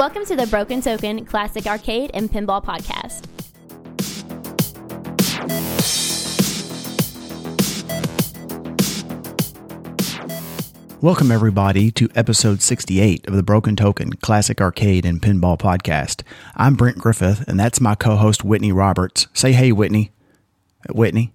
Welcome 0.00 0.24
to 0.24 0.34
the 0.34 0.46
Broken 0.46 0.80
Token 0.80 1.26
Classic 1.26 1.66
Arcade 1.66 2.10
and 2.14 2.32
Pinball 2.32 2.64
Podcast. 2.64 3.26
Welcome, 11.02 11.30
everybody, 11.30 11.90
to 11.90 12.08
episode 12.14 12.62
68 12.62 13.28
of 13.28 13.34
the 13.34 13.42
Broken 13.42 13.76
Token 13.76 14.14
Classic 14.14 14.58
Arcade 14.62 15.04
and 15.04 15.20
Pinball 15.20 15.58
Podcast. 15.58 16.22
I'm 16.56 16.76
Brent 16.76 16.96
Griffith, 16.96 17.46
and 17.46 17.60
that's 17.60 17.78
my 17.78 17.94
co 17.94 18.16
host, 18.16 18.42
Whitney 18.42 18.72
Roberts. 18.72 19.26
Say 19.34 19.52
hey, 19.52 19.70
Whitney. 19.70 20.12
Uh, 20.88 20.94
Whitney. 20.94 21.34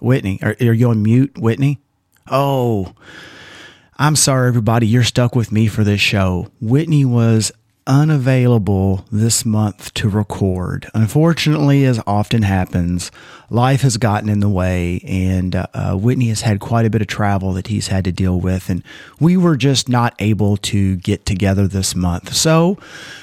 Whitney. 0.00 0.38
Are, 0.40 0.54
are 0.60 0.72
you 0.72 0.90
on 0.90 1.02
mute, 1.02 1.36
Whitney? 1.36 1.80
Oh, 2.30 2.94
I'm 3.98 4.14
sorry, 4.14 4.46
everybody. 4.46 4.86
You're 4.86 5.02
stuck 5.02 5.34
with 5.34 5.50
me 5.50 5.66
for 5.66 5.82
this 5.82 6.00
show. 6.00 6.46
Whitney 6.60 7.04
was 7.04 7.50
unavailable 7.88 9.06
this 9.10 9.44
month 9.44 9.92
to 9.94 10.08
record. 10.08 10.88
Unfortunately, 10.94 11.86
as 11.86 12.00
often 12.06 12.42
happens, 12.42 13.10
life 13.50 13.80
has 13.80 13.96
gotten 13.96 14.28
in 14.28 14.40
the 14.40 14.48
way, 14.48 15.00
and 15.04 15.56
uh, 15.56 15.66
uh, 15.72 15.94
Whitney 15.96 16.28
has 16.28 16.42
had 16.42 16.60
quite 16.60 16.84
a 16.84 16.90
bit 16.90 17.00
of 17.00 17.08
travel 17.08 17.54
that 17.54 17.68
he's 17.68 17.88
had 17.88 18.04
to 18.04 18.12
deal 18.12 18.38
with, 18.38 18.68
and 18.68 18.84
we 19.18 19.36
were 19.36 19.56
just 19.56 19.88
not 19.88 20.14
able 20.18 20.58
to 20.58 20.96
get 20.96 21.24
together 21.24 21.66
this 21.66 21.94
month. 21.94 22.34
So 22.34 22.76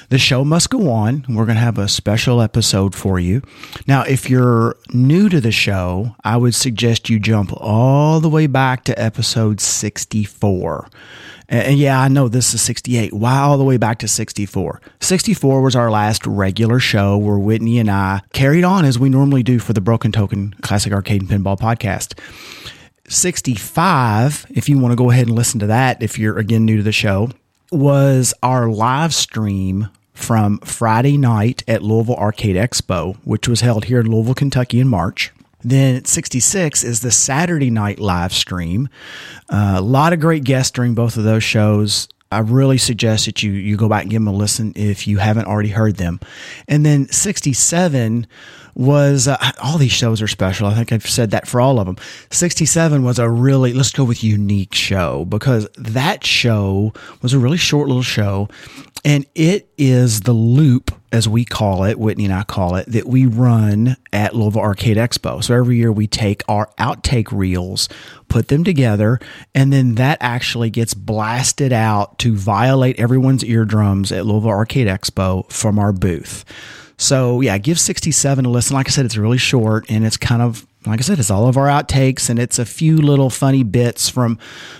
the 0.08 0.18
show 0.18 0.44
must 0.44 0.68
go 0.68 0.90
on. 0.90 1.24
We're 1.28 1.46
going 1.46 1.56
to 1.56 1.62
have 1.62 1.78
a 1.78 1.88
special 1.88 2.42
episode 2.42 2.94
for 2.94 3.20
you. 3.20 3.42
Now, 3.86 4.02
if 4.02 4.28
you're 4.28 4.76
new 4.92 5.28
to 5.28 5.40
the 5.40 5.52
show, 5.52 6.16
I 6.24 6.36
would 6.36 6.56
suggest 6.56 7.08
you 7.08 7.20
jump 7.20 7.52
all 7.56 8.18
the 8.18 8.28
way 8.28 8.48
back 8.48 8.84
to 8.84 9.00
episode 9.00 9.60
64. 9.60 10.88
And 11.48 11.78
yeah, 11.78 12.00
I 12.00 12.08
know 12.08 12.28
this 12.28 12.54
is 12.54 12.62
68. 12.62 13.12
Why 13.12 13.38
all 13.38 13.56
the 13.56 13.64
way 13.64 13.76
back 13.76 13.98
to 14.00 14.08
64? 14.08 14.80
64 15.00 15.62
was 15.62 15.76
our 15.76 15.90
last 15.90 16.26
regular 16.26 16.80
show 16.80 17.16
where 17.16 17.38
Whitney 17.38 17.78
and 17.78 17.90
I 17.90 18.22
carried 18.32 18.64
on 18.64 18.84
as 18.84 18.98
we 18.98 19.08
normally 19.08 19.42
do 19.42 19.58
for 19.58 19.72
the 19.72 19.80
Broken 19.80 20.10
Token 20.10 20.54
Classic 20.62 20.92
Arcade 20.92 21.22
and 21.22 21.30
Pinball 21.30 21.58
podcast. 21.58 22.18
65, 23.08 24.46
if 24.50 24.68
you 24.68 24.78
want 24.78 24.92
to 24.92 24.96
go 24.96 25.10
ahead 25.10 25.28
and 25.28 25.36
listen 25.36 25.60
to 25.60 25.66
that, 25.68 26.02
if 26.02 26.18
you're 26.18 26.38
again 26.38 26.64
new 26.64 26.78
to 26.78 26.82
the 26.82 26.92
show, 26.92 27.30
was 27.70 28.34
our 28.42 28.68
live 28.68 29.14
stream 29.14 29.88
from 30.12 30.58
Friday 30.60 31.16
night 31.16 31.62
at 31.68 31.82
Louisville 31.82 32.16
Arcade 32.16 32.56
Expo, 32.56 33.16
which 33.24 33.46
was 33.46 33.60
held 33.60 33.84
here 33.84 34.00
in 34.00 34.10
Louisville, 34.10 34.34
Kentucky 34.34 34.80
in 34.80 34.88
March. 34.88 35.32
Then 35.62 36.04
66 36.04 36.84
is 36.84 37.00
the 37.00 37.10
Saturday 37.10 37.70
night 37.70 37.98
live 37.98 38.32
stream. 38.32 38.88
Uh, 39.48 39.74
a 39.76 39.80
lot 39.80 40.12
of 40.12 40.20
great 40.20 40.44
guests 40.44 40.70
during 40.70 40.94
both 40.94 41.16
of 41.16 41.24
those 41.24 41.44
shows. 41.44 42.08
I 42.30 42.40
really 42.40 42.78
suggest 42.78 43.26
that 43.26 43.42
you 43.42 43.52
you 43.52 43.76
go 43.76 43.88
back 43.88 44.02
and 44.02 44.10
give 44.10 44.20
them 44.20 44.34
a 44.34 44.36
listen 44.36 44.72
if 44.74 45.06
you 45.06 45.18
haven't 45.18 45.46
already 45.46 45.68
heard 45.68 45.96
them. 45.96 46.18
And 46.66 46.84
then 46.84 47.08
67 47.08 48.26
was 48.74 49.26
uh, 49.26 49.38
all 49.62 49.78
these 49.78 49.92
shows 49.92 50.20
are 50.20 50.28
special. 50.28 50.66
I 50.66 50.74
think 50.74 50.92
I've 50.92 51.06
said 51.06 51.30
that 51.30 51.46
for 51.46 51.60
all 51.60 51.78
of 51.78 51.86
them. 51.86 51.96
67 52.30 53.04
was 53.04 53.18
a 53.18 53.28
really 53.30 53.72
let's 53.72 53.92
go 53.92 54.04
with 54.04 54.24
unique 54.24 54.74
show 54.74 55.24
because 55.24 55.68
that 55.78 56.24
show 56.24 56.92
was 57.22 57.32
a 57.32 57.38
really 57.38 57.56
short 57.56 57.88
little 57.88 58.02
show 58.02 58.48
and 59.04 59.24
it 59.34 59.68
is 59.78 60.22
the 60.22 60.32
loop 60.32 60.90
as 61.16 61.28
we 61.28 61.44
call 61.44 61.84
it, 61.84 61.98
Whitney 61.98 62.26
and 62.26 62.34
I 62.34 62.44
call 62.44 62.76
it, 62.76 62.86
that 62.92 63.06
we 63.06 63.26
run 63.26 63.96
at 64.12 64.36
Louisville 64.36 64.60
Arcade 64.60 64.98
Expo. 64.98 65.42
So 65.42 65.54
every 65.54 65.76
year 65.76 65.90
we 65.90 66.06
take 66.06 66.42
our 66.46 66.70
outtake 66.78 67.32
reels, 67.32 67.88
put 68.28 68.48
them 68.48 68.62
together, 68.62 69.18
and 69.54 69.72
then 69.72 69.96
that 69.96 70.18
actually 70.20 70.70
gets 70.70 70.94
blasted 70.94 71.72
out 71.72 72.18
to 72.20 72.36
violate 72.36 73.00
everyone's 73.00 73.44
eardrums 73.44 74.12
at 74.12 74.26
Louisville 74.26 74.50
Arcade 74.50 74.86
Expo 74.86 75.50
from 75.50 75.78
our 75.78 75.92
booth. 75.92 76.44
So 76.98 77.40
yeah, 77.40 77.58
give 77.58 77.80
67 77.80 78.44
a 78.44 78.48
listen. 78.48 78.74
Like 78.74 78.88
I 78.88 78.90
said, 78.90 79.06
it's 79.06 79.16
really 79.16 79.38
short 79.38 79.90
and 79.90 80.04
it's 80.04 80.16
kind 80.16 80.42
of 80.42 80.66
like 80.86 81.00
I 81.00 81.02
said, 81.02 81.18
it's 81.18 81.30
all 81.30 81.48
of 81.48 81.56
our 81.56 81.66
outtakes 81.66 82.30
and 82.30 82.38
it's 82.38 82.58
a 82.58 82.64
few 82.64 82.96
little 82.96 83.30
funny 83.30 83.62
bits 83.62 84.08
from 84.08 84.38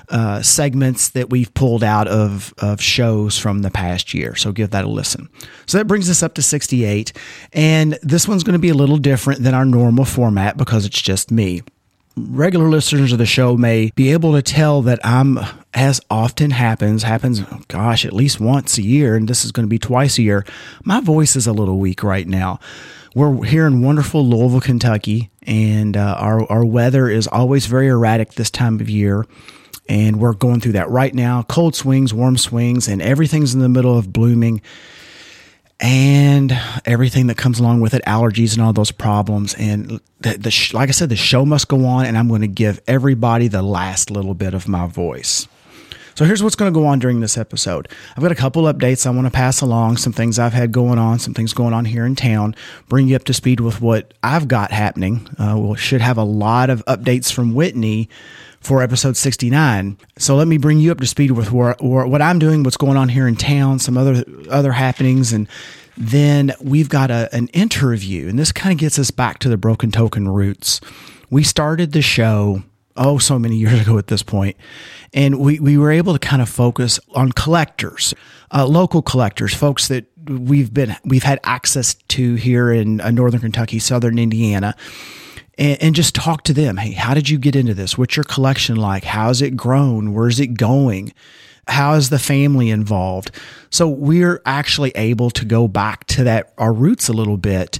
uh, 0.08 0.42
segments 0.42 1.08
that 1.10 1.30
we've 1.30 1.52
pulled 1.54 1.82
out 1.82 2.08
of, 2.08 2.54
of 2.58 2.80
shows 2.80 3.38
from 3.38 3.62
the 3.62 3.70
past 3.70 4.14
year. 4.14 4.34
So 4.34 4.52
give 4.52 4.70
that 4.70 4.84
a 4.84 4.88
listen. 4.88 5.28
So 5.66 5.78
that 5.78 5.86
brings 5.86 6.08
us 6.08 6.22
up 6.22 6.34
to 6.34 6.42
68. 6.42 7.12
And 7.52 7.98
this 8.02 8.28
one's 8.28 8.44
going 8.44 8.54
to 8.54 8.58
be 8.58 8.68
a 8.68 8.74
little 8.74 8.98
different 8.98 9.42
than 9.42 9.54
our 9.54 9.64
normal 9.64 10.04
format 10.04 10.56
because 10.56 10.86
it's 10.86 11.00
just 11.00 11.30
me 11.30 11.62
regular 12.16 12.68
listeners 12.68 13.12
of 13.12 13.18
the 13.18 13.26
show 13.26 13.56
may 13.56 13.90
be 13.94 14.12
able 14.12 14.32
to 14.32 14.42
tell 14.42 14.82
that 14.82 14.98
I'm, 15.04 15.38
as 15.74 16.00
often 16.10 16.50
happens, 16.50 17.02
happens, 17.02 17.40
gosh, 17.68 18.04
at 18.06 18.12
least 18.12 18.40
once 18.40 18.78
a 18.78 18.82
year, 18.82 19.16
and 19.16 19.28
this 19.28 19.44
is 19.44 19.52
going 19.52 19.66
to 19.66 19.70
be 19.70 19.78
twice 19.78 20.18
a 20.18 20.22
year. 20.22 20.44
My 20.84 21.00
voice 21.00 21.36
is 21.36 21.46
a 21.46 21.52
little 21.52 21.78
weak 21.78 22.02
right 22.02 22.26
now. 22.26 22.58
We're 23.16 23.44
here 23.44 23.66
in 23.66 23.80
wonderful 23.80 24.26
Louisville, 24.26 24.60
Kentucky, 24.60 25.30
and 25.46 25.96
uh, 25.96 26.16
our, 26.18 26.44
our 26.52 26.66
weather 26.66 27.08
is 27.08 27.26
always 27.26 27.64
very 27.64 27.88
erratic 27.88 28.34
this 28.34 28.50
time 28.50 28.78
of 28.78 28.90
year. 28.90 29.24
And 29.88 30.20
we're 30.20 30.34
going 30.34 30.60
through 30.60 30.72
that 30.72 30.90
right 30.90 31.14
now 31.14 31.42
cold 31.44 31.74
swings, 31.74 32.12
warm 32.12 32.36
swings, 32.36 32.88
and 32.88 33.00
everything's 33.00 33.54
in 33.54 33.60
the 33.60 33.70
middle 33.70 33.96
of 33.96 34.12
blooming 34.12 34.60
and 35.80 36.52
everything 36.84 37.28
that 37.28 37.38
comes 37.38 37.58
along 37.58 37.80
with 37.80 37.94
it, 37.94 38.04
allergies 38.04 38.52
and 38.52 38.60
all 38.60 38.74
those 38.74 38.90
problems. 38.90 39.54
And 39.54 39.98
the, 40.20 40.36
the 40.36 40.50
sh- 40.50 40.74
like 40.74 40.90
I 40.90 40.92
said, 40.92 41.08
the 41.08 41.16
show 41.16 41.46
must 41.46 41.68
go 41.68 41.86
on, 41.86 42.04
and 42.04 42.18
I'm 42.18 42.28
going 42.28 42.42
to 42.42 42.46
give 42.46 42.82
everybody 42.86 43.48
the 43.48 43.62
last 43.62 44.10
little 44.10 44.34
bit 44.34 44.52
of 44.52 44.68
my 44.68 44.86
voice. 44.86 45.48
So 46.16 46.24
here's 46.24 46.42
what's 46.42 46.56
going 46.56 46.72
to 46.72 46.80
go 46.80 46.86
on 46.86 46.98
during 46.98 47.20
this 47.20 47.36
episode. 47.36 47.88
I've 48.16 48.22
got 48.22 48.32
a 48.32 48.36
couple 48.36 48.62
updates 48.62 49.06
I 49.06 49.10
want 49.10 49.26
to 49.26 49.30
pass 49.30 49.60
along, 49.60 49.98
some 49.98 50.14
things 50.14 50.38
I've 50.38 50.54
had 50.54 50.72
going 50.72 50.98
on, 50.98 51.18
some 51.18 51.34
things 51.34 51.52
going 51.52 51.74
on 51.74 51.84
here 51.84 52.06
in 52.06 52.16
town, 52.16 52.56
bring 52.88 53.06
you 53.06 53.16
up 53.16 53.24
to 53.24 53.34
speed 53.34 53.60
with 53.60 53.82
what 53.82 54.14
I've 54.22 54.48
got 54.48 54.70
happening. 54.70 55.28
Uh, 55.38 55.58
we 55.58 55.76
should 55.76 56.00
have 56.00 56.16
a 56.16 56.24
lot 56.24 56.70
of 56.70 56.82
updates 56.86 57.30
from 57.30 57.52
Whitney 57.52 58.08
for 58.60 58.82
episode 58.82 59.18
69. 59.18 59.98
So 60.16 60.36
let 60.36 60.48
me 60.48 60.56
bring 60.56 60.78
you 60.78 60.90
up 60.90 61.00
to 61.00 61.06
speed 61.06 61.32
with 61.32 61.52
where, 61.52 61.76
where, 61.80 62.06
what 62.06 62.22
I'm 62.22 62.38
doing, 62.38 62.62
what's 62.62 62.78
going 62.78 62.96
on 62.96 63.10
here 63.10 63.28
in 63.28 63.36
town, 63.36 63.78
some 63.78 63.98
other 63.98 64.24
other 64.50 64.72
happenings, 64.72 65.34
and 65.34 65.46
then 65.98 66.54
we've 66.62 66.88
got 66.88 67.10
a, 67.10 67.28
an 67.34 67.48
interview, 67.48 68.26
and 68.26 68.38
this 68.38 68.52
kind 68.52 68.72
of 68.72 68.78
gets 68.78 68.98
us 68.98 69.10
back 69.10 69.38
to 69.40 69.50
the 69.50 69.58
Broken 69.58 69.90
Token 69.90 70.30
roots. 70.30 70.80
We 71.28 71.42
started 71.42 71.92
the 71.92 72.00
show 72.00 72.62
oh 72.96 73.18
so 73.18 73.38
many 73.38 73.56
years 73.56 73.80
ago 73.82 73.98
at 73.98 74.08
this 74.08 74.22
point, 74.22 74.56
and 75.12 75.38
we 75.38 75.58
we 75.60 75.78
were 75.78 75.90
able 75.90 76.12
to 76.12 76.18
kind 76.18 76.42
of 76.42 76.48
focus 76.48 77.00
on 77.14 77.32
collectors, 77.32 78.14
uh, 78.52 78.66
local 78.66 79.02
collectors, 79.02 79.54
folks 79.54 79.88
that 79.88 80.06
we've 80.28 80.72
been 80.72 80.96
we've 81.04 81.22
had 81.22 81.40
access 81.44 81.94
to 81.94 82.34
here 82.34 82.72
in 82.72 83.00
uh, 83.00 83.10
northern 83.10 83.40
Kentucky, 83.40 83.78
southern 83.78 84.18
Indiana 84.18 84.74
and, 85.58 85.82
and 85.82 85.94
just 85.94 86.14
talk 86.14 86.44
to 86.44 86.52
them. 86.52 86.76
Hey, 86.76 86.92
how 86.92 87.14
did 87.14 87.28
you 87.28 87.38
get 87.38 87.56
into 87.56 87.74
this? 87.74 87.96
What's 87.96 88.16
your 88.16 88.24
collection 88.24 88.76
like? 88.76 89.04
How's 89.04 89.42
it 89.42 89.56
grown? 89.56 90.12
Where's 90.12 90.40
it 90.40 90.48
going? 90.48 91.12
How 91.68 91.94
is 91.94 92.10
the 92.10 92.18
family 92.18 92.70
involved? 92.70 93.30
So 93.70 93.88
we're 93.88 94.40
actually 94.46 94.92
able 94.94 95.30
to 95.30 95.44
go 95.44 95.66
back 95.66 96.04
to 96.06 96.24
that 96.24 96.52
our 96.58 96.72
roots 96.72 97.08
a 97.08 97.12
little 97.12 97.36
bit. 97.36 97.78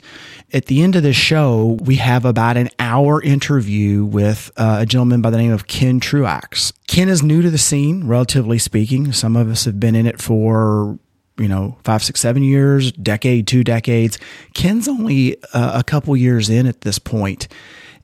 At 0.52 0.66
the 0.66 0.82
end 0.82 0.96
of 0.96 1.02
the 1.02 1.12
show, 1.12 1.78
we 1.82 1.96
have 1.96 2.24
about 2.24 2.56
an 2.56 2.70
hour 2.78 3.22
interview 3.22 4.04
with 4.04 4.50
uh, 4.56 4.78
a 4.80 4.86
gentleman 4.86 5.22
by 5.22 5.30
the 5.30 5.38
name 5.38 5.52
of 5.52 5.66
Ken 5.66 6.00
Truax. 6.00 6.72
Ken 6.86 7.08
is 7.08 7.22
new 7.22 7.42
to 7.42 7.50
the 7.50 7.58
scene, 7.58 8.06
relatively 8.06 8.58
speaking. 8.58 9.12
Some 9.12 9.36
of 9.36 9.48
us 9.48 9.64
have 9.64 9.78
been 9.78 9.94
in 9.94 10.06
it 10.06 10.20
for 10.20 10.98
you 11.38 11.48
know, 11.48 11.76
five, 11.84 12.02
six, 12.02 12.20
seven 12.20 12.42
years, 12.42 12.92
decade, 12.92 13.46
two 13.46 13.62
decades. 13.62 14.18
Ken's 14.54 14.88
only 14.88 15.36
uh, 15.52 15.78
a 15.78 15.84
couple 15.84 16.16
years 16.16 16.48
in 16.48 16.66
at 16.66 16.80
this 16.80 16.98
point, 16.98 17.48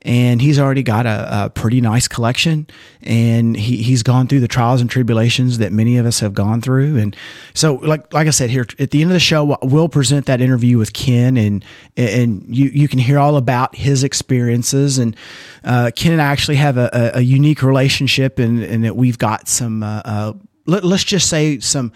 and 0.04 0.42
he's 0.42 0.58
already 0.58 0.82
got 0.82 1.06
a, 1.06 1.44
a 1.44 1.50
pretty 1.50 1.80
nice 1.80 2.08
collection. 2.08 2.66
And 3.02 3.56
he, 3.56 3.78
he's 3.82 4.02
gone 4.02 4.26
through 4.26 4.40
the 4.40 4.48
trials 4.48 4.80
and 4.80 4.90
tribulations 4.90 5.58
that 5.58 5.72
many 5.72 5.96
of 5.96 6.06
us 6.06 6.20
have 6.20 6.34
gone 6.34 6.60
through. 6.60 6.98
And 6.98 7.16
so, 7.54 7.74
like 7.76 8.12
like 8.12 8.26
I 8.26 8.30
said 8.30 8.50
here 8.50 8.66
at 8.78 8.90
the 8.90 9.00
end 9.00 9.10
of 9.10 9.14
the 9.14 9.20
show, 9.20 9.56
we'll 9.62 9.88
present 9.88 10.26
that 10.26 10.40
interview 10.40 10.78
with 10.78 10.92
Ken, 10.92 11.36
and 11.36 11.64
and 11.96 12.44
you 12.54 12.66
you 12.66 12.88
can 12.88 12.98
hear 12.98 13.18
all 13.18 13.36
about 13.36 13.74
his 13.76 14.04
experiences. 14.04 14.98
And 14.98 15.16
uh, 15.64 15.90
Ken 15.94 16.12
and 16.12 16.22
I 16.22 16.26
actually 16.26 16.56
have 16.56 16.76
a, 16.76 17.12
a, 17.14 17.20
unique 17.20 17.62
relationship, 17.62 18.38
and 18.38 18.62
and 18.62 18.84
that 18.84 18.96
we've 18.96 19.18
got 19.18 19.48
some. 19.48 19.82
Uh, 19.82 20.02
uh, 20.04 20.32
let, 20.66 20.84
let's 20.84 21.04
just 21.04 21.28
say 21.28 21.58
some 21.58 21.92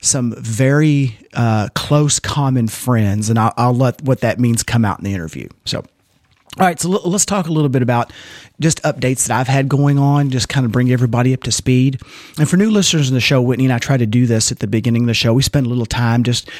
some 0.00 0.34
very 0.38 1.18
uh, 1.34 1.68
close 1.74 2.20
common 2.20 2.68
friends, 2.68 3.30
and 3.30 3.38
I'll, 3.38 3.52
I'll, 3.56 3.74
let 3.74 4.02
what 4.02 4.20
that 4.20 4.38
means 4.38 4.62
come 4.62 4.84
out 4.84 4.98
in 4.98 5.04
the 5.04 5.12
interview. 5.12 5.48
So, 5.64 5.84
all 6.58 6.66
right, 6.66 6.80
so 6.80 6.88
let's 6.88 7.24
talk 7.24 7.46
a 7.46 7.52
little 7.52 7.68
bit 7.68 7.82
about 7.82 8.12
just 8.58 8.82
updates 8.82 9.28
that 9.28 9.38
I've 9.38 9.46
had 9.46 9.68
going 9.68 9.98
on, 9.98 10.30
just 10.30 10.48
kind 10.48 10.66
of 10.66 10.72
bring 10.72 10.90
everybody 10.90 11.32
up 11.32 11.44
to 11.44 11.52
speed. 11.52 12.00
And 12.36 12.48
for 12.48 12.56
new 12.56 12.70
listeners 12.70 13.08
in 13.08 13.14
the 13.14 13.20
show, 13.20 13.40
Whitney 13.40 13.66
and 13.66 13.72
I 13.72 13.78
try 13.78 13.96
to 13.96 14.06
do 14.06 14.26
this 14.26 14.50
at 14.50 14.58
the 14.58 14.66
beginning 14.66 15.02
of 15.02 15.06
the 15.06 15.14
show. 15.14 15.32
We 15.32 15.42
spend 15.42 15.66
a 15.66 15.68
little 15.68 15.86
time, 15.86 16.24
just 16.24 16.50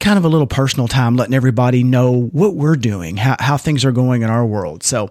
kind 0.00 0.18
of 0.18 0.26
a 0.26 0.28
little 0.28 0.46
personal 0.46 0.86
time, 0.86 1.16
letting 1.16 1.34
everybody 1.34 1.82
know 1.82 2.28
what 2.32 2.56
we're 2.56 2.76
doing, 2.76 3.16
how, 3.16 3.36
how 3.38 3.56
things 3.56 3.86
are 3.86 3.92
going 3.92 4.20
in 4.20 4.28
our 4.28 4.44
world. 4.44 4.82
So, 4.82 5.10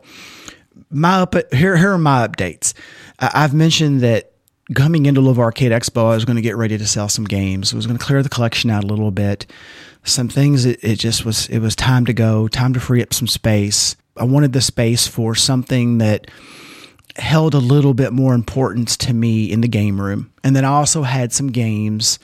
my 0.92 1.22
up 1.22 1.34
here, 1.52 1.76
here 1.76 1.92
are 1.92 1.98
my 1.98 2.28
updates. 2.28 2.74
I've 3.20 3.54
mentioned 3.56 4.02
that 4.02 4.34
coming 4.76 5.06
into 5.08 5.22
Love 5.22 5.40
Arcade 5.40 5.72
Expo, 5.72 6.12
I 6.12 6.16
was 6.16 6.26
going 6.26 6.36
to 6.36 6.42
get 6.42 6.56
ready 6.56 6.78
to 6.78 6.86
sell 6.86 7.10
some 7.10 7.26
games. 7.26 7.74
I 7.74 7.76
was 7.76 7.88
going 7.88 7.98
to 7.98 8.04
clear 8.04 8.22
the 8.22 8.30
collection 8.30 8.70
out 8.70 8.84
a 8.84 8.88
little 8.88 9.12
bit. 9.12 9.48
Some 10.04 10.30
things, 10.30 10.66
it, 10.66 10.84
it 10.84 11.00
just 11.00 11.26
was, 11.26 11.48
it 11.50 11.60
was 11.60 11.76
time 11.76 12.06
to 12.06 12.14
go, 12.14 12.48
time 12.48 12.74
to 12.74 12.80
free 12.80 13.02
up 13.02 13.14
some 13.14 13.28
space. 13.28 13.96
I 14.20 14.24
wanted 14.24 14.54
the 14.54 14.62
space 14.62 15.08
for 15.08 15.36
something 15.36 15.98
that 16.00 16.30
held 17.16 17.54
a 17.54 17.60
little 17.60 17.94
bit 17.94 18.14
more 18.14 18.34
importance 18.34 18.96
to 18.98 19.14
me 19.14 19.52
in 19.52 19.62
the 19.62 19.68
game 19.68 20.00
room. 20.00 20.32
And 20.44 20.56
then 20.56 20.66
I 20.66 20.70
also 20.70 21.04
had 21.04 21.34
some 21.34 21.48
games 21.48 22.20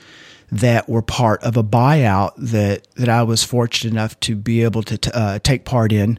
that 0.52 0.88
were 0.88 1.02
part 1.02 1.42
of 1.42 1.56
a 1.56 1.64
buyout 1.64 2.32
that 2.36 2.86
that 2.94 3.08
I 3.08 3.22
was 3.22 3.42
fortunate 3.42 3.90
enough 3.92 4.18
to 4.20 4.36
be 4.36 4.62
able 4.62 4.82
to 4.84 4.98
t- 4.98 5.10
uh, 5.12 5.38
take 5.40 5.64
part 5.64 5.92
in 5.92 6.18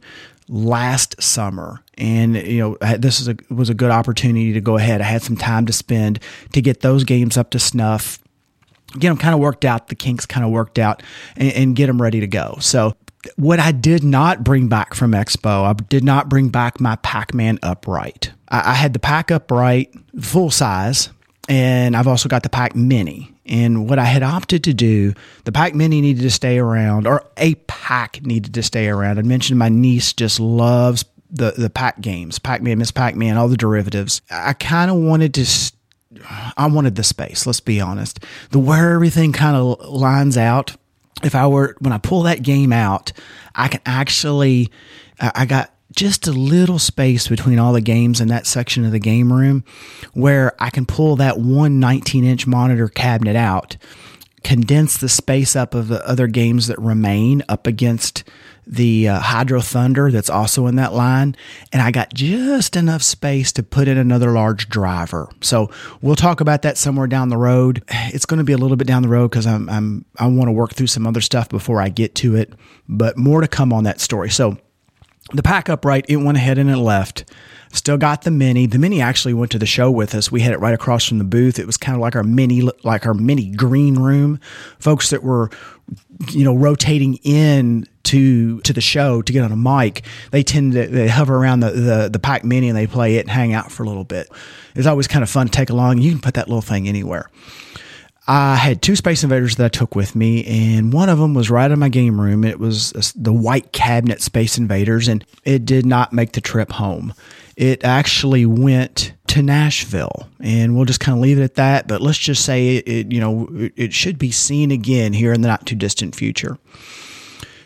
last 0.49 1.21
summer. 1.21 1.81
And 1.97 2.35
you 2.35 2.59
know, 2.59 2.97
this 2.97 3.19
is 3.19 3.29
a 3.29 3.37
was 3.49 3.69
a 3.69 3.73
good 3.73 3.91
opportunity 3.91 4.53
to 4.53 4.61
go 4.61 4.77
ahead. 4.77 4.99
I 4.99 5.05
had 5.05 5.21
some 5.21 5.37
time 5.37 5.65
to 5.67 5.73
spend 5.73 6.19
to 6.51 6.61
get 6.61 6.81
those 6.81 7.03
games 7.03 7.37
up 7.37 7.51
to 7.51 7.59
snuff. 7.59 8.19
Get 8.99 9.09
them 9.09 9.17
kind 9.17 9.33
of 9.33 9.41
worked 9.41 9.65
out, 9.65 9.89
the 9.89 9.95
kinks 9.95 10.25
kind 10.25 10.45
of 10.45 10.51
worked 10.51 10.79
out, 10.79 11.03
and, 11.35 11.51
and 11.51 11.75
get 11.75 11.87
them 11.87 12.01
ready 12.01 12.21
to 12.21 12.27
go. 12.27 12.57
So 12.61 12.95
what 13.35 13.59
I 13.59 13.71
did 13.71 14.03
not 14.03 14.43
bring 14.43 14.67
back 14.67 14.93
from 14.93 15.11
Expo, 15.11 15.63
I 15.63 15.73
did 15.73 16.03
not 16.03 16.29
bring 16.29 16.49
back 16.49 16.79
my 16.79 16.95
Pac 16.97 17.33
Man 17.33 17.59
upright. 17.63 18.31
I, 18.49 18.71
I, 18.71 18.73
had 18.73 18.93
the 18.93 18.99
Pac 18.99 19.31
upright 19.31 19.93
full 20.21 20.51
size, 20.51 21.09
and 21.47 21.95
I've 21.95 22.07
also 22.07 22.29
got 22.29 22.43
the 22.43 22.49
Pac 22.49 22.75
Mini. 22.75 23.31
And 23.45 23.87
what 23.87 23.99
I 23.99 24.05
had 24.05 24.23
opted 24.23 24.63
to 24.63 24.73
do, 24.73 25.13
the 25.43 25.51
Pac 25.51 25.75
Mini 25.75 26.01
needed 26.01 26.21
to 26.21 26.31
stay 26.31 26.57
around, 26.57 27.05
or 27.05 27.23
a 27.37 27.55
pack 27.67 28.25
needed 28.25 28.53
to 28.55 28.63
stay 28.63 28.87
around. 28.87 29.19
I 29.19 29.21
mentioned 29.21 29.59
my 29.59 29.69
niece 29.69 30.13
just 30.13 30.39
loves 30.39 31.05
the 31.29 31.51
the 31.51 31.69
Pac 31.69 32.01
games, 32.01 32.39
Pac 32.39 32.61
Man, 32.61 32.79
Miss 32.79 32.91
Pac 32.91 33.15
Man, 33.15 33.37
all 33.37 33.47
the 33.47 33.57
derivatives. 33.57 34.21
I 34.31 34.53
kind 34.53 34.89
of 34.89 34.97
wanted 34.97 35.33
to. 35.35 35.71
I 36.57 36.67
wanted 36.67 36.95
the 36.95 37.03
space. 37.03 37.45
Let's 37.45 37.59
be 37.59 37.81
honest. 37.81 38.19
The 38.51 38.59
where 38.59 38.93
everything 38.93 39.33
kind 39.33 39.55
of 39.55 39.85
lines 39.87 40.37
out. 40.37 40.75
If 41.23 41.35
I 41.35 41.47
were 41.47 41.75
when 41.79 41.93
I 41.93 41.97
pull 41.97 42.23
that 42.23 42.43
game 42.43 42.73
out, 42.73 43.11
I 43.53 43.67
can 43.67 43.81
actually. 43.85 44.71
I 45.17 45.45
got 45.45 45.71
just 45.95 46.27
a 46.27 46.31
little 46.31 46.77
space 46.77 47.27
between 47.27 47.57
all 47.57 47.73
the 47.73 47.81
games 47.81 48.19
in 48.19 48.27
that 48.27 48.45
section 48.45 48.83
of 48.85 48.91
the 48.91 48.99
game 48.99 49.31
room 49.31 49.63
where 50.13 50.53
I 50.59 50.69
can 50.69 50.85
pull 50.85 51.15
that 51.17 51.39
one 51.39 51.79
19 51.79 52.23
inch 52.25 52.45
monitor 52.45 52.89
cabinet 52.89 53.35
out, 53.35 53.77
condense 54.45 54.95
the 54.95 55.09
space 55.09 55.55
up 55.55 55.73
of 55.73 55.87
the 55.87 56.07
other 56.07 56.27
games 56.27 56.67
that 56.67 56.77
remain 56.77 57.41
up 57.49 57.65
against 57.65 58.23
the 58.67 59.07
uh, 59.07 59.19
Hydro 59.19 59.59
Thunder 59.59 60.11
that's 60.11 60.29
also 60.29 60.67
in 60.67 60.75
that 60.75 60.93
line, 60.93 61.35
and 61.73 61.81
I 61.81 61.89
got 61.89 62.13
just 62.13 62.75
enough 62.75 63.01
space 63.01 63.51
to 63.53 63.63
put 63.63 63.87
in 63.87 63.97
another 63.97 64.31
large 64.31 64.69
driver. 64.69 65.29
So 65.41 65.71
we'll 65.99 66.15
talk 66.15 66.41
about 66.41 66.61
that 66.61 66.77
somewhere 66.77 67.07
down 67.07 67.29
the 67.29 67.37
road. 67.37 67.83
It's 67.89 68.27
going 68.27 68.37
to 68.37 68.43
be 68.43 68.53
a 68.53 68.57
little 68.57 68.77
bit 68.77 68.85
down 68.85 69.01
the 69.01 69.09
road 69.09 69.31
because 69.31 69.47
I'm, 69.47 69.67
I'm 69.67 70.05
I 70.19 70.27
want 70.27 70.47
to 70.47 70.51
work 70.51 70.73
through 70.73 70.87
some 70.87 71.07
other 71.07 71.21
stuff 71.21 71.49
before 71.49 71.81
I 71.81 71.89
get 71.89 72.13
to 72.15 72.35
it, 72.35 72.53
but 72.87 73.17
more 73.17 73.41
to 73.41 73.47
come 73.47 73.73
on 73.73 73.83
that 73.85 73.99
story. 73.99 74.29
So 74.29 74.59
the 75.33 75.41
Pac 75.41 75.69
upright, 75.69 76.05
it 76.07 76.17
went 76.17 76.37
ahead 76.37 76.59
and 76.59 76.69
it 76.69 76.77
left. 76.77 77.31
Still 77.75 77.97
got 77.97 78.21
the 78.21 78.31
mini. 78.31 78.67
The 78.67 78.79
mini 78.79 79.01
actually 79.01 79.33
went 79.33 79.51
to 79.51 79.59
the 79.59 79.65
show 79.65 79.91
with 79.91 80.15
us. 80.15 80.31
We 80.31 80.39
had 80.39 80.53
it 80.53 80.59
right 80.59 80.73
across 80.73 81.05
from 81.05 81.17
the 81.17 81.25
booth. 81.25 81.59
It 81.59 81.65
was 81.65 81.75
kind 81.75 81.93
of 81.93 82.01
like 82.01 82.15
our 82.15 82.23
mini, 82.23 82.61
like 82.83 83.05
our 83.05 83.13
mini 83.13 83.49
green 83.49 83.95
room. 83.95 84.39
Folks 84.79 85.09
that 85.09 85.23
were, 85.23 85.49
you 86.31 86.45
know, 86.45 86.55
rotating 86.55 87.15
in 87.23 87.85
to 88.03 88.61
to 88.61 88.71
the 88.71 88.81
show 88.81 89.21
to 89.21 89.33
get 89.33 89.43
on 89.43 89.51
a 89.51 89.57
mic, 89.57 90.05
they 90.31 90.41
tend 90.41 90.71
to 90.73 90.87
they 90.87 91.09
hover 91.09 91.35
around 91.35 91.59
the 91.59 91.71
the, 91.71 92.09
the 92.09 92.39
Mini 92.43 92.69
and 92.69 92.77
they 92.77 92.87
play 92.87 93.17
it 93.17 93.21
and 93.21 93.29
hang 93.29 93.53
out 93.53 93.71
for 93.71 93.83
a 93.83 93.87
little 93.87 94.05
bit. 94.05 94.29
It's 94.73 94.87
always 94.87 95.07
kind 95.07 95.23
of 95.23 95.29
fun 95.29 95.47
to 95.47 95.51
take 95.51 95.69
along. 95.69 95.97
You 95.97 96.11
can 96.11 96.21
put 96.21 96.35
that 96.35 96.47
little 96.47 96.61
thing 96.61 96.87
anywhere. 96.87 97.29
I 98.27 98.55
had 98.55 98.81
two 98.81 98.95
Space 98.95 99.23
Invaders 99.23 99.57
that 99.57 99.65
I 99.65 99.69
took 99.69 99.95
with 99.95 100.15
me, 100.15 100.45
and 100.45 100.91
one 100.91 101.09
of 101.09 101.19
them 101.19 101.35
was 101.35 101.51
right 101.51 101.69
in 101.69 101.77
my 101.77 101.89
game 101.89 102.19
room. 102.19 102.43
It 102.43 102.59
was 102.59 102.91
the 103.15 103.33
white 103.33 103.71
cabinet 103.71 104.21
Space 104.21 104.57
Invaders, 104.57 105.07
and 105.07 105.23
it 105.43 105.65
did 105.65 105.85
not 105.85 106.11
make 106.11 106.31
the 106.31 106.41
trip 106.41 106.71
home. 106.71 107.13
It 107.55 107.83
actually 107.83 108.45
went 108.45 109.13
to 109.27 109.41
Nashville, 109.41 110.27
and 110.39 110.75
we'll 110.75 110.85
just 110.85 110.99
kind 110.99 111.17
of 111.17 111.21
leave 111.21 111.39
it 111.39 111.43
at 111.43 111.55
that. 111.55 111.87
But 111.87 112.01
let's 112.01 112.17
just 112.17 112.43
say 112.43 112.77
it, 112.77 112.87
it 112.87 113.11
you 113.11 113.19
know, 113.19 113.47
it 113.75 113.93
should 113.93 114.19
be 114.19 114.31
seen 114.31 114.71
again 114.71 115.13
here 115.13 115.31
in 115.31 115.41
the 115.41 115.47
not 115.47 115.65
too 115.65 115.75
distant 115.75 116.15
future. 116.15 116.57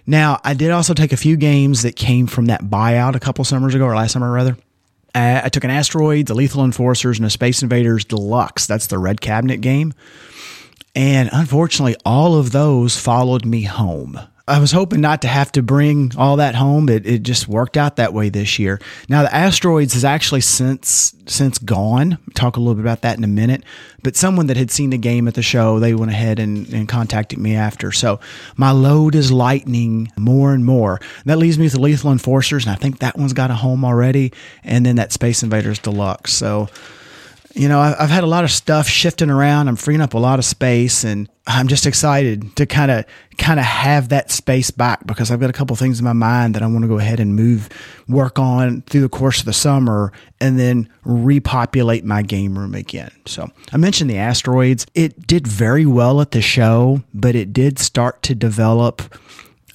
Now, 0.06 0.40
I 0.44 0.54
did 0.54 0.72
also 0.72 0.94
take 0.94 1.12
a 1.14 1.18
few 1.18 1.38
games 1.38 1.84
that 1.84 1.96
came 1.96 2.28
from 2.28 2.48
that 2.48 2.64
buyout 2.64 3.16
a 3.16 3.20
couple 3.20 3.44
summers 3.46 3.76
ago, 3.76 3.86
or 3.86 3.96
last 3.96 4.14
summer 4.14 4.32
rather. 4.32 4.58
I 5.16 5.50
took 5.50 5.64
an 5.64 5.72
Asteroid, 5.72 6.28
the 6.28 6.36
Lethal 6.36 6.64
Enforcers, 6.64 7.18
and 7.18 7.26
a 7.26 7.30
Space 7.30 7.64
Invaders 7.64 8.06
Deluxe. 8.06 8.68
That's 8.68 8.88
the 8.88 9.00
red 9.00 9.22
cabinet 9.22 9.60
game. 9.60 9.94
And 10.96 11.30
unfortunately, 11.32 11.96
all 12.06 12.36
of 12.36 12.52
those 12.52 12.96
followed 12.98 13.46
me 13.46 13.64
home. 13.64 14.20
I 14.50 14.60
was 14.60 14.72
hoping 14.72 15.00
not 15.00 15.22
to 15.22 15.28
have 15.28 15.52
to 15.54 15.62
bring 15.62 16.12
all 16.18 16.38
that 16.38 16.56
home. 16.56 16.90
It, 16.90 17.06
it 17.06 17.22
just 17.22 17.48
worked 17.48 17.78
out 17.78 17.98
that 17.98 18.14
way 18.14 18.30
this 18.30 18.58
year. 18.58 18.82
Now 19.08 19.22
the 19.22 19.34
asteroids 19.34 19.96
is 19.96 20.04
actually 20.04 20.42
since 20.42 21.14
since 21.28 21.60
gone. 21.60 22.18
Talk 22.34 22.58
a 22.58 22.60
little 22.60 22.74
bit 22.74 22.82
about 22.82 23.02
that 23.02 23.18
in 23.18 23.24
a 23.24 23.28
minute. 23.28 23.64
But 24.02 24.16
someone 24.16 24.48
that 24.48 24.58
had 24.58 24.72
seen 24.72 24.90
the 24.90 24.98
game 24.98 25.28
at 25.28 25.36
the 25.36 25.44
show, 25.44 25.80
they 25.80 25.94
went 25.94 26.12
ahead 26.12 26.40
and, 26.40 26.68
and 26.74 26.90
contacted 26.90 27.38
me 27.38 27.56
after. 27.56 27.92
So 27.92 28.20
my 28.58 28.72
load 28.72 29.14
is 29.14 29.32
lightening 29.32 30.12
more 30.18 30.54
and 30.54 30.66
more. 30.66 31.00
That 31.26 31.38
leaves 31.38 31.60
me 31.60 31.66
with 31.66 31.74
the 31.74 31.82
Lethal 31.82 32.12
Enforcers, 32.12 32.66
and 32.66 32.74
I 32.74 32.76
think 32.76 33.00
that 33.00 33.18
one's 33.18 33.34
got 33.34 33.52
a 33.52 33.56
home 33.56 33.86
already. 33.86 34.34
And 34.64 34.86
then 34.86 34.96
that 34.96 35.12
Space 35.12 35.44
Invaders 35.44 35.78
Deluxe. 35.78 36.34
So 36.34 36.70
you 37.60 37.68
know, 37.68 37.82
I've 37.82 38.10
had 38.10 38.24
a 38.24 38.28
lot 38.28 38.46
of 38.46 38.52
stuff 38.52 38.88
shifting 38.88 39.30
around. 39.30 39.68
I'm 39.68 39.76
freeing 39.76 40.00
up 40.00 40.14
a 40.14 40.18
lot 40.18 40.40
of 40.40 40.46
space, 40.46 41.04
and 41.04 41.28
I'm 41.46 41.68
just 41.68 41.86
excited 41.86 42.56
to 42.56 42.66
kind 42.66 42.90
of 42.90 43.04
kind 43.38 43.60
of 43.60 43.66
have 43.66 44.10
that 44.10 44.32
space 44.32 44.72
back 44.72 45.06
because 45.06 45.30
I've 45.30 45.42
got 45.42 45.50
a 45.50 45.54
couple 45.54 45.76
things 45.76 46.00
in 46.00 46.06
my 46.06 46.14
mind 46.14 46.56
that 46.56 46.62
I 46.64 46.68
want 46.68 46.84
to 46.84 46.88
go 46.88 47.00
ahead 47.00 47.20
and 47.20 47.36
move, 47.36 47.68
work 48.08 48.40
on 48.40 48.84
through 48.84 49.02
the 49.02 49.10
course 49.10 49.40
of 49.40 49.46
the 49.46 49.52
summer, 49.52 50.14
and 50.40 50.58
then 50.58 50.88
repopulate 51.04 52.06
my 52.06 52.22
game 52.22 52.58
room 52.58 52.74
again. 52.74 53.12
So 53.26 53.52
I 53.74 53.78
mentioned 53.78 54.10
the 54.10 54.18
asteroids. 54.18 54.86
It 54.96 55.28
did 55.28 55.46
very 55.46 55.86
well 55.86 56.22
at 56.22 56.32
the 56.32 56.42
show, 56.42 57.04
but 57.14 57.36
it 57.36 57.52
did 57.52 57.78
start 57.78 58.24
to 58.24 58.36
develop 58.36 59.02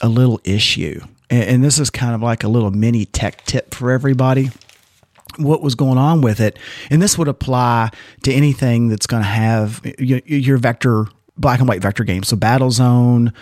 a 0.00 0.08
little 0.08 0.40
issue, 0.42 1.02
and 1.28 1.62
this 1.62 1.78
is 1.78 1.90
kind 1.90 2.14
of 2.14 2.22
like 2.22 2.44
a 2.44 2.48
little 2.48 2.70
mini 2.70 3.04
tech 3.04 3.44
tip 3.44 3.74
for 3.74 3.90
everybody 3.90 4.50
what 5.38 5.62
was 5.62 5.74
going 5.74 5.98
on 5.98 6.20
with 6.20 6.40
it. 6.40 6.58
And 6.90 7.00
this 7.02 7.18
would 7.18 7.28
apply 7.28 7.90
to 8.22 8.32
anything 8.32 8.88
that's 8.88 9.06
going 9.06 9.22
to 9.22 9.28
have 9.28 9.80
your 9.98 10.56
vector, 10.58 11.06
black 11.36 11.60
and 11.60 11.68
white 11.68 11.82
vector 11.82 12.04
games. 12.04 12.28
So 12.28 12.36
Battlezone, 12.36 13.32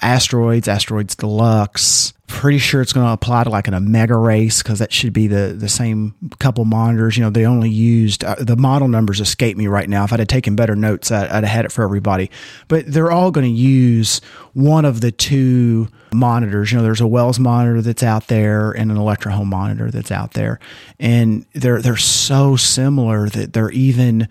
Asteroids, 0.00 0.68
Asteroids 0.68 1.16
Deluxe. 1.16 2.12
Pretty 2.26 2.58
sure 2.58 2.82
it's 2.82 2.92
going 2.92 3.06
to 3.06 3.12
apply 3.12 3.44
to 3.44 3.50
like 3.50 3.68
an 3.68 3.74
Omega 3.74 4.16
race 4.16 4.62
because 4.62 4.80
that 4.80 4.92
should 4.92 5.14
be 5.14 5.28
the, 5.28 5.54
the 5.56 5.68
same 5.68 6.14
couple 6.38 6.66
monitors. 6.66 7.16
You 7.16 7.24
know, 7.24 7.30
they 7.30 7.46
only 7.46 7.70
used 7.70 8.22
uh, 8.22 8.36
the 8.38 8.56
model 8.56 8.86
numbers 8.86 9.18
escape 9.20 9.56
me 9.56 9.66
right 9.66 9.88
now. 9.88 10.04
If 10.04 10.12
I'd 10.12 10.18
have 10.18 10.28
taken 10.28 10.54
better 10.54 10.76
notes, 10.76 11.10
I, 11.10 11.24
I'd 11.24 11.44
have 11.44 11.44
had 11.44 11.64
it 11.64 11.72
for 11.72 11.82
everybody. 11.82 12.30
But 12.68 12.86
they're 12.86 13.10
all 13.10 13.30
going 13.30 13.46
to 13.46 13.60
use 13.60 14.20
one 14.52 14.84
of 14.84 15.00
the 15.00 15.10
two 15.10 15.88
monitors. 16.12 16.70
You 16.70 16.78
know, 16.78 16.84
there's 16.84 17.00
a 17.00 17.06
Wells 17.06 17.38
monitor 17.38 17.80
that's 17.80 18.02
out 18.02 18.26
there 18.26 18.72
and 18.72 18.90
an 18.90 18.98
Electrohome 18.98 19.46
monitor 19.46 19.90
that's 19.90 20.12
out 20.12 20.34
there, 20.34 20.60
and 21.00 21.46
they're 21.54 21.80
they're 21.80 21.96
so 21.96 22.56
similar 22.56 23.28
that 23.30 23.54
they're 23.54 23.70
even 23.70 24.28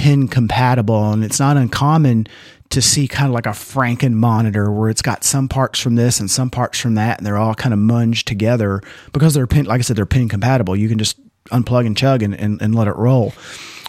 pin 0.00 0.28
compatible, 0.28 1.12
and 1.12 1.22
it's 1.22 1.38
not 1.38 1.58
uncommon 1.58 2.26
to 2.70 2.80
see 2.80 3.06
kind 3.06 3.28
of 3.28 3.34
like 3.34 3.44
a 3.44 3.50
Franken 3.50 4.14
monitor 4.14 4.72
where 4.72 4.88
it's 4.88 5.02
got 5.02 5.24
some 5.24 5.46
parts 5.46 5.78
from 5.78 5.94
this 5.96 6.20
and 6.20 6.30
some 6.30 6.48
parts 6.48 6.78
from 6.78 6.94
that, 6.94 7.18
and 7.18 7.26
they're 7.26 7.36
all 7.36 7.54
kind 7.54 7.74
of 7.74 7.80
munged 7.80 8.24
together 8.24 8.80
because 9.12 9.34
they're 9.34 9.46
pin, 9.46 9.66
like 9.66 9.80
I 9.80 9.82
said, 9.82 9.96
they're 9.96 10.06
pin 10.06 10.30
compatible. 10.30 10.74
You 10.74 10.88
can 10.88 10.96
just 10.96 11.20
unplug 11.48 11.84
and 11.84 11.94
chug 11.94 12.22
and, 12.22 12.34
and, 12.34 12.62
and 12.62 12.74
let 12.74 12.88
it 12.88 12.96
roll. 12.96 13.34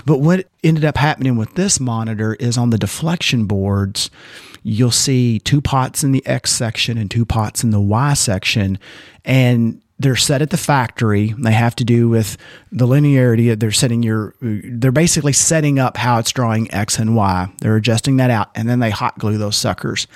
But 0.05 0.17
what 0.17 0.49
ended 0.65 0.83
up 0.83 0.97
happening 0.97 1.37
with 1.37 1.53
this 1.53 1.79
monitor 1.79 2.33
is 2.33 2.57
on 2.57 2.71
the 2.71 2.77
deflection 2.77 3.45
boards, 3.45 4.09
you'll 4.63 4.91
see 4.91 5.39
two 5.39 5.61
pots 5.61 6.03
in 6.03 6.11
the 6.11 6.27
X 6.27 6.51
section 6.51 6.97
and 6.97 7.09
two 7.09 7.23
pots 7.23 7.63
in 7.63 7.69
the 7.69 7.79
Y 7.79 8.13
section. 8.15 8.77
And 9.23 9.81
they're 10.01 10.15
set 10.15 10.41
at 10.41 10.49
the 10.49 10.57
factory. 10.57 11.33
They 11.37 11.51
have 11.51 11.75
to 11.77 11.83
do 11.83 12.09
with 12.09 12.37
the 12.71 12.87
linearity. 12.87 13.57
They're 13.57 13.71
setting 13.71 14.01
your, 14.01 14.33
they're 14.41 14.91
basically 14.91 15.33
setting 15.33 15.79
up 15.79 15.97
how 15.97 16.19
it's 16.19 16.31
drawing 16.31 16.71
X 16.73 16.97
and 16.97 17.15
Y. 17.15 17.51
They're 17.59 17.75
adjusting 17.75 18.17
that 18.17 18.31
out 18.31 18.49
and 18.55 18.67
then 18.67 18.79
they 18.79 18.89
hot 18.89 19.17
glue 19.19 19.37
those 19.37 19.57
suckers. 19.57 20.07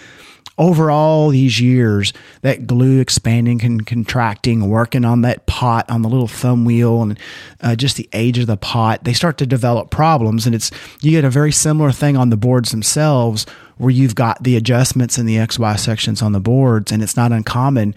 Over 0.57 0.89
all 0.89 1.29
these 1.29 1.59
years, 1.59 2.13
that 2.41 2.65
glue 2.65 3.01
expanding 3.01 3.61
and 3.65 3.85
contracting, 3.85 4.69
working 4.69 5.03
on 5.03 5.21
that 5.21 5.45
pot 5.47 5.89
on 5.89 6.01
the 6.01 6.07
little 6.07 6.29
thumb 6.29 6.63
wheel 6.63 7.01
and 7.01 7.19
uh, 7.59 7.75
just 7.75 7.97
the 7.97 8.07
age 8.13 8.37
of 8.37 8.47
the 8.47 8.55
pot, 8.55 9.03
they 9.03 9.11
start 9.11 9.37
to 9.39 9.45
develop 9.45 9.91
problems. 9.91 10.45
And 10.45 10.55
it's, 10.55 10.71
you 11.01 11.11
get 11.11 11.25
a 11.25 11.29
very 11.29 11.51
similar 11.51 11.91
thing 11.91 12.15
on 12.15 12.29
the 12.29 12.37
boards 12.37 12.71
themselves 12.71 13.45
where 13.77 13.91
you've 13.91 14.15
got 14.15 14.41
the 14.41 14.55
adjustments 14.55 15.17
in 15.17 15.25
the 15.25 15.35
XY 15.35 15.77
sections 15.77 16.21
on 16.21 16.31
the 16.31 16.39
boards. 16.39 16.89
And 16.89 17.03
it's 17.03 17.17
not 17.17 17.33
uncommon 17.33 17.93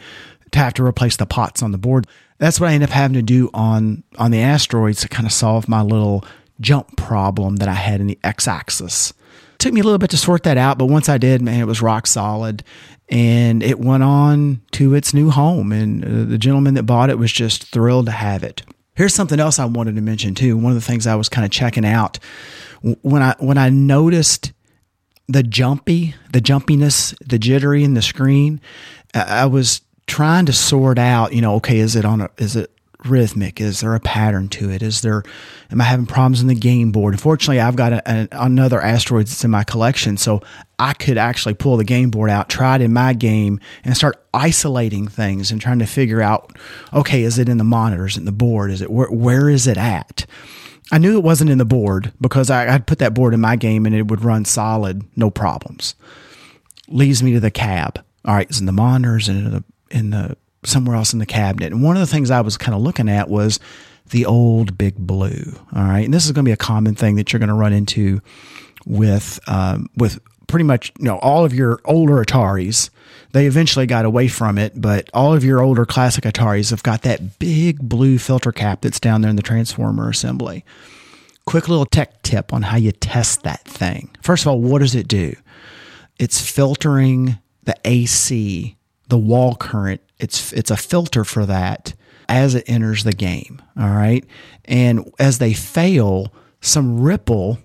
to 0.52 0.58
have 0.58 0.74
to 0.74 0.84
replace 0.84 1.16
the 1.16 1.26
pots 1.26 1.62
on 1.62 1.72
the 1.72 1.78
board. 1.78 2.06
That's 2.38 2.60
what 2.60 2.70
I 2.70 2.74
end 2.74 2.84
up 2.84 2.90
having 2.90 3.14
to 3.14 3.22
do 3.22 3.50
on 3.52 4.04
on 4.16 4.30
the 4.30 4.40
asteroids 4.40 5.00
to 5.02 5.08
kind 5.08 5.26
of 5.26 5.32
solve 5.32 5.68
my 5.68 5.82
little 5.82 6.24
jump 6.60 6.96
problem 6.96 7.56
that 7.56 7.68
I 7.68 7.74
had 7.74 8.00
in 8.00 8.06
the 8.06 8.18
x 8.24 8.48
axis. 8.48 9.12
Took 9.58 9.72
me 9.72 9.80
a 9.80 9.84
little 9.84 9.98
bit 9.98 10.10
to 10.10 10.16
sort 10.16 10.44
that 10.44 10.56
out, 10.56 10.78
but 10.78 10.86
once 10.86 11.08
I 11.08 11.18
did, 11.18 11.42
man, 11.42 11.60
it 11.60 11.66
was 11.66 11.82
rock 11.82 12.06
solid. 12.06 12.62
And 13.10 13.62
it 13.62 13.80
went 13.80 14.02
on 14.02 14.60
to 14.72 14.94
its 14.94 15.14
new 15.14 15.30
home. 15.30 15.72
And 15.72 16.04
uh, 16.04 16.30
the 16.30 16.38
gentleman 16.38 16.74
that 16.74 16.82
bought 16.82 17.10
it 17.10 17.18
was 17.18 17.32
just 17.32 17.64
thrilled 17.72 18.06
to 18.06 18.12
have 18.12 18.44
it. 18.44 18.62
Here's 18.94 19.14
something 19.14 19.40
else 19.40 19.58
I 19.58 19.64
wanted 19.64 19.96
to 19.96 20.02
mention 20.02 20.34
too. 20.34 20.56
One 20.56 20.72
of 20.72 20.74
the 20.74 20.86
things 20.86 21.06
I 21.06 21.14
was 21.14 21.28
kind 21.28 21.44
of 21.44 21.50
checking 21.50 21.86
out 21.86 22.18
when 23.02 23.22
I 23.22 23.34
when 23.38 23.58
I 23.58 23.70
noticed 23.70 24.52
the 25.26 25.42
jumpy, 25.42 26.14
the 26.32 26.40
jumpiness, 26.40 27.14
the 27.26 27.38
jittery 27.38 27.84
in 27.84 27.94
the 27.94 28.02
screen, 28.02 28.60
I 29.14 29.46
was 29.46 29.82
trying 30.08 30.46
to 30.46 30.52
sort 30.52 30.98
out, 30.98 31.32
you 31.32 31.40
know, 31.40 31.54
okay, 31.56 31.78
is 31.78 31.94
it 31.94 32.04
on 32.04 32.22
a, 32.22 32.30
is 32.38 32.56
it 32.56 32.72
rhythmic? 33.04 33.60
Is 33.60 33.80
there 33.80 33.94
a 33.94 34.00
pattern 34.00 34.48
to 34.48 34.70
it? 34.70 34.82
Is 34.82 35.02
there, 35.02 35.22
am 35.70 35.80
I 35.80 35.84
having 35.84 36.06
problems 36.06 36.40
in 36.40 36.48
the 36.48 36.54
game 36.54 36.90
board? 36.90 37.14
Unfortunately, 37.14 37.60
I've 37.60 37.76
got 37.76 37.92
a, 37.92 38.02
a, 38.10 38.28
another 38.32 38.80
asteroid 38.80 39.26
that's 39.26 39.44
in 39.44 39.50
my 39.50 39.64
collection, 39.64 40.16
so 40.16 40.42
I 40.78 40.94
could 40.94 41.18
actually 41.18 41.54
pull 41.54 41.76
the 41.76 41.84
game 41.84 42.10
board 42.10 42.30
out, 42.30 42.48
try 42.48 42.76
it 42.76 42.80
in 42.80 42.92
my 42.92 43.12
game, 43.12 43.60
and 43.84 43.96
start 43.96 44.24
isolating 44.34 45.06
things 45.06 45.50
and 45.50 45.60
trying 45.60 45.78
to 45.78 45.86
figure 45.86 46.20
out, 46.20 46.56
okay, 46.92 47.22
is 47.22 47.38
it 47.38 47.48
in 47.48 47.58
the 47.58 47.64
monitors, 47.64 48.16
in 48.16 48.24
the 48.24 48.32
board? 48.32 48.70
Is 48.70 48.82
it 48.82 48.90
where, 48.90 49.10
where 49.10 49.48
is 49.48 49.66
it 49.66 49.76
at? 49.76 50.26
I 50.90 50.98
knew 50.98 51.16
it 51.16 51.22
wasn't 51.22 51.50
in 51.50 51.58
the 51.58 51.66
board 51.66 52.12
because 52.20 52.50
I, 52.50 52.72
would 52.72 52.86
put 52.86 52.98
that 52.98 53.14
board 53.14 53.34
in 53.34 53.40
my 53.40 53.56
game 53.56 53.84
and 53.84 53.94
it 53.94 54.08
would 54.08 54.24
run 54.24 54.44
solid, 54.44 55.04
no 55.16 55.30
problems. 55.30 55.94
Leads 56.88 57.22
me 57.22 57.34
to 57.34 57.40
the 57.40 57.50
cab. 57.50 58.02
All 58.24 58.34
right, 58.34 58.48
it's 58.48 58.60
in 58.60 58.66
the 58.66 58.72
monitors 58.72 59.28
and 59.28 59.46
the, 59.52 59.64
in 59.90 60.10
the 60.10 60.36
somewhere 60.64 60.96
else 60.96 61.12
in 61.12 61.18
the 61.18 61.26
cabinet. 61.26 61.72
And 61.72 61.82
one 61.82 61.96
of 61.96 62.00
the 62.00 62.06
things 62.06 62.30
I 62.30 62.40
was 62.40 62.56
kind 62.56 62.74
of 62.74 62.80
looking 62.80 63.08
at 63.08 63.28
was 63.28 63.60
the 64.10 64.26
old 64.26 64.76
big 64.76 64.96
blue. 64.96 65.54
All 65.74 65.84
right, 65.84 66.04
and 66.04 66.12
this 66.12 66.26
is 66.26 66.32
going 66.32 66.44
to 66.44 66.48
be 66.48 66.52
a 66.52 66.56
common 66.56 66.94
thing 66.94 67.16
that 67.16 67.32
you're 67.32 67.38
going 67.38 67.48
to 67.48 67.54
run 67.54 67.72
into 67.72 68.20
with 68.86 69.38
um, 69.46 69.88
with 69.96 70.18
pretty 70.46 70.64
much 70.64 70.92
you 70.98 71.04
know 71.04 71.18
all 71.18 71.44
of 71.44 71.54
your 71.54 71.80
older 71.84 72.24
Ataris. 72.24 72.90
They 73.32 73.46
eventually 73.46 73.86
got 73.86 74.04
away 74.04 74.28
from 74.28 74.56
it, 74.58 74.80
but 74.80 75.10
all 75.12 75.34
of 75.34 75.44
your 75.44 75.60
older 75.60 75.84
classic 75.84 76.24
Ataris 76.24 76.70
have 76.70 76.82
got 76.82 77.02
that 77.02 77.38
big 77.38 77.78
blue 77.78 78.18
filter 78.18 78.52
cap 78.52 78.80
that's 78.80 78.98
down 78.98 79.20
there 79.20 79.30
in 79.30 79.36
the 79.36 79.42
transformer 79.42 80.08
assembly. 80.08 80.64
Quick 81.44 81.68
little 81.68 81.86
tech 81.86 82.22
tip 82.22 82.52
on 82.52 82.62
how 82.62 82.76
you 82.76 82.92
test 82.92 83.42
that 83.42 83.64
thing. 83.64 84.10
First 84.22 84.44
of 84.44 84.48
all, 84.48 84.60
what 84.60 84.80
does 84.80 84.94
it 84.94 85.08
do? 85.08 85.34
It's 86.18 86.40
filtering 86.40 87.38
the 87.64 87.76
AC, 87.84 88.76
the 89.08 89.18
wall 89.18 89.54
current. 89.56 90.00
It's 90.18 90.52
it's 90.52 90.70
a 90.70 90.76
filter 90.76 91.24
for 91.24 91.46
that 91.46 91.94
as 92.28 92.54
it 92.54 92.64
enters 92.68 93.04
the 93.04 93.12
game. 93.12 93.62
All 93.78 93.90
right, 93.90 94.24
and 94.64 95.10
as 95.18 95.38
they 95.38 95.52
fail, 95.54 96.32
some 96.60 97.00
ripple 97.00 97.58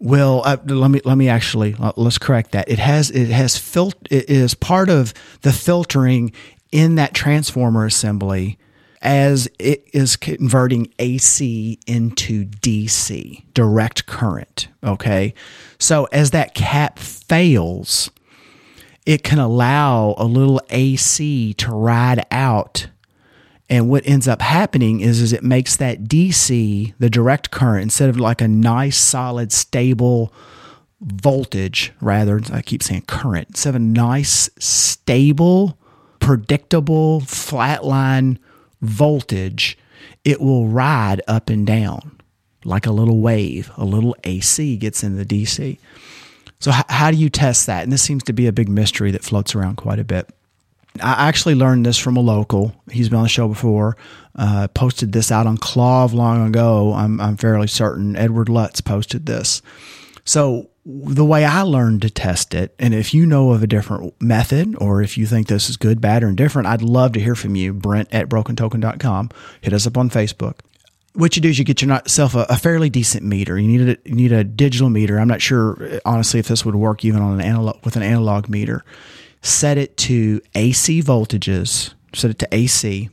will. 0.00 0.42
uh, 0.44 0.56
let 0.66 0.90
me 0.90 1.00
let 1.04 1.16
me 1.16 1.28
actually 1.28 1.74
uh, 1.78 1.92
let's 1.96 2.18
correct 2.18 2.52
that. 2.52 2.68
It 2.68 2.78
has 2.78 3.10
it 3.10 3.28
has 3.28 3.56
fil- 3.56 3.92
it 4.10 4.28
is 4.28 4.54
part 4.54 4.90
of 4.90 5.14
the 5.42 5.52
filtering 5.52 6.32
in 6.70 6.94
that 6.96 7.14
transformer 7.14 7.84
assembly 7.84 8.58
as 9.02 9.48
it 9.58 9.84
is 9.92 10.16
converting 10.16 10.92
AC 10.98 11.78
into 11.86 12.44
DC, 12.46 13.42
direct 13.52 14.06
current, 14.06 14.68
okay? 14.84 15.34
So 15.78 16.06
as 16.12 16.30
that 16.30 16.54
cap 16.54 16.98
fails, 17.00 18.10
it 19.06 19.22
can 19.22 19.38
allow 19.38 20.14
a 20.18 20.24
little 20.24 20.60
AC 20.70 21.54
to 21.54 21.70
ride 21.70 22.24
out 22.30 22.86
and 23.72 23.88
what 23.88 24.06
ends 24.06 24.28
up 24.28 24.42
happening 24.42 25.00
is, 25.00 25.22
is 25.22 25.32
it 25.32 25.42
makes 25.42 25.76
that 25.76 26.04
DC, 26.04 26.92
the 26.98 27.08
direct 27.08 27.50
current, 27.50 27.84
instead 27.84 28.10
of 28.10 28.20
like 28.20 28.42
a 28.42 28.46
nice, 28.48 28.98
solid, 28.98 29.50
stable 29.50 30.30
voltage, 31.00 31.90
rather, 31.98 32.42
I 32.52 32.60
keep 32.60 32.82
saying 32.82 33.04
current, 33.06 33.48
instead 33.48 33.70
of 33.70 33.76
a 33.76 33.78
nice, 33.78 34.50
stable, 34.58 35.78
predictable, 36.20 37.22
flatline 37.22 38.36
voltage, 38.82 39.78
it 40.22 40.42
will 40.42 40.68
ride 40.68 41.22
up 41.26 41.48
and 41.48 41.66
down 41.66 42.20
like 42.66 42.84
a 42.84 42.92
little 42.92 43.20
wave. 43.20 43.70
A 43.78 43.86
little 43.86 44.14
AC 44.24 44.76
gets 44.76 45.02
in 45.02 45.16
the 45.16 45.24
DC. 45.24 45.78
So, 46.62 46.70
h- 46.70 46.84
how 46.88 47.10
do 47.10 47.16
you 47.16 47.28
test 47.28 47.66
that? 47.66 47.82
And 47.82 47.92
this 47.92 48.02
seems 48.02 48.22
to 48.24 48.32
be 48.32 48.46
a 48.46 48.52
big 48.52 48.68
mystery 48.68 49.10
that 49.10 49.24
floats 49.24 49.56
around 49.56 49.76
quite 49.76 49.98
a 49.98 50.04
bit. 50.04 50.30
I 51.02 51.26
actually 51.26 51.56
learned 51.56 51.84
this 51.84 51.98
from 51.98 52.16
a 52.16 52.20
local. 52.20 52.72
He's 52.88 53.08
been 53.08 53.16
on 53.16 53.24
the 53.24 53.28
show 53.28 53.48
before. 53.48 53.96
Uh, 54.36 54.68
posted 54.68 55.10
this 55.10 55.32
out 55.32 55.48
on 55.48 55.58
KLOV 55.58 56.12
long 56.12 56.46
ago. 56.46 56.92
I'm, 56.92 57.20
I'm 57.20 57.36
fairly 57.36 57.66
certain 57.66 58.14
Edward 58.14 58.48
Lutz 58.48 58.80
posted 58.80 59.26
this. 59.26 59.60
So 60.24 60.70
the 60.86 61.24
way 61.24 61.44
I 61.44 61.62
learned 61.62 62.02
to 62.02 62.10
test 62.10 62.54
it, 62.54 62.76
and 62.78 62.94
if 62.94 63.12
you 63.12 63.26
know 63.26 63.50
of 63.50 63.64
a 63.64 63.66
different 63.66 64.14
method, 64.22 64.76
or 64.78 65.02
if 65.02 65.18
you 65.18 65.26
think 65.26 65.48
this 65.48 65.68
is 65.68 65.76
good, 65.76 66.00
bad, 66.00 66.22
or 66.22 66.28
indifferent, 66.28 66.68
I'd 66.68 66.82
love 66.82 67.12
to 67.14 67.20
hear 67.20 67.34
from 67.34 67.56
you. 67.56 67.72
Brent 67.72 68.08
at 68.12 68.28
brokentoken.com. 68.28 69.30
Hit 69.62 69.72
us 69.72 69.86
up 69.86 69.96
on 69.98 70.10
Facebook. 70.10 70.60
What 71.14 71.36
you 71.36 71.42
do 71.42 71.50
is 71.50 71.58
you 71.58 71.64
get 71.64 71.82
yourself 71.82 72.34
a, 72.34 72.46
a 72.48 72.56
fairly 72.56 72.88
decent 72.88 73.22
meter. 73.22 73.58
You 73.58 73.68
need 73.68 73.88
a 73.88 74.08
you 74.08 74.14
need 74.14 74.32
a 74.32 74.44
digital 74.44 74.88
meter. 74.88 75.18
I'm 75.18 75.28
not 75.28 75.42
sure 75.42 76.00
honestly 76.04 76.40
if 76.40 76.48
this 76.48 76.64
would 76.64 76.74
work 76.74 77.04
even 77.04 77.20
on 77.20 77.34
an 77.34 77.40
analog 77.40 77.84
with 77.84 77.96
an 77.96 78.02
analog 78.02 78.48
meter 78.48 78.84
set 79.42 79.76
it 79.76 79.96
to 79.96 80.40
AC 80.54 81.02
voltages, 81.02 81.92
set 82.14 82.30
it 82.30 82.38
to 82.38 82.48
AC. 82.52 83.10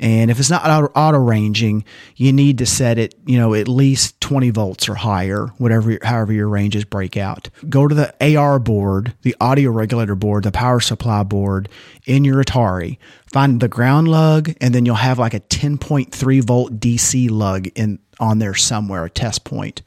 And 0.00 0.30
if 0.30 0.40
it's 0.40 0.48
not 0.48 0.90
auto, 0.96 1.18
ranging, 1.18 1.84
you 2.16 2.32
need 2.32 2.56
to 2.58 2.66
set 2.66 2.98
it, 2.98 3.14
you 3.26 3.38
know, 3.38 3.52
at 3.52 3.68
least 3.68 4.18
20 4.22 4.48
volts 4.48 4.88
or 4.88 4.94
higher, 4.94 5.48
whatever, 5.58 5.98
however 6.02 6.32
your 6.32 6.48
ranges 6.48 6.86
break 6.86 7.18
out. 7.18 7.50
Go 7.68 7.86
to 7.86 7.94
the 7.94 8.36
AR 8.36 8.58
board, 8.58 9.12
the 9.20 9.36
audio 9.42 9.70
regulator 9.70 10.14
board, 10.14 10.44
the 10.44 10.52
power 10.52 10.80
supply 10.80 11.22
board 11.22 11.68
in 12.06 12.24
your 12.24 12.42
Atari. 12.42 12.96
Find 13.30 13.60
the 13.60 13.68
ground 13.68 14.08
lug, 14.08 14.54
and 14.58 14.74
then 14.74 14.86
you'll 14.86 14.94
have 14.94 15.18
like 15.18 15.34
a 15.34 15.40
10.3 15.40 16.44
volt 16.44 16.80
DC 16.80 17.30
lug 17.30 17.66
in 17.74 17.98
on 18.18 18.38
there 18.38 18.54
somewhere, 18.54 19.04
a 19.04 19.10
test 19.10 19.44
point, 19.44 19.82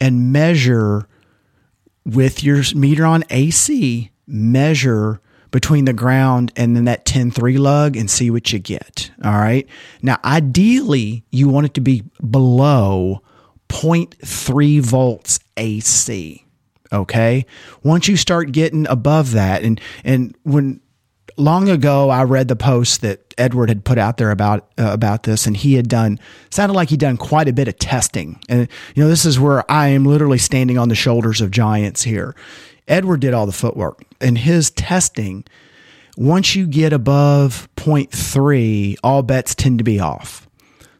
and 0.00 0.32
measure 0.32 1.06
with 2.04 2.42
your 2.42 2.62
meter 2.74 3.06
on 3.06 3.22
AC 3.30 4.10
measure 4.26 5.20
between 5.58 5.86
the 5.86 5.92
ground 5.92 6.52
and 6.54 6.76
then 6.76 6.84
that 6.84 7.04
10-3 7.04 7.58
lug 7.58 7.96
and 7.96 8.08
see 8.08 8.30
what 8.30 8.52
you 8.52 8.60
get. 8.60 9.10
All 9.24 9.32
right. 9.32 9.66
Now, 10.02 10.20
ideally, 10.24 11.24
you 11.32 11.48
want 11.48 11.66
it 11.66 11.74
to 11.74 11.80
be 11.80 12.04
below 12.30 13.22
0.3 13.68 14.80
volts 14.80 15.40
AC. 15.56 16.46
Okay. 16.92 17.44
Once 17.82 18.06
you 18.06 18.16
start 18.16 18.52
getting 18.52 18.86
above 18.86 19.32
that, 19.32 19.64
and 19.64 19.80
and 20.04 20.32
when 20.44 20.80
long 21.36 21.68
ago 21.68 22.08
I 22.08 22.22
read 22.22 22.46
the 22.46 22.54
post 22.54 23.00
that 23.00 23.34
Edward 23.36 23.68
had 23.68 23.84
put 23.84 23.98
out 23.98 24.16
there 24.16 24.30
about 24.30 24.70
uh, 24.78 24.92
about 24.92 25.24
this, 25.24 25.44
and 25.44 25.56
he 25.56 25.74
had 25.74 25.88
done 25.88 26.20
sounded 26.50 26.74
like 26.74 26.90
he'd 26.90 27.00
done 27.00 27.16
quite 27.16 27.48
a 27.48 27.52
bit 27.52 27.66
of 27.66 27.76
testing. 27.80 28.40
And 28.48 28.68
you 28.94 29.02
know, 29.02 29.08
this 29.08 29.24
is 29.24 29.40
where 29.40 29.68
I 29.68 29.88
am 29.88 30.04
literally 30.04 30.38
standing 30.38 30.78
on 30.78 30.88
the 30.88 30.94
shoulders 30.94 31.40
of 31.40 31.50
giants 31.50 32.04
here. 32.04 32.36
Edward 32.86 33.20
did 33.20 33.34
all 33.34 33.44
the 33.44 33.52
footwork 33.52 34.04
and 34.20 34.38
his 34.38 34.70
testing. 34.70 35.44
Once 36.16 36.56
you 36.56 36.66
get 36.66 36.92
above 36.92 37.68
0.3, 37.76 38.96
all 39.04 39.22
bets 39.22 39.54
tend 39.54 39.78
to 39.78 39.84
be 39.84 40.00
off. 40.00 40.48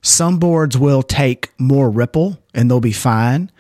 Some 0.01 0.39
boards 0.39 0.79
will 0.79 1.03
take 1.03 1.51
more 1.59 1.91
ripple 1.91 2.39
and 2.55 2.71
they'll 2.71 2.81
be 2.81 2.93
fine, 2.93 3.51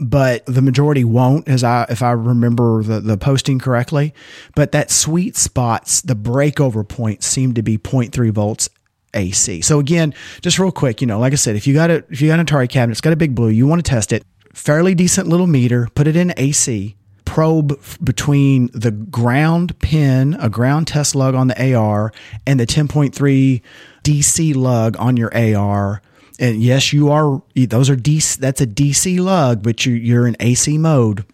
but 0.00 0.44
the 0.46 0.62
majority 0.62 1.04
won't, 1.04 1.46
as 1.46 1.62
I 1.62 1.84
if 1.88 2.02
I 2.02 2.12
remember 2.12 2.82
the, 2.82 3.00
the 3.00 3.16
posting 3.16 3.58
correctly. 3.58 4.14
But 4.56 4.72
that 4.72 4.90
sweet 4.90 5.36
spots, 5.36 6.00
the 6.00 6.16
breakover 6.16 6.86
point 6.88 7.22
seem 7.22 7.54
to 7.54 7.62
be 7.62 7.78
0.3 7.78 8.30
volts 8.30 8.68
AC. 9.14 9.60
So 9.60 9.78
again, 9.78 10.14
just 10.40 10.58
real 10.58 10.72
quick, 10.72 11.00
you 11.00 11.06
know, 11.06 11.18
like 11.18 11.32
I 11.32 11.36
said, 11.36 11.56
if 11.56 11.66
you 11.66 11.74
got 11.74 11.90
a 11.90 12.04
if 12.10 12.20
you 12.20 12.28
got 12.28 12.40
an 12.40 12.46
Atari 12.46 12.68
cabinet, 12.68 12.92
it's 12.92 13.00
got 13.00 13.12
a 13.12 13.16
big 13.16 13.34
blue, 13.34 13.50
you 13.50 13.66
want 13.66 13.84
to 13.84 13.88
test 13.88 14.12
it, 14.12 14.24
fairly 14.54 14.94
decent 14.94 15.28
little 15.28 15.46
meter, 15.46 15.88
put 15.94 16.06
it 16.06 16.16
in 16.16 16.32
AC, 16.36 16.96
probe 17.32 17.80
between 18.04 18.68
the 18.74 18.90
ground 18.90 19.78
pin, 19.78 20.34
a 20.34 20.50
ground 20.50 20.86
test 20.86 21.14
lug 21.14 21.34
on 21.34 21.48
the 21.48 21.74
AR, 21.74 22.12
and 22.46 22.60
the 22.60 22.66
10.3 22.66 23.62
DC 24.04 24.54
lug 24.54 24.98
on 24.98 25.16
your 25.16 25.34
AR. 25.34 26.02
And 26.38 26.62
yes, 26.62 26.92
you 26.92 27.10
are, 27.10 27.42
those 27.54 27.88
are 27.88 27.96
DC, 27.96 28.36
that's 28.36 28.60
a 28.60 28.66
DC 28.66 29.18
lug, 29.18 29.62
but 29.62 29.86
you, 29.86 29.94
you're 29.94 30.26
in 30.26 30.36
AC 30.40 30.76
mode 30.76 31.24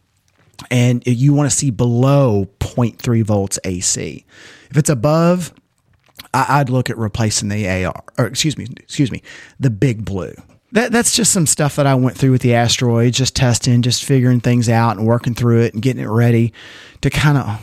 and 0.71 1.03
you 1.05 1.33
want 1.33 1.51
to 1.51 1.57
see 1.57 1.73
below 1.73 2.47
0.3 2.61 3.25
volts 3.25 3.59
AC. 3.65 4.25
If 4.71 4.77
it's 4.77 4.91
above, 4.91 5.53
I'd 6.33 6.71
look 6.71 6.91
at 6.91 6.97
replacing 6.97 7.49
the 7.49 7.85
AR, 7.87 8.05
or 8.17 8.27
excuse 8.27 8.57
me, 8.57 8.69
excuse 8.77 9.11
me, 9.11 9.21
the 9.59 9.71
big 9.71 10.05
blue. 10.05 10.35
That 10.73 10.93
that's 10.93 11.17
just 11.17 11.33
some 11.33 11.47
stuff 11.47 11.77
that 11.77 11.87
I 11.87 11.95
went 11.95 12.17
through 12.17 12.33
with 12.33 12.43
the 12.43 12.55
asteroid, 12.55 13.15
just 13.15 13.35
testing, 13.35 13.83
just 13.83 14.05
figuring 14.05 14.41
things 14.41 14.69
out 14.69 14.97
and 14.97 15.07
working 15.07 15.35
through 15.35 15.63
it 15.63 15.75
and 15.75 15.83
getting 15.83 16.03
it 16.03 16.09
ready 16.09 16.53
to 17.01 17.11
kind 17.11 17.39
of 17.39 17.61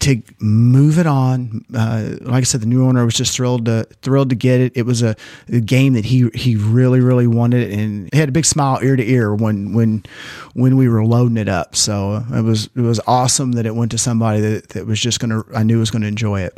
to 0.00 0.22
move 0.38 0.98
it 0.98 1.06
on. 1.06 1.64
Uh, 1.74 2.16
like 2.20 2.42
I 2.42 2.44
said, 2.44 2.60
the 2.60 2.66
new 2.66 2.86
owner 2.86 3.04
was 3.04 3.14
just 3.14 3.34
thrilled 3.34 3.64
to 3.64 3.84
thrilled 4.02 4.30
to 4.30 4.36
get 4.36 4.60
it. 4.60 4.76
It 4.76 4.86
was 4.86 5.02
a, 5.02 5.16
a, 5.48 5.60
game 5.60 5.94
that 5.94 6.04
he 6.04 6.28
he 6.34 6.54
really 6.54 7.00
really 7.00 7.26
wanted, 7.26 7.72
and 7.72 8.08
he 8.12 8.18
had 8.18 8.28
a 8.28 8.32
big 8.32 8.44
smile 8.44 8.78
ear 8.82 8.94
to 8.94 9.04
ear 9.04 9.34
when 9.34 9.72
when 9.72 10.04
when 10.52 10.76
we 10.76 10.88
were 10.88 11.04
loading 11.04 11.38
it 11.38 11.48
up. 11.48 11.74
So 11.74 12.24
it 12.32 12.42
was 12.42 12.70
it 12.76 12.82
was 12.82 13.00
awesome 13.06 13.52
that 13.52 13.66
it 13.66 13.74
went 13.74 13.90
to 13.92 13.98
somebody 13.98 14.40
that, 14.40 14.68
that 14.70 14.86
was 14.86 15.00
just 15.00 15.18
gonna 15.18 15.42
I 15.54 15.64
knew 15.64 15.80
was 15.80 15.90
gonna 15.90 16.06
enjoy 16.06 16.42
it 16.42 16.56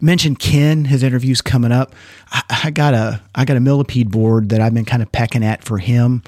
mentioned 0.00 0.38
Ken, 0.38 0.84
his 0.84 1.02
interview's 1.02 1.40
coming 1.40 1.72
up. 1.72 1.94
I, 2.30 2.42
I, 2.64 2.70
got 2.70 2.94
a 2.94 3.22
I 3.34 3.44
got 3.44 3.56
a 3.56 3.60
millipede 3.60 4.10
board 4.10 4.50
that 4.50 4.60
I've 4.60 4.74
been 4.74 4.84
kind 4.84 5.02
of 5.02 5.10
pecking 5.12 5.44
at 5.44 5.64
for 5.64 5.78
him. 5.78 6.22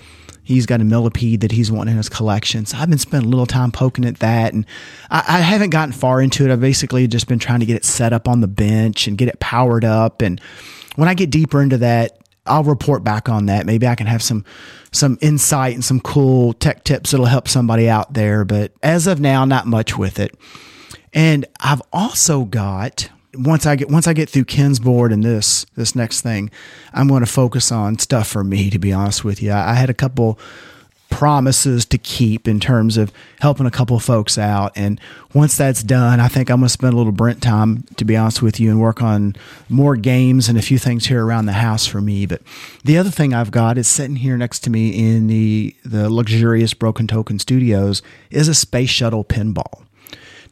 He's 0.45 0.67
got 0.67 0.81
a 0.81 0.85
millipede 0.85 1.43
that 1.43 1.53
he's 1.53 1.71
wanting 1.71 1.93
in 1.93 1.99
his 1.99 2.09
collection. 2.09 2.67
So 2.67 2.77
I've 2.77 2.89
been 2.89 2.99
spending 2.99 3.29
a 3.29 3.31
little 3.31 3.47
time 3.47 3.71
poking 3.71 4.05
at 4.05 4.19
that. 4.19 4.53
And 4.53 4.67
I, 5.09 5.23
I 5.29 5.39
haven't 5.39 5.71
gotten 5.71 5.93
far 5.93 6.21
into 6.21 6.45
it. 6.45 6.53
I've 6.53 6.61
basically 6.61 7.07
just 7.07 7.29
been 7.29 7.39
trying 7.39 7.61
to 7.61 7.67
get 7.67 7.77
it 7.77 7.85
set 7.85 8.13
up 8.13 8.27
on 8.27 8.41
the 8.41 8.49
bench 8.49 9.07
and 9.07 9.17
get 9.17 9.29
it 9.29 9.39
powered 9.39 9.85
up. 9.85 10.21
And 10.21 10.41
when 10.97 11.09
I 11.09 11.15
get 11.15 11.31
deeper 11.31 11.63
into 11.63 11.79
that, 11.79 12.19
I'll 12.45 12.65
report 12.65 13.05
back 13.05 13.29
on 13.29 13.47
that. 13.47 13.67
Maybe 13.67 13.87
I 13.87 13.95
can 13.95 14.09
have 14.09 14.23
some 14.23 14.45
some 14.91 15.17
insight 15.21 15.75
and 15.75 15.85
some 15.85 16.01
cool 16.01 16.53
tech 16.55 16.85
tips 16.85 17.13
that'll 17.13 17.27
help 17.27 17.47
somebody 17.49 17.89
out 17.89 18.13
there. 18.13 18.45
But 18.45 18.73
as 18.83 19.07
of 19.07 19.21
now, 19.21 19.45
not 19.45 19.67
much 19.67 19.97
with 19.97 20.19
it. 20.19 20.35
And 21.13 21.47
I've 21.61 21.83
also 21.93 22.45
got 22.45 23.09
once 23.35 23.67
I 23.67 23.77
get 23.77 23.89
once 23.89 24.07
I 24.07 24.13
get 24.13 24.29
through 24.29 24.45
Ken's 24.45 24.79
board 24.79 25.13
and 25.13 25.25
this 25.25 25.65
this 25.77 25.95
next 25.95 26.21
thing, 26.21 26.51
I'm 26.93 27.09
going 27.09 27.25
to 27.25 27.31
focus 27.31 27.73
on 27.73 27.99
stuff 27.99 28.29
for 28.29 28.45
me. 28.45 28.71
To 28.71 28.79
be 28.79 28.93
honest 28.93 29.25
with 29.25 29.43
you, 29.43 29.53
I, 29.53 29.71
I 29.71 29.75
had 29.75 29.91
a 29.91 29.95
couple 29.95 30.39
promises 31.13 31.85
to 31.85 31.99
keep 31.99 32.49
in 32.49 32.59
terms 32.59 32.97
of 32.97 33.13
helping 33.41 33.67
a 33.67 33.71
couple 33.71 33.99
folks 34.01 34.39
out. 34.39 34.73
And 34.75 34.99
once 35.35 35.57
that's 35.57 35.83
done, 35.83 36.21
I 36.21 36.29
think 36.29 36.51
I'm 36.51 36.61
going 36.61 36.69
to 36.69 36.73
spend 36.73 36.95
a 36.95 36.97
little 36.97 37.13
Brent 37.13 37.43
time, 37.43 37.85
to 37.97 38.05
be 38.05 38.17
honest 38.17 38.41
with 38.41 38.59
you, 38.59 38.71
and 38.71 38.81
work 38.81 39.03
on 39.03 39.37
more 39.69 39.95
games 39.95 40.49
and 40.49 40.57
a 40.57 40.63
few 40.63 40.79
things 40.79 41.07
here 41.07 41.25
around 41.25 41.47
the 41.47 41.53
house 41.53 41.87
for 41.87 42.01
me. 42.01 42.25
But 42.25 42.41
the 42.83 42.97
other 42.97 43.11
thing 43.11 43.35
I've 43.35 43.51
got 43.51 43.77
is 43.77 43.87
sitting 43.87 44.17
here 44.17 44.39
next 44.39 44.61
to 44.61 44.71
me 44.71 44.89
in 44.91 45.27
the, 45.27 45.77
the 45.85 46.09
luxurious 46.09 46.73
Broken 46.73 47.07
Token 47.07 47.39
Studios 47.39 48.01
is 48.31 48.49
a 48.49 48.55
space 48.55 48.91
shuttle 48.91 49.25
pinball. 49.25 49.85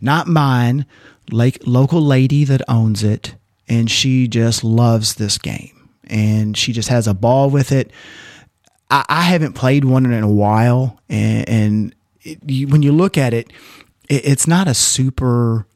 Not 0.02 0.28
mine, 0.28 0.84
like 1.32 1.58
local 1.66 2.00
lady 2.00 2.44
that 2.44 2.62
owns 2.68 3.02
it, 3.02 3.34
and 3.68 3.90
she 3.90 4.28
just 4.28 4.64
loves 4.64 5.14
this 5.14 5.38
game, 5.38 5.88
and 6.04 6.56
she 6.56 6.72
just 6.72 6.88
has 6.88 7.06
a 7.06 7.14
ball 7.14 7.50
with 7.50 7.72
it. 7.72 7.90
I, 8.90 9.04
I 9.08 9.22
haven't 9.22 9.54
played 9.54 9.84
one 9.84 10.06
in 10.06 10.22
a 10.22 10.28
while, 10.28 11.00
and, 11.08 11.48
and 11.48 11.94
it, 12.22 12.38
you, 12.46 12.68
when 12.68 12.82
you 12.82 12.92
look 12.92 13.16
at 13.16 13.32
it, 13.32 13.52
it, 14.08 14.26
it's 14.26 14.46
not 14.46 14.68
a 14.68 14.74
super 14.74 15.66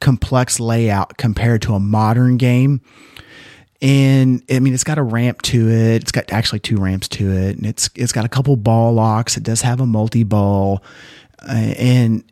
complex 0.00 0.58
layout 0.58 1.16
compared 1.16 1.62
to 1.62 1.74
a 1.74 1.80
modern 1.80 2.36
game. 2.36 2.80
And 3.80 4.42
I 4.48 4.60
mean, 4.60 4.74
it's 4.74 4.84
got 4.84 4.98
a 4.98 5.02
ramp 5.02 5.42
to 5.42 5.68
it. 5.68 6.02
It's 6.02 6.12
got 6.12 6.32
actually 6.32 6.60
two 6.60 6.76
ramps 6.76 7.08
to 7.08 7.32
it, 7.32 7.56
and 7.56 7.66
it's 7.66 7.90
it's 7.96 8.12
got 8.12 8.24
a 8.24 8.28
couple 8.28 8.54
ball 8.56 8.92
locks. 8.92 9.36
It 9.36 9.42
does 9.42 9.62
have 9.62 9.80
a 9.80 9.86
multi 9.86 10.22
ball, 10.22 10.84
uh, 11.40 11.74
and 11.76 12.24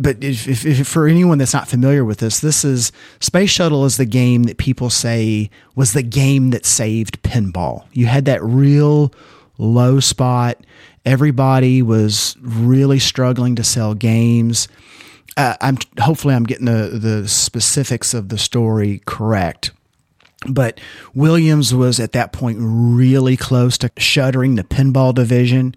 but 0.00 0.24
if, 0.24 0.48
if, 0.48 0.64
if, 0.64 0.88
for 0.88 1.06
anyone 1.06 1.36
that's 1.36 1.52
not 1.52 1.68
familiar 1.68 2.06
with 2.06 2.18
this, 2.18 2.40
this 2.40 2.64
is 2.64 2.90
Space 3.20 3.50
Shuttle 3.50 3.84
is 3.84 3.98
the 3.98 4.06
game 4.06 4.44
that 4.44 4.56
people 4.56 4.88
say 4.88 5.50
was 5.74 5.92
the 5.92 6.02
game 6.02 6.50
that 6.50 6.64
saved 6.64 7.22
pinball. 7.22 7.84
You 7.92 8.06
had 8.06 8.24
that 8.24 8.42
real 8.42 9.12
low 9.58 10.00
spot. 10.00 10.64
Everybody 11.04 11.82
was 11.82 12.34
really 12.40 12.98
struggling 12.98 13.54
to 13.56 13.64
sell 13.64 13.94
games. 13.94 14.68
Uh, 15.36 15.56
I'm 15.60 15.76
hopefully 16.00 16.34
I'm 16.34 16.44
getting 16.44 16.66
the 16.66 16.98
the 16.98 17.28
specifics 17.28 18.14
of 18.14 18.30
the 18.30 18.38
story 18.38 19.02
correct. 19.04 19.70
But 20.48 20.80
Williams 21.14 21.74
was 21.74 22.00
at 22.00 22.12
that 22.12 22.32
point 22.32 22.56
really 22.60 23.36
close 23.36 23.76
to 23.78 23.90
shuttering 23.98 24.54
the 24.54 24.64
pinball 24.64 25.14
division. 25.14 25.74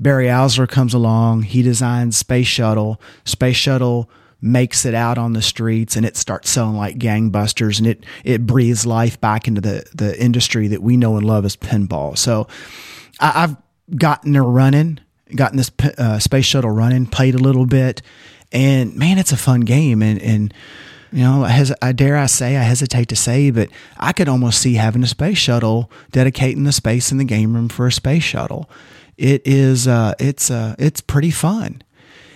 Barry 0.00 0.26
Oursler 0.26 0.68
comes 0.68 0.94
along. 0.94 1.42
He 1.42 1.62
designs 1.62 2.16
Space 2.16 2.46
Shuttle. 2.46 3.00
Space 3.24 3.56
Shuttle 3.56 4.10
makes 4.44 4.84
it 4.84 4.94
out 4.94 5.16
on 5.16 5.32
the 5.32 5.40
streets 5.40 5.96
and 5.96 6.04
it 6.04 6.18
starts 6.18 6.50
selling 6.50 6.76
like 6.76 6.98
gangbusters 6.98 7.78
and 7.78 7.86
it 7.86 8.04
it 8.24 8.44
breathes 8.44 8.84
life 8.84 9.18
back 9.18 9.48
into 9.48 9.60
the 9.60 9.82
the 9.94 10.20
industry 10.22 10.68
that 10.68 10.82
we 10.82 10.98
know 10.98 11.16
and 11.16 11.26
love 11.26 11.46
as 11.46 11.56
pinball. 11.56 12.16
So 12.18 12.46
I, 13.18 13.30
have 13.30 13.56
gotten 13.96 14.34
her 14.34 14.42
running, 14.42 15.00
gotten 15.34 15.56
this 15.56 15.70
uh, 15.96 16.18
space 16.18 16.44
shuttle 16.44 16.70
running, 16.70 17.06
played 17.06 17.34
a 17.34 17.38
little 17.38 17.64
bit, 17.64 18.02
and 18.52 18.94
man, 18.96 19.16
it's 19.16 19.32
a 19.32 19.36
fun 19.36 19.62
game. 19.62 20.02
And 20.02 20.20
and 20.20 20.52
you 21.10 21.22
know, 21.22 21.44
I 21.80 21.92
dare 21.92 22.16
I 22.16 22.26
say, 22.26 22.56
I 22.56 22.62
hesitate 22.64 23.08
to 23.10 23.16
say, 23.16 23.50
but 23.50 23.70
I 23.96 24.12
could 24.12 24.28
almost 24.28 24.60
see 24.60 24.74
having 24.74 25.04
a 25.04 25.06
space 25.06 25.38
shuttle 25.38 25.90
dedicating 26.10 26.64
the 26.64 26.72
space 26.72 27.12
in 27.12 27.18
the 27.18 27.24
game 27.24 27.54
room 27.54 27.68
for 27.68 27.86
a 27.86 27.92
space 27.92 28.24
shuttle 28.24 28.68
it 29.16 29.42
is 29.44 29.86
uh, 29.86 30.14
it's 30.18 30.50
uh, 30.50 30.74
it's 30.78 31.00
pretty 31.00 31.30
fun. 31.30 31.82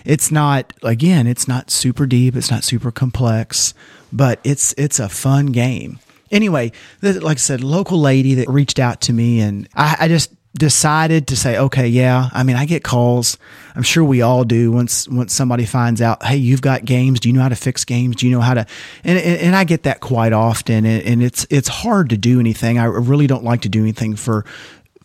It's 0.05 0.31
not 0.31 0.73
again, 0.83 1.27
it's 1.27 1.47
not 1.47 1.69
super 1.71 2.05
deep, 2.05 2.35
it's 2.35 2.51
not 2.51 2.63
super 2.63 2.91
complex, 2.91 3.73
but 4.11 4.39
it's 4.43 4.73
it's 4.77 4.99
a 4.99 5.09
fun 5.09 5.47
game. 5.47 5.99
Anyway, 6.31 6.71
like 7.01 7.37
I 7.37 7.39
said, 7.39 7.63
local 7.63 7.99
lady 7.99 8.35
that 8.35 8.49
reached 8.49 8.79
out 8.79 9.01
to 9.01 9.13
me, 9.13 9.39
and 9.39 9.67
I, 9.75 9.97
I 10.01 10.07
just 10.07 10.31
decided 10.53 11.27
to 11.27 11.35
say, 11.35 11.57
okay, 11.57 11.87
yeah. 11.87 12.29
I 12.33 12.43
mean, 12.43 12.55
I 12.55 12.65
get 12.65 12.83
calls. 12.83 13.37
I'm 13.75 13.83
sure 13.83 14.03
we 14.03 14.21
all 14.21 14.43
do. 14.43 14.71
Once 14.71 15.07
once 15.07 15.33
somebody 15.33 15.65
finds 15.65 16.01
out, 16.01 16.23
hey, 16.23 16.37
you've 16.37 16.61
got 16.61 16.85
games. 16.85 17.19
Do 17.19 17.29
you 17.29 17.33
know 17.33 17.41
how 17.41 17.49
to 17.49 17.55
fix 17.55 17.85
games? 17.85 18.17
Do 18.17 18.27
you 18.27 18.31
know 18.31 18.41
how 18.41 18.55
to? 18.55 18.65
And 19.03 19.17
and, 19.17 19.41
and 19.41 19.55
I 19.55 19.63
get 19.63 19.83
that 19.83 19.99
quite 20.01 20.33
often, 20.33 20.85
and, 20.85 21.03
and, 21.03 21.23
it's 21.23 21.45
it's 21.49 21.67
hard 21.67 22.09
to 22.09 22.17
do 22.17 22.39
anything. 22.39 22.77
I 22.77 22.85
really 22.85 23.27
don't 23.27 23.43
like 23.43 23.61
to 23.61 23.69
do 23.69 23.81
anything 23.81 24.15
for 24.15 24.45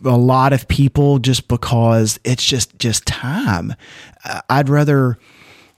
a 0.04 0.16
lot 0.16 0.52
of 0.52 0.68
people 0.68 1.18
just 1.18 1.48
because 1.48 2.18
it's 2.24 2.44
just 2.44 2.78
just 2.78 3.06
time. 3.06 3.74
Uh, 4.24 4.40
I'd 4.48 4.68
rather 4.68 5.18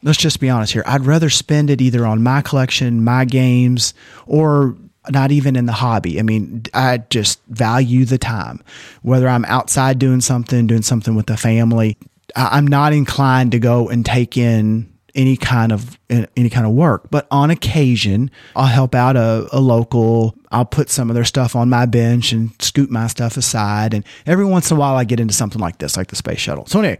let's 0.02 0.18
just 0.18 0.40
be 0.40 0.48
honest 0.48 0.72
here. 0.72 0.84
I'd 0.86 1.04
rather 1.04 1.30
spend 1.30 1.70
it 1.70 1.80
either 1.80 2.06
on 2.06 2.22
my 2.22 2.42
collection, 2.42 3.04
my 3.04 3.24
games, 3.24 3.94
or 4.26 4.76
not 5.10 5.32
even 5.32 5.56
in 5.56 5.66
the 5.66 5.72
hobby. 5.72 6.18
I 6.18 6.22
mean, 6.22 6.64
I 6.74 6.98
just 6.98 7.40
value 7.46 8.04
the 8.04 8.18
time. 8.18 8.62
Whether 9.02 9.28
I'm 9.28 9.44
outside 9.44 9.98
doing 9.98 10.20
something, 10.20 10.66
doing 10.66 10.82
something 10.82 11.14
with 11.14 11.26
the 11.26 11.36
family, 11.36 11.96
I'm 12.34 12.66
not 12.66 12.92
inclined 12.92 13.52
to 13.52 13.58
go 13.58 13.88
and 13.88 14.04
take 14.04 14.36
in 14.36 14.92
any 15.16 15.36
kind 15.36 15.72
of 15.72 15.98
any 16.08 16.50
kind 16.50 16.66
of 16.66 16.72
work. 16.72 17.10
But 17.10 17.26
on 17.30 17.50
occasion, 17.50 18.30
I'll 18.54 18.66
help 18.66 18.94
out 18.94 19.16
a, 19.16 19.48
a 19.50 19.58
local. 19.58 20.36
I'll 20.52 20.64
put 20.64 20.90
some 20.90 21.10
of 21.10 21.14
their 21.14 21.24
stuff 21.24 21.56
on 21.56 21.68
my 21.68 21.86
bench 21.86 22.32
and 22.32 22.50
scoot 22.60 22.90
my 22.90 23.08
stuff 23.08 23.36
aside. 23.36 23.94
And 23.94 24.04
every 24.26 24.44
once 24.44 24.70
in 24.70 24.76
a 24.76 24.80
while, 24.80 24.94
I 24.94 25.04
get 25.04 25.18
into 25.18 25.34
something 25.34 25.60
like 25.60 25.78
this, 25.78 25.96
like 25.96 26.08
the 26.08 26.16
space 26.16 26.38
shuttle. 26.38 26.66
So 26.66 26.78
anyway, 26.78 26.98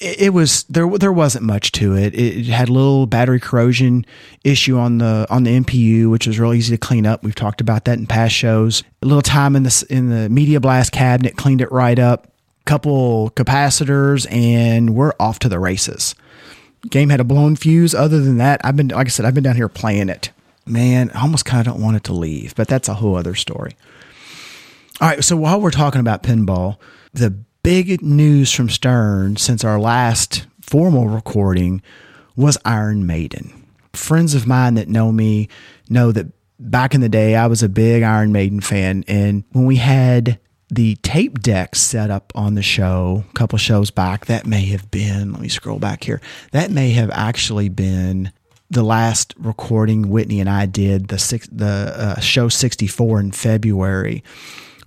it, 0.00 0.32
was 0.32 0.64
there. 0.64 0.88
There 0.98 1.12
wasn't 1.12 1.44
much 1.44 1.70
to 1.72 1.94
it. 1.94 2.14
It 2.14 2.46
had 2.46 2.68
a 2.68 2.72
little 2.72 3.06
battery 3.06 3.38
corrosion 3.38 4.04
issue 4.42 4.76
on 4.78 4.98
the 4.98 5.26
on 5.30 5.44
the 5.44 5.60
MPU, 5.60 6.10
which 6.10 6.26
was 6.26 6.40
real 6.40 6.54
easy 6.54 6.74
to 6.74 6.78
clean 6.78 7.06
up. 7.06 7.22
We've 7.22 7.34
talked 7.34 7.60
about 7.60 7.84
that 7.84 7.98
in 7.98 8.06
past 8.06 8.34
shows. 8.34 8.82
A 9.02 9.06
little 9.06 9.22
time 9.22 9.54
in 9.54 9.62
the 9.62 9.86
in 9.90 10.08
the 10.08 10.28
media 10.28 10.58
blast 10.58 10.92
cabinet, 10.92 11.36
cleaned 11.36 11.60
it 11.60 11.70
right 11.70 11.98
up. 11.98 12.28
Couple 12.64 13.30
capacitors, 13.30 14.30
and 14.30 14.94
we're 14.94 15.12
off 15.18 15.40
to 15.40 15.48
the 15.48 15.58
races 15.58 16.14
game 16.90 17.10
had 17.10 17.20
a 17.20 17.24
blown 17.24 17.56
fuse. 17.56 17.94
Other 17.94 18.20
than 18.20 18.38
that, 18.38 18.60
I've 18.64 18.76
been, 18.76 18.88
like 18.88 19.06
I 19.06 19.10
said, 19.10 19.24
I've 19.24 19.34
been 19.34 19.44
down 19.44 19.56
here 19.56 19.68
playing 19.68 20.08
it. 20.08 20.30
Man, 20.66 21.10
I 21.14 21.22
almost 21.22 21.44
kind 21.44 21.66
of 21.66 21.72
don't 21.72 21.82
want 21.82 21.96
it 21.96 22.04
to 22.04 22.12
leave, 22.12 22.54
but 22.54 22.68
that's 22.68 22.88
a 22.88 22.94
whole 22.94 23.16
other 23.16 23.34
story. 23.34 23.76
All 25.00 25.08
right, 25.08 25.24
so 25.24 25.36
while 25.36 25.60
we're 25.60 25.70
talking 25.70 26.00
about 26.00 26.22
pinball, 26.22 26.76
the 27.12 27.30
big 27.62 28.02
news 28.02 28.52
from 28.52 28.68
Stern 28.68 29.36
since 29.36 29.64
our 29.64 29.80
last 29.80 30.46
formal 30.60 31.08
recording 31.08 31.82
was 32.36 32.58
Iron 32.64 33.06
Maiden. 33.06 33.66
Friends 33.92 34.34
of 34.34 34.46
mine 34.46 34.74
that 34.74 34.88
know 34.88 35.12
me 35.12 35.48
know 35.88 36.12
that 36.12 36.26
back 36.58 36.94
in 36.94 37.00
the 37.00 37.08
day, 37.08 37.34
I 37.34 37.46
was 37.46 37.62
a 37.62 37.68
big 37.68 38.02
Iron 38.02 38.32
Maiden 38.32 38.60
fan. 38.60 39.04
And 39.08 39.44
when 39.52 39.66
we 39.66 39.76
had 39.76 40.38
the 40.72 40.96
tape 40.96 41.40
deck 41.40 41.76
set 41.76 42.10
up 42.10 42.32
on 42.34 42.54
the 42.54 42.62
show 42.62 43.24
a 43.28 43.32
couple 43.34 43.58
shows 43.58 43.90
back. 43.90 44.24
That 44.24 44.46
may 44.46 44.64
have 44.66 44.90
been, 44.90 45.32
let 45.32 45.42
me 45.42 45.48
scroll 45.48 45.78
back 45.78 46.02
here. 46.02 46.18
That 46.52 46.70
may 46.70 46.92
have 46.92 47.10
actually 47.10 47.68
been 47.68 48.32
the 48.70 48.82
last 48.82 49.34
recording 49.38 50.08
Whitney 50.08 50.40
and 50.40 50.48
I 50.48 50.64
did 50.64 51.08
the 51.08 51.18
six, 51.18 51.46
the 51.52 51.92
uh, 52.16 52.20
show 52.20 52.48
64 52.48 53.20
in 53.20 53.32
February 53.32 54.24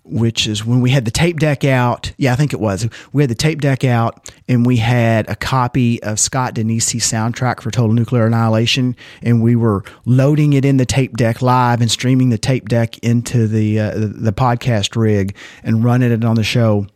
which 0.05 0.47
is 0.47 0.63
when 0.65 0.81
we 0.81 0.91
had 0.91 1.05
the 1.05 1.11
tape 1.11 1.39
deck 1.39 1.63
out. 1.63 2.13
Yeah, 2.17 2.33
I 2.33 2.35
think 2.35 2.53
it 2.53 2.59
was. 2.59 2.87
We 3.11 3.23
had 3.23 3.29
the 3.29 3.35
tape 3.35 3.61
deck 3.61 3.83
out 3.83 4.31
and 4.47 4.65
we 4.65 4.77
had 4.77 5.29
a 5.29 5.35
copy 5.35 6.01
of 6.03 6.19
Scott 6.19 6.55
Danesi 6.55 6.99
soundtrack 6.99 7.61
for 7.61 7.71
Total 7.71 7.93
Nuclear 7.93 8.27
Annihilation 8.27 8.95
and 9.21 9.41
we 9.41 9.55
were 9.55 9.83
loading 10.05 10.53
it 10.53 10.63
in 10.63 10.77
the 10.77 10.85
tape 10.85 11.17
deck 11.17 11.41
live 11.41 11.81
and 11.81 11.89
streaming 11.89 12.29
the 12.29 12.37
tape 12.37 12.69
deck 12.69 12.97
into 12.99 13.47
the 13.47 13.79
uh, 13.79 13.91
the 13.95 14.33
podcast 14.33 14.95
rig 14.95 15.35
and 15.63 15.83
running 15.83 16.11
it 16.11 16.23
on 16.23 16.35
the 16.35 16.43
show. 16.43 16.87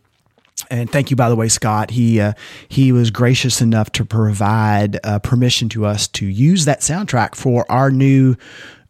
And 0.70 0.92
thank 0.92 1.10
you, 1.10 1.16
by 1.16 1.30
the 1.30 1.36
way, 1.36 1.48
Scott. 1.48 1.92
He 1.92 2.20
uh, 2.20 2.34
he 2.68 2.92
was 2.92 3.12
gracious 3.12 3.62
enough 3.62 3.92
to 3.94 4.06
provide 4.06 5.00
uh, 5.04 5.20
permission 5.20 5.70
to 5.70 5.86
us 5.86 6.08
to 6.10 6.26
use 6.26 6.66
that 6.66 6.82
soundtrack 6.82 7.36
for 7.36 7.66
our 7.72 7.92
new 7.92 8.36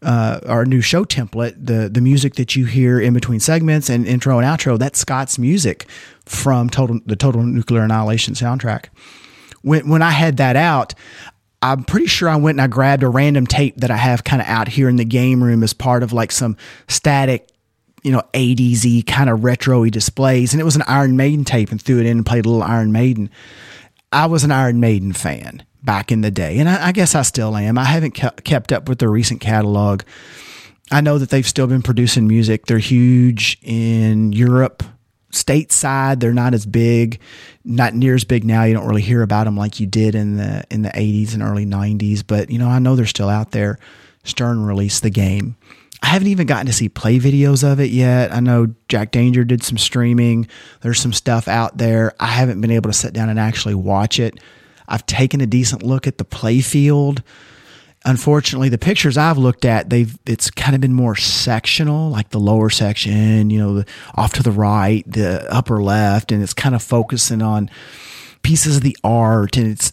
uh, 0.02 0.40
our 0.46 0.64
new 0.64 0.80
show 0.80 1.04
template. 1.04 1.54
The 1.56 1.88
the 1.88 2.00
music 2.00 2.34
that 2.36 2.56
you 2.56 2.66
hear 2.66 3.00
in 3.00 3.14
between 3.14 3.40
segments 3.40 3.88
and 3.88 4.06
intro 4.06 4.38
and 4.38 4.46
outro. 4.46 4.78
That's 4.78 4.98
Scott's 4.98 5.38
music 5.38 5.86
from 6.24 6.70
total 6.70 7.00
the 7.06 7.16
Total 7.16 7.42
Nuclear 7.42 7.82
Annihilation 7.82 8.34
soundtrack. 8.34 8.86
When 9.62 9.88
when 9.88 10.02
I 10.02 10.10
had 10.10 10.38
that 10.38 10.56
out, 10.56 10.94
I'm 11.62 11.84
pretty 11.84 12.06
sure 12.06 12.28
I 12.28 12.36
went 12.36 12.56
and 12.56 12.62
I 12.62 12.66
grabbed 12.66 13.02
a 13.02 13.08
random 13.08 13.46
tape 13.46 13.76
that 13.78 13.90
I 13.90 13.96
have 13.96 14.24
kind 14.24 14.40
of 14.40 14.48
out 14.48 14.68
here 14.68 14.88
in 14.88 14.96
the 14.96 15.04
game 15.04 15.42
room 15.44 15.62
as 15.62 15.72
part 15.72 16.02
of 16.02 16.12
like 16.12 16.32
some 16.32 16.56
static 16.88 17.48
you 18.02 18.12
know, 18.12 18.22
80s 18.32 19.06
kind 19.06 19.28
of 19.28 19.44
retro 19.44 19.84
displays. 19.86 20.54
And 20.54 20.60
it 20.60 20.64
was 20.64 20.76
an 20.76 20.82
Iron 20.86 21.18
Maiden 21.18 21.44
tape 21.44 21.70
and 21.70 21.80
threw 21.80 21.98
it 21.98 22.06
in 22.06 22.18
and 22.18 22.26
played 22.26 22.46
a 22.46 22.48
little 22.48 22.62
Iron 22.62 22.92
Maiden. 22.92 23.30
I 24.10 24.24
was 24.24 24.42
an 24.42 24.50
Iron 24.50 24.80
Maiden 24.80 25.12
fan 25.12 25.64
back 25.82 26.12
in 26.12 26.20
the 26.20 26.30
day. 26.30 26.58
And 26.58 26.68
I, 26.68 26.88
I 26.88 26.92
guess 26.92 27.14
I 27.14 27.22
still 27.22 27.56
am. 27.56 27.78
I 27.78 27.84
haven't 27.84 28.12
ke- 28.12 28.44
kept 28.44 28.72
up 28.72 28.88
with 28.88 28.98
their 28.98 29.10
recent 29.10 29.40
catalog. 29.40 30.02
I 30.90 31.00
know 31.00 31.18
that 31.18 31.30
they've 31.30 31.46
still 31.46 31.66
been 31.66 31.82
producing 31.82 32.26
music. 32.26 32.66
They're 32.66 32.78
huge 32.78 33.58
in 33.62 34.32
Europe, 34.32 34.82
stateside. 35.32 36.20
They're 36.20 36.32
not 36.32 36.52
as 36.52 36.66
big, 36.66 37.20
not 37.64 37.94
near 37.94 38.14
as 38.14 38.24
big 38.24 38.44
now. 38.44 38.64
You 38.64 38.74
don't 38.74 38.88
really 38.88 39.02
hear 39.02 39.22
about 39.22 39.44
them 39.44 39.56
like 39.56 39.78
you 39.78 39.86
did 39.86 40.14
in 40.14 40.36
the 40.36 40.64
in 40.70 40.82
the 40.82 40.90
80s 40.90 41.34
and 41.34 41.42
early 41.42 41.64
90s. 41.64 42.24
But 42.26 42.50
you 42.50 42.58
know, 42.58 42.68
I 42.68 42.80
know 42.80 42.96
they're 42.96 43.06
still 43.06 43.28
out 43.28 43.52
there. 43.52 43.78
Stern 44.24 44.64
released 44.64 45.02
the 45.02 45.10
game. 45.10 45.56
I 46.02 46.08
haven't 46.08 46.28
even 46.28 46.46
gotten 46.46 46.66
to 46.66 46.72
see 46.72 46.88
play 46.88 47.18
videos 47.18 47.62
of 47.62 47.78
it 47.78 47.90
yet. 47.90 48.32
I 48.32 48.40
know 48.40 48.74
Jack 48.88 49.12
Danger 49.12 49.44
did 49.44 49.62
some 49.62 49.78
streaming. 49.78 50.48
There's 50.80 50.98
some 50.98 51.12
stuff 51.12 51.46
out 51.46 51.76
there. 51.76 52.14
I 52.18 52.26
haven't 52.26 52.60
been 52.60 52.70
able 52.70 52.90
to 52.90 52.96
sit 52.96 53.12
down 53.12 53.28
and 53.28 53.38
actually 53.38 53.74
watch 53.74 54.18
it. 54.18 54.38
I've 54.90 55.06
taken 55.06 55.40
a 55.40 55.46
decent 55.46 55.82
look 55.82 56.06
at 56.06 56.18
the 56.18 56.24
play 56.24 56.60
field. 56.60 57.22
Unfortunately, 58.04 58.68
the 58.68 58.78
pictures 58.78 59.16
I've 59.16 59.38
looked 59.38 59.64
at, 59.64 59.90
they've 59.90 60.18
it's 60.26 60.50
kind 60.50 60.74
of 60.74 60.80
been 60.80 60.94
more 60.94 61.16
sectional, 61.16 62.10
like 62.10 62.30
the 62.30 62.40
lower 62.40 62.70
section, 62.70 63.50
you 63.50 63.58
know, 63.58 63.84
off 64.14 64.32
to 64.34 64.42
the 64.42 64.52
right, 64.52 65.04
the 65.10 65.46
upper 65.52 65.82
left, 65.82 66.32
and 66.32 66.42
it's 66.42 66.54
kind 66.54 66.74
of 66.74 66.82
focusing 66.82 67.42
on 67.42 67.70
pieces 68.42 68.76
of 68.76 68.82
the 68.82 68.96
art 69.04 69.56
and 69.56 69.68
it's 69.68 69.92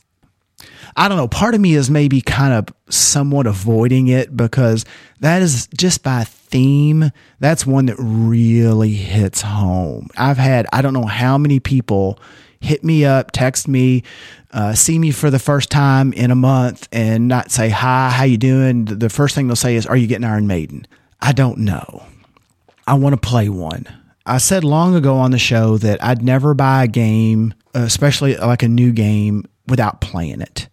I 0.95 1.07
don't 1.07 1.17
know. 1.17 1.27
Part 1.27 1.53
of 1.53 1.61
me 1.61 1.75
is 1.75 1.91
maybe 1.91 2.21
kind 2.21 2.53
of 2.53 2.73
somewhat 2.91 3.45
avoiding 3.45 4.07
it 4.07 4.35
because 4.35 4.83
that 5.19 5.43
is 5.43 5.67
just 5.77 6.01
by 6.01 6.23
theme. 6.23 7.11
That's 7.39 7.67
one 7.67 7.85
that 7.85 7.97
really 7.99 8.93
hits 8.93 9.41
home. 9.41 10.07
I've 10.17 10.37
had, 10.37 10.65
I 10.73 10.81
don't 10.81 10.93
know 10.93 11.05
how 11.05 11.37
many 11.37 11.59
people 11.59 12.19
hit 12.59 12.83
me 12.83 13.05
up, 13.05 13.31
text 13.31 13.67
me, 13.67 14.03
uh, 14.51 14.73
see 14.73 14.97
me 14.99 15.11
for 15.11 15.29
the 15.29 15.39
first 15.39 15.69
time 15.69 16.13
in 16.13 16.31
a 16.31 16.35
month 16.35 16.87
and 16.91 17.27
not 17.27 17.51
say, 17.51 17.69
hi, 17.69 18.09
how 18.09 18.23
you 18.23 18.37
doing? 18.37 18.85
The 18.85 19.09
first 19.09 19.35
thing 19.35 19.47
they'll 19.47 19.55
say 19.55 19.75
is, 19.75 19.85
are 19.85 19.97
you 19.97 20.07
getting 20.07 20.25
Iron 20.25 20.47
Maiden? 20.47 20.87
I 21.21 21.31
don't 21.31 21.59
know. 21.59 22.05
I 22.85 22.93
want 22.93 23.13
to 23.13 23.27
play 23.27 23.49
one. 23.49 23.85
I 24.25 24.39
said 24.39 24.63
long 24.63 24.95
ago 24.95 25.17
on 25.17 25.31
the 25.31 25.39
show 25.39 25.77
that 25.77 26.03
I'd 26.03 26.21
never 26.21 26.53
buy 26.53 26.83
a 26.83 26.87
game, 26.87 27.53
especially 27.73 28.35
like 28.35 28.63
a 28.63 28.67
new 28.67 28.91
game, 28.91 29.45
without 29.67 30.01
playing 30.01 30.41
it. 30.41 30.67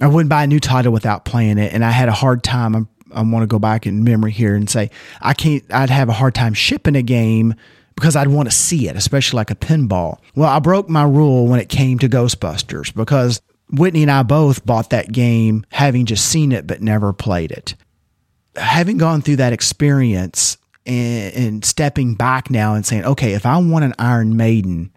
I 0.00 0.06
wouldn't 0.06 0.30
buy 0.30 0.44
a 0.44 0.46
new 0.46 0.60
title 0.60 0.92
without 0.92 1.24
playing 1.24 1.58
it, 1.58 1.72
and 1.72 1.84
I 1.84 1.90
had 1.90 2.08
a 2.08 2.12
hard 2.12 2.42
time. 2.42 2.74
I'm, 2.74 2.88
I 3.12 3.22
want 3.22 3.42
to 3.42 3.46
go 3.46 3.58
back 3.58 3.86
in 3.86 4.04
memory 4.04 4.32
here 4.32 4.54
and 4.54 4.68
say 4.68 4.90
I 5.20 5.34
can't. 5.34 5.64
I'd 5.70 5.90
have 5.90 6.08
a 6.08 6.14
hard 6.14 6.34
time 6.34 6.54
shipping 6.54 6.96
a 6.96 7.02
game 7.02 7.54
because 7.98 8.14
I'd 8.14 8.28
want 8.28 8.48
to 8.48 8.54
see 8.54 8.88
it, 8.88 8.94
especially 8.94 9.38
like 9.38 9.50
a 9.50 9.56
pinball. 9.56 10.18
Well, 10.36 10.48
I 10.48 10.60
broke 10.60 10.88
my 10.88 11.02
rule 11.02 11.48
when 11.48 11.58
it 11.58 11.68
came 11.68 11.98
to 11.98 12.08
Ghostbusters 12.08 12.94
because 12.94 13.42
Whitney 13.72 14.02
and 14.02 14.10
I 14.10 14.22
both 14.22 14.64
bought 14.64 14.90
that 14.90 15.10
game 15.10 15.66
having 15.70 16.06
just 16.06 16.26
seen 16.26 16.52
it 16.52 16.64
but 16.66 16.80
never 16.80 17.12
played 17.12 17.50
it. 17.50 17.74
Having 18.54 18.98
gone 18.98 19.20
through 19.20 19.36
that 19.36 19.52
experience 19.52 20.58
and, 20.86 21.34
and 21.34 21.64
stepping 21.64 22.14
back 22.14 22.50
now 22.50 22.74
and 22.74 22.86
saying, 22.86 23.04
okay, 23.04 23.32
if 23.32 23.44
I 23.44 23.58
want 23.58 23.84
an 23.84 23.94
Iron 23.98 24.36
Maiden 24.36 24.92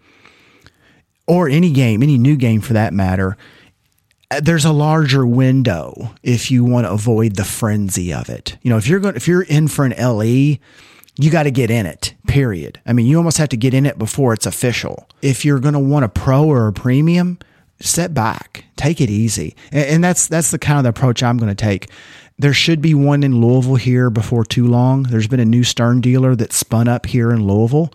or 1.26 1.48
any 1.48 1.72
game, 1.72 2.04
any 2.04 2.18
new 2.18 2.36
game 2.36 2.60
for 2.60 2.74
that 2.74 2.92
matter, 2.92 3.36
uh, 4.30 4.40
there's 4.40 4.64
a 4.64 4.72
larger 4.72 5.26
window 5.26 6.14
if 6.22 6.52
you 6.52 6.64
want 6.64 6.86
to 6.86 6.92
avoid 6.92 7.34
the 7.34 7.44
frenzy 7.44 8.12
of 8.12 8.28
it. 8.28 8.58
You 8.62 8.70
know, 8.70 8.76
if 8.76 8.86
you're 8.86 9.00
going, 9.00 9.16
if 9.16 9.26
you're 9.26 9.42
in 9.42 9.66
for 9.66 9.84
an 9.84 9.94
LE, 9.98 10.58
you 11.16 11.30
got 11.30 11.42
to 11.44 11.50
get 11.50 11.70
in 11.70 11.86
it. 11.86 12.14
Period. 12.32 12.80
I 12.86 12.94
mean, 12.94 13.04
you 13.04 13.18
almost 13.18 13.36
have 13.36 13.50
to 13.50 13.58
get 13.58 13.74
in 13.74 13.84
it 13.84 13.98
before 13.98 14.32
it's 14.32 14.46
official. 14.46 15.06
If 15.20 15.44
you're 15.44 15.60
going 15.60 15.74
to 15.74 15.78
want 15.78 16.06
a 16.06 16.08
pro 16.08 16.46
or 16.46 16.66
a 16.66 16.72
premium, 16.72 17.38
step 17.78 18.14
back, 18.14 18.64
take 18.76 19.02
it 19.02 19.10
easy, 19.10 19.54
and, 19.70 19.86
and 19.86 20.04
that's 20.04 20.28
that's 20.28 20.50
the 20.50 20.58
kind 20.58 20.78
of 20.78 20.84
the 20.84 20.88
approach 20.88 21.22
I'm 21.22 21.36
going 21.36 21.54
to 21.54 21.54
take. 21.54 21.90
There 22.38 22.54
should 22.54 22.80
be 22.80 22.94
one 22.94 23.22
in 23.22 23.38
Louisville 23.38 23.74
here 23.74 24.08
before 24.08 24.46
too 24.46 24.66
long. 24.66 25.02
There's 25.02 25.28
been 25.28 25.40
a 25.40 25.44
new 25.44 25.62
Stern 25.62 26.00
dealer 26.00 26.34
that 26.36 26.54
spun 26.54 26.88
up 26.88 27.04
here 27.04 27.32
in 27.32 27.46
Louisville. 27.46 27.92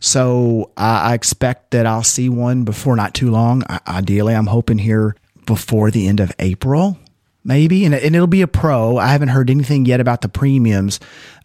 So 0.00 0.70
I, 0.76 1.10
I 1.10 1.14
expect 1.14 1.72
that 1.72 1.84
I'll 1.84 2.04
see 2.04 2.28
one 2.28 2.62
before 2.62 2.94
not 2.94 3.12
too 3.12 3.32
long. 3.32 3.64
I, 3.68 3.80
ideally, 3.88 4.36
I'm 4.36 4.46
hoping 4.46 4.78
here 4.78 5.16
before 5.46 5.90
the 5.90 6.06
end 6.06 6.20
of 6.20 6.30
April, 6.38 6.96
maybe, 7.42 7.84
and, 7.84 7.92
and 7.92 8.14
it'll 8.14 8.28
be 8.28 8.42
a 8.42 8.46
pro. 8.46 8.98
I 8.98 9.08
haven't 9.08 9.30
heard 9.30 9.50
anything 9.50 9.84
yet 9.84 9.98
about 9.98 10.20
the 10.20 10.28
premiums. 10.28 11.00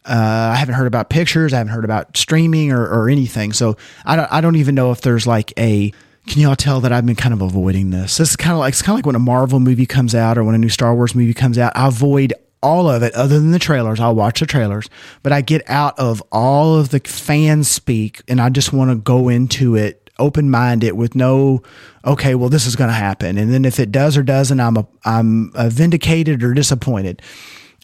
Uh, 0.05 0.51
I 0.53 0.55
haven't 0.55 0.75
heard 0.75 0.87
about 0.87 1.09
pictures. 1.09 1.53
I 1.53 1.57
haven't 1.57 1.73
heard 1.73 1.85
about 1.85 2.17
streaming 2.17 2.71
or, 2.71 2.85
or 2.85 3.09
anything. 3.09 3.53
So 3.53 3.77
I 4.05 4.15
don't, 4.15 4.31
I 4.31 4.41
don't 4.41 4.57
even 4.57 4.75
know 4.75 4.91
if 4.91 5.01
there's 5.01 5.25
like 5.25 5.53
a, 5.57 5.93
can 6.27 6.41
y'all 6.41 6.55
tell 6.55 6.81
that 6.81 6.91
I've 6.91 7.05
been 7.05 7.15
kind 7.15 7.33
of 7.33 7.41
avoiding 7.41 7.89
this? 7.89 8.17
This 8.17 8.31
is 8.31 8.35
kind 8.35 8.53
of 8.53 8.59
like, 8.59 8.73
it's 8.73 8.81
kind 8.81 8.93
of 8.93 8.97
like 8.97 9.05
when 9.05 9.15
a 9.15 9.19
Marvel 9.19 9.59
movie 9.59 9.85
comes 9.85 10.13
out 10.15 10.37
or 10.37 10.43
when 10.43 10.55
a 10.55 10.57
new 10.57 10.69
Star 10.69 10.93
Wars 10.95 11.15
movie 11.15 11.33
comes 11.33 11.57
out. 11.57 11.71
I 11.75 11.87
avoid 11.87 12.33
all 12.61 12.89
of 12.89 13.03
it 13.03 13.13
other 13.13 13.39
than 13.39 13.51
the 13.51 13.59
trailers. 13.59 13.99
I'll 13.99 14.15
watch 14.15 14.39
the 14.39 14.45
trailers, 14.45 14.89
but 15.21 15.33
I 15.33 15.41
get 15.41 15.69
out 15.69 15.99
of 15.99 16.23
all 16.31 16.77
of 16.77 16.89
the 16.89 16.99
fan 16.99 17.63
speak 17.63 18.21
and 18.27 18.39
I 18.39 18.49
just 18.49 18.71
want 18.71 18.91
to 18.91 18.95
go 18.95 19.29
into 19.29 19.75
it 19.75 19.99
open 20.19 20.49
minded 20.49 20.93
with 20.93 21.15
no, 21.15 21.61
okay, 22.05 22.35
well, 22.35 22.49
this 22.49 22.65
is 22.65 22.75
going 22.75 22.89
to 22.89 22.93
happen. 22.93 23.37
And 23.37 23.51
then 23.51 23.65
if 23.65 23.79
it 23.79 23.91
does 23.91 24.15
or 24.15 24.23
doesn't, 24.23 24.59
I'm 24.59 24.77
a, 24.77 24.87
I'm 25.03 25.51
a 25.55 25.69
vindicated 25.69 26.43
or 26.43 26.53
disappointed. 26.53 27.21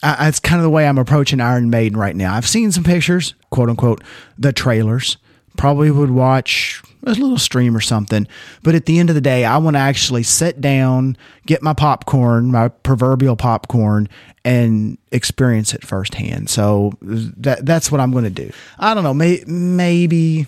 I, 0.02 0.26
that's 0.26 0.40
kind 0.40 0.60
of 0.60 0.64
the 0.64 0.70
way 0.70 0.88
I'm 0.88 0.98
approaching 0.98 1.42
Iron 1.42 1.70
Maiden 1.70 1.98
right 1.98 2.16
now. 2.16 2.34
I've 2.34 2.48
seen 2.48 2.72
some 2.72 2.84
pictures, 2.84 3.34
quote 3.50 3.70
unquote, 3.70 4.04
the 4.38 4.54
trailers. 4.54 5.18
Probably 5.58 5.92
would 5.92 6.12
watch 6.12 6.82
a 7.04 7.12
little 7.12 7.38
stream 7.38 7.76
or 7.76 7.82
something. 7.82 8.28
But 8.64 8.76
at 8.76 8.86
the 8.86 9.00
end 9.00 9.10
of 9.10 9.16
the 9.16 9.22
day, 9.22 9.46
I 9.46 9.58
want 9.58 9.76
to 9.76 9.80
actually 9.80 10.24
sit 10.24 10.62
down, 10.62 11.18
get 11.46 11.62
my 11.62 11.74
popcorn, 11.74 12.52
my 12.52 12.70
proverbial 12.70 13.36
popcorn, 13.36 14.08
and 14.46 14.98
experience 15.12 15.74
it 15.74 15.86
firsthand. 15.86 16.50
So 16.50 16.94
that 17.02 17.66
that's 17.66 17.92
what 17.92 18.00
I'm 18.00 18.12
going 18.12 18.24
to 18.24 18.30
do. 18.30 18.52
I 18.78 18.94
don't 18.94 19.04
know, 19.04 19.14
may, 19.14 19.44
maybe 19.48 20.48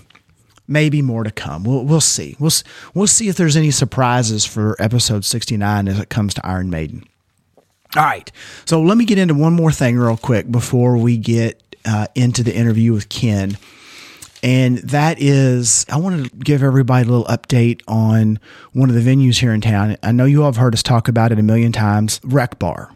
maybe 0.67 1.01
more 1.01 1.23
to 1.23 1.31
come. 1.31 1.63
We'll 1.63 1.83
we'll 1.83 2.01
see. 2.01 2.35
We'll 2.39 2.51
we'll 2.93 3.07
see 3.07 3.27
if 3.27 3.35
there's 3.35 3.57
any 3.57 3.71
surprises 3.71 4.45
for 4.45 4.75
episode 4.79 5.25
69 5.25 5.87
as 5.87 5.99
it 5.99 6.09
comes 6.09 6.33
to 6.35 6.45
Iron 6.45 6.69
Maiden. 6.69 7.03
All 7.95 8.03
right. 8.03 8.31
So 8.65 8.81
let 8.81 8.97
me 8.97 9.05
get 9.05 9.17
into 9.17 9.33
one 9.33 9.53
more 9.53 9.71
thing 9.71 9.97
real 9.97 10.17
quick 10.17 10.49
before 10.49 10.97
we 10.97 11.17
get 11.17 11.75
uh, 11.85 12.07
into 12.15 12.43
the 12.43 12.55
interview 12.55 12.93
with 12.93 13.09
Ken. 13.09 13.57
And 14.43 14.79
that 14.79 15.21
is, 15.21 15.85
I 15.89 15.97
want 15.97 16.25
to 16.25 16.37
give 16.37 16.63
everybody 16.63 17.07
a 17.07 17.11
little 17.11 17.25
update 17.25 17.81
on 17.87 18.39
one 18.73 18.89
of 18.89 18.95
the 18.95 19.01
venues 19.01 19.37
here 19.39 19.53
in 19.53 19.61
town. 19.61 19.97
I 20.01 20.11
know 20.11 20.25
you 20.25 20.41
all 20.41 20.47
have 20.47 20.55
heard 20.55 20.73
us 20.73 20.81
talk 20.81 21.07
about 21.07 21.31
it 21.31 21.37
a 21.37 21.43
million 21.43 21.71
times 21.71 22.19
Rec 22.23 22.57
Bar. 22.57 22.91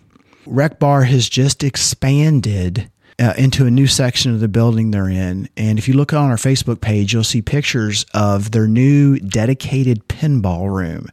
Rec 0.47 0.79
Bar 0.79 1.03
has 1.03 1.29
just 1.29 1.63
expanded 1.63 2.89
uh, 3.17 3.34
into 3.38 3.65
a 3.65 3.71
new 3.71 3.88
section 3.88 4.34
of 4.34 4.39
the 4.39 4.47
building 4.47 4.91
they're 4.91 5.10
in. 5.10 5.47
And 5.56 5.80
if 5.80 5.88
you 5.88 5.93
look 5.93 6.13
on 6.13 6.30
our 6.30 6.36
Facebook 6.36 6.82
page, 6.82 7.13
you'll 7.13 7.23
see 7.23 7.41
pictures 7.41 8.06
of 8.13 8.51
their 8.51 8.67
new 8.67 9.19
dedicated 9.19 10.08
pinball 10.08 10.73
room. 10.73 11.08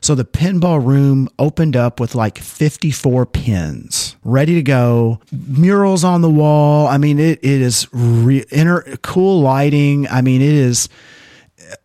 So 0.00 0.14
the 0.14 0.24
pinball 0.24 0.84
room 0.84 1.28
opened 1.38 1.74
up 1.74 1.98
with 1.98 2.14
like 2.14 2.38
54 2.38 3.26
pins 3.26 4.16
ready 4.22 4.54
to 4.54 4.62
go, 4.62 5.20
murals 5.32 6.04
on 6.04 6.20
the 6.20 6.30
wall. 6.30 6.86
I 6.86 6.98
mean, 6.98 7.18
it, 7.18 7.38
it 7.42 7.60
is 7.62 7.88
re- 7.92 8.44
inner, 8.50 8.82
cool 9.02 9.40
lighting. 9.40 10.06
I 10.08 10.20
mean, 10.20 10.42
it 10.42 10.52
is. 10.52 10.88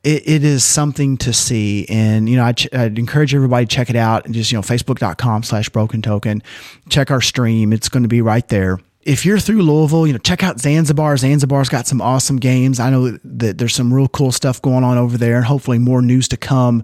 It, 0.03 0.27
it 0.27 0.43
is 0.43 0.63
something 0.63 1.17
to 1.17 1.34
see 1.34 1.88
and 1.89 2.29
you 2.29 2.36
know 2.36 2.43
I 2.43 2.51
ch- 2.51 2.71
I'd 2.71 2.99
encourage 2.99 3.34
everybody 3.34 3.65
to 3.65 3.75
check 3.75 3.89
it 3.89 3.95
out 3.95 4.25
and 4.25 4.34
just 4.36 4.51
you 4.51 4.57
know 4.60 4.62
facebook.com 4.62 5.41
slash 5.41 5.69
broken 5.69 6.03
token 6.03 6.43
check 6.88 7.10
our 7.10 7.21
stream 7.21 7.73
it's 7.73 7.89
going 7.89 8.03
to 8.03 8.10
be 8.10 8.21
right 8.21 8.47
there 8.47 8.77
if 9.03 9.25
you're 9.25 9.39
through 9.39 9.63
Louisville, 9.63 10.05
you 10.05 10.13
know, 10.13 10.19
check 10.19 10.43
out 10.43 10.59
Zanzabar. 10.59 11.15
Zanzabar's 11.15 11.69
got 11.69 11.87
some 11.87 12.01
awesome 12.01 12.37
games. 12.37 12.79
I 12.79 12.89
know 12.89 13.17
that 13.23 13.57
there's 13.57 13.73
some 13.73 13.93
real 13.93 14.07
cool 14.07 14.31
stuff 14.31 14.61
going 14.61 14.83
on 14.83 14.97
over 14.97 15.17
there, 15.17 15.37
and 15.37 15.45
hopefully 15.45 15.79
more 15.79 16.01
news 16.01 16.27
to 16.29 16.37
come 16.37 16.83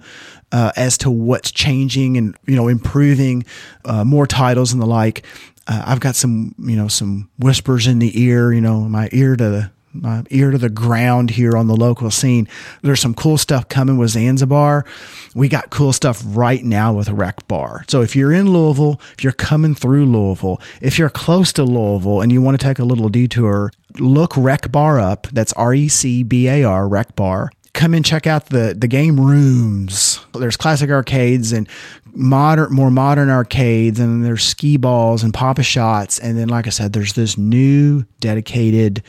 uh, 0.51 0.71
as 0.75 0.97
to 0.99 1.11
what's 1.11 1.51
changing 1.51 2.17
and 2.17 2.35
you 2.47 2.55
know 2.55 2.67
improving, 2.67 3.45
uh, 3.85 4.03
more 4.03 4.25
titles 4.25 4.73
and 4.73 4.81
the 4.81 4.87
like. 4.87 5.25
Uh, 5.67 5.83
I've 5.85 5.99
got 5.99 6.15
some 6.15 6.55
you 6.57 6.75
know 6.75 6.87
some 6.87 7.29
whispers 7.37 7.87
in 7.87 7.99
the 7.99 8.19
ear, 8.19 8.51
you 8.51 8.61
know, 8.61 8.81
my 8.81 9.09
ear 9.11 9.35
to 9.35 9.71
my 9.93 10.23
ear 10.29 10.51
to 10.51 10.57
the 10.57 10.69
ground 10.69 11.31
here 11.31 11.55
on 11.55 11.67
the 11.67 11.75
local 11.75 12.11
scene. 12.11 12.47
There's 12.81 12.99
some 12.99 13.13
cool 13.13 13.37
stuff 13.37 13.67
coming 13.69 13.97
with 13.97 14.11
Zanzabar. 14.11 14.85
We 15.33 15.49
got 15.49 15.69
cool 15.69 15.93
stuff 15.93 16.21
right 16.25 16.63
now 16.63 16.93
with 16.93 17.09
Rec 17.09 17.47
Bar. 17.47 17.85
So 17.87 18.01
if 18.01 18.15
you're 18.15 18.31
in 18.31 18.51
Louisville, 18.51 18.99
if 19.17 19.23
you're 19.23 19.33
coming 19.33 19.75
through 19.75 20.05
Louisville, 20.05 20.61
if 20.81 20.99
you're 20.99 21.09
close 21.09 21.51
to 21.53 21.63
Louisville 21.63 22.21
and 22.21 22.31
you 22.31 22.41
want 22.41 22.59
to 22.59 22.65
take 22.65 22.79
a 22.79 22.85
little 22.85 23.09
detour, 23.09 23.71
look 23.99 24.35
Rec 24.35 24.71
Bar 24.71 24.99
up. 24.99 25.27
That's 25.31 25.53
R 25.53 25.73
E 25.73 25.87
C 25.87 26.23
B 26.23 26.47
A 26.47 26.63
R, 26.63 26.87
Rec 26.87 27.15
Bar. 27.15 27.51
Come 27.73 27.93
and 27.93 28.03
check 28.03 28.25
out 28.25 28.47
the 28.47 28.75
the 28.77 28.87
game 28.87 29.19
rooms. 29.19 30.19
There's 30.33 30.57
classic 30.57 30.89
arcades 30.89 31.51
and 31.51 31.69
modern, 32.17 32.73
more 32.73 32.89
modern 32.89 33.29
arcades, 33.29 33.99
and 33.99 34.25
there's 34.25 34.43
skee 34.43 34.77
balls 34.77 35.23
and 35.23 35.33
Pop-A-Shots, 35.33 36.17
and 36.17 36.37
then 36.37 36.49
like 36.49 36.65
I 36.65 36.71
said, 36.71 36.93
there's 36.93 37.13
this 37.13 37.37
new 37.37 38.03
dedicated 38.19 39.03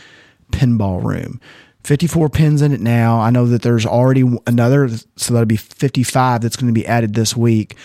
pinball 0.52 1.02
room. 1.02 1.40
54 1.84 2.28
pins 2.28 2.61
in 2.61 2.72
it 2.72 2.80
now. 2.80 3.18
I 3.18 3.30
know 3.30 3.46
that 3.46 3.62
there's 3.62 3.87
already 3.87 4.24
another, 4.46 4.88
so 5.16 5.32
that'll 5.32 5.46
be 5.46 5.56
55 5.56 6.42
that's 6.42 6.56
going 6.56 6.66
to 6.66 6.78
be 6.78 6.87
added 6.87 7.14
this 7.14 7.37
week. 7.37 7.76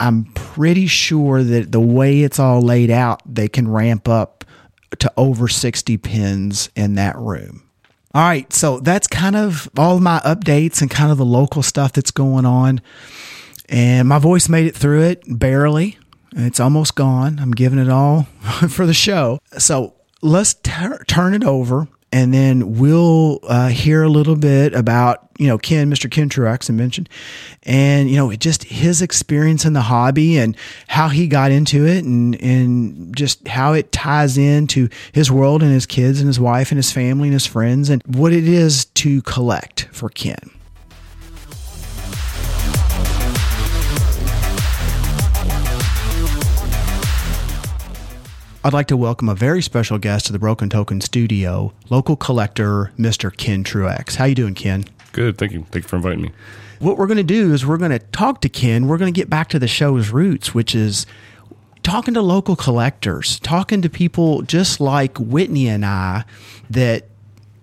I'm 0.00 0.26
pretty 0.34 0.86
sure 0.86 1.42
that 1.42 1.72
the 1.72 1.80
way 1.80 2.20
it's 2.22 2.38
all 2.38 2.60
laid 2.60 2.90
out, 2.90 3.22
they 3.24 3.48
can 3.48 3.68
ramp 3.70 4.08
up 4.08 4.44
to 4.98 5.12
over 5.16 5.48
60 5.48 5.96
pins 5.98 6.70
in 6.76 6.94
that 6.96 7.16
room. 7.16 7.62
All 8.14 8.22
right, 8.22 8.52
so 8.52 8.80
that's 8.80 9.06
kind 9.06 9.36
of 9.36 9.68
all 9.78 10.00
my 10.00 10.18
updates 10.20 10.80
and 10.80 10.90
kind 10.90 11.10
of 11.10 11.18
the 11.18 11.24
local 11.24 11.62
stuff 11.62 11.92
that's 11.92 12.10
going 12.10 12.46
on. 12.46 12.80
And 13.68 14.08
my 14.08 14.18
voice 14.18 14.48
made 14.48 14.66
it 14.66 14.74
through 14.74 15.02
it 15.02 15.22
barely. 15.26 15.98
It's 16.34 16.60
almost 16.60 16.94
gone. 16.94 17.38
I'm 17.38 17.52
giving 17.52 17.78
it 17.78 17.88
all 17.88 18.22
for 18.68 18.86
the 18.86 18.94
show. 18.94 19.38
So 19.58 19.94
let's 20.22 20.54
ter- 20.54 21.04
turn 21.04 21.34
it 21.34 21.44
over 21.44 21.88
and 22.12 22.32
then 22.32 22.78
we'll 22.78 23.40
uh, 23.44 23.68
hear 23.68 24.02
a 24.02 24.08
little 24.08 24.36
bit 24.36 24.74
about 24.74 25.28
you 25.38 25.46
know 25.46 25.58
Ken, 25.58 25.90
Mr. 25.90 26.10
Ken 26.10 26.28
Truax, 26.28 26.70
I 26.70 26.72
mentioned, 26.72 27.08
and 27.64 28.10
you 28.10 28.16
know 28.16 28.32
just 28.34 28.64
his 28.64 29.02
experience 29.02 29.64
in 29.64 29.72
the 29.72 29.82
hobby 29.82 30.38
and 30.38 30.56
how 30.88 31.08
he 31.08 31.26
got 31.26 31.50
into 31.50 31.86
it, 31.86 32.04
and 32.04 32.40
and 32.40 33.16
just 33.16 33.46
how 33.46 33.72
it 33.72 33.92
ties 33.92 34.38
into 34.38 34.88
his 35.12 35.30
world 35.30 35.62
and 35.62 35.72
his 35.72 35.86
kids 35.86 36.20
and 36.20 36.26
his 36.26 36.40
wife 36.40 36.70
and 36.70 36.78
his 36.78 36.92
family 36.92 37.28
and 37.28 37.34
his 37.34 37.46
friends 37.46 37.90
and 37.90 38.02
what 38.06 38.32
it 38.32 38.48
is 38.48 38.86
to 38.86 39.22
collect 39.22 39.88
for 39.92 40.08
Ken. 40.08 40.50
I'd 48.68 48.74
like 48.74 48.88
to 48.88 48.98
welcome 48.98 49.30
a 49.30 49.34
very 49.34 49.62
special 49.62 49.96
guest 49.96 50.26
to 50.26 50.32
the 50.34 50.38
Broken 50.38 50.68
Token 50.68 51.00
Studio, 51.00 51.72
local 51.88 52.16
collector 52.16 52.92
Mr. 52.98 53.34
Ken 53.34 53.64
Truax. 53.64 54.16
How 54.16 54.26
you 54.26 54.34
doing, 54.34 54.52
Ken? 54.52 54.84
Good, 55.12 55.38
thank 55.38 55.52
you. 55.52 55.64
Thank 55.70 55.86
you 55.86 55.88
for 55.88 55.96
inviting 55.96 56.20
me. 56.20 56.32
What 56.78 56.98
we're 56.98 57.06
going 57.06 57.16
to 57.16 57.22
do 57.22 57.54
is 57.54 57.64
we're 57.64 57.78
going 57.78 57.92
to 57.92 57.98
talk 57.98 58.42
to 58.42 58.50
Ken. 58.50 58.86
We're 58.86 58.98
going 58.98 59.10
to 59.10 59.18
get 59.18 59.30
back 59.30 59.48
to 59.48 59.58
the 59.58 59.68
show's 59.68 60.10
roots, 60.10 60.54
which 60.54 60.74
is 60.74 61.06
talking 61.82 62.12
to 62.12 62.20
local 62.20 62.56
collectors, 62.56 63.40
talking 63.40 63.80
to 63.80 63.88
people 63.88 64.42
just 64.42 64.80
like 64.80 65.16
Whitney 65.16 65.66
and 65.66 65.86
I 65.86 66.26
that 66.68 67.07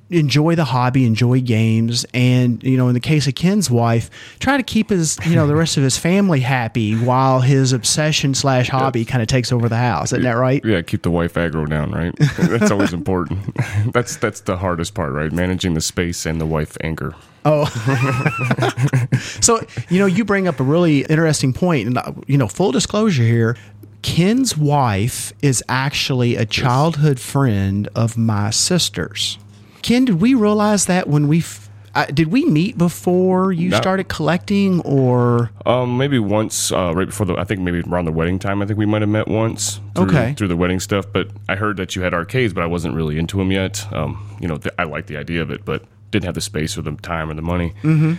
enjoy 0.09 0.55
the 0.55 0.65
hobby, 0.65 1.05
enjoy 1.05 1.41
games, 1.41 2.05
and 2.13 2.61
you 2.63 2.77
know, 2.77 2.87
in 2.87 2.93
the 2.93 2.99
case 2.99 3.27
of 3.27 3.35
Ken's 3.35 3.71
wife, 3.71 4.09
try 4.39 4.57
to 4.57 4.63
keep 4.63 4.89
his 4.89 5.17
you 5.25 5.35
know 5.35 5.47
the 5.47 5.55
rest 5.55 5.77
of 5.77 5.83
his 5.83 5.97
family 5.97 6.41
happy 6.41 6.95
while 6.95 7.41
his 7.41 7.73
obsession 7.73 8.33
slash 8.33 8.69
hobby 8.69 9.05
kind 9.05 9.21
of 9.21 9.27
takes 9.27 9.51
over 9.51 9.67
the 9.67 9.77
house. 9.77 10.11
Isn't 10.11 10.23
that 10.23 10.33
right? 10.33 10.63
Yeah, 10.63 10.81
keep 10.81 11.01
the 11.01 11.11
wife 11.11 11.33
aggro 11.33 11.67
down, 11.67 11.91
right? 11.91 12.15
that's 12.37 12.71
always 12.71 12.93
important. 12.93 13.55
that's 13.93 14.17
that's 14.17 14.41
the 14.41 14.57
hardest 14.57 14.93
part, 14.93 15.13
right? 15.13 15.31
Managing 15.31 15.73
the 15.73 15.81
space 15.81 16.25
and 16.25 16.39
the 16.39 16.45
wife 16.45 16.77
anger. 16.81 17.15
Oh, 17.47 17.65
so 19.41 19.61
you 19.89 19.99
know, 19.99 20.07
you 20.07 20.25
bring 20.25 20.47
up 20.47 20.59
a 20.59 20.63
really 20.63 21.01
interesting 21.01 21.53
point, 21.53 21.87
and 21.87 22.23
you 22.27 22.37
know, 22.37 22.47
full 22.47 22.71
disclosure 22.71 23.23
here. 23.23 23.57
Ken's 24.01 24.55
wife 24.55 25.33
is 25.41 25.63
actually 25.67 26.35
a 26.35 26.45
childhood 26.45 27.19
friend 27.19 27.89
of 27.95 28.19
my 28.19 28.51
sister's. 28.51 29.39
Ken, 29.85 30.03
did 30.05 30.19
we 30.19 30.33
realize 30.33 30.87
that 30.87 31.07
when 31.07 31.27
we 31.27 31.39
f- 31.39 31.69
uh, 31.93 32.05
did 32.05 32.29
we 32.29 32.43
meet 32.43 32.75
before 32.75 33.51
you 33.51 33.71
started 33.71 34.07
collecting, 34.07 34.81
or 34.81 35.51
Um, 35.63 35.95
maybe 35.95 36.17
once, 36.17 36.71
uh, 36.71 36.91
right 36.95 37.05
before 37.05 37.27
the, 37.27 37.35
I 37.37 37.43
think 37.43 37.61
maybe 37.61 37.81
around 37.81 38.05
the 38.05 38.11
wedding 38.11 38.39
time. 38.39 38.63
I 38.63 38.65
think 38.65 38.79
we 38.79 38.87
might 38.87 39.03
have 39.03 39.09
met 39.09 39.27
once. 39.27 39.79
Through, 39.93 40.05
Okay. 40.07 40.33
Through 40.33 40.47
the 40.47 40.55
wedding 40.57 40.79
stuff, 40.79 41.05
but 41.13 41.27
I 41.47 41.55
heard 41.55 41.77
that 41.77 41.95
you 41.95 42.01
had 42.01 42.15
arcades, 42.15 42.51
but 42.51 42.63
I 42.63 42.65
wasn't 42.65 42.95
really 42.95 43.19
into 43.19 43.37
them 43.37 43.51
yet. 43.51 43.85
Um, 43.93 44.17
you 44.41 44.47
know, 44.47 44.57
th- 44.57 44.73
I 44.79 44.85
liked 44.85 45.05
the 45.07 45.17
idea 45.17 45.43
of 45.43 45.51
it, 45.51 45.63
but 45.65 45.83
didn't 46.09 46.25
have 46.25 46.33
the 46.33 46.41
space 46.41 46.75
or 46.79 46.81
the 46.81 46.93
time 46.93 47.29
or 47.29 47.35
the 47.35 47.43
money. 47.43 47.73
Mm-hmm. 47.83 48.13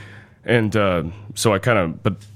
And 0.45 0.77
uh, 0.77 1.03
so 1.35 1.53
I 1.53 1.59
kind 1.59 1.79
of, 1.79 2.01
but 2.05 2.15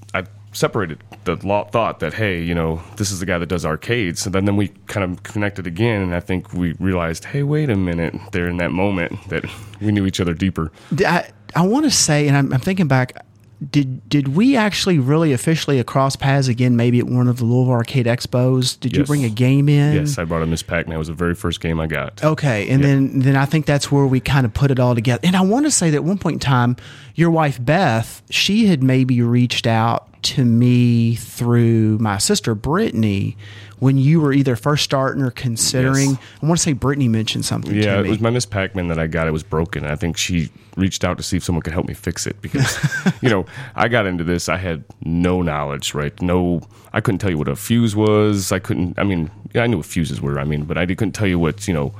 separated 0.53 1.03
the 1.23 1.37
thought 1.37 1.99
that 1.99 2.13
hey, 2.13 2.41
you 2.41 2.53
know, 2.53 2.81
this 2.97 3.11
is 3.11 3.19
the 3.19 3.25
guy 3.25 3.37
that 3.37 3.47
does 3.47 3.65
arcades. 3.65 4.25
And 4.25 4.35
then, 4.35 4.45
then 4.45 4.55
we 4.55 4.69
kind 4.87 5.03
of 5.09 5.23
connected 5.23 5.67
again, 5.67 6.01
and 6.01 6.15
I 6.15 6.19
think 6.19 6.53
we 6.53 6.73
realized, 6.73 7.25
hey, 7.25 7.43
wait 7.43 7.69
a 7.69 7.75
minute, 7.75 8.15
there 8.31 8.47
in 8.47 8.57
that 8.57 8.71
moment 8.71 9.29
that 9.29 9.45
we 9.79 9.91
knew 9.91 10.05
each 10.05 10.19
other 10.19 10.33
deeper. 10.33 10.71
I, 10.99 11.29
I 11.55 11.65
want 11.65 11.85
to 11.85 11.91
say, 11.91 12.27
and 12.27 12.37
I'm, 12.37 12.53
I'm 12.53 12.59
thinking 12.59 12.87
back, 12.87 13.25
did 13.69 14.07
did 14.09 14.29
we 14.29 14.55
actually 14.55 14.97
really 14.97 15.33
officially 15.33 15.79
across 15.79 16.15
paths 16.15 16.47
again? 16.47 16.75
Maybe 16.75 16.99
at 16.99 17.05
one 17.05 17.27
of 17.27 17.37
the 17.37 17.45
Louisville 17.45 17.73
Arcade 17.73 18.07
Expos. 18.07 18.79
Did 18.79 18.95
you 18.95 19.03
bring 19.03 19.23
a 19.23 19.29
game 19.29 19.69
in? 19.69 19.95
Yes, 19.95 20.17
I 20.17 20.23
brought 20.23 20.41
a 20.41 20.47
Miss 20.47 20.63
Pac-Man. 20.63 20.95
It 20.95 20.99
was 20.99 21.09
the 21.09 21.13
very 21.13 21.35
first 21.35 21.61
game 21.61 21.79
I 21.79 21.87
got. 21.87 22.23
Okay, 22.23 22.67
and 22.69 22.83
then 22.83 23.19
then 23.19 23.35
I 23.35 23.45
think 23.45 23.67
that's 23.67 23.91
where 23.91 24.07
we 24.07 24.19
kind 24.19 24.45
of 24.45 24.53
put 24.53 24.71
it 24.71 24.79
all 24.79 24.95
together. 24.95 25.19
And 25.23 25.35
I 25.35 25.41
want 25.41 25.65
to 25.67 25.71
say 25.71 25.91
that 25.91 25.97
at 25.97 26.03
one 26.03 26.17
point 26.17 26.35
in 26.35 26.39
time, 26.39 26.75
your 27.13 27.29
wife 27.29 27.63
Beth, 27.63 28.23
she 28.31 28.65
had 28.65 28.81
maybe 28.81 29.21
reached 29.21 29.67
out 29.67 30.07
to 30.23 30.45
me 30.45 31.15
through 31.15 31.97
my 31.99 32.17
sister 32.17 32.55
Brittany 32.55 33.37
when 33.81 33.97
you 33.97 34.21
were 34.21 34.31
either 34.31 34.55
first 34.55 34.83
starting 34.83 35.23
or 35.23 35.31
considering. 35.31 36.11
Yes. 36.11 36.19
I 36.43 36.45
want 36.45 36.59
to 36.59 36.63
say 36.63 36.73
Brittany 36.73 37.07
mentioned 37.07 37.45
something 37.45 37.73
Yeah, 37.73 37.99
it 37.99 38.05
was 38.05 38.19
my 38.19 38.29
Miss 38.29 38.45
Pac-Man 38.45 38.89
that 38.89 38.99
I 38.99 39.07
got. 39.07 39.27
It 39.27 39.31
was 39.31 39.41
broken. 39.41 39.85
I 39.85 39.95
think 39.95 40.17
she 40.17 40.51
reached 40.77 41.03
out 41.03 41.17
to 41.17 41.23
see 41.23 41.37
if 41.37 41.43
someone 41.43 41.63
could 41.63 41.73
help 41.73 41.87
me 41.87 41.95
fix 41.95 42.27
it 42.27 42.39
because, 42.43 42.77
you 43.21 43.29
know, 43.29 43.47
I 43.75 43.87
got 43.87 44.05
into 44.05 44.23
this. 44.23 44.49
I 44.49 44.57
had 44.57 44.83
no 45.03 45.41
knowledge, 45.41 45.95
right? 45.95 46.21
No, 46.21 46.61
I 46.93 47.01
couldn't 47.01 47.17
tell 47.17 47.31
you 47.31 47.39
what 47.39 47.47
a 47.47 47.55
fuse 47.55 47.95
was. 47.95 48.51
I 48.51 48.59
couldn't. 48.59 48.99
I 48.99 49.03
mean, 49.03 49.31
I 49.55 49.65
knew 49.65 49.77
what 49.77 49.87
fuses 49.87 50.21
were. 50.21 50.39
I 50.39 50.43
mean, 50.43 50.65
but 50.65 50.77
I 50.77 50.85
couldn't 50.85 51.13
tell 51.13 51.27
you 51.27 51.39
what 51.39 51.67
you 51.67 51.73
know 51.73 51.91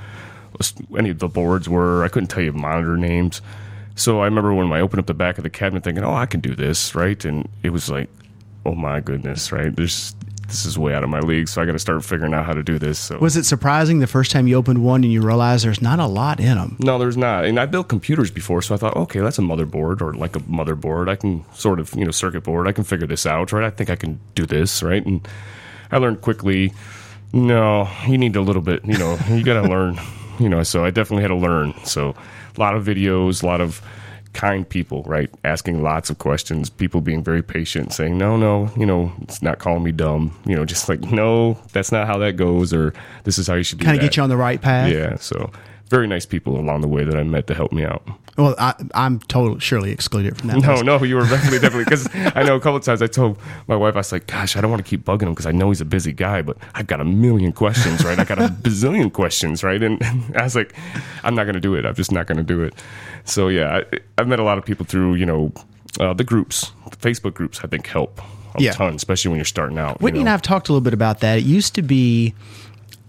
any 0.96 1.10
of 1.10 1.17
the 1.17 1.28
boards 1.28 1.67
were. 1.67 2.04
I 2.04 2.10
couldn't 2.10 2.28
tell 2.28 2.44
you 2.44 2.54
monitor 2.54 2.96
names. 2.96 3.41
So 3.96 4.22
I 4.22 4.26
remember 4.26 4.54
when 4.54 4.72
I 4.72 4.82
opened 4.82 5.00
up 5.00 5.08
the 5.08 5.15
back 5.15 5.39
of 5.39 5.44
the 5.44 5.50
cabinet, 5.50 5.84
thinking, 5.84 6.04
"Oh, 6.04 6.13
I 6.13 6.28
can 6.28 6.41
do 6.41 6.54
this," 6.54 6.94
right? 6.94 7.26
And 7.26 7.50
it 7.63 7.72
was 7.72 7.89
like, 7.89 8.08
"Oh 8.67 8.76
my 8.76 9.00
goodness!" 9.00 9.52
Right? 9.52 9.76
There's 9.76 10.13
this 10.51 10.65
is 10.65 10.77
way 10.77 10.93
out 10.93 11.03
of 11.03 11.09
my 11.09 11.19
league. 11.19 11.47
So 11.47 11.61
I 11.61 11.65
got 11.65 11.71
to 11.71 11.79
start 11.79 12.03
figuring 12.03 12.33
out 12.33 12.45
how 12.45 12.53
to 12.53 12.61
do 12.61 12.77
this. 12.77 12.99
So 12.99 13.17
was 13.17 13.37
it 13.37 13.45
surprising 13.45 13.99
the 13.99 14.07
first 14.07 14.31
time 14.31 14.47
you 14.47 14.55
opened 14.55 14.83
one 14.83 15.03
and 15.03 15.11
you 15.11 15.21
realized 15.21 15.65
there's 15.65 15.81
not 15.81 15.99
a 15.99 16.05
lot 16.05 16.39
in 16.39 16.57
them? 16.57 16.75
No, 16.79 16.99
there's 16.99 17.17
not. 17.17 17.45
And 17.45 17.59
I 17.59 17.65
built 17.65 17.87
computers 17.87 18.29
before, 18.29 18.61
so 18.61 18.75
I 18.75 18.77
thought, 18.77 18.95
okay, 18.95 19.19
that's 19.21 19.39
a 19.39 19.41
motherboard 19.41 20.01
or 20.01 20.13
like 20.13 20.35
a 20.35 20.39
motherboard. 20.41 21.09
I 21.09 21.15
can 21.15 21.45
sort 21.53 21.79
of, 21.79 21.93
you 21.95 22.05
know, 22.05 22.11
circuit 22.11 22.43
board. 22.43 22.67
I 22.67 22.73
can 22.73 22.83
figure 22.83 23.07
this 23.07 23.25
out, 23.25 23.51
right? 23.51 23.63
I 23.63 23.69
think 23.69 23.89
I 23.89 23.95
can 23.95 24.19
do 24.35 24.45
this, 24.45 24.83
right? 24.83 25.05
And 25.05 25.25
I 25.91 25.97
learned 25.97 26.21
quickly, 26.21 26.73
no, 27.33 27.89
you 28.07 28.17
need 28.17 28.35
a 28.35 28.41
little 28.41 28.61
bit, 28.61 28.83
you 28.85 28.97
know, 28.97 29.17
you 29.29 29.43
got 29.43 29.61
to 29.61 29.67
learn, 29.69 29.99
you 30.39 30.49
know, 30.49 30.63
so 30.63 30.83
I 30.83 30.91
definitely 30.91 31.23
had 31.23 31.29
to 31.29 31.35
learn. 31.35 31.73
So 31.85 32.13
a 32.55 32.59
lot 32.59 32.75
of 32.75 32.85
videos, 32.85 33.41
a 33.41 33.45
lot 33.45 33.61
of 33.61 33.81
kind 34.34 34.67
people, 34.67 35.04
right? 35.04 35.30
Asking 35.44 35.84
lots 35.84 36.10
of 36.10 36.17
questions, 36.17 36.70
people 36.70 37.02
being 37.02 37.24
very 37.24 37.41
patient, 37.41 37.94
saying, 37.94 38.17
no, 38.17 38.38
no, 38.38 38.72
you 38.78 38.86
know, 38.86 39.12
it's 39.22 39.41
not 39.41 39.60
calling 39.60 39.84
me 39.84 39.91
dumb, 39.91 40.38
you 40.46 40.56
know, 40.56 40.65
just 40.65 40.88
like, 40.89 41.02
no, 41.02 41.58
that's 41.74 41.91
not 41.91 42.08
how 42.08 42.17
that 42.20 42.38
goes, 42.38 42.74
or 42.74 42.94
this 43.24 43.38
is 43.38 43.48
how 43.48 43.56
you 43.56 43.63
should 43.63 43.80
do 43.80 43.86
Kind 43.86 43.98
of 43.98 44.02
get 44.02 44.17
you 44.17 44.24
on 44.24 44.30
the 44.30 44.38
right 44.38 44.62
path. 44.62 44.91
Yeah, 44.91 45.15
so 45.17 45.52
very 45.91 46.08
nice 46.08 46.26
people 46.26 46.58
along 46.58 46.82
the 46.82 46.88
way 46.88 47.04
that 47.04 47.15
I 47.15 47.24
met 47.24 47.48
to 47.48 47.54
help 47.54 47.74
me 47.74 47.84
out. 47.84 48.02
Well, 48.38 48.56
I, 48.58 48.74
I'm 48.94 49.20
totally 49.20 49.60
surely 49.60 49.91
excluded 49.91 50.38
from 50.38 50.48
that. 50.48 50.60
No, 50.60 50.72
list. 50.72 50.86
no, 50.86 51.04
you 51.04 51.17
were 51.17 51.24
definitely, 51.24 51.60
definitely. 51.60 51.84
Because 51.84 52.08
I 52.34 52.44
know 52.44 52.56
a 52.56 52.62
couple 52.62 52.78
of 52.78 52.84
times 52.84 53.02
I 53.02 53.08
told 53.08 53.38
my 53.67 53.76
wife, 53.76 53.96
I 53.96 54.00
was 54.00 54.12
like, 54.13 54.26
gosh, 54.26 54.56
I 54.56 54.62
don't 54.62 54.72
want 54.72 54.84
to 54.84 54.89
keep 54.89 55.04
bugging 55.04 55.24
him 55.24 55.32
because 55.32 55.46
I 55.46 55.52
know 55.52 55.67
he's 55.70 55.82
a 55.82 55.86
busy 55.86 56.13
guy, 56.13 56.41
but 56.41 56.58
I've 56.74 56.88
got 56.88 57.02
a 57.02 57.06
million 57.06 57.52
questions, 57.52 58.06
right? 58.06 58.17
I 58.17 58.24
got 58.24 58.39
a 58.39 58.48
bazillion 58.63 59.12
questions, 59.12 59.65
right? 59.65 59.84
And, 59.84 60.02
I 60.36 60.44
was 60.44 60.56
like, 60.56 60.74
I'm 61.26 61.36
not 61.36 61.44
going 61.44 61.56
to 61.56 61.60
do 61.60 61.76
it. 61.76 61.86
I'm 61.86 61.94
just 61.94 62.13
not 62.13 62.26
going 62.26 62.38
to 62.38 62.44
do 62.44 62.63
it. 62.63 62.74
So, 63.25 63.47
yeah, 63.47 63.81
I, 63.93 63.99
I've 64.17 64.27
met 64.27 64.39
a 64.39 64.43
lot 64.43 64.57
of 64.57 64.65
people 64.65 64.86
through, 64.86 65.15
you 65.15 65.25
know, 65.25 65.51
uh, 65.99 66.13
the 66.13 66.23
groups, 66.23 66.71
the 66.89 66.97
Facebook 66.97 67.34
groups, 67.34 67.62
I 67.63 67.67
think 67.67 67.88
help 67.88 68.19
a 68.55 68.62
Yeah. 68.62 68.71
ton, 68.73 68.95
especially 68.95 69.29
when 69.29 69.38
you're 69.38 69.45
starting 69.45 69.77
out. 69.77 69.99
you 69.99 70.05
Whitney 70.05 70.19
and. 70.21 70.29
I 70.29 70.31
have 70.34 70.41
talked 70.41 70.69
a 70.69 70.71
little 70.73 70.84
bit 70.84 70.93
about 70.93 71.19
that. 71.21 71.38
It 71.39 71.43
used 71.45 71.75
to 71.75 71.81
be, 71.81 72.34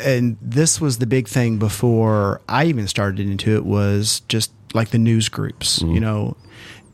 and 0.00 0.36
this 0.42 0.80
was 0.80 0.98
the 0.98 1.06
big 1.06 1.28
thing 1.28 1.58
before 1.58 2.40
I 2.48 2.64
even 2.66 2.86
started 2.88 3.20
into 3.20 3.54
it, 3.56 3.64
was 3.64 4.20
just 4.28 4.52
like 4.74 4.90
the 4.90 4.98
news 4.98 5.28
groups, 5.28 5.78
Mm-hmm. 5.80 5.94
you 5.94 6.00
know, 6.00 6.36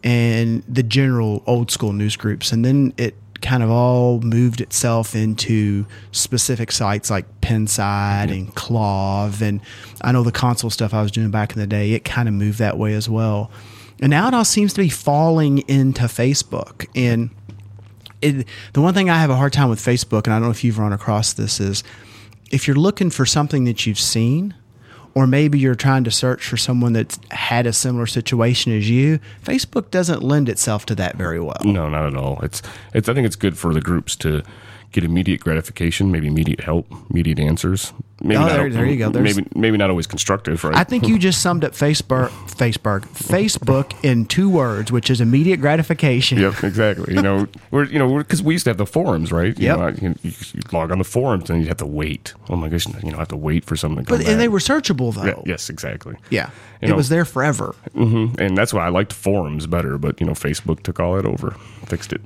and 0.05 0.63
the 0.69 0.83
general 0.83 1.43
old 1.47 1.71
school 1.71 1.93
news 1.93 2.17
groups. 2.17 2.53
And 2.53 2.65
then 2.65 2.93
it 2.97 3.15
kind 3.43 3.63
of 3.63 3.71
all 3.71 4.21
moved 4.21 4.61
itself 4.61 5.15
into 5.15 5.87
specific 6.13 6.73
sites 6.73 7.11
like 7.11 7.41
Pinside 7.41 8.29
mm-hmm. 8.29 8.33
and 8.33 8.55
KLOV. 8.55 9.41
And 9.43 9.61
I 10.03 10.13
know 10.13 10.23
the 10.23 10.33
console 10.33 10.71
stuff 10.71 10.93
I 10.93 11.03
was 11.03 11.11
doing 11.11 11.31
back 11.31 11.53
in 11.53 11.59
the 11.59 11.67
day, 11.67 11.93
it 11.93 12.05
kind 12.05 12.29
of 12.29 12.35
moved 12.35 12.59
that 12.59 12.79
way 12.79 12.95
as 12.95 13.09
well. 13.09 13.51
And 14.01 14.11
now 14.11 14.29
it 14.29 14.35
all 14.35 14.45
seems 14.45 14.73
to 14.75 14.81
be 14.81 14.89
falling 14.89 15.59
into 15.69 16.03
Facebook. 16.03 16.87
And 16.95 17.31
it, 18.23 18.47
the 18.73 18.81
one 18.81 18.95
thing 18.95 19.11
I 19.11 19.19
have 19.19 19.31
a 19.31 19.37
hard 19.37 19.53
time 19.53 19.69
with 19.69 19.81
Facebook, 19.81 20.25
and 20.25 20.35
I 20.35 20.37
don't 20.37 20.45
know 20.45 20.51
if 20.51 20.65
you've 20.65 20.79
run 20.79 20.93
across 20.93 21.33
this, 21.33 21.61
is 21.61 21.83
if 22.51 22.67
you're 22.67 22.77
looking 22.77 23.11
for 23.11 23.27
something 23.27 23.65
that 23.65 23.87
you've 23.87 23.99
seen, 23.99 24.55
or 25.15 25.27
maybe 25.27 25.59
you're 25.59 25.75
trying 25.75 26.05
to 26.05 26.11
search 26.11 26.47
for 26.47 26.57
someone 26.57 26.93
that's 26.93 27.19
had 27.31 27.67
a 27.67 27.73
similar 27.73 28.07
situation 28.07 28.77
as 28.77 28.89
you, 28.89 29.21
Facebook 29.45 29.91
doesn't 29.91 30.23
lend 30.23 30.49
itself 30.49 30.87
to 30.87 30.95
that 30.97 31.17
very 31.17 31.41
well. 31.41 31.61
No, 31.65 31.89
not 31.89 32.07
at 32.07 32.17
all. 32.17 32.39
It's 32.43 32.63
it's. 32.95 33.09
I 33.09 33.15
think 33.15 33.27
it's 33.27 33.37
good 33.37 33.57
for 33.57 33.73
the 33.73 33.81
groups 33.81 34.17
to 34.17 34.43
get 34.93 35.05
immediate 35.05 35.41
gratification, 35.41 36.11
maybe 36.11 36.27
immediate 36.27 36.61
help, 36.61 36.87
immediate 37.11 37.39
answers. 37.39 37.93
Maybe 38.21 38.37
Oh, 38.37 38.41
not, 38.41 38.53
there- 38.53 38.71
there 38.71 38.87
you 38.87 38.97
go. 38.97 39.11
There's- 39.11 39.37
maybe 39.37 39.49
maybe 39.55 39.77
not 39.77 39.91
always 39.91 40.07
constructive, 40.09 40.65
right? 40.65 40.75
I 40.75 40.83
think 40.83 41.07
you 41.07 41.19
just 41.21 41.41
summed 41.41 41.63
up 41.63 41.73
Facebook, 41.73 42.31
Facebook, 42.49 43.03
Facebook 43.13 43.93
in 44.03 44.25
two 44.27 44.49
words, 44.51 44.91
which 44.91 45.09
is 45.11 45.21
immediate 45.21 45.59
gratification. 45.61 46.39
Yep, 46.39 46.65
exactly. 46.65 47.15
You 47.15 47.23
know, 47.23 47.47
we're 47.71 47.85
you 47.85 47.99
know 47.99 48.17
because 48.19 48.43
we 48.43 48.55
used 48.55 48.65
to 48.65 48.71
have 48.71 48.77
the 48.79 48.87
forums, 48.87 49.31
right? 49.31 49.57
You 49.59 49.67
Yep. 49.67 49.79
know, 49.79 49.89
you, 49.89 50.15
you, 50.23 50.33
you 50.55 50.61
log 50.73 50.91
on 50.91 50.99
the 50.99 51.05
forums 51.05 51.49
and 51.49 51.61
you 51.63 51.69
have 51.69 51.77
to 51.77 51.87
wait. 51.87 52.35
Oh 52.51 52.57
my 52.57 52.69
gosh, 52.69 52.87
you 52.89 53.11
know, 53.13 53.19
I 53.19 53.21
have 53.21 53.29
to 53.29 53.37
wait 53.37 53.65
for 53.65 53.77
something 53.77 54.05
to 54.05 54.09
come 54.09 54.19
But 54.19 54.27
and 54.27 54.41
they 54.41 54.49
were 54.49 54.59
searchable 54.59 55.15
though. 55.15 55.25
Yeah, 55.25 55.35
yes, 55.47 55.71
exactly. 55.71 56.17
Yeah. 56.31 56.47
You 56.83 56.87
it 56.87 56.89
know- 56.91 56.97
was 56.97 57.09
there 57.09 57.25
forever. 57.25 57.75
hmm 57.95 58.29
And 58.39 58.57
that's 58.59 58.73
why 58.75 58.85
I 58.87 58.89
liked 58.89 59.13
forums 59.13 59.67
better. 59.69 59.97
But 59.99 60.21
you 60.21 60.27
know, 60.27 60.33
Facebook 60.33 60.83
took 60.83 60.99
all 60.99 61.15
that 61.17 61.25
over, 61.27 61.55
fixed 61.87 62.13
it. 62.13 62.21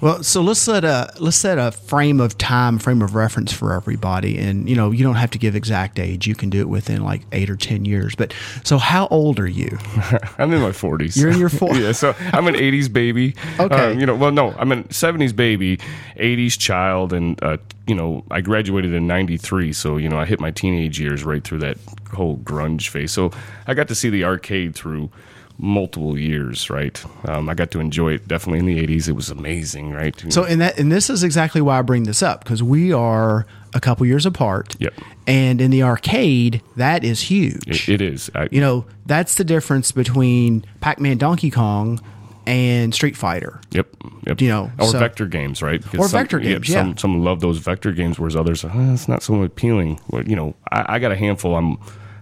Well, 0.00 0.22
so 0.22 0.42
let's 0.42 0.60
set 0.60 0.84
a 0.84 1.10
let's 1.18 1.36
set 1.38 1.58
a 1.58 1.72
frame 1.72 2.20
of 2.20 2.36
time, 2.36 2.78
frame 2.78 3.00
of 3.00 3.14
reference 3.14 3.52
for 3.52 3.72
everybody, 3.72 4.38
and 4.38 4.68
you 4.68 4.76
know 4.76 4.90
you 4.90 5.02
don't 5.02 5.14
have 5.14 5.30
to 5.30 5.38
give 5.38 5.56
exact 5.56 5.98
age. 5.98 6.26
You 6.26 6.34
can 6.34 6.50
do 6.50 6.60
it 6.60 6.68
within 6.68 7.02
like 7.02 7.22
eight 7.32 7.48
or 7.48 7.56
ten 7.56 7.84
years. 7.86 8.14
But 8.14 8.34
so, 8.62 8.76
how 8.76 9.06
old 9.08 9.40
are 9.40 9.46
you? 9.46 9.78
I'm 10.38 10.52
in 10.52 10.60
my 10.60 10.70
40s. 10.70 11.16
You're 11.16 11.30
in 11.30 11.38
your 11.38 11.48
40s. 11.50 11.80
yeah, 11.80 11.92
so 11.92 12.14
I'm 12.32 12.46
an 12.46 12.54
80s 12.54 12.92
baby. 12.92 13.34
Okay. 13.58 13.92
Um, 13.92 13.98
you 13.98 14.04
know, 14.04 14.14
well, 14.14 14.32
no, 14.32 14.52
I'm 14.58 14.70
a 14.70 14.82
70s 14.84 15.34
baby, 15.34 15.78
80s 16.16 16.58
child, 16.58 17.12
and 17.14 17.42
uh, 17.42 17.56
you 17.86 17.94
know, 17.94 18.22
I 18.30 18.42
graduated 18.42 18.92
in 18.92 19.06
'93, 19.06 19.72
so 19.72 19.96
you 19.96 20.08
know, 20.10 20.18
I 20.18 20.26
hit 20.26 20.40
my 20.40 20.50
teenage 20.50 21.00
years 21.00 21.24
right 21.24 21.42
through 21.42 21.60
that 21.60 21.78
whole 22.12 22.36
grunge 22.38 22.88
phase. 22.88 23.12
So 23.12 23.30
I 23.66 23.72
got 23.74 23.88
to 23.88 23.94
see 23.94 24.10
the 24.10 24.24
arcade 24.24 24.74
through 24.74 25.10
multiple 25.58 26.18
years, 26.18 26.68
right? 26.70 27.02
Um, 27.28 27.48
I 27.48 27.54
got 27.54 27.70
to 27.72 27.80
enjoy 27.80 28.14
it 28.14 28.28
definitely 28.28 28.58
in 28.58 28.66
the 28.66 28.86
80s. 28.86 29.08
It 29.08 29.12
was 29.12 29.30
amazing, 29.30 29.92
right? 29.92 30.14
So, 30.28 30.44
and 30.44 30.60
that 30.60 30.78
and 30.78 30.92
this 30.92 31.08
is 31.08 31.22
exactly 31.22 31.60
why 31.60 31.78
I 31.78 31.82
bring 31.82 32.04
this 32.04 32.22
up 32.22 32.44
because 32.44 32.62
we 32.62 32.92
are 32.92 33.46
a 33.74 33.80
couple 33.80 34.06
years 34.06 34.26
apart. 34.26 34.76
Yep. 34.78 34.94
And 35.26 35.60
in 35.60 35.70
the 35.70 35.82
arcade, 35.82 36.62
that 36.76 37.04
is 37.04 37.22
huge. 37.22 37.88
it, 37.88 37.88
it 37.88 38.00
is. 38.00 38.30
I, 38.34 38.48
you 38.50 38.60
know, 38.60 38.86
that's 39.06 39.36
the 39.36 39.44
difference 39.44 39.92
between 39.92 40.64
Pac-Man, 40.80 41.18
Donkey 41.18 41.50
Kong, 41.50 42.00
and 42.46 42.94
Street 42.94 43.16
Fighter. 43.16 43.60
Yep. 43.72 43.88
Yep. 44.26 44.40
You 44.40 44.48
know, 44.48 44.72
or 44.78 44.86
so- 44.86 44.98
vector 44.98 45.26
games, 45.26 45.62
right? 45.62 45.82
Because 45.82 46.00
Or 46.00 46.08
vector 46.08 46.38
games, 46.38 46.68
yeah. 46.68 46.82
Some, 46.82 46.96
some 46.96 47.24
love 47.24 47.40
those 47.40 47.58
vector 47.58 47.92
games, 47.92 48.18
whereas 48.18 48.36
others, 48.36 48.64
uh, 48.64 48.70
it's 48.92 49.08
not 49.08 49.22
so 49.22 49.42
appealing. 49.42 50.00
Well, 50.08 50.22
you 50.24 50.36
know, 50.36 50.54
I, 50.70 50.96
I 50.96 50.98
got 50.98 51.12
a 51.12 51.16
handful 51.16 51.56
I'm, 51.56 51.78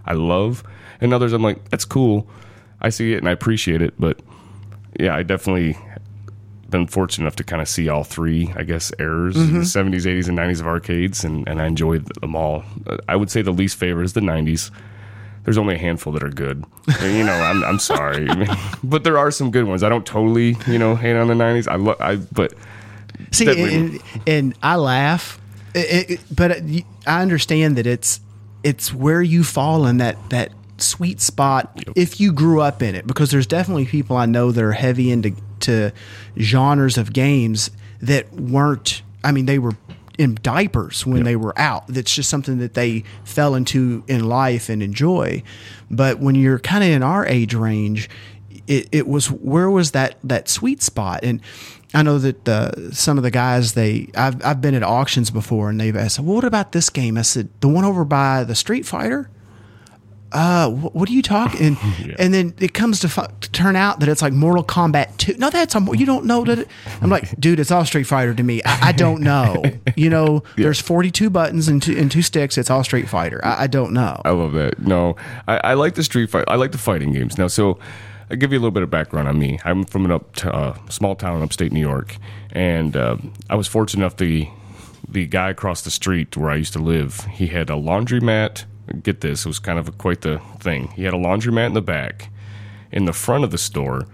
I 0.07 0.15
love, 0.15 0.63
and 1.01 1.13
others 1.13 1.33
I'm 1.33 1.43
like, 1.43 1.69
that's 1.71 1.85
cool. 1.85 2.27
I 2.81 2.89
see 2.91 3.13
it 3.15 3.19
and 3.19 3.29
I 3.29 3.33
appreciate 3.33 3.83
it, 3.83 3.95
but 3.99 4.21
yeah, 4.99 5.15
I 5.17 5.23
definitely 5.23 5.77
been 6.71 6.87
fortunate 6.87 7.25
enough 7.25 7.37
to 7.37 7.45
kind 7.45 7.63
of 7.63 7.69
see 7.69 7.89
all 7.89 8.05
three, 8.05 8.53
I 8.57 8.63
guess, 8.65 8.93
eras, 8.99 9.37
Mm-hmm. 9.37 9.59
the 9.59 9.61
70s, 9.61 10.07
80s, 10.07 10.29
and 10.29 10.37
90s 10.39 10.61
of 10.61 10.67
arcades, 10.67 11.25
and, 11.25 11.47
and 11.49 11.61
I 11.63 11.67
enjoyed 11.67 12.07
them 12.21 12.35
all. 12.35 12.65
Uh, 12.87 12.97
I 13.09 13.17
would 13.17 13.31
say 13.31 13.43
the 13.43 13.53
least 13.53 13.77
favorite 13.77 14.05
is 14.05 14.13
the 14.15 14.21
90s. 14.21 14.71
There's 15.45 15.59
only 15.59 15.75
a 15.75 15.79
handful 15.79 16.13
that 16.15 16.23
are 16.25 16.31
good. 16.31 16.65
And, 17.01 17.17
you 17.17 17.23
know, 17.25 17.33
I'm, 17.35 17.63
I'm 17.65 17.79
sorry, 17.79 18.29
but 18.85 19.05
there 19.05 19.19
are 19.19 19.31
some 19.31 19.51
good 19.51 19.65
ones. 19.67 19.83
I 19.83 19.89
don't 19.89 20.07
totally, 20.07 20.57
you 20.67 20.79
know, 20.79 20.97
hate 20.97 21.15
on 21.17 21.29
the 21.29 21.35
90s. 21.35 21.69
I 21.69 21.77
love, 21.77 21.97
I 22.01 22.17
but 22.17 22.55
See, 23.31 23.47
and, 23.75 24.01
and 24.27 24.55
I 24.63 24.77
laugh, 24.77 25.41
it, 25.75 26.11
it, 26.11 26.21
but 26.35 26.63
I 27.07 27.23
understand 27.23 27.77
that 27.77 27.87
it's 27.87 28.21
it's 28.65 28.93
where 28.93 29.23
you 29.23 29.45
fall 29.45 29.87
in 29.87 29.99
that 29.99 30.17
that 30.31 30.51
sweet 30.79 31.21
spot 31.21 31.85
if 31.97 32.21
you 32.21 32.33
grew 32.33 32.61
up 32.61 32.83
in 32.83 32.95
it. 32.95 33.07
Because 33.07 33.31
there's 33.31 33.47
definitely 33.47 33.87
people 33.87 34.17
I 34.17 34.27
know 34.27 34.53
that 34.53 34.63
are 34.63 34.73
heavy 34.73 35.11
into 35.11 35.35
to 35.61 35.93
genres 36.39 36.99
of 36.99 37.13
games 37.13 37.71
that 38.01 38.33
weren't. 38.33 39.03
I 39.23 39.33
mean, 39.33 39.47
they 39.47 39.59
were 39.59 39.77
in 40.19 40.39
diapers 40.43 41.05
when 41.05 41.25
they 41.25 41.37
were 41.37 41.59
out. 41.59 41.87
That's 41.89 42.15
just 42.15 42.31
something 42.31 42.59
that 42.59 42.75
they 42.75 43.05
fell 43.25 43.55
into 43.55 44.05
in 44.07 44.29
life 44.29 44.69
and 44.69 44.83
enjoy. 44.83 45.43
But 45.91 46.19
when 46.19 46.35
you're 46.35 46.59
kind 46.59 46.85
of 46.85 46.91
in 46.91 47.03
our 47.03 47.27
age 47.27 47.55
range, 47.55 48.09
it, 48.67 48.89
it 48.93 49.07
was 49.07 49.31
where 49.31 49.71
was 49.71 49.91
that 49.93 50.17
that 50.25 50.49
sweet 50.49 50.83
spot 50.83 51.21
and 51.23 51.41
I 51.93 52.03
know 52.03 52.19
that 52.19 52.49
uh, 52.49 52.91
some 52.91 53.19
of 53.19 53.23
the 53.23 53.31
guys 53.31 53.75
they 53.75 54.09
I've 54.17 54.45
I've 54.45 54.61
been 54.61 54.75
at 54.75 54.83
auctions 54.83 55.31
before 55.31 55.71
and 55.71 55.81
they've 55.81 55.97
asked 55.97 56.19
well, 56.19 56.37
what 56.37 56.45
about 56.45 56.73
this 56.73 56.91
game 56.91 57.17
I 57.17 57.23
said 57.23 57.49
the 57.61 57.69
one 57.69 57.85
over 57.85 58.05
by 58.05 58.43
the 58.45 58.55
Street 58.55 58.87
Fighter 58.87 59.31
uh 60.33 60.69
what 60.71 61.09
are 61.09 61.13
you 61.13 61.23
talking 61.23 61.77
and, 61.79 62.17
and 62.19 62.35
then 62.35 62.55
it 62.59 62.75
comes 62.75 63.01
to, 63.01 63.09
fu- 63.09 63.23
to 63.41 63.51
turn 63.53 63.77
out 63.77 64.01
that 64.01 64.09
it's 64.09 64.23
like 64.23 64.33
Mortal 64.33 64.65
Kombat 64.65 65.17
2 65.19 65.37
no 65.39 65.51
that's 65.51 65.75
a, 65.75 65.87
you 65.93 66.07
don't 66.07 66.25
know 66.25 66.45
that 66.45 66.61
it, 66.61 66.69
I'm 67.01 67.11
like 67.11 67.39
dude 67.41 67.61
it's 67.61 67.71
all 67.71 67.85
Street 67.85 68.05
Fighter 68.05 68.35
to 68.35 68.43
me 68.43 68.63
I, 68.65 68.89
I 68.89 68.93
don't 68.93 69.23
know 69.23 69.63
you 69.97 70.11
know 70.11 70.43
there's 70.57 70.81
42 70.81 71.31
buttons 71.31 71.69
and 71.69 71.83
two, 71.83 71.97
and 71.97 72.11
two 72.11 72.23
sticks 72.23 72.59
it's 72.59 72.71
all 72.71 72.83
Street 72.83 73.09
Fighter 73.09 73.41
I, 73.45 73.65
I 73.65 73.67
don't 73.67 73.93
know 73.93 74.21
I 74.25 74.31
love 74.31 74.53
that. 74.53 74.79
No, 74.81 75.17
I, 75.47 75.59
I 75.59 75.75
like 75.75 75.95
the 75.95 76.03
street 76.03 76.31
fight. 76.31 76.45
I 76.49 76.57
like 76.57 76.73
the 76.73 76.79
fighting 76.79 77.13
games. 77.13 77.37
Now, 77.39 77.47
so 77.47 77.79
I'll 78.31 78.37
give 78.37 78.53
you 78.53 78.59
a 78.59 78.61
little 78.61 78.71
bit 78.71 78.83
of 78.83 78.91
background 78.91 79.29
on 79.29 79.39
me. 79.39 79.59
I'm 79.65 79.85
from 79.85 80.05
an 80.05 80.11
up 80.11 80.35
t- 80.37 80.49
uh, 80.49 80.75
small 80.89 81.15
town 81.15 81.37
in 81.37 81.43
upstate 81.43 81.73
New 81.73 81.81
York, 81.81 82.17
and 82.53 82.97
uh, 82.97 83.17
I 83.51 83.55
was 83.55 83.69
fortunate 83.69 84.03
enough 84.03 84.17
the 84.17 84.49
the 85.09 85.27
guy 85.27 85.51
across 85.51 85.83
the 85.83 85.91
street 85.91 86.37
where 86.37 86.51
I 86.51 86.57
used 86.57 86.73
to 86.73 86.79
live. 86.79 87.21
He 87.33 87.49
had 87.49 87.71
a 87.71 87.75
laundromat. 87.75 88.65
Get 89.03 89.21
this, 89.21 89.45
it 89.45 89.49
was 89.49 89.59
kind 89.59 89.79
of 89.79 89.89
a, 89.89 89.93
quite 89.93 90.21
the 90.23 90.41
thing. 90.61 90.89
He 90.97 91.05
had 91.05 91.15
a 91.15 91.19
laundromat 91.19 91.67
in 91.69 91.73
the 91.75 91.83
back. 91.83 92.31
In 92.93 93.07
the 93.07 93.13
front 93.13 93.43
of 93.45 93.51
the 93.51 93.59
store, 93.59 94.07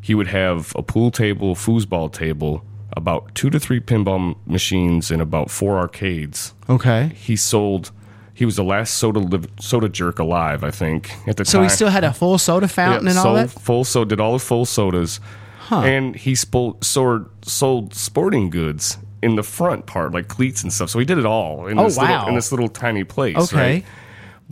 he 0.00 0.14
would 0.14 0.28
have 0.28 0.72
a 0.76 0.82
pool 0.82 1.10
table, 1.10 1.54
foosball 1.54 2.12
table, 2.12 2.64
about 2.94 3.34
two 3.34 3.48
to 3.50 3.58
three 3.58 3.80
pinball 3.80 4.36
machines, 4.46 5.10
and 5.10 5.22
about 5.22 5.50
four 5.50 5.78
arcades 5.78 6.52
okay 6.68 7.10
he 7.16 7.34
sold 7.36 7.90
he 8.34 8.44
was 8.44 8.56
the 8.56 8.62
last 8.64 8.94
soda 8.98 9.40
soda 9.58 9.88
jerk 9.88 10.18
alive 10.18 10.62
i 10.62 10.70
think 10.70 11.10
at 11.26 11.36
the 11.38 11.44
so 11.44 11.58
time 11.58 11.60
So 11.60 11.62
he 11.62 11.68
still 11.70 11.88
had 11.88 12.04
a 12.04 12.12
full 12.12 12.36
soda 12.38 12.68
fountain 12.68 13.08
and 13.08 13.16
all 13.18 13.24
sold 13.24 13.36
that 13.38 13.48
full 13.50 13.84
so 13.84 14.04
did 14.04 14.20
all 14.20 14.34
the 14.34 14.38
full 14.38 14.64
sodas 14.66 15.20
huh. 15.60 15.80
and 15.80 16.14
he 16.16 16.34
sold, 16.34 16.84
sold 16.84 17.30
sold 17.44 17.94
sporting 17.94 18.50
goods 18.50 18.98
in 19.22 19.36
the 19.36 19.42
front 19.42 19.86
part 19.86 20.12
like 20.12 20.28
cleats 20.28 20.62
and 20.62 20.70
stuff 20.72 20.90
so 20.90 20.98
he 20.98 21.04
did 21.06 21.16
it 21.18 21.26
all 21.26 21.66
in 21.66 21.78
Oh, 21.78 21.84
this 21.84 21.96
wow. 21.96 22.08
little 22.10 22.28
in 22.28 22.34
this 22.34 22.52
little 22.52 22.68
tiny 22.68 23.04
place 23.04 23.36
Okay. 23.36 23.56
right? 23.56 23.84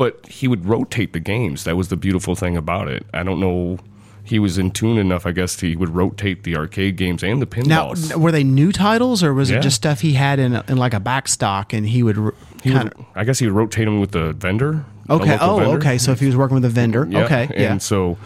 But 0.01 0.27
he 0.27 0.49
would 0.49 0.65
rotate 0.67 1.13
the 1.13 1.21
games 1.21 1.65
that 1.65 1.77
was 1.77 1.89
the 1.89 1.97
beautiful 1.97 2.35
thing 2.35 2.57
about 2.57 2.89
it 2.89 3.03
i 3.13 3.23
don't 3.23 3.39
know 3.47 3.79
he 4.25 4.39
was 4.39 4.57
in 4.59 4.71
tune 4.71 4.97
enough 4.99 5.27
i 5.27 5.33
guess 5.33 5.61
he 5.61 5.77
would 5.77 5.91
rotate 6.01 6.43
the 6.45 6.57
arcade 6.57 6.97
games 6.97 7.23
and 7.23 7.41
the 7.43 7.47
Now, 7.67 7.91
pinballs 7.91 8.11
n- 8.13 8.21
were 8.23 8.33
they 8.33 8.45
new 8.45 8.71
titles 8.73 9.23
or 9.23 9.35
was 9.35 9.51
Yeah. 9.51 9.59
it 9.59 9.63
just 9.63 9.77
stuff 9.77 10.01
he 10.01 10.13
had 10.15 10.39
in, 10.39 10.55
in 10.69 10.77
like 10.85 10.95
a 10.95 11.01
back 11.01 11.29
stock 11.29 11.73
and 11.73 11.87
he 11.87 12.03
would 12.03 12.17
He 12.63 12.71
kind 12.73 12.93
would, 12.95 13.07
I 13.15 13.25
guess 13.25 13.39
he 13.41 13.47
would 13.47 13.55
rotate 13.57 13.85
them 13.87 14.01
with 14.01 14.13
the 14.13 14.33
vendor. 14.33 14.85
the? 15.07 15.15
Okay. 15.15 15.33
local 15.33 15.51
Oh, 15.51 15.59
vendor. 15.61 15.77
okay. 15.79 15.99
So 15.99 16.13
if 16.13 16.21
he 16.21 16.27
was 16.27 16.37
working 16.37 16.55
with 16.55 16.65
a 16.65 16.75
vendor, 16.81 17.07
Yeah, 17.11 17.25
okay, 17.25 17.45
And 17.51 17.61
yeah. 17.61 17.73
And 17.73 17.83
so, 17.83 18.17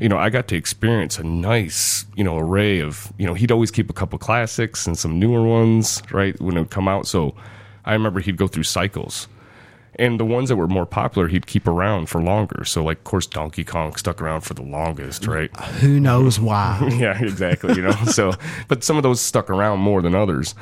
you 0.00 0.08
know, 0.08 0.18
I 0.18 0.28
got 0.30 0.48
to 0.48 0.56
experience 0.56 1.18
a 1.18 1.24
nice, 1.24 2.04
you 2.16 2.24
know, 2.24 2.36
array 2.38 2.80
of, 2.80 3.12
you 3.18 3.26
know, 3.26 3.34
he'd 3.34 3.52
always 3.52 3.70
keep 3.70 3.88
a 3.90 3.92
couple 3.92 4.18
classics 4.18 4.86
and 4.88 4.98
some 4.98 5.18
newer 5.20 5.42
ones, 5.46 6.02
right, 6.10 6.34
when 6.40 6.56
it 6.56 6.60
would 6.60 6.70
come 6.70 6.88
out. 6.88 7.06
So 7.06 7.34
I 7.84 7.92
remember 7.92 8.18
he'd 8.20 8.36
go 8.36 8.48
through 8.48 8.64
cycles. 8.64 9.28
And 9.96 10.18
the 10.18 10.24
ones 10.24 10.48
that 10.48 10.56
were 10.56 10.66
more 10.68 10.86
popular, 10.86 11.28
he'd 11.28 11.46
keep 11.46 11.68
around 11.68 12.08
for 12.08 12.20
longer. 12.20 12.64
So, 12.64 12.82
like, 12.82 12.98
of 12.98 13.04
course, 13.04 13.26
Donkey 13.26 13.64
Kong 13.64 13.94
stuck 13.96 14.20
around 14.20 14.40
for 14.42 14.54
the 14.54 14.62
longest, 14.62 15.26
right? 15.26 15.54
Who 15.80 16.00
knows 16.00 16.40
why? 16.40 16.88
yeah, 16.98 17.18
exactly. 17.22 17.74
You 17.76 17.82
know, 17.82 17.92
so 18.06 18.32
but 18.68 18.82
some 18.82 18.96
of 18.96 19.02
those 19.02 19.20
stuck 19.20 19.50
around 19.50 19.78
more 19.78 20.02
than 20.02 20.14
others. 20.14 20.54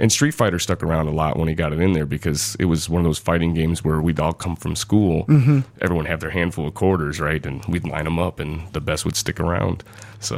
And 0.00 0.12
Street 0.12 0.30
Fighter 0.30 0.60
stuck 0.60 0.84
around 0.84 1.08
a 1.08 1.10
lot 1.10 1.36
when 1.36 1.48
he 1.48 1.54
got 1.56 1.72
it 1.72 1.80
in 1.80 1.92
there 1.92 2.06
because 2.06 2.54
it 2.60 2.66
was 2.66 2.88
one 2.88 3.00
of 3.00 3.04
those 3.04 3.18
fighting 3.18 3.52
games 3.52 3.82
where 3.82 4.00
we'd 4.00 4.20
all 4.20 4.32
come 4.32 4.54
from 4.54 4.76
school, 4.76 5.24
Mm-hmm. 5.26 5.60
everyone 5.80 6.06
have 6.06 6.20
their 6.20 6.30
handful 6.30 6.68
of 6.68 6.74
quarters, 6.74 7.18
right, 7.18 7.44
and 7.44 7.64
we'd 7.64 7.84
line 7.84 8.04
them 8.04 8.16
up, 8.16 8.38
and 8.38 8.72
the 8.74 8.80
best 8.80 9.04
would 9.04 9.16
stick 9.16 9.40
around. 9.40 9.82
So 10.20 10.36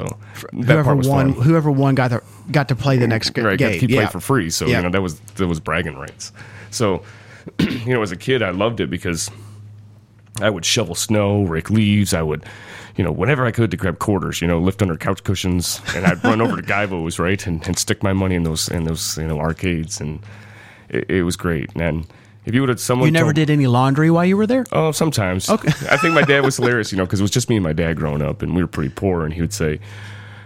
that 0.55 0.65
whoever 0.65 0.85
part 0.85 0.97
was 0.97 1.09
won, 1.09 1.35
fun. 1.35 1.43
whoever 1.45 1.71
won 1.71 1.95
got 1.95 2.09
to 2.09 2.23
got 2.51 2.69
to 2.69 2.75
play 2.75 2.97
the 2.97 3.07
next 3.07 3.37
right, 3.37 3.59
game. 3.59 3.79
keep 3.79 3.91
yeah. 3.91 3.97
playing 3.97 4.09
for 4.11 4.21
free. 4.21 4.49
So 4.49 4.67
Yeah. 4.67 4.79
you 4.79 4.83
know 4.85 4.91
that 4.91 5.03
was 5.03 5.21
that 5.21 5.47
was 5.47 5.61
bragging 5.61 5.97
rights. 5.97 6.33
So 6.71 7.03
you 7.59 7.95
know, 7.95 8.03
as 8.03 8.13
a 8.13 8.17
kid, 8.17 8.43
I 8.43 8.51
loved 8.51 8.81
it 8.81 8.91
because 8.91 9.31
I 10.41 10.51
would 10.51 10.65
shovel 10.65 10.95
snow, 10.95 11.43
rake 11.45 11.71
leaves. 11.71 12.15
I 12.15 12.23
would, 12.23 12.45
you 12.97 13.05
know, 13.05 13.13
whenever 13.13 13.45
I 13.47 13.51
could 13.51 13.71
to 13.73 13.77
grab 13.77 13.99
quarters, 13.99 14.41
you 14.41 14.49
know, 14.49 14.59
lift 14.59 14.81
under 14.83 14.97
couch 14.97 15.23
cushions, 15.25 15.81
and 15.95 16.07
I'd 16.07 16.23
run 16.25 16.41
over 16.41 16.57
to 16.57 16.63
Guyvo's, 16.67 17.19
right, 17.19 17.45
and, 17.47 17.67
and 17.67 17.79
stick 17.79 18.03
my 18.03 18.13
money 18.13 18.35
in 18.35 18.43
those 18.45 18.69
in 18.69 18.85
those 18.85 19.17
you 19.19 19.27
know 19.27 19.39
arcades, 19.39 20.01
and 20.01 20.21
it, 20.89 21.09
it 21.11 21.23
was 21.25 21.37
great. 21.37 21.71
And 21.77 22.07
if 22.47 22.55
you 22.55 22.61
would 22.63 22.69
have 22.71 22.81
someone 22.81 23.07
You 23.07 23.13
never 23.13 23.27
told- 23.27 23.35
did 23.37 23.51
any 23.51 23.67
laundry 23.67 24.11
while 24.11 24.25
you 24.25 24.37
were 24.37 24.47
there? 24.47 24.65
Oh, 24.73 24.93
sometimes. 24.93 25.51
Okay. 25.51 25.69
I 25.91 25.97
think 25.99 26.15
my 26.15 26.23
dad 26.23 26.43
was 26.45 26.57
hilarious, 26.59 26.91
you 26.91 26.97
know, 26.99 27.05
because 27.05 27.21
it 27.21 27.25
was 27.25 27.31
just 27.31 27.51
me 27.51 27.57
and 27.57 27.63
my 27.63 27.73
dad 27.75 27.97
growing 27.97 28.23
up, 28.23 28.41
and 28.43 28.55
we 28.57 28.63
were 28.63 28.69
pretty 28.69 28.91
poor. 28.91 29.25
And 29.25 29.35
he 29.35 29.41
would 29.43 29.53
say, 29.53 29.79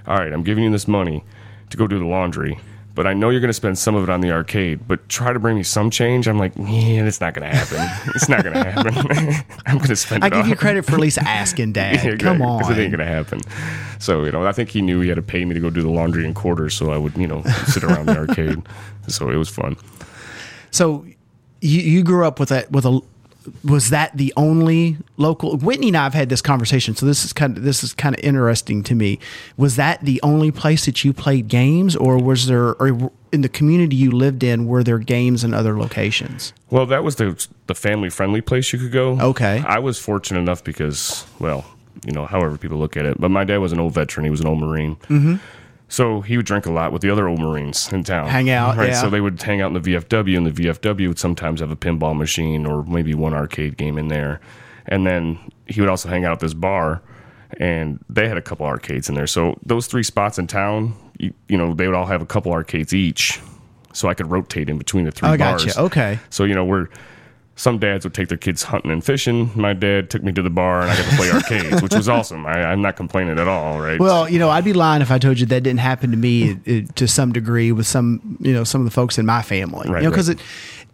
"All 0.06 0.16
right, 0.18 0.32
I'm 0.32 0.42
giving 0.42 0.64
you 0.64 0.70
this 0.70 0.88
money 0.88 1.22
to 1.70 1.76
go 1.76 1.86
do 1.86 1.98
the 1.98 2.04
laundry, 2.06 2.58
but 2.94 3.06
I 3.06 3.12
know 3.14 3.30
you're 3.30 3.40
going 3.40 3.48
to 3.48 3.52
spend 3.54 3.76
some 3.78 3.94
of 3.94 4.04
it 4.04 4.10
on 4.10 4.20
the 4.20 4.30
arcade. 4.30 4.86
But 4.86 5.08
try 5.08 5.32
to 5.32 5.38
bring 5.38 5.56
me 5.56 5.62
some 5.62 5.90
change." 5.90 6.28
I'm 6.28 6.38
like, 6.38 6.52
"Yeah, 6.56 7.04
it's 7.06 7.20
not 7.20 7.34
going 7.34 7.50
to 7.50 7.56
happen. 7.56 8.12
It's 8.14 8.28
not 8.28 8.42
going 8.44 8.54
to 8.54 8.64
happen. 8.70 9.34
I'm 9.66 9.76
going 9.78 9.88
to 9.88 9.96
spend 9.96 10.22
I 10.24 10.28
it 10.28 10.30
give 10.30 10.42
all." 10.42 10.48
you 10.48 10.56
credit 10.56 10.84
for 10.84 10.94
at 10.94 11.00
least 11.00 11.18
asking 11.18 11.72
dad. 11.74 12.04
Yeah, 12.04 12.16
Come 12.16 12.40
on. 12.42 12.48
on. 12.48 12.60
'cause 12.62 12.70
it 12.70 12.80
ain't 12.80 12.90
gonna 12.92 13.04
happen. 13.06 13.40
So 13.98 14.24
you 14.24 14.32
know, 14.32 14.46
I 14.46 14.52
think 14.52 14.70
he 14.70 14.80
knew 14.82 15.00
he 15.00 15.08
had 15.08 15.16
to 15.16 15.22
pay 15.22 15.44
me 15.44 15.54
to 15.54 15.60
go 15.60 15.70
do 15.70 15.82
the 15.82 15.90
laundry 15.90 16.24
in 16.26 16.34
quarters, 16.34 16.74
so 16.74 16.92
I 16.92 16.98
would 16.98 17.16
you 17.16 17.26
know 17.26 17.42
sit 17.66 17.82
around 17.84 18.06
the 18.06 18.16
arcade. 18.28 18.62
So 19.08 19.30
it 19.30 19.36
was 19.36 19.48
fun. 19.48 19.76
So 20.70 21.04
you, 21.60 21.80
you 21.80 22.02
grew 22.02 22.26
up 22.26 22.38
with 22.40 22.50
a 22.50 22.66
with 22.70 22.84
a 22.84 23.00
was 23.62 23.90
that 23.90 24.16
the 24.16 24.32
only 24.36 24.96
local 25.16 25.56
Whitney 25.56 25.88
and 25.88 25.96
I've 25.96 26.14
had 26.14 26.28
this 26.28 26.42
conversation 26.42 26.94
so 26.96 27.06
this 27.06 27.24
is 27.24 27.32
kind 27.32 27.56
of 27.56 27.62
this 27.62 27.84
is 27.84 27.92
kind 27.92 28.14
of 28.14 28.24
interesting 28.24 28.82
to 28.84 28.94
me 28.94 29.18
was 29.56 29.76
that 29.76 30.04
the 30.04 30.20
only 30.22 30.50
place 30.50 30.86
that 30.86 31.04
you 31.04 31.12
played 31.12 31.48
games 31.48 31.96
or 31.96 32.22
was 32.22 32.46
there 32.46 32.74
or 32.74 33.10
in 33.32 33.40
the 33.40 33.48
community 33.48 33.96
you 33.96 34.10
lived 34.10 34.42
in 34.42 34.66
were 34.66 34.84
there 34.84 34.98
games 34.98 35.42
in 35.44 35.52
other 35.52 35.76
locations 35.78 36.52
Well, 36.70 36.86
that 36.86 37.04
was 37.04 37.16
the 37.16 37.46
the 37.66 37.74
family 37.74 38.10
friendly 38.10 38.40
place 38.40 38.72
you 38.72 38.78
could 38.78 38.92
go. 38.92 39.18
Okay. 39.20 39.62
I 39.66 39.78
was 39.78 39.98
fortunate 39.98 40.40
enough 40.40 40.62
because, 40.64 41.26
well, 41.38 41.64
you 42.04 42.12
know, 42.12 42.26
however 42.26 42.58
people 42.58 42.78
look 42.78 42.96
at 42.96 43.06
it, 43.06 43.20
but 43.20 43.30
my 43.30 43.44
dad 43.44 43.58
was 43.58 43.72
an 43.72 43.80
old 43.80 43.94
veteran. 43.94 44.24
He 44.24 44.30
was 44.30 44.40
an 44.40 44.46
old 44.46 44.60
Marine. 44.60 44.96
Mm-hmm. 45.08 45.36
So 45.94 46.22
he 46.22 46.36
would 46.36 46.44
drink 46.44 46.66
a 46.66 46.72
lot 46.72 46.90
with 46.90 47.02
the 47.02 47.10
other 47.10 47.28
old 47.28 47.38
Marines 47.38 47.92
in 47.92 48.02
town. 48.02 48.28
Hang 48.28 48.50
out, 48.50 48.76
right? 48.76 48.88
yeah. 48.88 49.00
So 49.00 49.08
they 49.08 49.20
would 49.20 49.40
hang 49.40 49.60
out 49.60 49.68
in 49.68 49.80
the 49.80 49.94
VFW, 49.94 50.36
and 50.36 50.44
the 50.44 50.50
VFW 50.50 51.06
would 51.06 51.20
sometimes 51.20 51.60
have 51.60 51.70
a 51.70 51.76
pinball 51.76 52.16
machine 52.16 52.66
or 52.66 52.82
maybe 52.82 53.14
one 53.14 53.32
arcade 53.32 53.76
game 53.76 53.96
in 53.96 54.08
there. 54.08 54.40
And 54.86 55.06
then 55.06 55.38
he 55.66 55.80
would 55.80 55.88
also 55.88 56.08
hang 56.08 56.24
out 56.24 56.32
at 56.32 56.40
this 56.40 56.52
bar, 56.52 57.00
and 57.60 58.04
they 58.08 58.26
had 58.26 58.36
a 58.36 58.42
couple 58.42 58.66
arcades 58.66 59.08
in 59.08 59.14
there. 59.14 59.28
So 59.28 59.56
those 59.64 59.86
three 59.86 60.02
spots 60.02 60.36
in 60.36 60.48
town, 60.48 60.96
you, 61.16 61.32
you 61.48 61.56
know, 61.56 61.74
they 61.74 61.86
would 61.86 61.94
all 61.94 62.06
have 62.06 62.20
a 62.20 62.26
couple 62.26 62.50
arcades 62.50 62.92
each. 62.92 63.38
So 63.92 64.08
I 64.08 64.14
could 64.14 64.32
rotate 64.32 64.68
in 64.68 64.78
between 64.78 65.04
the 65.04 65.12
three 65.12 65.28
oh, 65.28 65.32
I 65.34 65.36
bars. 65.36 65.64
gotcha. 65.64 65.80
Okay. 65.80 66.18
So 66.28 66.42
you 66.42 66.56
know, 66.56 66.64
we're 66.64 66.88
some 67.56 67.78
dads 67.78 68.04
would 68.04 68.14
take 68.14 68.28
their 68.28 68.38
kids 68.38 68.64
hunting 68.64 68.90
and 68.90 69.04
fishing. 69.04 69.50
My 69.54 69.74
dad 69.74 70.10
took 70.10 70.22
me 70.22 70.32
to 70.32 70.42
the 70.42 70.50
bar, 70.50 70.82
and 70.82 70.90
I 70.90 70.96
got 70.96 71.10
to 71.10 71.16
play 71.16 71.30
arcades, 71.30 71.82
which 71.82 71.94
was 71.94 72.08
awesome. 72.16 72.44
I, 72.46 72.64
I'm 72.64 72.82
not 72.82 72.96
complaining 72.96 73.38
at 73.38 73.46
all, 73.46 73.80
right? 73.80 73.98
Well, 74.00 74.28
you 74.28 74.38
know, 74.38 74.50
I'd 74.50 74.64
be 74.64 74.72
lying 74.72 75.02
if 75.02 75.10
I 75.10 75.18
told 75.18 75.38
you 75.38 75.46
that 75.46 75.62
didn't 75.62 75.80
happen 75.80 76.10
to 76.10 76.16
me 76.16 76.52
uh, 76.52 76.92
to 76.96 77.06
some 77.06 77.32
degree 77.32 77.70
with 77.70 77.86
some, 77.86 78.38
you 78.40 78.52
know, 78.52 78.64
some 78.64 78.80
of 78.80 78.84
the 78.86 78.90
folks 78.90 79.18
in 79.18 79.26
my 79.26 79.42
family. 79.42 79.88
Right, 79.88 80.02
you 80.02 80.04
know, 80.04 80.10
because 80.10 80.28
right. 80.28 80.40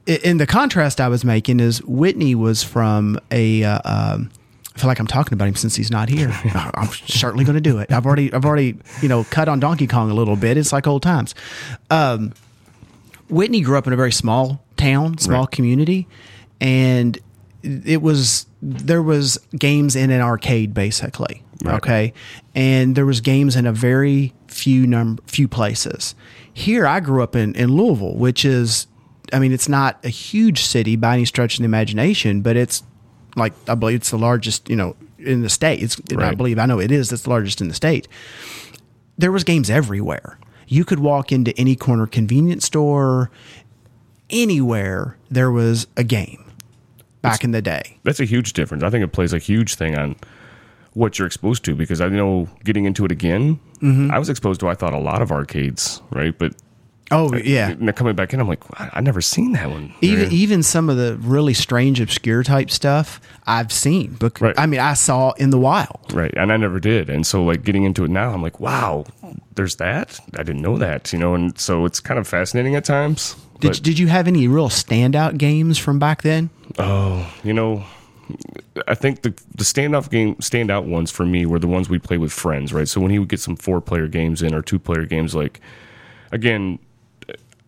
it, 0.06 0.22
in 0.22 0.36
the 0.36 0.46
contrast 0.46 1.00
I 1.00 1.08
was 1.08 1.24
making 1.24 1.60
is 1.60 1.82
Whitney 1.84 2.34
was 2.34 2.62
from 2.62 3.18
a. 3.30 3.64
Uh, 3.64 3.80
um, 3.84 4.30
I 4.74 4.78
feel 4.78 4.88
like 4.88 5.00
I'm 5.00 5.06
talking 5.06 5.34
about 5.34 5.48
him 5.48 5.56
since 5.56 5.76
he's 5.76 5.90
not 5.90 6.08
here. 6.08 6.30
I'm 6.54 6.88
certainly 7.06 7.44
going 7.44 7.56
to 7.56 7.60
do 7.60 7.78
it. 7.78 7.92
I've 7.92 8.06
already, 8.06 8.32
I've 8.32 8.46
already, 8.46 8.76
you 9.02 9.08
know, 9.08 9.24
cut 9.24 9.46
on 9.48 9.60
Donkey 9.60 9.86
Kong 9.86 10.10
a 10.10 10.14
little 10.14 10.36
bit. 10.36 10.56
It's 10.56 10.72
like 10.72 10.86
old 10.86 11.02
times. 11.02 11.34
Um, 11.90 12.32
Whitney 13.28 13.60
grew 13.60 13.76
up 13.76 13.86
in 13.86 13.92
a 13.92 13.96
very 13.96 14.12
small 14.12 14.62
town, 14.76 15.18
small 15.18 15.42
Right. 15.42 15.50
community, 15.50 16.08
and 16.60 17.18
it 17.62 18.02
was 18.02 18.46
there 18.62 19.02
was 19.02 19.38
games 19.58 19.96
in 19.96 20.10
an 20.10 20.20
arcade 20.20 20.74
basically. 20.74 21.42
Right. 21.62 21.74
Okay, 21.76 22.12
and 22.54 22.96
there 22.96 23.04
was 23.04 23.20
games 23.20 23.54
in 23.54 23.66
a 23.66 23.72
very 23.72 24.32
few 24.48 24.86
number 24.86 25.22
few 25.26 25.46
places. 25.46 26.14
Here, 26.52 26.86
I 26.86 27.00
grew 27.00 27.22
up 27.22 27.36
in 27.36 27.54
in 27.54 27.72
Louisville, 27.72 28.16
which 28.16 28.44
is, 28.44 28.86
I 29.32 29.38
mean, 29.38 29.52
it's 29.52 29.68
not 29.68 30.02
a 30.04 30.08
huge 30.08 30.62
city 30.62 30.96
by 30.96 31.14
any 31.14 31.26
stretch 31.26 31.54
of 31.54 31.58
the 31.58 31.66
imagination, 31.66 32.40
but 32.40 32.56
it's 32.56 32.82
like 33.36 33.52
I 33.68 33.74
believe 33.74 33.96
it's 33.96 34.10
the 34.10 34.18
largest, 34.18 34.70
you 34.70 34.76
know, 34.76 34.96
in 35.18 35.42
the 35.42 35.50
state. 35.50 35.82
It's 35.82 36.00
I 36.16 36.34
believe 36.34 36.58
I 36.58 36.64
know 36.64 36.80
it 36.80 36.90
is. 36.90 37.12
It's 37.12 37.22
the 37.22 37.30
largest 37.30 37.60
in 37.60 37.68
the 37.68 37.74
state 37.74 38.08
there 39.20 39.32
was 39.32 39.44
games 39.44 39.70
everywhere. 39.70 40.38
You 40.66 40.84
could 40.84 41.00
walk 41.00 41.30
into 41.30 41.56
any 41.58 41.76
corner 41.76 42.06
convenience 42.06 42.64
store, 42.64 43.30
anywhere 44.30 45.16
there 45.30 45.50
was 45.50 45.86
a 45.96 46.04
game 46.04 46.49
back 47.22 47.44
in 47.44 47.50
the 47.50 47.62
day. 47.62 47.98
that's 48.04 48.20
a 48.20 48.24
huge 48.24 48.52
difference. 48.54 48.82
I 48.82 48.90
think 48.90 49.04
it 49.04 49.12
plays 49.12 49.32
a 49.32 49.38
huge 49.38 49.74
thing 49.74 49.96
on 49.96 50.16
what 50.94 51.18
you're 51.18 51.26
exposed 51.26 51.64
to 51.66 51.74
because 51.74 52.00
I 52.00 52.08
know 52.08 52.48
getting 52.64 52.84
into 52.84 53.04
it 53.04 53.12
again, 53.12 53.60
Mm-hmm. 53.80 54.10
I 54.10 54.18
was 54.18 54.28
exposed 54.28 54.60
to 54.60 54.68
I 54.68 54.74
thought 54.74 54.92
a 54.92 54.98
lot 54.98 55.22
of 55.22 55.32
arcades, 55.32 56.02
right? 56.10 56.36
But 56.38 56.52
Oh 57.12 57.32
uh, 57.34 57.38
yeah. 57.38 57.70
and 57.70 57.94
coming 57.96 58.14
back 58.14 58.32
in, 58.32 58.40
I'm 58.40 58.46
like, 58.48 58.62
I, 58.80 58.90
I 58.94 59.00
never 59.00 59.20
seen 59.20 59.52
that 59.52 59.68
one. 59.70 59.92
Even 60.00 60.30
Yeah. 60.30 60.36
even 60.36 60.62
some 60.62 60.88
of 60.88 60.96
the 60.96 61.16
really 61.20 61.54
strange, 61.54 62.00
obscure 62.00 62.42
type 62.44 62.70
stuff 62.70 63.20
I've 63.46 63.72
seen. 63.72 64.16
But 64.18 64.40
Right. 64.40 64.54
I 64.56 64.66
mean, 64.66 64.80
I 64.80 64.94
saw 64.94 65.32
in 65.32 65.50
the 65.50 65.58
wild. 65.58 65.98
Right. 66.12 66.32
And 66.36 66.52
I 66.52 66.56
never 66.56 66.78
did. 66.78 67.10
And 67.10 67.26
so 67.26 67.42
like 67.42 67.64
getting 67.64 67.84
into 67.84 68.04
it 68.04 68.10
now, 68.10 68.32
I'm 68.32 68.42
like, 68.42 68.60
wow, 68.60 69.06
there's 69.56 69.76
that? 69.76 70.20
I 70.34 70.42
didn't 70.44 70.62
know 70.62 70.78
that, 70.78 71.12
you 71.12 71.18
know, 71.18 71.34
and 71.34 71.58
so 71.58 71.84
it's 71.84 71.98
kind 72.00 72.18
of 72.20 72.28
fascinating 72.28 72.76
at 72.76 72.84
times. 72.84 73.34
Did 73.58 73.72
But, 73.72 73.82
did 73.82 73.98
you 73.98 74.06
have 74.06 74.26
any 74.28 74.46
real 74.48 74.68
standout 74.68 75.36
games 75.36 75.78
from 75.78 75.98
back 75.98 76.22
then? 76.22 76.50
oh, 76.78 77.28
you 77.42 77.52
know, 77.52 77.84
I 78.86 78.94
think 78.94 79.22
the 79.22 79.30
the 79.56 79.64
standout 79.64 80.08
game 80.10 80.36
standout 80.36 80.84
ones 80.84 81.10
for 81.10 81.26
me 81.26 81.44
were 81.44 81.58
the 81.58 81.66
ones 81.66 81.88
we 81.90 81.98
played 81.98 82.20
with 82.20 82.32
friends, 82.32 82.72
right? 82.72 82.86
So 82.86 83.00
when 83.00 83.10
he 83.10 83.18
would 83.18 83.28
get 83.28 83.40
some 83.40 83.56
four 83.56 83.80
player 83.80 84.06
games 84.06 84.40
in 84.40 84.54
or 84.54 84.62
two 84.62 84.78
player 84.78 85.04
games, 85.04 85.34
like 85.34 85.60
again, 86.30 86.78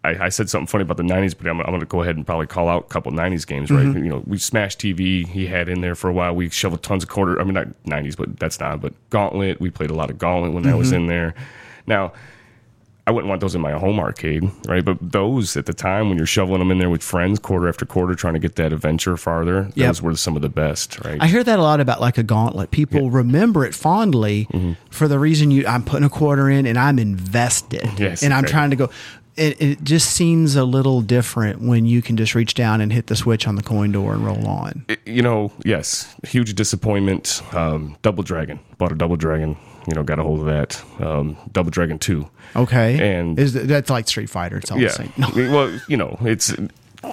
I, 0.05 0.25
I 0.27 0.29
said 0.31 0.51
something 0.51 0.67
funny 0.67 0.83
about 0.83 0.97
the 0.97 1.03
'90s, 1.05 1.37
but 1.37 1.47
I'm, 1.49 1.61
I'm 1.61 1.67
going 1.67 1.81
to 1.81 1.87
go 1.87 2.03
ahead 2.03 2.17
and 2.17 2.27
probably 2.27 2.47
call 2.49 2.69
out 2.69 2.85
a 2.85 2.89
couple 2.89 3.13
'90s 3.13 3.47
games, 3.47 3.71
right? 3.71 3.85
You 3.87 4.01
know, 4.09 4.23
we 4.27 4.37
Smash 4.39 4.77
TV. 4.77 5.27
He 5.27 5.47
had 5.47 5.69
in 5.69 5.81
there 5.81 5.95
for 5.95 6.11
a 6.11 6.13
while. 6.13 6.35
We 6.35 6.49
shoveled 6.51 6.83
tons 6.83 7.05
of 7.05 7.09
quarter. 7.09 7.41
I 7.41 7.45
mean, 7.45 7.55
not 7.55 7.69
'90s, 7.87 8.17
but 8.17 8.37
that's 8.39 8.59
not. 8.59 8.81
But 8.81 8.95
Gauntlet. 9.11 9.61
We 9.61 9.71
played 9.71 9.91
a 9.91 9.95
lot 9.95 10.11
of 10.11 10.19
Gauntlet 10.19 10.53
when 10.53 10.65
that 10.65 10.77
was 10.77 10.91
in 10.93 11.07
there. 11.07 11.35
Now, 11.87 12.13
I 13.07 13.11
wouldn't 13.11 13.29
want 13.29 13.41
those 13.41 13.55
in 13.57 13.61
my 13.61 13.73
home 13.73 13.99
arcade, 13.99 14.49
right? 14.69 14.85
But 14.85 14.99
those 15.01 15.57
at 15.57 15.67
the 15.67 15.73
time 15.75 16.09
when 16.09 16.17
you're 16.19 16.27
shoveling 16.27 16.61
them 16.61 16.71
in 16.71 16.79
there 16.79 16.89
with 16.91 17.03
friends, 17.03 17.41
quarter 17.41 17.69
after 17.69 17.85
quarter, 17.85 18.15
trying 18.15 18.35
to 18.35 18.39
get 18.41 18.55
that 18.57 18.73
adventure 18.73 19.17
farther, 19.17 19.71
Yep. 19.75 19.87
those 19.89 20.03
were 20.03 20.15
some 20.17 20.37
of 20.37 20.43
the 20.43 20.49
best, 20.49 21.01
right? 21.05 21.21
I 21.21 21.27
hear 21.27 21.43
that 21.43 21.59
a 21.59 21.63
lot 21.63 21.81
about 21.81 22.01
like 22.01 22.17
a 22.19 22.23
gauntlet. 22.23 22.71
People 22.71 23.11
remember 23.11 23.65
it 23.65 23.75
fondly 23.75 24.47
Mm-hmm. 24.53 24.73
for 24.91 25.09
the 25.09 25.19
reason 25.19 25.51
you 25.51 25.67
I'm 25.67 25.83
putting 25.85 26.05
a 26.05 26.09
quarter 26.11 26.49
in 26.49 26.65
and 26.67 26.79
I'm 26.79 26.99
invested. 27.01 27.89
Yes, 27.99 28.23
and 28.23 28.33
I'm 28.33 28.43
right. 28.45 28.51
trying 28.51 28.71
to 28.71 28.77
go. 28.77 28.91
It, 29.37 29.61
it 29.63 29.85
just 29.85 30.11
seems 30.11 30.57
a 30.57 30.65
little 30.65 31.01
different 31.01 31.63
when 31.63 31.87
you 31.87 32.03
can 32.03 32.17
just 32.17 32.35
reach 32.35 32.55
down 32.55 32.81
and 32.81 32.93
hit 32.93 33.07
the 33.07 33.17
switch 33.17 33.47
on 33.49 33.55
the 33.57 33.63
coin 33.63 33.91
door 33.93 34.13
and 34.13 34.25
roll 34.25 34.47
on. 34.47 34.85
you 35.07 35.23
know, 35.23 35.51
yes, 35.65 36.15
huge 36.27 36.55
disappointment. 36.55 37.41
Um, 37.55 37.97
Double 38.03 38.23
Dragon 38.23 38.61
bought 38.79 38.93
a 38.93 38.95
Double 38.95 39.17
Dragon. 39.17 39.57
You 39.89 39.95
know, 39.97 40.03
got 40.05 40.19
a 40.19 40.23
hold 40.23 40.41
of 40.41 40.47
that. 40.47 40.81
Um, 41.05 41.37
Double 41.51 41.71
Dragon 41.71 41.99
Two. 41.99 42.29
Okay, 42.55 43.19
And- 43.19 43.37
is 43.39 43.55
that- 43.55 43.67
that's 43.67 43.91
like 43.91 44.07
Street 44.07 44.31
Fighter? 44.31 44.59
It's 44.59 44.71
all 44.71 44.79
Yeah. 44.79 44.89
the 44.89 44.95
same. 44.95 45.13
No. 45.17 45.29
Well, 45.35 45.81
you 45.89 45.97
know, 45.97 46.17
it's 46.21 46.55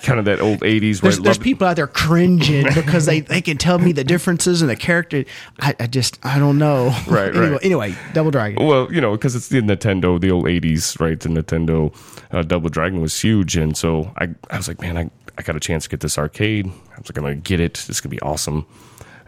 kind 0.04 0.20
of 0.20 0.26
that 0.26 0.40
old 0.40 0.60
'80s. 0.60 1.02
There's, 1.02 1.18
right? 1.18 1.24
there's 1.24 1.38
people 1.38 1.68
out 1.68 1.76
there 1.76 1.88
cringing 1.88 2.66
because 2.76 3.06
they, 3.06 3.22
they 3.22 3.42
can 3.42 3.58
tell 3.58 3.80
me 3.80 3.92
the 3.92 4.04
differences 4.04 4.62
in 4.62 4.68
the 4.68 4.76
character. 4.76 5.26
I, 5.60 5.76
I 5.80 5.88
just 5.88 6.20
I 6.24 6.40
don't 6.40 6.58
know. 6.58 6.96
Right, 7.08 7.30
anyway, 7.30 7.50
right. 7.50 7.66
anyway, 7.66 7.96
Double 8.14 8.32
Dragon. 8.32 8.66
Well, 8.66 8.92
you 8.92 9.02
know, 9.02 9.12
because 9.12 9.36
it's 9.36 9.50
the 9.50 9.62
Nintendo, 9.62 10.20
the 10.20 10.32
old 10.32 10.46
'80s, 10.46 11.00
right? 11.00 11.20
The 11.20 11.30
Nintendo 11.30 11.96
uh, 12.32 12.44
Double 12.44 12.70
Dragon 12.70 13.02
was 13.02 13.20
huge, 13.20 13.58
and 13.58 13.76
so 13.76 14.12
I, 14.18 14.30
I 14.50 14.58
was 14.58 14.68
like, 14.68 14.82
man, 14.82 14.98
I, 14.98 15.10
I 15.38 15.42
got 15.42 15.56
a 15.56 15.60
chance 15.60 15.86
to 15.86 15.90
get 15.90 16.02
this 16.02 16.18
arcade. 16.18 16.68
I 16.68 17.00
was 17.00 17.10
like, 17.10 17.18
I'm 17.18 17.24
gonna 17.24 17.36
get 17.36 17.60
it. 17.60 17.84
This 17.88 18.02
could 18.02 18.12
be 18.12 18.22
awesome. 18.22 18.66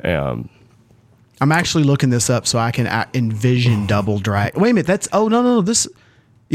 Um, 0.03 0.49
I'm 1.39 1.51
actually 1.51 1.84
looking 1.84 2.12
this 2.12 2.30
up 2.30 2.45
so 2.45 2.59
I 2.59 2.72
can 2.72 2.86
uh, 2.86 3.07
envision 3.14 3.86
Double 3.88 4.20
Dragon. 4.20 4.62
Wait 4.62 4.72
a 4.72 4.74
minute, 4.74 4.88
that's 4.88 5.07
oh 5.12 5.28
no 5.28 5.41
no 5.41 5.55
no 5.55 5.62
this. 5.62 5.88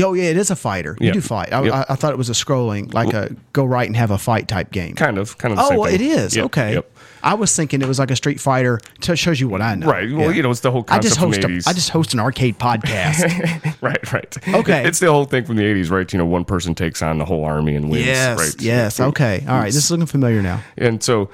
Oh 0.03 0.13
yeah, 0.15 0.25
it 0.25 0.37
is 0.37 0.51
a 0.51 0.57
fighter. 0.57 0.97
You 1.01 1.07
Yeah. 1.09 1.13
do 1.15 1.21
fight. 1.21 1.53
I, 1.53 1.63
Yep. 1.63 1.73
I, 1.75 1.85
I 1.91 1.95
thought 1.97 2.13
it 2.13 2.19
was 2.19 2.29
a 2.29 2.35
scrolling, 2.35 2.93
like 2.93 3.13
a 3.15 3.35
go 3.53 3.65
right 3.65 3.87
and 3.87 3.97
have 3.97 4.11
a 4.11 4.19
fight 4.19 4.47
type 4.49 4.71
game. 4.71 4.95
kind 4.95 5.19
of, 5.19 5.39
kind 5.39 5.53
of. 5.53 5.59
The 5.59 5.65
Oh, 5.65 5.69
same 5.71 5.79
well, 5.79 5.93
it 5.93 6.01
is 6.01 6.37
Yep, 6.37 6.45
okay. 6.47 6.75
Yep. 6.75 6.91
I 7.23 7.35
was 7.35 7.57
thinking 7.57 7.83
it 7.83 7.89
was 7.89 7.99
like 7.99 8.11
a 8.11 8.17
Street 8.17 8.41
Fighter. 8.41 8.79
To 9.01 9.17
shows 9.17 9.41
you 9.41 9.49
what 9.49 9.61
I 9.63 9.75
know. 9.75 9.87
Right. 9.89 10.13
Well, 10.13 10.33
you 10.33 10.43
know, 10.43 10.51
it's 10.51 10.61
the 10.61 10.71
whole 10.71 10.85
I 10.89 10.99
just 11.01 11.19
concept 11.19 11.45
host 11.45 11.67
80s. 11.67 11.67
I 11.69 11.73
just 11.73 11.89
host 11.91 12.15
an 12.15 12.21
arcade 12.21 12.59
podcast. 12.59 13.75
right, 13.83 14.13
right. 14.13 14.55
Okay. 14.55 14.87
It's 14.87 15.01
the 15.01 15.11
whole 15.11 15.25
thing 15.25 15.45
from 15.45 15.57
the 15.57 15.65
80s, 15.65 15.91
right? 15.91 16.13
You 16.13 16.19
know, 16.19 16.27
one 16.27 16.45
person 16.45 16.75
takes 16.75 17.03
on 17.03 17.19
the 17.19 17.25
whole 17.25 17.45
army 17.45 17.75
and 17.75 17.91
wins, 17.91 18.07
yes. 18.07 18.39
right? 18.39 18.63
Yes. 18.63 19.01
Okay. 19.01 19.45
All 19.49 19.57
right. 19.59 19.67
This 19.73 19.77
is 19.85 19.91
looking 19.91 20.07
familiar 20.07 20.41
now. 20.43 20.63
And 20.77 21.03
so, 21.03 21.31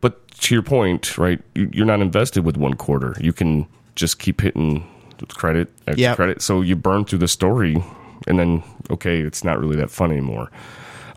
but 0.00 0.26
to 0.40 0.54
your 0.54 0.62
point, 0.62 1.16
right? 1.16 1.40
you- 1.54 1.70
You're 1.72 1.86
not 1.86 2.00
invested 2.00 2.44
with 2.44 2.56
one 2.56 2.74
quarter. 2.74 3.14
You 3.20 3.32
can 3.32 3.66
just 3.94 4.18
keep 4.18 4.40
hitting 4.40 4.84
credit 5.28 5.68
after 5.86 6.00
Yep. 6.00 6.16
credit. 6.16 6.42
So 6.42 6.60
you 6.60 6.74
burn 6.76 7.04
through 7.04 7.20
the 7.20 7.28
story, 7.28 7.82
and 8.26 8.38
then 8.38 8.62
okay, 8.90 9.20
it's 9.20 9.44
not 9.44 9.58
really 9.58 9.76
that 9.76 9.90
fun 9.90 10.10
anymore. 10.10 10.50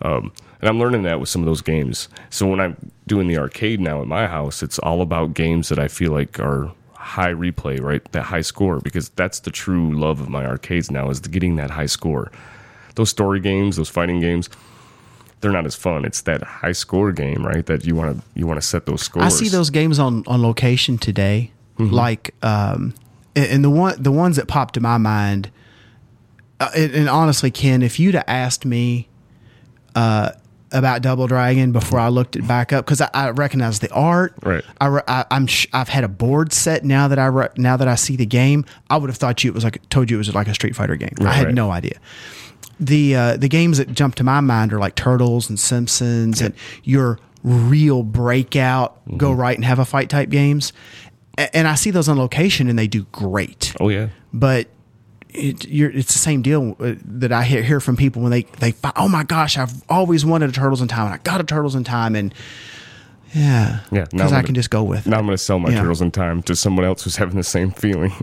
Um, 0.01 0.32
and 0.62 0.68
I'm 0.70 0.80
learning 0.80 1.03
that 1.03 1.20
with 1.20 1.30
some 1.30 1.41
of 1.41 1.45
those 1.45 1.62
games. 1.62 2.10
So 2.30 2.45
when 2.47 2.60
I'm 2.60 2.91
doing 3.07 3.28
the 3.28 3.38
arcade 3.38 3.80
now 3.80 4.01
at 4.01 4.07
my 4.07 4.28
house, 4.28 4.62
it's 4.62 4.80
all 4.80 5.01
about 5.01 5.34
games 5.34 5.70
that 5.70 5.80
I 5.80 5.88
feel 5.88 6.12
like 6.12 6.39
are 6.39 6.72
high 6.95 7.34
replay, 7.34 7.82
right? 7.82 8.03
That 8.12 8.24
high 8.24 8.41
score, 8.41 8.80
because 8.82 9.10
that's 9.10 9.39
the 9.39 9.51
true 9.51 9.97
love 9.97 10.20
of 10.20 10.30
my 10.30 10.45
arcades 10.45 10.91
now 10.91 11.10
is 11.10 11.22
the 11.22 11.30
getting 11.30 11.55
that 11.57 11.70
high 11.72 11.86
score. 11.86 12.32
Those 12.95 13.10
story 13.10 13.39
games, 13.39 13.78
those 13.78 13.88
fighting 13.89 14.20
games, 14.20 14.49
they're 15.41 15.51
not 15.53 15.66
as 15.66 15.76
fun. 15.76 16.03
It's 16.03 16.22
that 16.24 16.43
high 16.43 16.74
score 16.74 17.14
game, 17.14 17.45
right? 17.45 17.66
That 17.66 17.86
you 17.86 17.95
want 17.95 18.18
to 18.18 18.24
you 18.36 18.45
want 18.45 18.60
to 18.60 18.66
set 18.68 18.86
those 18.86 19.01
scores. 19.01 19.26
I 19.26 19.30
see 19.30 19.47
those 19.49 19.70
games 19.70 19.97
on 19.99 20.24
on 20.28 20.41
location 20.41 20.97
today, 20.97 21.51
Mm-hmm. 21.78 21.93
like 21.93 22.36
um, 22.43 22.93
and 23.38 23.45
and 23.45 23.64
the 23.64 23.70
one 23.70 24.01
the 24.03 24.12
ones 24.12 24.36
that 24.36 24.49
popped 24.49 24.74
to 24.74 24.82
my 24.82 24.97
mind. 24.97 25.49
Uh, 26.60 26.70
and, 26.76 26.91
and 26.93 27.10
honestly, 27.10 27.51
Ken, 27.51 27.82
if 27.82 27.99
you'd 27.99 28.16
have 28.16 28.26
asked 28.28 28.66
me 28.66 29.07
uh, 29.95 30.32
about 30.72 31.01
Double 31.01 31.26
Dragon 31.28 31.72
before 31.72 31.99
I 31.99 32.10
looked 32.10 32.36
it 32.36 32.47
back 32.47 32.74
up, 32.74 32.86
because 32.86 33.01
I, 33.01 33.10
I 33.14 33.30
recognize 33.32 33.80
the 33.80 33.91
art, 33.91 34.34
Right. 34.43 34.64
I, 34.82 35.01
I, 35.07 35.26
I'm 35.32 35.47
sh- 35.47 35.68
I've 35.74 35.89
had 35.89 36.03
a 36.03 36.07
board 36.10 36.51
set 36.53 36.84
now 36.84 37.07
that 37.07 37.18
I 37.20 37.26
re- 37.28 37.47
now 37.57 37.78
that 37.78 37.88
I 37.88 37.95
see 37.95 38.16
the 38.16 38.26
game. 38.26 38.66
I 38.89 38.97
would 38.97 39.10
have 39.10 39.18
thought 39.18 39.43
you 39.43 39.51
it 39.51 39.53
was 39.53 39.64
like 39.64 39.88
told 39.89 40.10
you 40.12 40.18
it 40.18 40.20
was 40.20 40.36
like 40.36 40.47
a 40.47 40.53
Street 40.53 40.76
Fighter 40.76 40.95
game. 40.95 41.14
I 41.22 41.32
had 41.34 41.45
right. 41.47 41.53
no 41.55 41.72
idea 41.72 41.97
the 42.82 43.16
uh, 43.16 43.36
the 43.38 43.49
games 43.49 43.78
that 43.78 43.91
jump 43.93 44.16
to 44.16 44.24
my 44.24 44.39
mind 44.39 44.72
are 44.72 44.80
like 44.80 44.95
Turtles 44.95 45.49
and 45.49 45.60
Simpsons 45.60 46.39
and 46.41 46.53
your 46.84 47.20
real 47.43 48.03
breakout 48.03 48.97
go 49.18 49.32
Mm-hmm. 49.32 49.39
right 49.41 49.55
and 49.57 49.66
have 49.66 49.80
a 49.80 49.86
fight 49.86 50.10
type 50.10 50.30
games. 50.30 50.72
A- 51.38 51.53
And 51.55 51.68
I 51.68 51.76
see 51.76 51.91
those 51.91 52.07
on 52.07 52.18
location 52.18 52.70
and 52.70 52.78
they 52.80 52.88
do 52.88 53.03
great. 53.12 53.74
Oh 53.82 53.89
yeah. 53.89 54.10
But 54.34 54.68
it, 55.39 55.67
you're, 55.67 55.89
it's 55.91 56.13
the 56.13 56.19
same 56.19 56.41
deal 56.41 56.75
uh, 56.79 56.93
that 57.05 57.31
I 57.31 57.43
hear, 57.43 57.63
hear 57.63 57.79
from 57.79 57.95
people 57.97 58.21
when 58.21 58.31
they 58.31 58.43
they 58.59 58.73
oh 58.95 59.07
my 59.07 59.23
gosh 59.23 59.57
I've 59.57 59.73
always 59.89 60.25
wanted 60.25 60.49
a 60.49 60.53
Turtles 60.53 60.81
in 60.81 60.87
Time 60.87 61.05
and 61.05 61.15
I 61.15 61.17
got 61.17 61.39
a 61.41 61.43
Turtles 61.43 61.75
in 61.75 61.83
Time 61.83 62.15
and 62.15 62.33
yeah 63.33 63.81
Yeah, 63.91 64.05
because 64.11 64.31
gonna- 64.31 64.43
can 64.43 64.55
just 64.55 64.69
go 64.71 64.83
with 64.83 65.05
it. 65.05 65.09
Now 65.09 65.19
I'm 65.19 65.25
going 65.25 65.37
to 65.37 65.43
sell 65.43 65.59
my 65.59 65.69
Yeah. 65.69 65.81
turtles 65.81 66.01
in 66.01 66.09
time 66.11 66.41
to 66.43 66.55
someone 66.55 66.83
else 66.85 67.03
who's 67.03 67.15
having 67.17 67.35
the 67.37 67.43
same 67.43 67.71
feeling. 67.71 68.11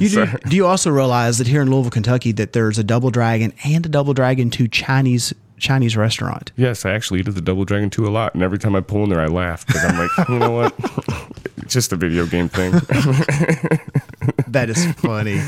You 0.00 0.08
do, 0.08 0.26
do 0.48 0.56
you 0.56 0.66
also 0.66 0.90
realize 0.90 1.38
that 1.38 1.46
here 1.46 1.62
in 1.62 1.70
Louisville, 1.70 1.92
Kentucky, 1.92 2.32
that 2.32 2.52
there's 2.52 2.80
a 2.80 2.82
Double 2.82 3.12
Dragon 3.12 3.52
and 3.64 3.86
a 3.86 3.88
Double 3.88 4.12
Dragon 4.12 4.50
Two 4.50 4.66
Chinese 4.66 5.32
Chinese 5.58 5.96
restaurant? 5.96 6.50
Yes, 6.56 6.84
I 6.84 6.90
actually 6.94 7.20
eat 7.20 7.28
at 7.28 7.36
the 7.36 7.40
Double 7.40 7.64
Dragon 7.64 7.90
2 7.90 8.04
a 8.04 8.10
lot, 8.10 8.34
and 8.34 8.42
every 8.42 8.58
time 8.58 8.74
I 8.74 8.80
pull 8.80 9.04
in 9.04 9.10
there, 9.10 9.20
I 9.20 9.26
laugh 9.26 9.64
because 9.64 9.84
I'm 9.84 9.96
like, 9.96 10.28
you 10.28 10.38
know 10.40 10.50
what? 10.50 10.74
it's 11.58 11.72
just 11.74 11.92
a 11.92 11.96
video 11.96 12.26
game 12.26 12.48
thing. 12.48 12.72
That 14.48 14.68
is 14.70 14.84
funny. 14.94 15.40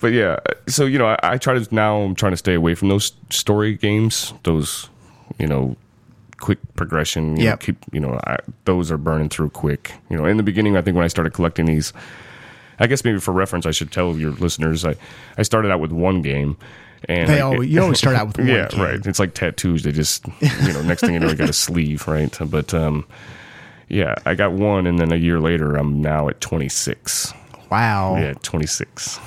But 0.00 0.12
yeah, 0.12 0.38
so 0.66 0.84
you 0.86 0.98
know, 0.98 1.06
I, 1.08 1.18
I 1.22 1.38
try 1.38 1.54
to 1.58 1.74
now. 1.74 2.00
I'm 2.00 2.14
trying 2.14 2.32
to 2.32 2.36
stay 2.36 2.54
away 2.54 2.74
from 2.74 2.88
those 2.88 3.12
story 3.30 3.74
games. 3.76 4.32
Those, 4.44 4.88
you 5.38 5.46
know, 5.46 5.76
quick 6.40 6.58
progression. 6.76 7.36
You 7.36 7.50
know, 7.50 7.56
keep 7.56 7.76
you 7.92 8.00
know, 8.00 8.18
I, 8.26 8.38
those 8.64 8.90
are 8.90 8.98
burning 8.98 9.28
through 9.28 9.50
quick. 9.50 9.92
You 10.08 10.16
know, 10.16 10.24
in 10.24 10.36
the 10.36 10.42
beginning, 10.42 10.76
I 10.76 10.82
think 10.82 10.94
when 10.96 11.04
I 11.04 11.08
started 11.08 11.32
collecting 11.32 11.66
these, 11.66 11.92
I 12.78 12.86
guess 12.86 13.04
maybe 13.04 13.20
for 13.20 13.32
reference, 13.32 13.66
I 13.66 13.70
should 13.72 13.92
tell 13.92 14.16
your 14.16 14.32
listeners, 14.32 14.84
I 14.84 14.96
I 15.38 15.42
started 15.42 15.70
out 15.70 15.80
with 15.80 15.92
one 15.92 16.22
game. 16.22 16.56
And 17.08 17.30
They 17.30 17.38
I- 17.38 17.44
always, 17.44 17.70
you 17.70 17.80
always 17.80 17.96
start 17.98 18.14
out 18.14 18.26
with 18.26 18.38
one. 18.40 18.46
yeah, 18.48 18.68
game. 18.68 18.80
right. 18.82 19.06
It's 19.06 19.18
like 19.18 19.32
tattoos. 19.32 19.84
They 19.84 19.92
just, 19.92 20.26
you 20.42 20.72
know, 20.74 20.82
next 20.82 21.00
thing 21.00 21.14
you 21.14 21.18
know, 21.20 21.28
you 21.30 21.34
got 21.34 21.48
a 21.48 21.52
sleeve, 21.54 22.06
right? 22.06 22.36
But 22.44 22.74
um, 22.74 23.06
yeah, 23.88 24.16
I 24.26 24.34
got 24.34 24.52
one, 24.52 24.86
and 24.86 24.98
then 24.98 25.10
a 25.10 25.16
year 25.16 25.40
later, 25.40 25.76
I'm 25.76 26.02
now 26.02 26.28
at 26.28 26.42
26. 26.42 27.32
Wow. 27.70 28.16
Yeah, 28.16 28.34
26. 28.42 29.20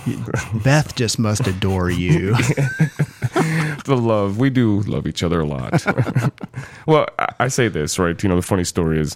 Beth 0.63 0.95
just 0.95 1.17
must 1.19 1.47
adore 1.47 1.89
you. 1.89 2.35
the 3.85 3.95
love. 3.97 4.37
We 4.37 4.49
do 4.49 4.81
love 4.81 5.07
each 5.07 5.23
other 5.23 5.39
a 5.41 5.45
lot. 5.45 5.83
well, 6.87 7.07
I, 7.19 7.27
I 7.41 7.47
say 7.47 7.67
this, 7.67 7.97
right? 7.99 8.21
You 8.21 8.29
know, 8.29 8.35
the 8.35 8.41
funny 8.41 8.63
story 8.63 8.99
is 8.99 9.15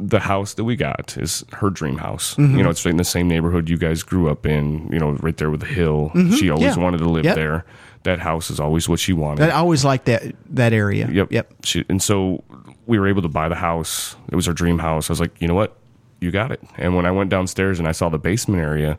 the 0.00 0.20
house 0.20 0.54
that 0.54 0.64
we 0.64 0.74
got 0.74 1.16
is 1.16 1.44
her 1.52 1.70
dream 1.70 1.98
house. 1.98 2.34
Mm-hmm. 2.34 2.56
You 2.56 2.62
know, 2.64 2.70
it's 2.70 2.84
right 2.84 2.90
in 2.90 2.96
the 2.96 3.04
same 3.04 3.28
neighborhood 3.28 3.68
you 3.68 3.76
guys 3.76 4.02
grew 4.02 4.28
up 4.30 4.46
in, 4.46 4.88
you 4.92 4.98
know, 4.98 5.12
right 5.20 5.36
there 5.36 5.50
with 5.50 5.60
the 5.60 5.66
hill. 5.66 6.10
She 6.36 6.50
always 6.50 6.70
Mm-hmm. 6.72 6.78
Yeah. 6.80 6.84
wanted 6.84 6.98
to 6.98 7.08
live 7.08 7.24
Yep. 7.24 7.34
there. 7.36 7.64
That 8.04 8.18
house 8.18 8.50
is 8.50 8.58
always 8.58 8.88
what 8.88 8.98
she 8.98 9.12
wanted. 9.12 9.50
I 9.50 9.52
always 9.52 9.84
liked 9.84 10.06
that 10.06 10.24
that 10.50 10.72
area. 10.72 11.08
Yep. 11.08 11.30
Yep. 11.30 11.52
She, 11.64 11.84
and 11.88 12.02
so 12.02 12.42
we 12.86 12.98
were 12.98 13.06
able 13.06 13.22
to 13.22 13.28
buy 13.28 13.48
the 13.48 13.54
house. 13.54 14.16
It 14.28 14.34
was 14.34 14.48
our 14.48 14.54
dream 14.54 14.80
house. 14.80 15.08
I 15.08 15.12
was 15.12 15.20
like, 15.20 15.40
you 15.40 15.46
know 15.46 15.54
what? 15.54 15.76
You 16.22 16.30
got 16.30 16.52
it. 16.52 16.60
And 16.76 16.94
when 16.94 17.04
I 17.04 17.10
went 17.10 17.30
downstairs 17.30 17.78
and 17.78 17.88
I 17.88 17.92
saw 17.92 18.08
the 18.08 18.18
basement 18.18 18.62
area, 18.62 18.96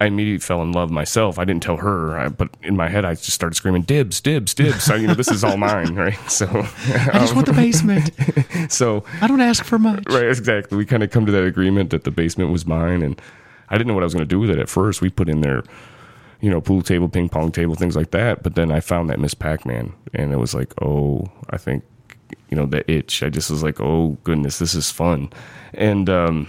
I 0.00 0.06
immediately 0.06 0.38
fell 0.38 0.62
in 0.62 0.72
love 0.72 0.90
myself. 0.90 1.38
I 1.38 1.44
didn't 1.44 1.62
tell 1.62 1.78
her, 1.78 2.18
I, 2.18 2.28
but 2.28 2.50
in 2.62 2.76
my 2.76 2.88
head, 2.88 3.04
I 3.04 3.14
just 3.14 3.32
started 3.32 3.54
screaming, 3.54 3.82
"Dibs, 3.82 4.20
dibs, 4.20 4.52
dibs!" 4.52 4.82
So 4.82 4.94
you 4.94 5.06
know, 5.06 5.14
this 5.14 5.30
is 5.30 5.42
all 5.42 5.56
mine, 5.56 5.94
right? 5.94 6.18
So, 6.30 6.46
I 6.46 7.18
just 7.18 7.34
want 7.34 7.46
the 7.46 7.52
um, 7.52 7.56
basement. 7.56 8.10
so 8.72 9.04
I 9.22 9.26
don't 9.26 9.40
ask 9.40 9.64
for 9.64 9.78
much. 9.78 10.04
right, 10.08 10.28
exactly. 10.28 10.76
We 10.76 10.84
kind 10.84 11.02
of 11.02 11.10
come 11.10 11.24
to 11.26 11.32
that 11.32 11.44
agreement 11.44 11.90
that 11.90 12.04
the 12.04 12.10
basement 12.10 12.50
was 12.50 12.66
mine, 12.66 13.02
and 13.02 13.20
I 13.70 13.78
didn't 13.78 13.88
know 13.88 13.94
what 13.94 14.02
I 14.02 14.04
was 14.04 14.14
going 14.14 14.26
to 14.26 14.28
do 14.28 14.38
with 14.38 14.50
it 14.50 14.58
at 14.58 14.68
first. 14.68 15.00
We 15.00 15.08
put 15.08 15.28
in 15.30 15.40
there, 15.40 15.64
you 16.40 16.50
know, 16.50 16.60
pool 16.60 16.82
table, 16.82 17.08
ping 17.08 17.30
pong 17.30 17.50
table, 17.50 17.74
things 17.74 17.96
like 17.96 18.10
that. 18.10 18.42
But 18.42 18.54
then 18.54 18.70
I 18.70 18.80
found 18.80 19.08
that 19.08 19.18
Miss 19.18 19.34
Pac 19.34 19.64
Man, 19.64 19.94
and 20.12 20.32
it 20.32 20.36
was 20.36 20.54
like, 20.54 20.74
oh, 20.82 21.26
I 21.48 21.56
think, 21.56 21.84
you 22.50 22.56
know, 22.56 22.66
the 22.66 22.88
itch. 22.90 23.22
I 23.22 23.28
just 23.30 23.50
was 23.50 23.62
like, 23.62 23.80
oh 23.80 24.16
goodness, 24.24 24.58
this 24.58 24.74
is 24.74 24.90
fun, 24.90 25.30
and 25.74 26.08
um, 26.10 26.48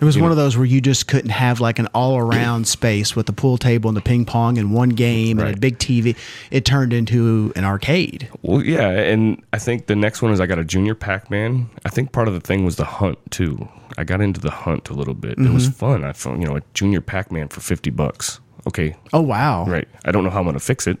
It 0.00 0.04
was 0.04 0.18
one 0.18 0.30
of 0.30 0.36
those 0.36 0.56
where 0.56 0.66
you 0.66 0.80
just 0.80 1.06
couldn't 1.08 1.30
have 1.30 1.58
like 1.60 1.78
an 1.78 1.86
all 1.94 2.18
around 2.18 2.66
space 2.78 3.16
with 3.16 3.26
the 3.26 3.32
pool 3.32 3.56
table 3.58 3.88
and 3.88 3.96
the 3.96 4.02
ping 4.02 4.24
pong 4.26 4.58
and 4.58 4.72
one 4.74 4.90
game 4.90 5.38
and 5.38 5.54
a 5.56 5.58
big 5.58 5.78
TV. 5.78 6.14
It 6.50 6.64
turned 6.66 6.92
into 6.92 7.52
an 7.56 7.64
arcade. 7.64 8.28
Well, 8.42 8.62
yeah, 8.62 8.88
and 8.90 9.42
I 9.52 9.58
think 9.58 9.86
the 9.86 9.96
next 9.96 10.20
one 10.22 10.32
is 10.32 10.40
I 10.40 10.46
got 10.46 10.58
a 10.58 10.64
junior 10.64 10.94
Pac 10.94 11.30
Man. 11.30 11.70
I 11.84 11.88
think 11.88 12.12
part 12.12 12.28
of 12.28 12.34
the 12.34 12.40
thing 12.40 12.64
was 12.64 12.76
the 12.76 12.84
hunt 12.84 13.18
too. 13.30 13.68
I 13.98 14.04
got 14.04 14.20
into 14.20 14.40
the 14.40 14.50
hunt 14.50 14.90
a 14.90 14.92
little 14.94 15.14
bit. 15.14 15.32
It 15.32 15.38
Mm-hmm. 15.38 15.54
was 15.54 15.68
fun. 15.68 16.04
I 16.04 16.12
found 16.12 16.42
you 16.42 16.48
know 16.48 16.56
a 16.56 16.62
junior 16.74 17.00
Pac 17.00 17.32
Man 17.32 17.48
for 17.48 17.60
fifty 17.60 17.90
bucks. 17.90 18.40
Okay, 18.66 18.96
Oh 19.12 19.20
wow. 19.22 19.64
right. 19.64 19.88
I 20.04 20.10
don't 20.12 20.24
know 20.24 20.30
how 20.30 20.40
I'm 20.40 20.44
gonna 20.44 20.58
fix 20.58 20.86
it, 20.88 20.98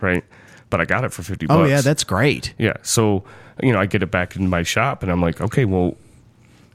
right? 0.00 0.24
But 0.70 0.80
I 0.80 0.84
got 0.84 1.04
it 1.04 1.12
for 1.12 1.22
fifty 1.22 1.46
Oh 1.50 1.58
bucks. 1.58 1.70
yeah, 1.70 1.80
that's 1.80 2.04
great. 2.04 2.54
yeah. 2.58 2.74
So 2.82 3.24
you 3.62 3.72
know, 3.72 3.80
I 3.80 3.86
get 3.86 4.02
it 4.02 4.10
back 4.10 4.36
in 4.36 4.48
my 4.48 4.62
shop, 4.62 5.02
and 5.02 5.10
I'm 5.12 5.20
like, 5.20 5.40
okay, 5.40 5.64
well, 5.66 5.96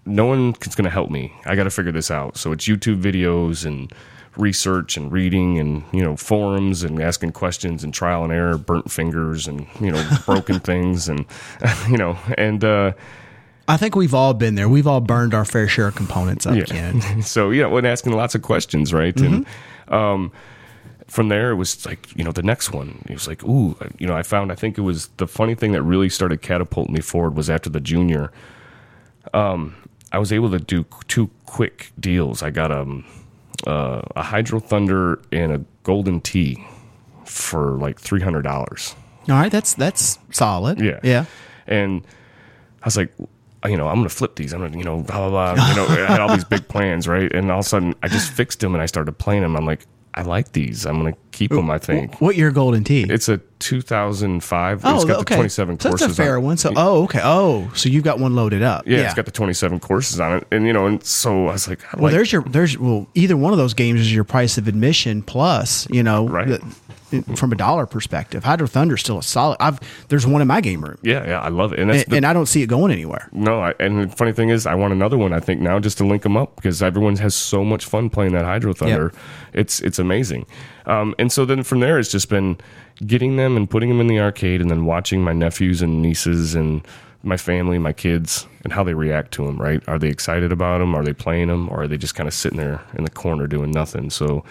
no 0.06 0.26
one's 0.26 0.76
gonna 0.76 0.90
help 0.90 1.10
me. 1.10 1.34
I 1.46 1.56
got 1.56 1.64
to 1.64 1.70
figure 1.72 1.92
this 1.92 2.12
out. 2.12 2.38
So 2.38 2.52
it's 2.52 2.68
YouTube 2.68 3.02
videos 3.02 3.66
and 3.66 3.92
research 4.38 4.98
and 4.98 5.14
reading 5.14 5.60
and 5.60 5.82
you 5.94 6.04
know 6.04 6.16
forums 6.18 6.84
and 6.84 7.02
asking 7.02 7.32
questions 7.32 7.84
and 7.86 7.94
trial 7.94 8.24
and 8.26 8.34
error, 8.34 8.58
burnt 8.58 8.92
fingers 8.92 9.48
and 9.48 9.66
you 9.80 9.92
know 9.92 10.08
broken 10.26 10.60
things 10.72 11.08
and 11.08 11.26
you 11.90 11.98
know 11.98 12.18
and 12.38 12.64
uh, 12.64 12.92
I 13.68 13.78
think 13.78 13.96
we've 13.96 14.14
all 14.14 14.34
been 14.34 14.56
there. 14.56 14.68
We've 14.70 14.86
all 14.86 15.02
burned 15.02 15.34
our 15.34 15.46
fair 15.46 15.68
share 15.68 15.88
of 15.88 15.96
components 15.96 16.46
up, 16.46 16.66
Ken. 16.68 17.22
so 17.24 17.50
yeah, 17.50 17.66
when 17.68 17.86
asking 17.86 18.12
lots 18.14 18.36
of 18.36 18.42
questions, 18.42 18.94
right? 18.94 19.16
And 19.22 19.46
Mm-hmm. 19.88 19.94
um, 19.94 20.32
from 21.08 21.30
there, 21.30 21.52
it 21.52 21.56
was 21.56 21.86
like 21.86 22.16
you 22.16 22.24
know 22.24 22.32
the 22.32 22.44
next 22.44 22.72
one. 22.72 23.04
It 23.08 23.14
was 23.14 23.28
like, 23.28 23.44
ooh, 23.44 23.78
you 24.00 24.08
know, 24.08 24.16
I 24.16 24.24
found. 24.24 24.52
I 24.52 24.56
think 24.56 24.78
it 24.78 24.82
was 24.82 25.08
the 25.18 25.28
funny 25.28 25.56
thing 25.56 25.72
that 25.74 25.84
really 25.84 26.10
started 26.10 26.42
catapulting 26.42 26.94
me 26.94 27.02
forward 27.02 27.36
was 27.36 27.50
after 27.50 27.70
the 27.70 27.80
junior. 27.80 28.32
Um, 29.34 29.76
I 30.12 30.18
was 30.18 30.32
able 30.32 30.50
to 30.52 30.60
do 30.60 30.86
two 31.08 31.30
quick 31.46 31.92
deals. 32.00 32.42
I 32.42 32.50
got 32.50 32.72
um, 32.72 33.06
uh, 33.68 34.02
a 34.16 34.24
Hydro 34.24 34.60
Thunder 34.60 35.22
and 35.32 35.52
a 35.52 35.66
Golden 35.84 36.22
Tee 36.22 36.66
for 37.26 37.78
like 37.78 38.00
three 38.00 38.22
hundred 38.22 38.44
dollars. 38.44 38.96
All 39.30 39.36
right, 39.36 39.52
that's 39.52 39.74
that's 39.74 40.20
solid. 40.32 40.80
Yeah. 40.80 41.00
Yeah. 41.04 41.26
And 41.68 42.06
I 42.84 42.86
was 42.86 42.98
like, 42.98 43.12
you 43.66 43.78
know, 43.78 43.88
I'm 43.88 43.96
gonna 43.98 44.10
flip 44.10 44.36
these. 44.36 44.54
I'm 44.54 44.62
gonna, 44.62 44.78
you 44.78 44.84
know, 44.84 45.02
blah 45.02 45.30
blah 45.30 45.56
blah. 45.56 45.70
You 45.70 45.76
know, 45.76 45.86
I 45.88 46.12
had 46.12 46.22
all 46.22 46.30
these 46.30 46.46
big 46.46 46.68
plans, 46.70 47.08
right? 47.08 47.32
And 47.34 47.52
all 47.52 47.60
of 47.60 47.66
a 47.66 47.70
sudden, 47.70 47.96
I 48.04 48.08
just 48.08 48.32
fixed 48.32 48.60
them 48.60 48.74
and 48.76 48.82
I 48.82 48.86
started 48.86 49.14
playing 49.14 49.42
them. 49.42 49.56
I'm 49.56 49.66
like, 49.66 49.86
I 50.18 50.22
like 50.22 50.54
these. 50.54 50.86
I'm 50.86 50.98
gonna 50.98 51.14
keep 51.32 51.52
them. 51.52 51.70
I 51.70 51.78
think 51.78 52.22
What 52.22 52.36
your 52.38 52.50
golden 52.52 52.84
tee? 52.86 53.06
it's 53.10 53.28
a 53.28 53.40
2005. 53.60 54.86
oh, 54.86 54.96
it's 54.96 55.06
got 55.06 55.18
okay. 55.22 55.36
the 55.36 55.38
27 55.40 55.80
so 55.80 55.90
courses. 55.90 56.08
that's 56.08 56.18
a 56.20 56.24
fair 56.24 56.38
on 56.38 56.44
it. 56.44 56.46
one. 56.46 56.58
So 56.58 56.72
oh, 56.76 57.04
okay. 57.04 57.20
Oh, 57.24 57.70
so 57.76 57.90
you've 57.90 58.04
got 58.04 58.20
one 58.20 58.36
loaded 58.36 58.64
up. 58.64 58.88
Yeah, 58.88 59.00
it's 59.00 59.14
got 59.14 59.26
the 59.26 59.32
27 59.32 59.80
courses 59.80 60.20
on 60.20 60.38
it, 60.38 60.48
and 60.52 60.66
you 60.66 60.74
know, 60.74 60.86
and 60.88 61.04
so 61.04 61.48
I 61.48 61.52
was 61.54 61.68
like, 61.68 61.84
I 61.94 61.98
well, 61.98 62.04
like, 62.06 62.14
there's 62.14 62.32
your 62.32 62.44
there's 62.44 62.78
well 62.78 63.08
either 63.14 63.36
one 63.36 63.52
of 63.52 63.58
those 63.60 63.74
games 63.74 64.00
is 64.00 64.14
your 64.14 64.24
price 64.24 64.58
of 64.58 64.68
admission 64.68 65.22
plus 65.22 65.88
you 65.92 66.02
know 66.04 66.28
Right. 66.28 66.48
the- 66.48 66.76
from 67.36 67.52
a 67.52 67.56
dollar 67.56 67.86
perspective. 67.86 68.44
Hydro 68.44 68.68
Thunder's 68.68 69.02
still 69.02 69.20
a 69.20 69.24
solid. 69.24 69.58
I've 69.60 69.80
there's 70.08 70.26
one 70.26 70.42
in 70.42 70.48
my 70.48 70.62
game 70.62 70.84
room, 70.84 70.98
yeah, 71.04 71.26
yeah, 71.26 71.40
I 71.40 71.50
love 71.50 71.74
it, 71.74 71.80
and 71.80 71.92
and, 71.92 72.00
the, 72.06 72.16
and 72.18 72.26
I 72.26 72.34
don't 72.34 72.48
see 72.48 72.64
it 72.64 72.68
going 72.68 72.92
anywhere. 72.92 73.30
No, 73.32 73.62
I, 73.62 73.74
and 73.80 74.10
the 74.10 74.16
funny 74.16 74.34
thing 74.34 74.50
is, 74.50 74.66
I 74.66 74.76
want 74.76 74.94
another 74.94 75.18
one. 75.18 75.34
I 75.34 75.40
think 75.40 75.62
now 75.62 75.80
just 75.80 75.98
to 76.00 76.06
link 76.06 76.24
them 76.24 76.36
up 76.36 76.56
because 76.56 76.82
everyone 76.82 77.16
has 77.18 77.36
so 77.36 77.64
much 77.64 77.86
fun 77.86 78.10
playing 78.10 78.34
that 78.34 78.46
Hydro 78.46 78.74
Thunder. 78.74 79.12
It's 79.54 79.82
it's 79.82 80.00
amazing. 80.00 80.46
Um, 80.86 81.16
and 81.20 81.32
so 81.32 81.46
then 81.46 81.64
from 81.64 81.80
there, 81.80 82.00
it's 82.00 82.12
just 82.12 82.30
been 82.30 82.58
getting 83.06 83.36
them 83.36 83.58
and 83.58 83.70
putting 83.70 83.90
them 83.90 84.02
in 84.02 84.08
the 84.08 84.20
arcade, 84.20 84.62
and 84.62 84.70
then 84.70 84.86
watching 84.86 85.24
my 85.24 85.34
nephews 85.34 85.82
and 85.82 86.02
nieces 86.02 86.56
and 86.56 86.86
my 87.24 87.38
family, 87.38 87.80
my 87.80 87.94
kids, 87.94 88.48
and 88.64 88.74
how 88.74 88.84
they 88.84 88.94
react 88.94 89.32
to 89.34 89.46
them. 89.46 89.58
Right? 89.62 89.82
Are 89.88 90.00
they 90.00 90.10
excited 90.10 90.52
about 90.52 90.80
them? 90.80 90.96
Are 90.96 91.04
they 91.04 91.14
playing 91.14 91.48
them? 91.48 91.70
Or 91.70 91.84
are 91.84 91.88
they 91.88 91.98
just 91.98 92.16
kind 92.16 92.28
of 92.28 92.34
sitting 92.34 92.58
there 92.58 92.82
in 92.98 93.04
the 93.04 93.12
corner 93.12 93.48
doing 93.48 93.72
nothing? 93.72 94.10
So 94.10 94.44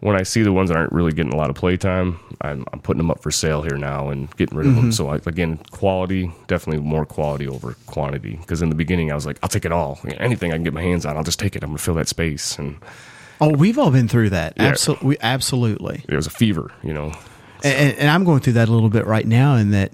when 0.00 0.14
I 0.16 0.22
see 0.24 0.42
the 0.42 0.52
ones 0.52 0.68
that 0.70 0.76
aren't 0.76 0.92
really 0.92 1.12
getting 1.12 1.32
a 1.32 1.36
lot 1.36 1.48
of 1.50 1.56
playtime, 1.56 2.18
I'm, 2.42 2.64
I'm 2.72 2.80
putting 2.80 2.98
them 2.98 3.10
up 3.10 3.22
for 3.22 3.30
sale 3.30 3.62
here 3.62 3.76
now 3.78 4.10
and 4.10 4.34
getting 4.36 4.56
rid 4.56 4.66
of 4.66 4.72
Mm-hmm. 4.74 4.82
them. 4.82 4.92
So 4.92 5.08
I, 5.08 5.16
again, 5.26 5.58
quality 5.70 6.30
definitely 6.48 6.82
more 6.84 7.06
quality 7.06 7.48
over 7.48 7.74
quantity. 7.86 8.36
Because 8.36 8.60
in 8.62 8.68
the 8.68 8.74
beginning, 8.74 9.10
I 9.10 9.14
was 9.14 9.24
like, 9.26 9.38
I'll 9.42 9.48
take 9.48 9.64
it 9.64 9.72
all, 9.72 9.98
anything 10.18 10.52
I 10.52 10.56
can 10.56 10.64
get 10.64 10.74
my 10.74 10.82
hands 10.82 11.06
on, 11.06 11.16
I'll 11.16 11.24
just 11.24 11.38
take 11.38 11.56
it. 11.56 11.62
I'm 11.62 11.70
gonna 11.70 11.78
fill 11.78 11.94
that 11.94 12.08
space, 12.08 12.58
and 12.58 12.76
Oh, 13.40 13.50
we've 13.52 13.78
all 13.78 13.90
been 13.90 14.08
through 14.08 14.30
that. 14.30 14.54
Yeah. 14.56 14.64
Absolutely, 14.64 15.18
absolutely. 15.20 16.02
it 16.08 16.16
was 16.16 16.26
a 16.26 16.30
fever, 16.30 16.70
you 16.82 16.94
know. 16.94 17.12
And, 17.64 17.96
and 17.98 18.08
I'm 18.10 18.24
going 18.24 18.40
through 18.40 18.54
that 18.54 18.68
a 18.68 18.72
little 18.72 18.88
bit 18.90 19.06
right 19.06 19.26
now. 19.26 19.56
In 19.56 19.72
that, 19.72 19.92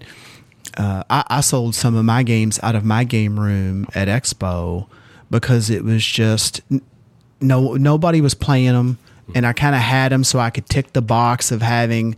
uh, 0.77 1.03
I, 1.11 1.25
I 1.29 1.41
sold 1.41 1.75
some 1.75 1.97
of 1.97 2.05
my 2.05 2.23
games 2.23 2.61
out 2.63 2.75
of 2.77 2.85
my 2.85 3.03
game 3.05 3.39
room 3.41 3.87
at 3.95 4.07
Expo 4.09 4.87
because 5.31 5.71
it 5.71 5.83
was 5.85 6.05
just 6.07 6.61
no 7.41 7.75
nobody 7.75 8.21
was 8.21 8.35
playing 8.35 8.73
them, 8.75 8.99
and 9.35 9.47
I 9.47 9.53
kind 9.53 9.75
of 9.75 9.81
had 9.81 10.13
them 10.13 10.25
so 10.25 10.39
I 10.39 10.51
could 10.51 10.67
tick 10.67 10.93
the 10.93 11.03
box 11.03 11.53
of 11.53 11.63
having 11.63 12.17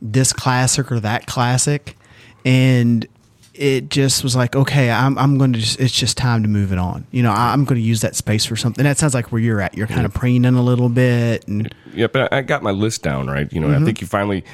this 0.00 0.32
classic 0.32 0.90
or 0.90 1.00
that 1.00 1.26
classic, 1.26 1.96
and 2.44 3.06
it 3.54 3.90
just 3.90 4.24
was 4.24 4.34
like, 4.34 4.56
okay, 4.56 4.90
I'm, 4.90 5.18
I'm 5.18 5.36
going 5.36 5.52
to 5.52 5.58
just, 5.58 5.78
it's 5.78 5.92
just 5.92 6.16
time 6.16 6.42
to 6.42 6.48
move 6.48 6.72
it 6.72 6.78
on. 6.78 7.06
You 7.10 7.22
know, 7.22 7.30
I, 7.30 7.52
I'm 7.52 7.64
going 7.64 7.80
to 7.80 7.86
use 7.86 8.00
that 8.00 8.16
space 8.16 8.46
for 8.46 8.56
something. 8.56 8.82
That 8.82 8.96
sounds 8.96 9.12
like 9.14 9.30
where 9.30 9.40
you're 9.42 9.60
at. 9.60 9.76
You're 9.76 9.86
kind 9.86 10.06
of 10.06 10.14
preening 10.14 10.54
a 10.54 10.62
little 10.62 10.88
bit. 10.88 11.46
And 11.46 11.72
Yeah, 11.92 12.06
but 12.06 12.32
I 12.32 12.40
got 12.40 12.62
my 12.62 12.70
list 12.70 13.02
down 13.02 13.28
right. 13.28 13.52
You 13.52 13.60
know, 13.60 13.68
Mm-hmm. 13.68 13.82
I 13.82 13.84
think 13.84 14.00
you 14.00 14.06
finally. 14.06 14.44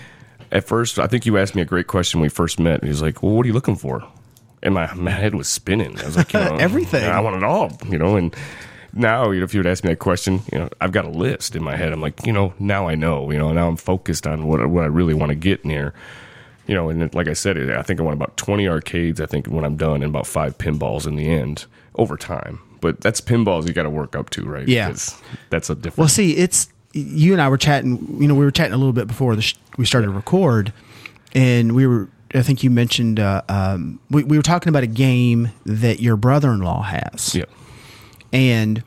At 0.50 0.66
first, 0.66 0.98
I 0.98 1.06
think 1.06 1.26
you 1.26 1.36
asked 1.36 1.54
me 1.54 1.60
a 1.62 1.66
great 1.66 1.86
question 1.88 2.20
when 2.20 2.24
we 2.24 2.30
first 2.30 2.58
met. 2.58 2.80
And 2.80 2.84
he 2.84 2.88
was 2.88 3.02
like, 3.02 3.22
"Well, 3.22 3.32
what 3.32 3.44
are 3.44 3.48
you 3.48 3.52
looking 3.52 3.76
for?" 3.76 4.02
And 4.62 4.74
my 4.74 4.92
my 4.94 5.10
head 5.10 5.34
was 5.34 5.46
spinning. 5.46 5.98
I 6.00 6.06
was 6.06 6.16
like, 6.16 6.32
you 6.32 6.40
know, 6.44 6.56
Everything. 6.56 7.04
I 7.04 7.20
want 7.20 7.36
it 7.36 7.44
all. 7.44 7.70
You 7.88 7.98
know, 7.98 8.16
and 8.16 8.34
now 8.92 9.30
you 9.30 9.40
know, 9.40 9.44
if 9.44 9.54
you 9.54 9.60
would 9.60 9.66
ask 9.66 9.84
me 9.84 9.90
that 9.90 9.98
question, 9.98 10.40
you 10.52 10.58
know, 10.58 10.68
I've 10.80 10.92
got 10.92 11.04
a 11.04 11.10
list 11.10 11.56
in 11.56 11.62
my 11.62 11.76
head. 11.76 11.92
I'm 11.92 12.00
like, 12.00 12.26
you 12.26 12.32
know, 12.32 12.54
now 12.58 12.88
I 12.88 12.94
know. 12.94 13.30
You 13.30 13.38
know, 13.38 13.52
now 13.52 13.68
I'm 13.68 13.76
focused 13.76 14.26
on 14.26 14.46
what 14.46 14.66
what 14.68 14.84
I 14.84 14.88
really 14.88 15.14
want 15.14 15.30
to 15.30 15.36
get 15.36 15.60
in 15.62 15.70
here. 15.70 15.94
You 16.66 16.74
know, 16.74 16.90
and 16.90 17.14
like 17.14 17.28
I 17.28 17.32
said, 17.32 17.56
I 17.70 17.82
think 17.82 17.98
I 17.98 18.02
want 18.02 18.14
about 18.14 18.36
20 18.36 18.68
arcades. 18.68 19.22
I 19.22 19.26
think 19.26 19.46
when 19.46 19.64
I'm 19.64 19.76
done, 19.76 19.96
and 20.02 20.04
about 20.04 20.26
five 20.26 20.58
pinballs 20.58 21.06
in 21.06 21.16
the 21.16 21.28
end 21.28 21.64
over 21.94 22.16
time. 22.16 22.60
But 22.80 23.00
that's 23.00 23.20
pinballs 23.20 23.66
you 23.66 23.72
got 23.72 23.84
to 23.84 23.90
work 23.90 24.14
up 24.14 24.30
to, 24.30 24.44
right? 24.44 24.68
Yeah. 24.68 24.88
Because 24.88 25.20
that's 25.50 25.70
a 25.70 25.74
different. 25.74 25.98
Well, 25.98 26.08
see, 26.08 26.36
it's 26.36 26.68
you 26.92 27.32
and 27.32 27.40
I 27.42 27.48
were 27.48 27.56
chatting. 27.56 28.18
You 28.20 28.28
know, 28.28 28.34
we 28.34 28.44
were 28.44 28.50
chatting 28.50 28.74
a 28.74 28.76
little 28.76 28.92
bit 28.92 29.06
before 29.06 29.34
the 29.34 29.42
sh- 29.42 29.54
we 29.76 29.84
started 29.84 30.08
to 30.08 30.12
record, 30.12 30.72
and 31.32 31.74
we 31.74 31.86
were. 31.86 32.08
I 32.34 32.42
think 32.42 32.62
you 32.62 32.70
mentioned 32.70 33.18
uh, 33.18 33.40
um, 33.48 34.00
we 34.10 34.22
we 34.22 34.36
were 34.36 34.42
talking 34.42 34.68
about 34.68 34.82
a 34.82 34.88
game 34.88 35.50
that 35.64 36.00
your 36.00 36.16
brother-in-law 36.16 36.82
has, 36.82 37.34
yeah. 37.34 37.44
And 38.32 38.82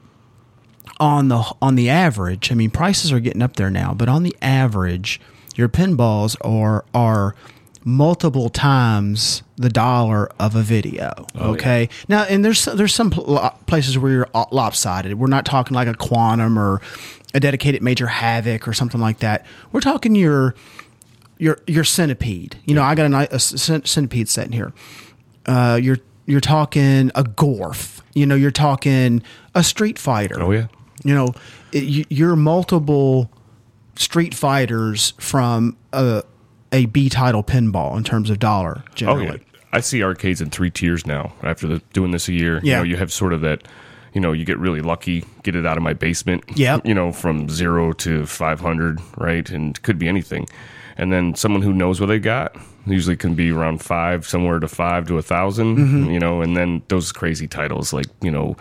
on 0.99 1.29
the 1.29 1.53
on 1.61 1.75
the 1.75 1.89
average, 1.89 2.51
I 2.51 2.55
mean, 2.55 2.69
prices 2.69 3.11
are 3.11 3.19
getting 3.19 3.41
up 3.41 3.55
there 3.55 3.69
now, 3.69 3.93
but 3.93 4.07
on 4.07 4.23
the 4.23 4.35
average, 4.41 5.19
your 5.55 5.69
pinballs 5.69 6.35
are 6.41 6.85
are 6.93 7.35
multiple 7.83 8.49
times 8.49 9.41
the 9.55 9.69
dollar 9.69 10.31
of 10.39 10.55
a 10.55 10.61
video. 10.61 11.25
okay, 11.35 11.89
now 12.07 12.23
and 12.23 12.45
there's 12.45 12.65
there's 12.65 12.93
some 12.93 13.09
pl- 13.09 13.55
places 13.65 13.97
where 13.97 14.11
you're 14.11 14.29
lopsided. 14.51 15.15
We're 15.15 15.27
not 15.27 15.45
talking 15.45 15.73
like 15.73 15.87
a 15.87 15.95
quantum 15.95 16.57
or 16.57 16.81
a 17.33 17.39
dedicated 17.39 17.81
major 17.81 18.07
havoc 18.07 18.67
or 18.67 18.73
something 18.73 19.01
like 19.01 19.19
that. 19.19 19.45
We're 19.71 19.81
talking 19.81 20.15
your 20.15 20.55
your 21.39 21.57
your 21.65 21.83
centipede. 21.83 22.57
You 22.65 22.75
know, 22.75 22.83
I 22.83 22.93
got 22.95 23.11
a, 23.11 23.35
a 23.35 23.39
centipede 23.39 24.29
set 24.29 24.45
in 24.45 24.51
here. 24.51 24.73
Uh, 25.47 25.79
you're 25.81 25.97
you're 26.31 26.39
talking 26.41 27.11
a 27.15 27.23
Gorf. 27.23 28.01
You 28.13 28.25
know, 28.25 28.35
you're 28.35 28.51
talking 28.51 29.21
a 29.53 29.63
Street 29.63 29.99
Fighter. 29.99 30.41
Oh, 30.41 30.51
yeah. 30.51 30.67
You 31.03 31.13
know, 31.13 31.27
it, 31.71 31.83
you, 31.83 32.05
you're 32.09 32.35
multiple 32.35 33.29
Street 33.95 34.33
Fighters 34.33 35.13
from 35.19 35.77
a 35.93 36.23
a 36.73 36.85
B 36.85 37.09
title 37.09 37.43
pinball 37.43 37.97
in 37.97 38.03
terms 38.03 38.29
of 38.29 38.39
dollar 38.39 38.83
Oh 39.03 39.17
yeah, 39.17 39.35
I 39.73 39.81
see 39.81 40.01
arcades 40.03 40.39
in 40.41 40.49
three 40.49 40.69
tiers 40.71 41.05
now. 41.05 41.33
After 41.43 41.67
the, 41.67 41.79
doing 41.91 42.11
this 42.11 42.29
a 42.29 42.33
year, 42.33 42.55
you 42.63 42.71
Yeah. 42.71 42.77
know, 42.77 42.83
you 42.83 42.95
have 42.95 43.11
sort 43.11 43.33
of 43.33 43.41
that. 43.41 43.67
You 44.13 44.19
know, 44.21 44.31
you 44.33 44.43
get 44.45 44.57
really 44.59 44.81
lucky, 44.81 45.23
get 45.43 45.55
it 45.55 45.65
out 45.65 45.77
of 45.77 45.83
my 45.83 45.93
basement. 45.93 46.43
Yeah, 46.55 46.79
You 46.83 46.93
know, 46.93 47.11
from 47.13 47.47
zero 47.49 47.93
to 47.93 48.25
five 48.25 48.59
hundred, 48.59 48.99
right, 49.17 49.49
and 49.49 49.81
could 49.83 49.97
be 49.99 50.07
anything. 50.09 50.47
And 50.97 51.11
then 51.13 51.33
someone 51.35 51.61
who 51.61 51.71
knows 51.73 51.99
what 52.01 52.07
they 52.07 52.19
got 52.19 52.55
usually 52.85 53.15
can 53.17 53.35
be 53.35 53.51
around 53.51 53.81
five, 53.81 54.25
somewhere 54.27 54.59
to 54.59 54.67
five 54.67 55.07
to 55.07 55.13
a 55.13 55.15
1000 55.17 55.77
Mm-hmm. 55.77 56.09
You 56.11 56.19
know, 56.19 56.41
and 56.41 56.55
then 56.57 56.81
those 56.87 57.11
crazy 57.11 57.47
titles 57.47 57.93
like 57.93 58.07
you 58.21 58.31
know. 58.31 58.55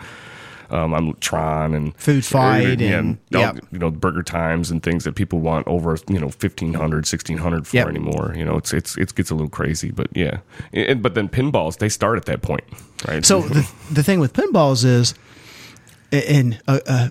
Um, 0.69 0.93
I'm 0.93 1.13
Tron 1.15 1.73
and 1.73 1.93
Food 1.97 2.23
Fight 2.23 2.79
yeah, 2.79 2.99
and- 2.99 3.17
all- 3.35 3.41
yep. 3.41 3.57
you 3.73 3.77
know 3.77 3.91
Burger 3.91 4.23
Times 4.23 4.71
and 4.71 4.81
things 4.81 5.03
that 5.03 5.15
people 5.15 5.39
want 5.41 5.67
over 5.67 5.97
you 6.07 6.17
know 6.17 6.27
1500 6.27 6.79
1600 6.79 7.67
for 7.67 7.75
Yep. 7.75 7.87
anymore 7.89 8.33
you 8.37 8.45
know 8.45 8.55
it's 8.55 8.71
it's 8.71 8.95
it 8.97 9.13
gets 9.13 9.29
a 9.31 9.35
little 9.35 9.49
crazy 9.49 9.91
but 9.91 10.07
yeah 10.15 10.37
and, 10.71 11.03
but 11.03 11.13
then 11.13 11.27
pinballs 11.27 11.79
they 11.79 11.89
start 11.89 12.15
at 12.17 12.23
that 12.27 12.41
point 12.41 12.63
right 13.05 13.25
So 13.25 13.41
the, 13.41 13.69
the 13.91 14.01
thing 14.01 14.21
with 14.21 14.31
pinballs 14.31 14.85
is, 14.85 15.13
and 16.13 16.57
uh, 16.69 16.79
uh, 16.87 17.09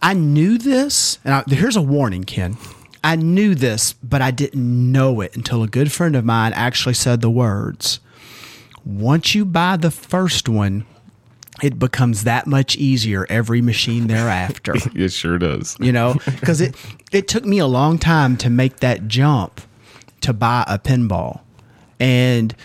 I 0.00 0.14
knew 0.14 0.56
this, 0.56 1.18
and 1.26 1.34
I, 1.34 1.44
here's 1.46 1.76
a 1.76 1.82
warning, 1.82 2.24
Ken. 2.24 2.56
I 3.04 3.16
knew 3.16 3.54
this, 3.54 3.92
but 3.92 4.22
I 4.22 4.30
didn't 4.30 4.90
know 4.92 5.20
it 5.20 5.36
until 5.36 5.62
a 5.62 5.68
good 5.68 5.92
friend 5.92 6.16
of 6.16 6.24
mine 6.24 6.54
actually 6.54 6.94
said 6.94 7.20
the 7.20 7.28
words. 7.28 8.00
Once 8.82 9.34
you 9.34 9.44
buy 9.44 9.76
the 9.76 9.90
first 9.90 10.48
one, 10.48 10.86
it 11.62 11.78
becomes 11.78 12.24
that 12.24 12.46
much 12.46 12.76
easier 12.76 13.26
every 13.28 13.60
machine 13.60 14.06
thereafter. 14.06 14.72
it 14.94 15.10
sure 15.10 15.36
does. 15.36 15.76
You 15.78 15.92
know 15.92 16.14
because 16.24 16.62
it 16.62 16.74
it 17.12 17.28
took 17.28 17.44
me 17.44 17.58
a 17.58 17.66
long 17.66 17.98
time 17.98 18.38
to 18.38 18.48
make 18.48 18.78
that 18.78 19.06
jump 19.06 19.60
to 20.22 20.32
buy 20.32 20.64
a 20.66 20.78
pinball. 20.78 21.42
And 22.00 22.56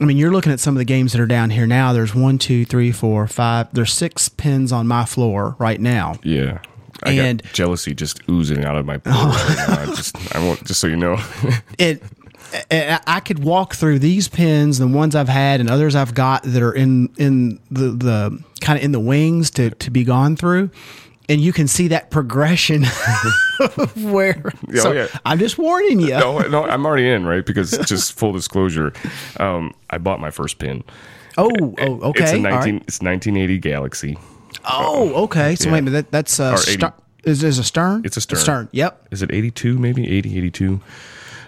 i 0.00 0.04
mean 0.04 0.16
you're 0.16 0.30
looking 0.30 0.52
at 0.52 0.60
some 0.60 0.74
of 0.74 0.78
the 0.78 0.84
games 0.86 1.12
that 1.12 1.20
are 1.20 1.26
down 1.26 1.50
here 1.50 1.66
now. 1.66 1.92
There's 1.92 2.14
one 2.14 2.38
two 2.38 2.64
three 2.64 2.92
four 2.92 3.26
five 3.26 3.74
there's 3.74 3.92
six 3.92 4.28
pins 4.28 4.70
on 4.70 4.86
my 4.86 5.04
floor 5.04 5.56
right 5.58 5.80
now. 5.80 6.14
Yeah 6.22 6.60
I 7.02 7.12
And- 7.12 7.42
got 7.42 7.52
jealousy 7.52 7.94
just 7.94 8.20
oozing 8.28 8.64
out 8.64 8.76
of 8.76 8.84
my 8.86 8.98
pores 8.98 9.16
right 9.16 9.56
now. 9.68 9.80
I 9.82 9.86
just 9.94 10.36
I 10.36 10.38
won't 10.38 10.64
just 10.64 10.80
so 10.80 10.86
you 10.86 10.96
know 10.96 11.18
it 11.78 12.02
I 12.82 13.20
could 13.20 13.38
walk 13.44 13.74
through 13.74 14.00
these 14.00 14.26
pins, 14.26 14.78
the 14.78 14.86
ones 14.88 15.14
I've 15.14 15.28
had 15.28 15.60
and 15.60 15.70
others 15.70 15.94
I've 15.94 16.14
got 16.14 16.42
that 16.42 16.62
are 16.62 16.72
in 16.72 17.08
in 17.16 17.60
the 17.70 17.90
the 17.90 18.44
kind 18.60 18.78
of 18.78 18.84
in 18.84 18.90
the 18.92 18.98
wings 19.00 19.50
to 19.52 19.70
to 19.70 19.90
be 19.90 20.02
gone 20.02 20.34
through, 20.34 20.70
and 21.28 21.40
you 21.40 21.52
can 21.52 21.68
see 21.68 21.86
that 21.88 22.10
progression 22.10 22.84
of 23.76 24.04
where. 24.04 24.50
Yeah, 24.68 24.82
so 24.82 24.90
oh, 24.90 24.92
yeah. 24.94 25.06
I'm 25.24 25.38
just 25.38 25.58
warning 25.58 26.00
you. 26.00 26.08
no 26.10 26.38
no 26.40 26.64
I'm 26.64 26.84
already 26.84 27.08
in 27.08 27.24
right 27.24 27.46
because 27.46 27.70
just 27.86 28.14
full 28.14 28.32
disclosure 28.32 28.92
um, 29.38 29.72
I 29.90 29.98
bought 29.98 30.18
my 30.20 30.30
first 30.32 30.58
pin 30.58 30.82
Oh, 31.38 31.48
oh, 31.78 32.00
okay. 32.10 32.24
it's 32.24 32.32
a 32.32 32.38
19 32.38 32.50
right. 32.50 32.82
it's 32.88 33.00
1980 33.00 33.58
Galaxy 33.58 34.18
Oh, 34.64 35.24
okay. 35.24 35.54
So 35.56 35.66
Yeah. 35.68 35.72
wait 35.74 35.78
a 35.78 35.82
minute. 35.82 36.10
That, 36.10 36.10
that's 36.10 36.40
uh, 36.40 36.52
Or 36.52 36.60
80. 36.60 36.72
ster- 36.72 36.92
is 37.24 37.42
is 37.44 37.58
a 37.58 37.64
stern. 37.64 38.02
It's 38.04 38.16
a 38.16 38.20
stern. 38.20 38.38
stern. 38.38 38.68
Yep. 38.72 39.08
is 39.10 39.22
it 39.22 39.30
82 39.32 39.78
maybe 39.78 40.08
80 40.10 40.38
82 40.38 40.80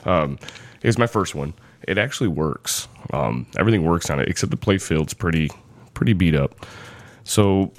um 0.05 0.39
it 0.83 0.87
was 0.87 0.99
my 0.99 1.07
first 1.07 1.35
one 1.35 1.55
it 1.89 1.97
actually 1.97 2.29
works 2.29 2.89
um 3.15 3.47
everything 3.59 3.83
works 3.85 4.11
on 4.11 4.21
it 4.21 4.29
except 4.29 4.51
the 4.51 4.57
play 4.59 4.77
field's 4.77 5.15
pretty 5.15 5.51
pretty 5.95 6.13
beat 6.13 6.35
up 6.35 6.67
so 7.25 7.73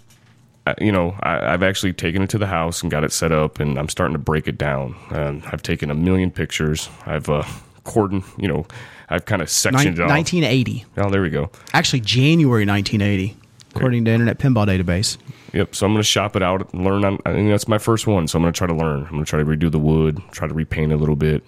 I- 0.65 0.73
you 0.81 0.91
know 0.91 1.15
I, 1.21 1.53
i've 1.53 1.61
actually 1.61 1.93
taken 1.93 2.23
it 2.23 2.29
to 2.31 2.37
the 2.39 2.47
house 2.47 2.81
and 2.81 2.89
got 2.89 3.03
it 3.03 3.11
set 3.11 3.31
up 3.31 3.59
and 3.59 3.77
i'm 3.77 3.89
starting 3.89 4.13
to 4.13 4.19
break 4.19 4.47
it 4.47 4.57
down 4.57 4.95
and 5.11 5.43
i've 5.51 5.61
taken 5.61 5.91
a 5.91 5.95
million 5.95 6.31
pictures 6.31 6.89
i've 7.05 7.29
uh 7.29 7.43
cordon 7.83 8.23
you 8.39 8.47
know 8.47 8.65
i've 9.09 9.25
kind 9.25 9.41
of 9.43 9.47
Nin- 9.47 9.49
sectioned 9.49 9.99
it 9.99 10.01
off 10.01 10.09
1980. 10.09 10.85
oh 10.97 11.09
there 11.11 11.21
we 11.21 11.29
go 11.29 11.51
Actually, 11.73 11.99
January 11.99 12.65
1980, 12.65 13.37
according 13.75 14.05
to 14.05 14.11
Internet 14.11 14.39
Pinball 14.39 14.67
Database. 14.67 15.17
Yep. 15.53 15.75
So 15.75 15.85
I'm 15.85 15.93
going 15.93 16.01
to 16.01 16.07
shop 16.07 16.35
it 16.35 16.43
out, 16.43 16.73
and 16.73 16.83
learn 16.83 17.05
on. 17.05 17.19
I 17.25 17.33
think 17.33 17.49
that's 17.49 17.67
my 17.67 17.77
first 17.77 18.07
one, 18.07 18.27
so 18.27 18.37
I'm 18.37 18.43
going 18.43 18.53
to 18.53 18.57
try 18.57 18.67
to 18.67 18.73
learn. 18.75 19.01
I'm 19.03 19.11
going 19.11 19.25
to 19.25 19.29
try 19.29 19.39
to 19.39 19.45
redo 19.45 19.71
the 19.71 19.79
wood, 19.79 20.21
try 20.31 20.47
to 20.47 20.53
repaint 20.53 20.91
a 20.91 20.97
little 20.97 21.15
bit. 21.15 21.43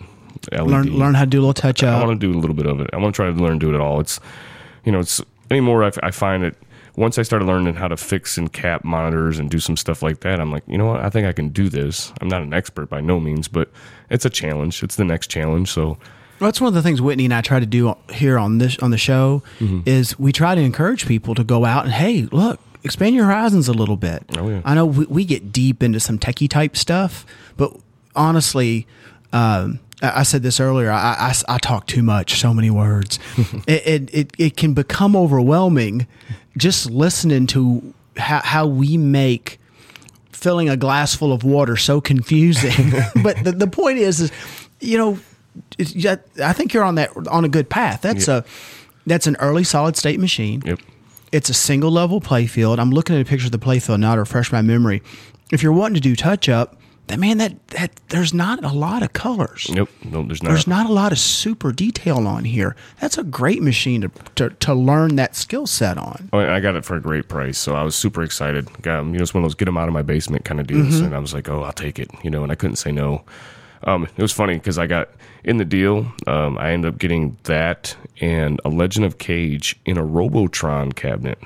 LED. 0.52 0.68
Learn 0.68 0.98
learn 0.98 1.14
how 1.14 1.24
to 1.24 1.30
do 1.30 1.40
a 1.40 1.42
little 1.42 1.54
touch 1.54 1.82
up. 1.84 2.02
I 2.02 2.06
want 2.06 2.20
to 2.20 2.28
do 2.32 2.38
a 2.38 2.40
little 2.40 2.56
bit 2.56 2.66
of 2.66 2.80
it. 2.80 2.90
I 2.94 2.98
want 2.98 3.16
to 3.16 3.18
try 3.18 3.32
to 3.32 3.32
learn 3.32 3.60
to 3.60 3.66
do 3.68 3.74
it 3.74 3.80
all. 3.80 4.00
It's, 4.00 4.20
you 4.84 4.92
know, 4.92 5.00
it's 5.00 5.22
anymore. 5.50 5.84
I, 5.84 5.92
I 6.04 6.12
find 6.12 6.44
it 6.44 6.56
once 6.98 7.18
I 7.18 7.24
started 7.24 7.46
learning 7.46 7.76
how 7.76 7.88
to 7.88 7.98
fix 7.98 8.38
and 8.38 8.52
cap 8.52 8.84
monitors 8.84 9.40
and 9.40 9.50
do 9.50 9.60
some 9.60 9.76
stuff 9.76 10.02
like 10.02 10.22
that, 10.22 10.40
I'm 10.40 10.52
like, 10.52 10.64
you 10.68 10.78
know 10.78 10.86
what? 10.86 11.02
I 11.02 11.10
think 11.10 11.28
I 11.28 11.34
can 11.34 11.50
do 11.50 11.70
this. 11.70 12.14
I'm 12.22 12.28
not 12.28 12.42
an 12.42 12.54
expert 12.54 12.90
by 12.90 13.02
no 13.02 13.20
means, 13.20 13.48
but 13.48 13.70
it's 14.10 14.26
a 14.26 14.30
challenge. 14.30 14.82
It's 14.82 14.96
the 14.96 15.04
next 15.04 15.28
challenge. 15.28 15.72
So 15.72 15.98
that's 16.40 16.60
one 16.62 16.68
of 16.68 16.74
the 16.74 16.82
things 16.82 17.02
Whitney 17.02 17.26
and 17.26 17.34
I 17.34 17.42
try 17.42 17.60
to 17.60 17.66
do 17.66 17.96
here 18.12 18.38
on 18.38 18.58
this 18.58 18.78
on 18.80 18.92
the 18.92 18.98
show 18.98 19.42
Mm-hmm. 19.60 19.82
is 19.86 20.18
we 20.20 20.32
try 20.32 20.56
to 20.56 20.62
encourage 20.62 21.06
people 21.08 21.36
to 21.36 21.44
go 21.44 21.66
out 21.66 21.86
and 21.86 21.94
hey, 21.94 22.24
look, 22.32 22.60
expand 22.84 23.16
your 23.16 23.26
horizons 23.26 23.68
a 23.68 23.74
little 23.74 23.98
bit. 23.98 24.24
Oh, 24.38 24.50
yeah. 24.50 24.62
I 24.66 24.74
know 24.76 24.86
we, 24.86 25.06
we 25.06 25.26
get 25.26 25.52
deep 25.52 25.82
into 25.82 26.00
some 26.00 26.20
techie 26.20 26.50
type 26.50 26.76
stuff, 26.78 27.26
but 27.58 27.76
honestly, 28.16 28.86
um, 29.34 29.80
I 30.02 30.20
I 30.20 30.24
said 30.24 30.44
this 30.44 30.60
earlier. 30.60 30.92
I, 30.92 31.32
I, 31.48 31.56
I 31.56 31.58
talk 31.58 31.88
too 31.88 32.04
much, 32.04 32.40
so 32.40 32.54
many 32.54 32.70
words. 32.70 33.18
it, 33.68 33.88
it, 33.88 34.14
it 34.14 34.32
it 34.38 34.58
can 34.58 34.74
become 34.74 35.16
overwhelming 35.16 36.06
just 36.58 36.90
listening 36.90 37.48
to 37.48 37.94
how, 38.18 38.40
how 38.42 38.66
we 38.68 38.98
make 38.98 39.60
filling 40.32 40.70
a 40.70 40.78
glass 40.78 41.16
full 41.16 41.34
of 41.34 41.44
water 41.44 41.76
so 41.78 42.00
confusing. 42.02 42.92
but 43.24 43.44
the, 43.44 43.52
the 43.52 43.68
point 43.68 43.98
is, 43.98 44.20
is 44.22 44.32
you 44.80 44.98
know, 44.98 45.18
I 45.80 46.54
think 46.54 46.74
you're 46.74 46.84
on 46.84 46.96
that 46.96 47.12
on 47.28 47.46
a 47.46 47.50
good 47.50 47.70
path. 47.70 48.02
That's 48.02 48.28
a 48.28 48.44
that's 49.06 49.28
an 49.28 49.36
early 49.38 49.64
solid 49.64 49.96
state 49.98 50.20
machine. 50.20 50.62
Yep. 50.66 50.80
It's 51.32 51.50
a 51.50 51.54
single 51.54 51.92
level 51.92 52.22
playfield. 52.22 52.80
I'm 52.80 52.92
looking 52.92 53.16
at 53.16 53.22
a 53.22 53.26
picture 53.26 53.48
of 53.48 53.52
the 53.52 53.60
playfield 53.60 54.00
now 54.00 54.16
to 54.16 54.22
refresh 54.22 54.52
my 54.52 54.62
memory. 54.62 55.02
If 55.52 55.62
you're 55.64 55.74
wanting 55.74 55.96
to 55.96 56.00
do 56.02 56.16
touch 56.16 56.48
up, 56.50 56.78
that 57.08 57.20
man, 57.20 57.38
that 57.38 57.68
that 57.70 57.92
there's 58.10 58.34
not 58.34 58.64
a 58.64 58.70
lot 58.72 59.04
of 59.04 59.14
colors. 59.14 59.70
Nope. 59.72 59.90
No, 60.04 60.24
there's 60.24 60.42
not. 60.42 60.50
There's 60.50 60.66
not 60.68 60.90
a 60.90 60.94
lot 60.94 61.12
of 61.12 61.20
super 61.20 61.72
detail 61.72 62.26
on 62.28 62.46
here. 62.46 62.76
That's 63.00 63.18
a 63.18 63.24
great 63.24 63.62
machine 63.62 64.02
to 64.02 64.10
to, 64.36 64.50
to 64.50 64.74
learn 64.74 65.18
that 65.18 65.36
skill 65.36 65.68
set 65.68 65.98
on. 66.00 66.30
Oh, 66.34 66.40
I 66.40 66.60
got 66.60 66.76
it 66.76 66.84
for 66.84 66.96
a 66.96 67.02
great 67.02 67.28
price, 67.28 67.58
so 67.60 67.76
I 67.76 67.84
was 67.84 67.96
super 67.96 68.24
excited. 68.24 68.70
Got 68.82 69.06
you 69.06 69.12
know, 69.12 69.22
it's 69.22 69.34
one 69.36 69.44
of 69.44 69.50
those 69.50 69.56
get 69.56 69.66
them 69.66 69.78
out 69.78 69.88
of 69.88 69.94
my 69.94 70.02
basement 70.02 70.46
kind 70.46 70.60
of 70.60 70.66
deals, 70.68 70.96
Mm-hmm. 70.96 71.06
and 71.06 71.16
I 71.16 71.20
was 71.20 71.34
like, 71.34 71.48
oh, 71.48 71.62
I'll 71.64 71.74
take 71.74 72.00
it, 72.00 72.10
you 72.24 72.30
know, 72.32 72.42
and 72.44 72.52
I 72.52 72.56
couldn't 72.56 72.78
say 72.78 72.92
no. 72.92 73.24
Um, 73.84 74.08
it 74.18 74.22
was 74.22 74.32
funny 74.32 74.56
because 74.56 74.80
I 74.80 74.88
got 74.88 75.10
in 75.46 75.58
the 75.58 75.66
deal. 75.66 76.12
Um, 76.28 76.58
I 76.58 76.72
ended 76.72 76.94
up 76.94 77.00
getting 77.00 77.38
that 77.44 77.96
and 78.20 78.60
a 78.66 78.70
Legend 78.70 79.06
of 79.06 79.18
Kage 79.18 79.78
in 79.86 79.98
a 79.98 80.04
Robotron 80.06 80.92
cabinet. 80.92 81.38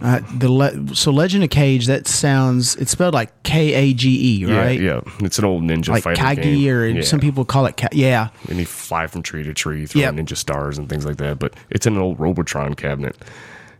Uh, 0.00 0.20
the 0.38 0.50
le- 0.50 0.94
so 0.94 1.12
Legend 1.12 1.44
of 1.44 1.50
Kage 1.50 1.86
that 1.86 2.08
sounds 2.08 2.74
it's 2.76 2.90
spelled 2.90 3.14
like 3.14 3.42
K 3.44 3.72
A 3.74 3.94
G 3.94 4.42
E 4.42 4.44
right? 4.46 4.80
Yeah, 4.80 5.00
yeah, 5.06 5.26
it's 5.26 5.38
an 5.38 5.44
old 5.44 5.62
ninja 5.62 5.90
Like 5.90 6.02
fighter 6.02 6.20
Kagi 6.20 6.42
game. 6.64 6.68
or 6.68 6.86
yeah. 6.88 7.02
some 7.02 7.20
people 7.20 7.44
call 7.44 7.66
it 7.66 7.76
Ka- 7.76 7.88
yeah. 7.92 8.28
and 8.48 8.58
you 8.58 8.66
fly 8.66 9.06
from 9.06 9.22
tree 9.22 9.44
to 9.44 9.54
tree, 9.54 9.86
throwing 9.86 10.16
Yep. 10.16 10.26
ninja 10.26 10.36
stars 10.36 10.78
and 10.78 10.88
things 10.88 11.06
like 11.06 11.18
that. 11.18 11.38
But 11.38 11.54
it's 11.70 11.86
in 11.86 11.94
an 11.94 12.00
old 12.02 12.18
Robotron 12.18 12.74
cabinet. 12.74 13.16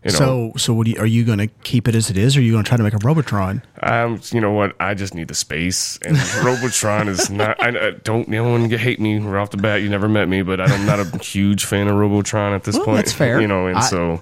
You 0.05 0.11
know, 0.11 0.17
So 0.17 0.51
so 0.57 0.73
what 0.73 0.85
you, 0.85 0.97
are 0.99 1.05
you 1.05 1.23
going 1.25 1.39
to 1.39 1.47
keep 1.63 1.87
it 1.87 1.95
as 1.95 2.11
it 2.11 2.17
is 2.17 2.37
or 2.37 2.39
are 2.39 2.43
you 2.43 2.51
going 2.51 2.63
to 2.63 2.67
try 2.67 2.77
to 2.77 2.83
make 2.83 2.93
a 2.93 2.99
Robotron? 2.99 3.63
Um, 3.81 4.21
you 4.31 4.39
know 4.39 4.51
what? 4.51 4.75
I 4.79 4.93
just 4.93 5.15
need 5.15 5.27
the 5.29 5.33
space, 5.33 5.97
and 6.05 6.15
Robotron 6.45 7.07
is 7.07 7.31
not. 7.31 7.61
I, 7.61 7.87
I 7.87 7.91
don't. 8.03 8.27
No 8.27 8.43
one 8.51 8.69
hate 8.69 8.99
me 8.99 9.17
right 9.17 9.41
off 9.41 9.49
the 9.49 9.57
bat. 9.57 9.81
You 9.81 9.89
never 9.89 10.07
met 10.07 10.29
me, 10.29 10.43
but 10.43 10.61
I'm 10.61 10.85
not 10.85 10.99
a 10.99 11.17
huge 11.23 11.65
fan 11.65 11.87
of 11.87 11.95
Robotron 11.95 12.53
at 12.53 12.63
this 12.65 12.75
Well, 12.75 12.85
point. 12.85 12.97
that's 12.97 13.13
fair. 13.13 13.41
You 13.41 13.47
know, 13.47 13.65
and 13.65 13.77
I- 13.79 13.81
so 13.81 14.21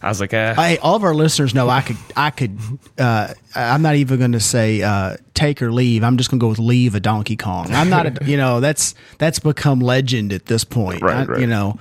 I 0.00 0.08
was 0.08 0.18
like, 0.20 0.32
ah, 0.32 0.54
Hey, 0.54 0.78
all 0.78 0.94
of 0.96 1.04
our 1.04 1.14
listeners 1.14 1.54
know 1.54 1.68
I 1.68 1.82
could 1.82 1.96
I 2.16 2.30
could 2.30 2.58
uh, 2.98 3.34
I'm 3.54 3.82
not 3.82 3.96
even 3.96 4.18
going 4.18 4.32
to 4.32 4.40
say 4.40 4.80
uh, 4.80 5.16
take 5.34 5.60
or 5.60 5.70
leave. 5.70 6.04
I'm 6.04 6.16
just 6.16 6.30
going 6.30 6.38
to 6.40 6.44
go 6.44 6.48
with 6.48 6.58
leave 6.58 6.94
a 6.94 7.00
Donkey 7.00 7.36
Kong. 7.36 7.70
I'm 7.74 7.90
not 7.90 8.06
a 8.06 8.18
you 8.24 8.38
know 8.38 8.60
that's 8.60 8.94
that's 9.18 9.40
become 9.40 9.80
legend 9.80 10.32
at 10.32 10.46
this 10.46 10.64
point. 10.64 11.02
Right, 11.02 11.16
I- 11.16 11.24
right. 11.32 11.40
You 11.40 11.46
know. 11.48 11.78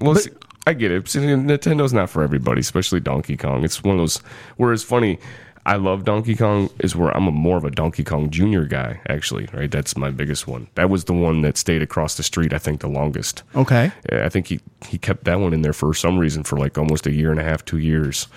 well, 0.00 0.14
see, 0.16 0.30
I 0.68 0.74
get 0.74 0.90
it. 0.90 1.08
See, 1.08 1.20
Nintendo's 1.20 1.94
not 1.94 2.10
for 2.10 2.22
everybody, 2.22 2.60
especially 2.60 3.00
Donkey 3.00 3.38
Kong. 3.38 3.64
It's 3.64 3.82
one 3.82 3.94
of 3.94 4.00
those. 4.00 4.18
where 4.58 4.74
it's 4.74 4.82
funny. 4.82 5.18
I 5.64 5.76
love 5.76 6.04
Donkey 6.04 6.34
Kong 6.34 6.68
is 6.78 6.94
where 6.94 7.10
I'm 7.16 7.26
a 7.26 7.30
more 7.30 7.56
of 7.56 7.64
a 7.64 7.70
Donkey 7.70 8.04
Kong 8.04 8.28
Junior 8.28 8.66
guy, 8.66 9.00
actually, 9.08 9.48
right? 9.54 9.70
That's 9.70 9.96
my 9.96 10.10
biggest 10.10 10.46
one. 10.46 10.68
That 10.74 10.90
was 10.90 11.04
the 11.04 11.14
one 11.14 11.40
that 11.40 11.56
stayed 11.56 11.80
across 11.80 12.18
the 12.18 12.22
street, 12.22 12.52
I 12.52 12.58
think, 12.58 12.80
the 12.82 12.86
longest. 12.88 13.44
Okay. 13.54 13.90
Yeah, 14.12 14.26
I 14.26 14.28
think 14.28 14.48
he, 14.48 14.60
he 14.86 14.98
kept 14.98 15.24
that 15.24 15.40
one 15.40 15.54
in 15.54 15.62
there 15.62 15.72
for 15.72 15.94
some 15.94 16.18
reason 16.18 16.42
for 16.42 16.58
like 16.58 16.76
almost 16.76 17.06
a 17.06 17.12
year 17.12 17.30
and 17.30 17.40
a 17.40 17.44
half, 17.44 17.64
two 17.64 17.78
years. 17.78 18.28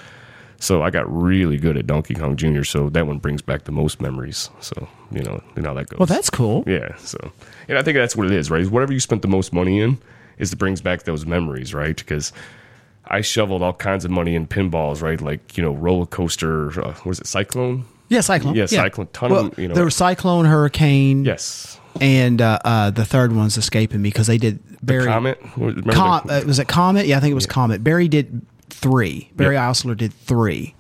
So 0.58 0.84
I 0.84 0.90
got 0.90 1.12
really 1.14 1.58
good 1.58 1.76
at 1.76 1.86
Donkey 1.86 2.14
Kong 2.16 2.38
Jr. 2.38 2.64
So 2.64 2.88
that 2.92 3.08
one 3.08 3.18
brings 3.18 3.42
back 3.42 3.66
the 3.66 3.74
most 3.74 4.00
memories. 4.00 4.50
So 4.62 4.88
you 5.12 5.22
know, 5.22 5.44
you 5.58 5.64
know 5.64 5.70
how 5.70 5.76
that 5.76 5.90
goes. 5.90 6.00
Well, 6.00 6.06
that's 6.06 6.30
cool. 6.30 6.64
yeah. 6.66 6.96
So 6.98 7.18
and 7.68 7.78
I 7.78 7.84
think 7.84 7.96
that's 7.98 8.16
what 8.16 8.28
it 8.28 8.32
is, 8.32 8.50
right? 8.50 8.62
Is 8.62 8.70
whatever 8.70 8.94
you 8.94 9.02
spent 9.02 9.22
the 9.22 9.28
most 9.28 9.52
money 9.52 9.82
in 9.82 9.98
is 10.42 10.52
it 10.52 10.58
brings 10.58 10.82
back 10.82 11.04
those 11.04 11.26
memories, 11.26 11.74
right? 11.74 11.96
Because 11.96 12.34
I 13.06 13.22
shoveled 13.22 13.62
all 13.62 13.74
kinds 13.74 14.04
of 14.04 14.12
money 14.12 14.36
in 14.36 14.48
pinballs, 14.48 15.02
right? 15.02 15.22
Like 15.22 15.56
you 15.56 15.64
know, 15.64 15.72
roller 15.72 16.06
coaster. 16.06 16.84
Uh, 16.84 16.96
was 17.06 17.20
it 17.20 17.28
Cyclone? 17.28 17.86
Yeah, 18.10 18.20
Cyclone. 18.20 18.56
Yeah, 18.56 18.66
Cyclone. 18.66 19.08
Ton 19.14 19.32
well, 19.32 19.46
of 19.48 19.58
you 19.58 19.70
know. 19.70 19.74
there 19.76 19.86
was 19.86 19.96
Cyclone, 19.96 20.46
Hurricane, 20.46 21.24
yes. 21.24 21.80
and 22.02 22.42
uh, 22.42 22.60
uh, 22.66 22.90
the 22.92 23.06
third 23.06 23.34
one's 23.34 23.58
escaping 23.58 24.02
me 24.02 24.10
because 24.10 24.28
they 24.28 24.38
did 24.38 24.60
Barry. 24.86 25.06
Comet. 25.06 25.40
Com- 25.42 26.28
the- 26.28 26.42
uh, 26.42 26.44
was 26.46 26.60
it 26.60 26.68
Comet? 26.68 27.06
Yeah, 27.06 27.18
I 27.18 27.20
think 27.22 27.32
it 27.32 27.36
was 27.36 27.46
Comet. 27.46 27.84
Barry 27.84 28.08
did 28.08 28.46
three. 28.70 29.30
Barry 29.36 29.56
Oursler 29.56 29.96
did 29.96 30.14
three. 30.14 30.76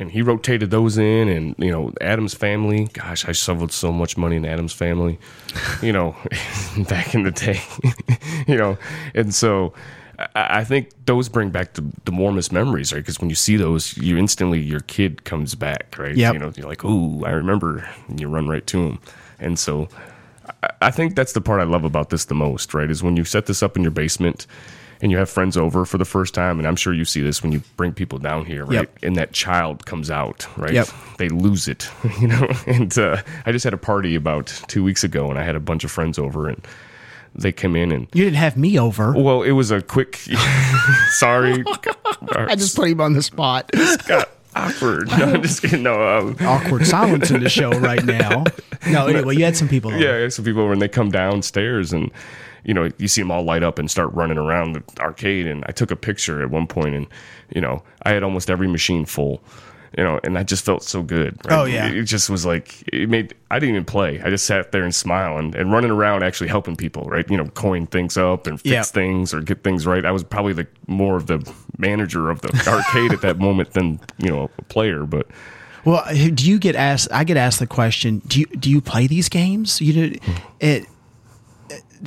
And 0.00 0.10
he 0.10 0.22
rotated 0.22 0.70
those 0.70 0.96
in 0.96 1.28
and 1.28 1.54
you 1.58 1.70
know 1.70 1.92
Addams 2.00 2.34
Family 2.34 2.86
gosh 2.94 3.28
i 3.28 3.32
shoveled 3.32 3.70
so 3.70 3.92
much 3.92 4.16
money 4.16 4.36
in 4.36 4.46
Addams 4.46 4.72
Family 4.72 5.18
you 5.82 5.92
know 5.92 6.16
back 6.88 7.14
in 7.14 7.22
the 7.22 7.30
day 7.30 7.60
you 8.46 8.56
know 8.56 8.78
and 9.14 9.34
so 9.34 9.74
I 10.18 10.60
I 10.60 10.64
think 10.64 10.90
those 11.06 11.28
bring 11.28 11.50
back 11.50 11.74
the, 11.74 11.84
the 12.04 12.12
warmest 12.12 12.52
memories, 12.52 12.92
right? 12.92 12.98
Because 12.98 13.20
when 13.20 13.30
you 13.30 13.36
see 13.36 13.56
those, 13.56 13.96
you 13.96 14.18
instantly 14.18 14.60
your 14.60 14.80
kid 14.80 15.24
comes 15.24 15.54
back, 15.54 15.96
right? 15.98 16.16
Yep. 16.16 16.34
You 16.34 16.38
know, 16.38 16.52
you're 16.56 16.68
like, 16.68 16.84
"Ooh, 16.84 17.24
I 17.24 17.30
remember," 17.30 17.88
and 18.08 18.20
you 18.20 18.28
run 18.28 18.48
right 18.48 18.66
to 18.66 18.78
him. 18.86 18.98
And 19.38 19.58
so, 19.58 19.88
I, 20.62 20.70
I 20.82 20.90
think 20.90 21.16
that's 21.16 21.32
the 21.32 21.40
part 21.40 21.60
I 21.60 21.64
love 21.64 21.84
about 21.84 22.10
this 22.10 22.26
the 22.26 22.34
most, 22.34 22.74
right? 22.74 22.90
Is 22.90 23.02
when 23.02 23.16
you 23.16 23.24
set 23.24 23.46
this 23.46 23.62
up 23.62 23.76
in 23.76 23.82
your 23.82 23.92
basement 23.92 24.46
and 25.02 25.10
you 25.10 25.18
have 25.18 25.30
friends 25.30 25.56
over 25.56 25.84
for 25.84 25.98
the 25.98 26.04
first 26.04 26.34
time, 26.34 26.58
and 26.58 26.68
I'm 26.68 26.76
sure 26.76 26.92
you 26.92 27.04
see 27.04 27.22
this 27.22 27.42
when 27.42 27.52
you 27.52 27.62
bring 27.76 27.92
people 27.92 28.18
down 28.18 28.44
here, 28.44 28.64
right? 28.64 28.74
Yep. 28.74 28.98
And 29.02 29.16
that 29.16 29.32
child 29.32 29.86
comes 29.86 30.10
out, 30.10 30.46
right? 30.58 30.72
Yep. 30.74 30.88
They 31.18 31.28
lose 31.28 31.68
it, 31.68 31.88
you 32.20 32.28
know. 32.28 32.48
And 32.66 32.96
uh, 32.98 33.22
I 33.46 33.52
just 33.52 33.64
had 33.64 33.72
a 33.74 33.78
party 33.78 34.14
about 34.14 34.46
two 34.68 34.84
weeks 34.84 35.02
ago, 35.04 35.30
and 35.30 35.38
I 35.38 35.42
had 35.42 35.56
a 35.56 35.60
bunch 35.60 35.84
of 35.84 35.90
friends 35.90 36.18
over, 36.18 36.48
and 36.48 36.66
they 37.34 37.52
came 37.52 37.76
in 37.76 37.92
and. 37.92 38.08
You 38.12 38.24
didn't 38.24 38.36
have 38.36 38.56
me 38.56 38.78
over. 38.78 39.12
Well, 39.12 39.42
it 39.42 39.52
was 39.52 39.70
a 39.70 39.80
quick. 39.80 40.16
sorry, 41.12 41.64
I 42.34 42.54
just 42.56 42.76
put 42.76 42.88
him 42.88 43.00
on 43.00 43.14
the 43.14 43.22
spot. 43.22 43.70
got 44.06 44.28
awkward. 44.54 45.08
No, 45.08 45.24
I'm 45.34 45.42
just 45.42 45.62
kidding. 45.62 45.82
No, 45.82 46.18
um, 46.18 46.36
Awkward 46.40 46.86
silence 46.86 47.30
in 47.30 47.42
the 47.42 47.48
show 47.48 47.70
right 47.70 48.04
now. 48.04 48.44
No, 48.88 49.06
anyway, 49.06 49.36
you 49.36 49.44
had 49.44 49.56
some 49.56 49.68
people. 49.68 49.90
over. 49.92 50.00
yeah, 50.00 50.12
I 50.14 50.18
had 50.20 50.32
some 50.32 50.44
people 50.44 50.68
when 50.68 50.78
they 50.78 50.88
come 50.88 51.10
downstairs 51.10 51.92
and 51.92 52.10
you 52.64 52.74
know 52.74 52.90
you 52.98 53.08
see 53.08 53.20
them 53.22 53.30
all 53.30 53.42
light 53.42 53.62
up 53.62 53.78
and 53.78 53.90
start 53.90 54.12
running 54.14 54.38
around 54.38 54.72
the 54.74 54.82
arcade. 55.00 55.46
And 55.46 55.64
I 55.66 55.72
took 55.72 55.90
a 55.90 55.96
picture 55.96 56.42
at 56.42 56.50
one 56.50 56.66
point, 56.66 56.94
and 56.94 57.06
you 57.54 57.60
know 57.60 57.82
I 58.04 58.10
had 58.10 58.22
almost 58.22 58.50
every 58.50 58.68
machine 58.68 59.04
full. 59.04 59.42
You 59.98 60.04
know, 60.04 60.20
and 60.22 60.36
that 60.36 60.46
just 60.46 60.64
felt 60.64 60.84
so 60.84 61.02
good. 61.02 61.36
right? 61.44 61.58
Oh, 61.58 61.64
yeah. 61.64 61.88
it, 61.88 61.96
it 61.96 62.02
just 62.04 62.30
was 62.30 62.46
like 62.46 62.84
it 62.92 63.08
made. 63.08 63.34
I 63.50 63.58
didn't 63.58 63.74
even 63.74 63.84
play. 63.84 64.20
I 64.22 64.30
just 64.30 64.46
sat 64.46 64.70
there 64.70 64.84
and 64.84 64.94
smile 64.94 65.36
and, 65.36 65.52
and 65.56 65.72
running 65.72 65.90
around, 65.90 66.22
actually 66.22 66.46
helping 66.46 66.76
people. 66.76 67.02
Right, 67.06 67.28
you 67.28 67.36
know, 67.36 67.46
coin 67.46 67.88
things 67.88 68.16
up 68.16 68.46
and 68.46 68.60
fix 68.60 68.70
Yeah. 68.70 68.82
things 68.84 69.34
or 69.34 69.40
get 69.40 69.64
things 69.64 69.88
right. 69.88 70.04
I 70.06 70.12
was 70.12 70.22
probably 70.22 70.52
the 70.52 70.68
more 70.86 71.16
of 71.16 71.26
the 71.26 71.40
manager 71.76 72.30
of 72.30 72.40
the 72.40 72.50
arcade 72.68 73.12
at 73.12 73.20
that 73.22 73.38
moment 73.38 73.72
than 73.72 73.98
you 74.18 74.30
know 74.30 74.48
a 74.58 74.62
player. 74.62 75.06
But 75.06 75.26
Well, 75.84 76.04
do 76.34 76.48
you 76.48 76.60
get 76.60 76.76
asked? 76.76 77.08
I 77.10 77.24
get 77.24 77.36
asked 77.36 77.58
the 77.58 77.66
question: 77.66 78.22
Do 78.28 78.38
you 78.38 78.46
do 78.46 78.70
you 78.70 78.80
play 78.80 79.08
these 79.08 79.28
games? 79.28 79.80
You 79.80 79.92
do 79.92 80.18
it. 80.60 80.86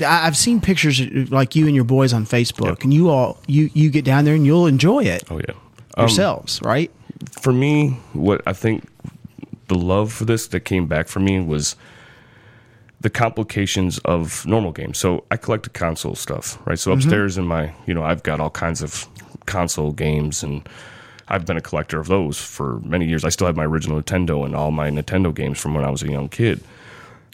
I've 0.02 0.36
seen 0.38 0.60
pictures 0.62 1.00
like 1.30 1.56
you 1.56 1.68
and 1.68 1.76
your 1.76 1.84
boys 1.84 2.14
on 2.14 2.26
Facebook, 2.26 2.84
and 2.84 2.94
you 2.94 3.10
all 3.10 3.38
you 3.48 3.70
you 3.74 3.89
get 3.89 4.06
down 4.06 4.26
there 4.26 4.36
and 4.36 4.46
you'll 4.46 4.66
enjoy 4.68 5.04
it 5.04 5.24
oh 5.30 5.38
yeah, 5.38 5.54
Um, 5.96 6.04
yourselves, 6.04 6.62
right? 6.64 6.91
for 7.41 7.54
me, 7.54 7.91
what 8.14 8.41
I 8.46 8.54
think 8.54 8.84
the 9.68 9.76
love 9.76 10.12
for 10.12 10.26
this 10.26 10.48
that 10.48 10.62
came 10.62 10.88
back 10.88 11.08
for 11.08 11.20
me 11.20 11.39
was 11.39 11.76
the 13.02 13.10
complications 13.10 13.98
of 14.00 14.46
normal 14.46 14.72
games. 14.72 14.98
So 14.98 15.24
I 15.32 15.38
collect 15.38 15.72
console 15.74 16.16
stuff, 16.16 16.58
right? 16.66 16.80
So 16.80 16.91
upstairs 16.91 17.38
in 17.38 17.46
my, 17.46 17.74
you 17.86 17.94
know, 17.94 18.04
I've 18.04 18.24
got 18.24 18.39
all 18.39 18.50
kinds 18.50 18.82
of 18.82 19.08
console 19.46 19.91
games 19.91 20.44
and 20.44 20.68
I've 21.28 21.46
been 21.46 21.58
a 21.58 21.62
collector 21.62 22.00
of 22.00 22.08
those 22.08 22.38
for 22.39 22.80
many 22.80 23.06
years. 23.08 23.24
I 23.26 23.30
still 23.30 23.48
have 23.48 23.56
my 23.56 23.66
original 23.66 24.02
Nintendo 24.02 24.46
and 24.46 24.56
all 24.56 24.72
my 24.72 24.89
Nintendo 24.89 25.34
games 25.34 25.60
from 25.60 25.74
when 25.74 25.84
I 25.84 25.89
was 25.89 26.02
a 26.04 26.10
young 26.10 26.30
kid. 26.30 26.62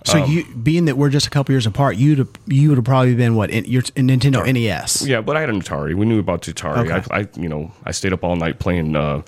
So 0.06 0.22
Um, 0.24 0.32
you 0.32 0.46
being 0.56 0.86
that 0.86 0.98
we're 0.98 1.10
just 1.10 1.28
a 1.28 1.30
couple 1.30 1.54
years 1.54 1.66
apart, 1.66 1.98
you'd 1.98 2.26
you 2.48 2.70
would 2.70 2.78
have 2.78 2.86
probably 2.86 3.16
been 3.16 3.36
what 3.36 3.50
in 3.50 3.66
your 3.66 3.84
in 3.96 4.08
Nintendo 4.08 4.48
E 4.48 4.54
NES. 4.54 5.06
Yeah, 5.06 5.22
but 5.22 5.36
I 5.36 5.42
had 5.42 5.50
an 5.50 5.62
Atari. 5.62 5.94
We 5.96 6.06
knew 6.06 6.20
about 6.20 6.44
Atari. 6.44 6.90
Okay. 6.90 7.04
I, 7.12 7.20
I, 7.22 7.28
you 7.36 7.50
know, 7.50 7.72
I 7.84 7.92
stayed 7.92 8.14
up 8.14 8.24
all 8.24 8.36
night 8.38 8.60
playing 8.60 8.96
uh, 8.96 9.24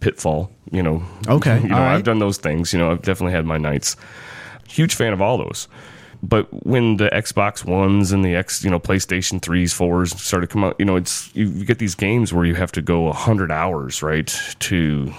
Pitfall. 0.00 0.50
You 0.70 0.82
know. 0.82 1.02
Okay, 1.28 1.60
You 1.62 1.68
know, 1.68 1.76
right. 1.76 1.94
I've 1.96 2.04
done 2.04 2.18
those 2.18 2.38
things. 2.38 2.72
You 2.72 2.78
know, 2.78 2.90
I've 2.92 3.02
definitely 3.02 3.32
had 3.32 3.44
my 3.44 3.58
nights. 3.58 3.96
Huge 4.68 4.94
fan 4.94 5.12
of 5.12 5.20
all 5.20 5.38
those. 5.38 5.68
But 6.22 6.48
when 6.66 6.96
the 6.96 7.08
Xbox 7.10 7.64
Ones 7.64 8.10
and 8.10 8.24
the 8.24 8.34
X, 8.34 8.64
you 8.64 8.70
know, 8.70 8.80
PlayStation 8.80 9.40
threes, 9.40 9.72
fours 9.74 10.18
started 10.18 10.48
to 10.48 10.52
come 10.52 10.64
out, 10.64 10.74
you 10.78 10.84
know, 10.86 10.96
it's 10.96 11.30
you, 11.36 11.46
you 11.46 11.64
get 11.66 11.78
these 11.78 11.94
games 11.94 12.32
where 12.32 12.44
you 12.46 12.54
have 12.54 12.72
to 12.72 12.82
go 12.82 13.12
hundred 13.12 13.52
hours, 13.52 14.02
right, 14.02 14.26
to 14.60 15.12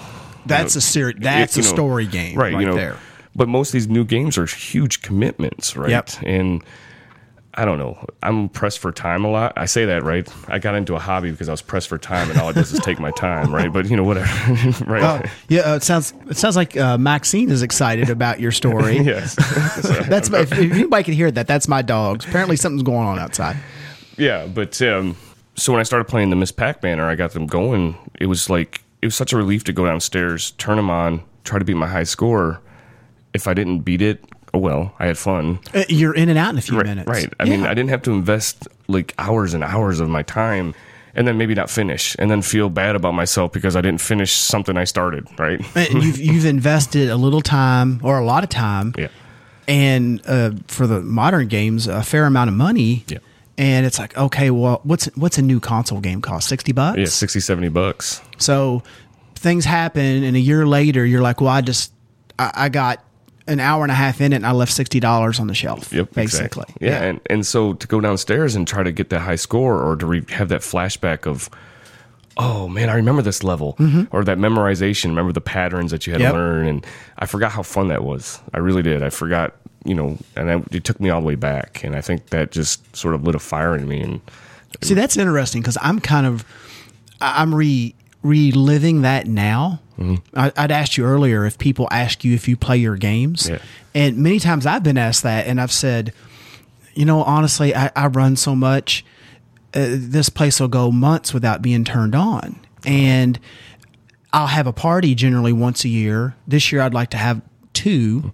That's 0.47 0.75
a 0.75 0.81
ser- 0.81 1.13
That's 1.13 1.55
you 1.55 1.61
a 1.61 1.65
know, 1.65 1.71
story 1.71 2.07
game, 2.07 2.35
right, 2.37 2.51
you 2.59 2.65
know, 2.65 2.75
there. 2.75 2.97
But 3.37 3.47
most 3.47 3.69
of 3.69 3.73
these 3.73 3.87
new 3.87 4.03
games 4.03 4.37
are 4.37 4.45
huge 4.45 5.01
commitments, 5.01 5.77
right? 5.77 5.91
Yep. 5.91 6.09
And 6.23 6.63
I 7.53 7.65
don't 7.65 7.79
know. 7.79 7.97
I'm 8.21 8.49
pressed 8.49 8.77
for 8.77 8.91
time 8.91 9.25
a 9.25 9.29
lot. 9.29 9.53
I 9.55 9.65
say 9.65 9.85
that, 9.85 10.03
right? 10.03 10.27
I 10.47 10.59
got 10.59 10.75
into 10.75 10.93
a 10.93 10.99
hobby 10.99 11.31
because 11.31 11.49
I 11.49 11.53
was 11.53 11.61
pressed 11.63 11.87
for 11.87 11.97
time, 11.97 12.29
and 12.29 12.39
all 12.39 12.49
it 12.49 12.53
does 12.53 12.71
is 12.71 12.79
take 12.81 12.99
my 12.99 13.09
time, 13.11 13.53
right? 13.53 13.73
But 13.73 13.89
you 13.89 13.97
know, 13.97 14.03
whatever, 14.03 14.83
right? 14.85 15.03
Oh, 15.03 15.29
yeah, 15.49 15.61
uh, 15.61 15.75
it 15.77 15.83
sounds 15.83 16.13
it 16.29 16.37
sounds 16.37 16.55
like 16.55 16.77
uh, 16.77 16.99
Maxine 16.99 17.49
is 17.49 17.63
excited 17.63 18.11
about 18.11 18.39
your 18.39 18.51
story. 18.51 18.97
yes. 19.01 19.35
That's 20.07 20.29
if, 20.29 20.51
if 20.51 20.53
anybody 20.53 21.03
could 21.03 21.15
hear 21.15 21.31
that, 21.31 21.47
that's 21.47 21.67
my 21.67 21.81
dogs. 21.81 22.25
Apparently, 22.25 22.57
something's 22.57 22.83
going 22.83 23.07
on 23.07 23.17
outside. 23.17 23.57
Yeah, 24.17 24.45
but 24.45 24.79
um, 24.83 25.17
so 25.55 25.73
when 25.73 25.79
I 25.79 25.83
started 25.83 26.05
playing 26.05 26.29
the 26.29 26.35
Miss 26.35 26.51
Pac 26.51 26.81
Banner, 26.81 27.09
I 27.09 27.15
got 27.15 27.31
them 27.31 27.47
going. 27.47 27.97
It 28.19 28.27
was 28.27 28.51
like 28.51 28.83
it 29.01 29.07
was 29.07 29.15
such 29.15 29.33
a 29.33 29.37
relief 29.37 29.63
to 29.63 29.73
go 29.73 29.85
downstairs, 29.85 30.51
turn 30.51 30.77
them 30.77 30.91
on, 30.91 31.23
try 31.43 31.57
to 31.57 31.65
beat 31.65 31.73
my 31.75 31.87
high 31.87 32.03
score. 32.03 32.61
If 33.33 33.47
I 33.47 33.53
didn't 33.53 33.79
beat 33.79 34.01
it, 34.01 34.23
oh 34.53 34.59
well, 34.59 34.93
I 34.99 35.07
had 35.07 35.17
fun. 35.17 35.59
Uh, 35.73 35.83
You're 35.89 36.15
in 36.15 36.29
and 36.29 36.37
out 36.37 36.51
in 36.51 36.57
a 36.57 36.61
few 36.61 36.77
Right, 36.77 36.85
minutes. 36.85 37.07
right. 37.09 37.31
I 37.39 37.45
mean, 37.45 37.63
I 37.65 37.73
didn't 37.73 37.89
have 37.89 38.01
to 38.03 38.11
invest 38.11 38.67
like 38.87 39.13
hours 39.17 39.53
and 39.53 39.63
hours 39.63 39.99
of 39.99 40.09
my 40.09 40.23
time 40.23 40.73
and 41.13 41.27
then 41.27 41.37
maybe 41.37 41.53
not 41.55 41.69
finish 41.69 42.15
and 42.19 42.29
then 42.31 42.41
feel 42.41 42.69
bad 42.69 42.95
about 42.95 43.13
myself 43.13 43.51
because 43.51 43.75
I 43.75 43.81
didn't 43.81 44.01
finish 44.01 44.31
something 44.33 44.77
I 44.77 44.83
started, 44.85 45.27
right? 45.39 45.59
You've 45.91 46.19
you've 46.19 46.45
invested 46.57 47.09
a 47.09 47.15
little 47.17 47.41
time 47.41 47.99
or 48.03 48.19
a 48.19 48.25
lot 48.25 48.43
of 48.43 48.49
time, 48.49 48.93
Yeah. 48.97 49.07
and 49.67 50.21
uh, 50.27 50.51
for 50.67 50.87
the 50.87 51.01
modern 51.01 51.47
games, 51.47 51.87
a 51.87 52.03
fair 52.03 52.25
amount 52.25 52.49
of 52.49 52.55
money. 52.55 53.03
Yeah. 53.07 53.17
And 53.59 53.87
it's 53.87 53.97
like, 53.97 54.15
okay, 54.15 54.51
well, 54.51 54.81
what's 54.83 55.05
what's 55.15 55.39
a 55.39 55.41
new 55.41 55.59
console 55.59 55.99
game 55.99 56.21
cost? 56.21 56.47
Sixty 56.47 56.71
bucks. 56.71 56.99
Yeah, 56.99 57.05
60, 57.05 57.39
70 57.39 57.69
bucks. 57.69 58.21
So 58.37 58.83
things 59.33 59.65
happen, 59.65 60.23
and 60.23 60.37
a 60.37 60.39
year 60.39 60.67
later, 60.67 61.03
you're 61.03 61.23
like, 61.23 61.41
well, 61.41 61.49
I 61.49 61.61
just 61.61 61.91
I, 62.37 62.51
I 62.53 62.69
got 62.69 63.03
an 63.47 63.59
hour 63.59 63.83
and 63.83 63.91
a 63.91 63.95
half 63.95 64.19
in 64.21 64.33
it, 64.33 64.37
and 64.37 64.45
I 64.45 64.51
left 64.51 64.71
sixty 64.73 64.99
dollars 64.99 65.39
on 65.39 65.47
the 65.47 65.53
shelf. 65.55 65.91
Yep, 65.93 66.13
basically. 66.13 66.63
exactly. 66.63 66.87
Yeah, 66.87 67.01
And, 67.03 67.21
and 67.29 67.45
so 67.45 67.73
to 67.73 67.87
go 67.87 68.01
downstairs 68.01 68.55
and 68.55 68.67
try 68.67 68.83
to 68.83 68.91
get 68.91 69.09
that 69.09 69.19
high 69.21 69.35
score 69.37 69.81
or 69.81 69.95
to 69.95 70.05
re- 70.05 70.25
have 70.29 70.49
that 70.49 70.61
flashback 70.61 71.25
of, 71.25 71.49
oh 72.37 72.67
man, 72.67 72.89
I 72.89 72.95
remember 72.95 73.21
this 73.21 73.43
level 73.43 73.75
or 74.11 74.23
that 74.23 74.37
memorization. 74.37 75.05
Remember 75.05 75.31
the 75.31 75.41
patterns 75.41 75.91
that 75.91 76.05
you 76.05 76.13
had 76.13 76.21
Mm-hmm. 76.21 76.25
Yep. 76.27 76.33
to 76.33 76.37
learn, 76.39 76.67
and 76.67 76.85
I 77.17 77.25
forgot 77.25 77.51
how 77.51 77.63
fun 77.63 77.87
that 77.87 78.03
was. 78.03 78.39
I 78.53 78.59
really 78.59 78.81
did. 78.83 79.01
I 79.03 79.09
forgot, 79.09 79.55
you 79.85 79.95
know, 79.95 80.17
and 80.35 80.51
I, 80.51 80.63
it 80.71 80.83
took 80.83 80.99
me 80.99 81.09
all 81.09 81.21
the 81.21 81.27
way 81.27 81.35
back. 81.35 81.83
And 81.83 81.95
I 81.95 82.01
think 82.01 82.27
that 82.27 82.51
just 82.51 82.95
sort 82.95 83.15
of 83.15 83.23
lit 83.23 83.35
a 83.35 83.39
fire 83.39 83.75
in 83.75 83.87
me. 83.87 84.01
And 84.01 84.21
See, 84.83 84.93
that's 84.93 85.17
interesting 85.17 85.61
because 85.61 85.77
I'm 85.81 85.99
kind 85.99 86.27
of 86.27 86.45
I'm 87.21 87.55
re 87.55 87.95
reliving 88.27 89.01
that 89.01 89.27
now. 89.27 89.81
Mm-hmm. 89.97 90.15
I, 90.37 90.51
I'd 90.55 90.71
asked 90.71 90.97
you 90.97 91.05
earlier 91.05 91.45
if 91.45 91.57
people 91.57 91.87
ask 91.91 92.23
you 92.23 92.33
if 92.35 92.47
you 92.47 92.55
play 92.55 92.77
your 92.77 92.97
games, 92.97 93.49
Yeah. 93.49 93.59
and 93.95 94.17
many 94.17 94.39
times 94.39 94.65
I've 94.65 94.83
been 94.83 94.97
asked 94.97 95.23
that, 95.23 95.47
and 95.47 95.59
I've 95.59 95.71
said, 95.71 96.13
you 96.93 97.05
know, 97.05 97.23
honestly, 97.23 97.75
I, 97.75 97.91
I 97.95 98.07
run 98.07 98.35
so 98.35 98.55
much, 98.55 99.03
uh, 99.73 99.87
this 99.97 100.29
place 100.29 100.59
will 100.59 100.67
go 100.67 100.91
months 100.91 101.33
without 101.33 101.61
being 101.61 101.83
turned 101.83 102.13
on, 102.15 102.59
and 102.85 103.39
I'll 104.33 104.47
have 104.47 104.67
a 104.67 104.73
party 104.73 105.15
generally 105.15 105.53
once 105.53 105.83
a 105.83 105.89
year. 105.89 106.35
This 106.47 106.71
year, 106.71 106.81
I'd 106.81 106.93
like 106.93 107.09
to 107.11 107.17
have 107.17 107.41
two 107.73 108.33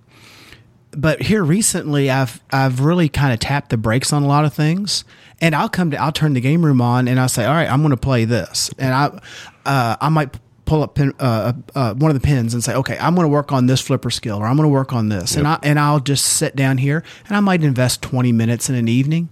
but 0.95 1.23
here 1.23 1.43
recently 1.43 2.11
I've 2.11 2.39
I've 2.51 2.79
really 2.81 3.09
kind 3.09 3.33
of 3.33 3.39
tapped 3.39 3.69
the 3.71 3.77
brakes 3.77 4.13
on 4.13 4.21
a 4.21 4.27
lot 4.27 4.45
of 4.45 4.53
things. 4.53 5.03
And 5.41 5.55
I'll 5.55 5.67
come 5.67 5.89
to 5.89 5.97
I'll 5.97 6.11
turn 6.11 6.33
the 6.33 6.39
game 6.39 6.63
room 6.63 6.81
on 6.81 7.07
and 7.07 7.19
I'll 7.19 7.27
say, 7.27 7.45
all 7.45 7.53
right, 7.55 7.67
I'm 7.67 7.81
going 7.81 7.89
to 7.89 7.97
play 7.97 8.25
this, 8.25 8.69
and 8.77 8.93
I 8.93 9.19
uh, 9.65 9.97
I 9.99 10.09
might 10.09 10.37
pull 10.65 10.83
up 10.83 10.95
pin, 10.95 11.13
uh, 11.19 11.53
uh, 11.75 11.93
one 11.93 12.09
of 12.09 12.19
the 12.19 12.25
pins 12.25 12.53
and 12.53 12.63
say, 12.63 12.73
okay, 12.73 12.97
I'm 12.97 13.15
going 13.15 13.25
to 13.25 13.29
work 13.29 13.51
on 13.51 13.67
this 13.67 13.81
flipper 13.81 14.09
skill, 14.09 14.37
or 14.37 14.45
I'm 14.45 14.55
going 14.55 14.67
to 14.67 14.73
work 14.73 14.93
on 14.93 15.09
this, 15.09 15.35
and 15.35 15.47
I 15.47 15.59
and 15.63 15.79
I'll 15.79 15.99
just 15.99 16.25
sit 16.25 16.55
down 16.55 16.77
here 16.77 17.03
and 17.27 17.35
I 17.35 17.39
might 17.39 17.63
invest 17.63 18.01
20 18.01 18.31
minutes 18.31 18.69
in 18.69 18.75
an 18.75 18.87
evening, 18.87 19.31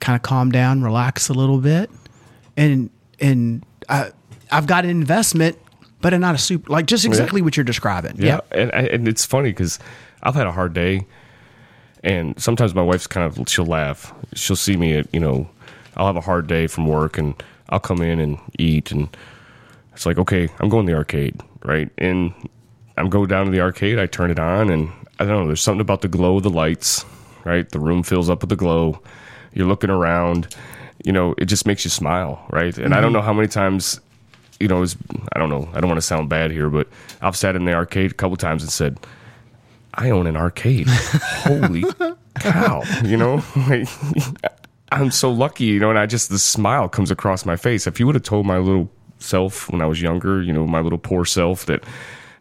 kind 0.00 0.16
of 0.16 0.22
calm 0.22 0.50
down, 0.50 0.82
relax 0.82 1.28
a 1.28 1.32
little 1.32 1.58
bit, 1.58 1.90
and 2.56 2.90
and 3.20 3.64
I, 3.88 4.12
I've 4.50 4.66
got 4.66 4.84
an 4.84 4.90
investment, 4.90 5.58
but 6.00 6.16
not 6.18 6.34
a 6.34 6.38
super 6.38 6.72
like 6.72 6.86
just 6.86 7.04
exactly 7.04 7.42
what 7.42 7.56
you're 7.56 7.64
describing. 7.64 8.16
yeah, 8.16 8.40
and, 8.50 8.72
and 8.72 9.08
it's 9.08 9.24
funny 9.24 9.50
because 9.50 9.78
I've 10.22 10.34
had 10.34 10.46
a 10.46 10.52
hard 10.52 10.72
day, 10.72 11.06
and 12.02 12.40
sometimes 12.40 12.74
my 12.74 12.82
wife's 12.82 13.06
kind 13.06 13.26
of 13.26 13.48
she'll 13.48 13.66
laugh. 13.66 14.12
She'll 14.34 14.56
see 14.56 14.76
me 14.76 14.94
at 14.94 15.12
you 15.12 15.20
know, 15.20 15.48
I'll 15.96 16.06
have 16.06 16.16
a 16.16 16.22
hard 16.22 16.46
day 16.46 16.66
from 16.66 16.86
work, 16.86 17.18
and 17.18 17.40
I'll 17.68 17.80
come 17.80 18.00
in 18.00 18.18
and 18.18 18.38
eat, 18.58 18.90
and 18.90 19.14
it's 20.00 20.06
like 20.06 20.16
okay, 20.16 20.48
I'm 20.60 20.70
going 20.70 20.86
to 20.86 20.92
the 20.92 20.96
arcade, 20.96 21.38
right? 21.62 21.90
And 21.98 22.32
I'm 22.96 23.10
go 23.10 23.26
down 23.26 23.44
to 23.44 23.50
the 23.50 23.60
arcade, 23.60 23.98
I 23.98 24.06
turn 24.06 24.30
it 24.30 24.38
on, 24.38 24.70
and 24.70 24.90
I 25.18 25.26
don't 25.26 25.42
know. 25.42 25.46
There's 25.46 25.60
something 25.60 25.82
about 25.82 26.00
the 26.00 26.08
glow 26.08 26.38
of 26.38 26.42
the 26.42 26.48
lights, 26.48 27.04
right? 27.44 27.68
The 27.68 27.80
room 27.80 28.02
fills 28.02 28.30
up 28.30 28.40
with 28.40 28.48
the 28.48 28.56
glow. 28.56 29.02
You're 29.52 29.66
looking 29.66 29.90
around, 29.90 30.56
you 31.04 31.12
know, 31.12 31.34
it 31.36 31.44
just 31.44 31.66
makes 31.66 31.84
you 31.84 31.90
smile, 31.90 32.42
right? 32.48 32.78
And 32.78 32.94
I 32.94 33.02
don't 33.02 33.08
mm-hmm. 33.08 33.18
know 33.18 33.20
how 33.20 33.34
many 33.34 33.46
times 33.46 34.00
you 34.58 34.68
know, 34.68 34.80
was, 34.80 34.96
I 35.34 35.38
don't 35.38 35.50
know, 35.50 35.68
I 35.74 35.80
don't 35.80 35.88
want 35.88 35.98
to 35.98 36.06
sound 36.06 36.30
bad 36.30 36.50
here, 36.50 36.70
but 36.70 36.88
I've 37.20 37.36
sat 37.36 37.54
in 37.54 37.66
the 37.66 37.74
arcade 37.74 38.12
a 38.12 38.14
couple 38.14 38.38
times 38.38 38.62
and 38.62 38.72
said, 38.72 38.98
I 39.92 40.08
own 40.08 40.26
an 40.26 40.36
arcade. 40.36 40.86
Holy 40.88 41.84
cow, 42.38 42.82
you 43.04 43.18
know? 43.18 43.44
Like, 43.68 43.86
I'm 44.92 45.10
so 45.10 45.30
lucky, 45.30 45.64
you 45.64 45.78
know, 45.78 45.90
and 45.90 45.98
I 45.98 46.06
just, 46.06 46.30
the 46.30 46.38
smile 46.38 46.88
comes 46.88 47.10
across 47.10 47.44
my 47.44 47.56
face. 47.56 47.86
If 47.86 48.00
you 48.00 48.06
would 48.06 48.14
have 48.16 48.24
told 48.24 48.46
my 48.46 48.58
little 48.58 48.90
self 49.20 49.70
when 49.70 49.80
I 49.80 49.86
was 49.86 50.00
younger, 50.02 50.42
you 50.42 50.52
know, 50.52 50.66
my 50.66 50.80
little 50.80 50.98
poor 50.98 51.24
self 51.24 51.66
that, 51.66 51.84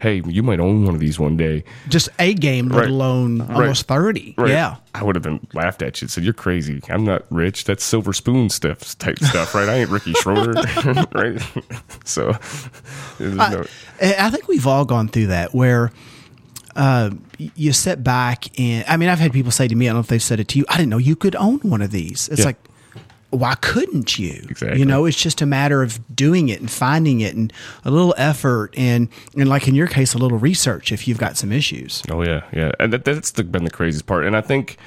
hey, 0.01 0.21
you 0.25 0.41
might 0.41 0.59
own 0.61 0.85
one 0.85 0.93
of 0.95 0.99
these 1.01 1.19
one 1.19 1.35
day. 1.37 1.63
just 1.89 2.07
a 2.19 2.33
game, 2.33 2.69
let 2.69 2.79
Right. 2.81 2.89
alone 2.89 3.41
almost 3.41 3.85
30. 3.87 4.35
Right. 4.37 4.49
Yeah. 4.49 4.77
I 4.95 5.03
would 5.03 5.15
have 5.15 5.23
been 5.23 5.45
laughed 5.53 5.81
at 5.81 6.01
you 6.01 6.05
and 6.05 6.11
said, 6.11 6.23
You're 6.23 6.33
crazy. 6.33 6.81
I'm 6.89 7.03
not 7.03 7.25
rich. 7.29 7.65
That's 7.65 7.83
silver 7.83 8.13
spoon 8.13 8.49
stuff 8.49 8.97
type 8.97 9.19
stuff, 9.19 9.53
right? 9.53 9.67
I 9.69 9.75
ain't 9.79 9.89
Ricky 9.89 10.13
Schroder. 10.13 10.53
right? 11.13 11.41
So 12.05 12.31
there's 13.19 13.35
no, 13.35 13.65
I 14.01 14.15
I 14.17 14.29
think 14.31 14.47
we've 14.47 14.65
all 14.65 14.83
gone 14.85 15.09
through 15.09 15.27
that 15.27 15.53
where 15.53 15.91
uh, 16.75 17.09
you 17.37 17.73
sit 17.73 18.03
back 18.03 18.57
and 18.59 18.85
I 18.87 18.95
mean, 18.97 19.09
I've 19.09 19.19
had 19.19 19.33
people 19.33 19.51
say 19.51 19.67
to 19.67 19.75
me, 19.75 19.87
I 19.87 19.89
don't 19.89 19.97
know 19.97 19.99
if 20.01 20.07
they've 20.07 20.23
said 20.23 20.39
it 20.39 20.47
to 20.49 20.59
you, 20.59 20.65
I 20.69 20.77
didn't 20.77 20.89
know 20.89 20.97
you 20.97 21.15
could 21.15 21.35
own 21.35 21.59
one 21.59 21.81
of 21.81 21.91
these. 21.91 22.29
It's 22.29 22.39
Yeah. 22.39 22.45
like, 22.47 22.57
why 23.31 23.55
couldn't 23.55 24.17
you? 24.17 24.45
Exactly. 24.49 24.79
You 24.79 24.85
know, 24.85 25.05
it's 25.05 25.21
just 25.21 25.41
a 25.41 25.45
matter 25.45 25.83
of 25.83 25.99
doing 26.15 26.49
it 26.49 26.59
and 26.59 26.69
finding 26.69 27.21
it 27.21 27.35
and 27.35 27.53
a 27.85 27.91
little 27.91 28.15
effort 28.17 28.73
and, 28.75 29.07
and 29.37 29.47
like 29.47 29.67
in 29.67 29.75
your 29.75 29.87
case, 29.87 30.13
a 30.13 30.17
little 30.17 30.39
research 30.39 30.91
if 30.91 31.07
you've 31.07 31.19
got 31.19 31.37
some 31.37 31.51
issues. 31.51 32.01
Oh 32.09 32.23
yeah, 32.23 32.43
yeah, 32.53 32.71
and 32.79 32.91
that, 32.93 33.05
that's 33.05 33.31
the, 33.31 33.43
been 33.43 33.65
the 33.65 33.69
craziest 33.69 34.07
part. 34.07 34.25
And 34.25 34.35
I 34.35 34.41
think 34.41 34.77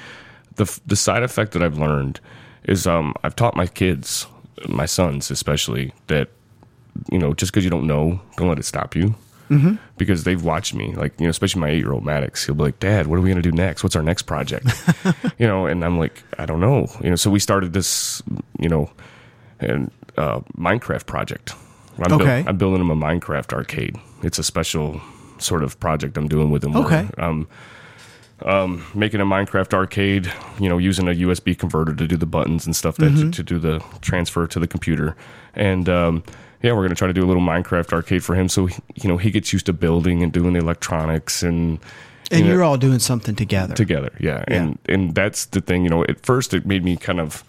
the 0.55 0.79
the 0.85 0.95
side 0.95 1.23
effect 1.23 1.53
that 1.53 1.63
I've 1.63 1.77
learned 1.77 2.19
is 2.63 2.85
um, 2.85 3.13
I've 3.23 3.35
taught 3.35 3.55
my 3.55 3.67
kids, 3.67 4.27
my 4.67 4.85
sons 4.85 5.31
especially, 5.31 5.93
that 6.07 6.29
you 7.11 7.19
know 7.19 7.33
just 7.33 7.51
because 7.51 7.63
you 7.63 7.69
don't 7.69 7.87
know, 7.87 8.19
don't 8.37 8.49
let 8.49 8.59
it 8.59 8.65
stop 8.65 8.95
you. 8.95 9.15
Mm-hmm. 9.57 9.75
Because 9.97 10.23
they've 10.23 10.43
watched 10.43 10.73
me, 10.73 10.93
like 10.95 11.13
you 11.19 11.25
know, 11.25 11.29
especially 11.29 11.61
my 11.61 11.69
eight 11.69 11.77
year 11.77 11.91
old 11.91 12.03
Maddox. 12.05 12.45
He'll 12.45 12.55
be 12.55 12.63
like, 12.63 12.79
"Dad, 12.79 13.07
what 13.07 13.17
are 13.17 13.21
we 13.21 13.29
gonna 13.29 13.41
do 13.41 13.51
next? 13.51 13.83
What's 13.83 13.95
our 13.95 14.01
next 14.03 14.23
project?" 14.23 14.65
you 15.39 15.47
know, 15.47 15.65
and 15.65 15.83
I'm 15.85 15.97
like, 15.97 16.23
"I 16.37 16.45
don't 16.45 16.59
know." 16.59 16.87
You 17.01 17.09
know, 17.11 17.15
so 17.15 17.29
we 17.29 17.39
started 17.39 17.73
this, 17.73 18.21
you 18.59 18.69
know, 18.69 18.89
and 19.59 19.91
uh, 20.17 20.39
Minecraft 20.57 21.05
project. 21.05 21.53
I'm, 21.99 22.13
Okay. 22.13 22.43
I'm 22.47 22.57
building 22.57 22.81
him 22.81 22.89
a 22.89 22.95
Minecraft 22.95 23.53
arcade. 23.53 23.95
It's 24.23 24.39
a 24.39 24.43
special 24.43 24.99
sort 25.37 25.63
of 25.63 25.79
project 25.79 26.17
I'm 26.17 26.27
doing 26.27 26.49
with 26.51 26.63
where, 26.65 26.77
Okay. 26.85 27.07
um, 27.17 27.47
um, 28.45 28.83
making 28.93 29.21
a 29.21 29.25
Minecraft 29.25 29.73
arcade, 29.73 30.31
you 30.59 30.67
know, 30.69 30.77
using 30.77 31.07
a 31.07 31.11
USB 31.11 31.57
converter 31.57 31.93
to 31.93 32.07
do 32.07 32.17
the 32.17 32.25
buttons 32.25 32.65
and 32.65 32.75
stuff 32.75 32.97
that 32.97 33.11
Mm-hmm. 33.11 33.29
to, 33.31 33.43
do 33.43 33.59
the 33.59 33.79
transfer 34.01 34.47
to 34.47 34.59
the 34.59 34.67
computer. 34.67 35.15
And 35.53 35.87
um, 35.87 36.23
yeah, 36.63 36.71
we're 36.71 36.83
gonna 36.83 36.95
try 36.95 37.07
to 37.07 37.13
do 37.13 37.23
a 37.23 37.27
little 37.27 37.43
Minecraft 37.43 37.91
arcade 37.93 38.23
for 38.23 38.35
him, 38.35 38.49
so 38.49 38.65
he, 38.65 38.81
you 38.95 39.09
know 39.09 39.17
he 39.17 39.29
gets 39.29 39.53
used 39.53 39.67
to 39.67 39.73
building 39.73 40.23
and 40.23 40.31
doing 40.31 40.53
the 40.53 40.59
electronics 40.59 41.43
and. 41.43 41.79
And 42.31 42.39
you 42.39 42.45
know, 42.45 42.53
you're 42.53 42.63
all 42.63 42.77
doing 42.77 42.99
something 42.99 43.35
together. 43.35 43.75
together 43.75 44.11
yeah. 44.19 44.45
and 44.47 44.79
and 44.87 45.13
that's 45.13 45.45
the 45.47 45.59
thing 45.59 45.83
you 45.83 45.89
know 45.89 46.03
at 46.05 46.25
first 46.25 46.53
it 46.53 46.65
made 46.65 46.83
me 46.83 46.95
kind 46.95 47.19
of 47.19 47.43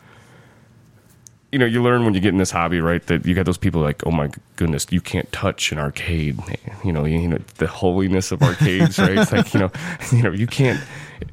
you 1.53 1.59
know 1.59 1.65
you 1.65 1.81
learn 1.81 2.05
when 2.05 2.13
you 2.13 2.21
get 2.21 2.31
in 2.31 2.39
this 2.39 2.51
hobby 2.51 2.81
right 2.81 3.07
that 3.07 3.25
you 3.25 3.33
got 3.33 3.47
those 3.47 3.57
people 3.57 3.81
like 3.81 4.05
oh 4.05 4.11
my 4.11 4.29
goodness 4.57 4.87
you 4.91 5.01
can't 5.01 5.31
touch 5.31 5.71
an 5.71 5.79
arcade 5.79 6.39
you 6.85 6.93
know 6.93 7.05
you, 7.05 7.21
you 7.21 7.29
know 7.29 7.39
the 7.59 7.69
holiness 7.69 8.33
of 8.33 8.43
arcades 8.43 8.99
right 8.99 9.17
it's 9.17 9.33
like 9.33 9.55
you 9.55 9.61
know 9.61 9.71
you 10.13 10.23
know 10.23 10.33
you 10.33 10.49
can't 10.49 10.81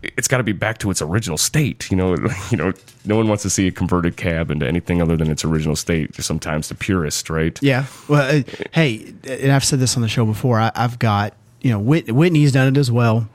it's 0.04 0.28
got 0.28 0.38
to 0.38 0.44
be 0.44 0.52
back 0.52 0.78
to 0.80 0.90
its 0.92 1.02
original 1.02 1.38
state 1.38 1.90
you 1.90 1.98
know 1.98 2.16
you 2.52 2.58
know 2.58 2.74
no 3.06 3.16
one 3.16 3.28
wants 3.28 3.44
to 3.44 3.50
see 3.50 3.68
a 3.68 3.72
converted 3.72 4.18
cab 4.18 4.52
into 4.52 4.68
anything 4.68 5.02
other 5.02 5.18
than 5.18 5.30
its 5.30 5.44
original 5.44 5.76
state 5.76 6.16
sometimes 6.16 6.70
the 6.70 6.76
purist 6.76 7.30
right 7.30 7.60
Yeah. 7.62 7.86
Well, 8.08 8.40
uh, 8.40 8.44
hey, 8.72 9.14
and 9.28 9.52
I've 9.52 9.64
said 9.64 9.80
this 9.80 9.96
on 9.96 10.02
the 10.02 10.08
show 10.10 10.26
before. 10.26 10.60
I, 10.60 10.72
I've 10.76 11.00
got 11.00 11.34
you 11.62 11.72
know 11.72 11.80
Whit, 11.80 12.12
Whitney's 12.12 12.52
done 12.52 12.68
it 12.68 12.78
as 12.78 12.92
well. 12.92 13.30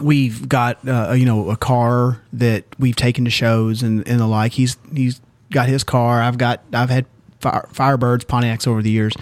We've 0.00 0.48
got 0.48 0.86
uh, 0.86 1.12
you 1.12 1.26
know 1.26 1.50
a 1.50 1.56
car 1.56 2.22
that 2.32 2.64
we've 2.78 2.96
taken 2.96 3.24
to 3.24 3.30
shows 3.30 3.82
and, 3.82 4.06
and 4.06 4.20
the 4.20 4.26
like. 4.26 4.52
He's 4.52 4.76
he's 4.94 5.20
got 5.50 5.68
his 5.68 5.84
car. 5.84 6.22
I've 6.22 6.38
got 6.38 6.62
I've 6.72 6.90
had 6.90 7.06
fire, 7.40 7.68
Firebirds 7.72 8.24
Pontiacs 8.24 8.66
over 8.66 8.82
the 8.82 8.90
years, 8.90 9.14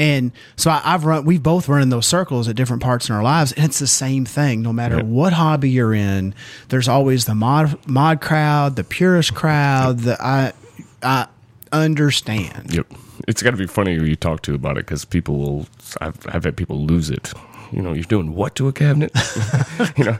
and 0.00 0.32
so 0.56 0.70
I, 0.70 0.80
I've 0.82 1.04
run. 1.04 1.26
We've 1.26 1.42
both 1.42 1.68
run 1.68 1.82
in 1.82 1.90
those 1.90 2.06
circles 2.06 2.48
at 2.48 2.56
different 2.56 2.82
parts 2.82 3.10
in 3.10 3.14
our 3.14 3.22
lives, 3.22 3.52
and 3.52 3.66
it's 3.66 3.78
the 3.78 3.86
same 3.86 4.24
thing. 4.24 4.62
No 4.62 4.72
matter 4.72 5.04
what 5.04 5.34
hobby 5.34 5.68
you're 5.68 5.92
in, 5.92 6.34
there's 6.70 6.88
always 6.88 7.26
the 7.26 7.34
mod 7.34 7.78
mod 7.86 8.22
crowd, 8.22 8.76
the 8.76 8.84
purist 8.84 9.34
crowd. 9.34 9.98
The 10.00 10.16
I 10.18 10.52
I 11.02 11.26
understand. 11.70 12.74
Yep. 12.74 12.86
It's 13.28 13.42
got 13.42 13.50
to 13.50 13.58
be 13.58 13.66
funny 13.66 13.94
who 13.94 14.04
you 14.04 14.16
talk 14.16 14.40
to 14.42 14.54
about 14.54 14.78
it 14.78 14.86
because 14.86 15.04
people 15.04 15.38
will. 15.38 15.66
I've, 16.00 16.16
I've 16.28 16.44
had 16.44 16.56
people 16.56 16.80
lose 16.86 17.10
it. 17.10 17.32
You 17.72 17.82
know, 17.82 17.92
you're 17.92 18.04
doing 18.04 18.34
what 18.34 18.54
to 18.56 18.68
a 18.68 18.72
cabinet? 18.72 19.10
you 19.96 20.04
know, 20.04 20.18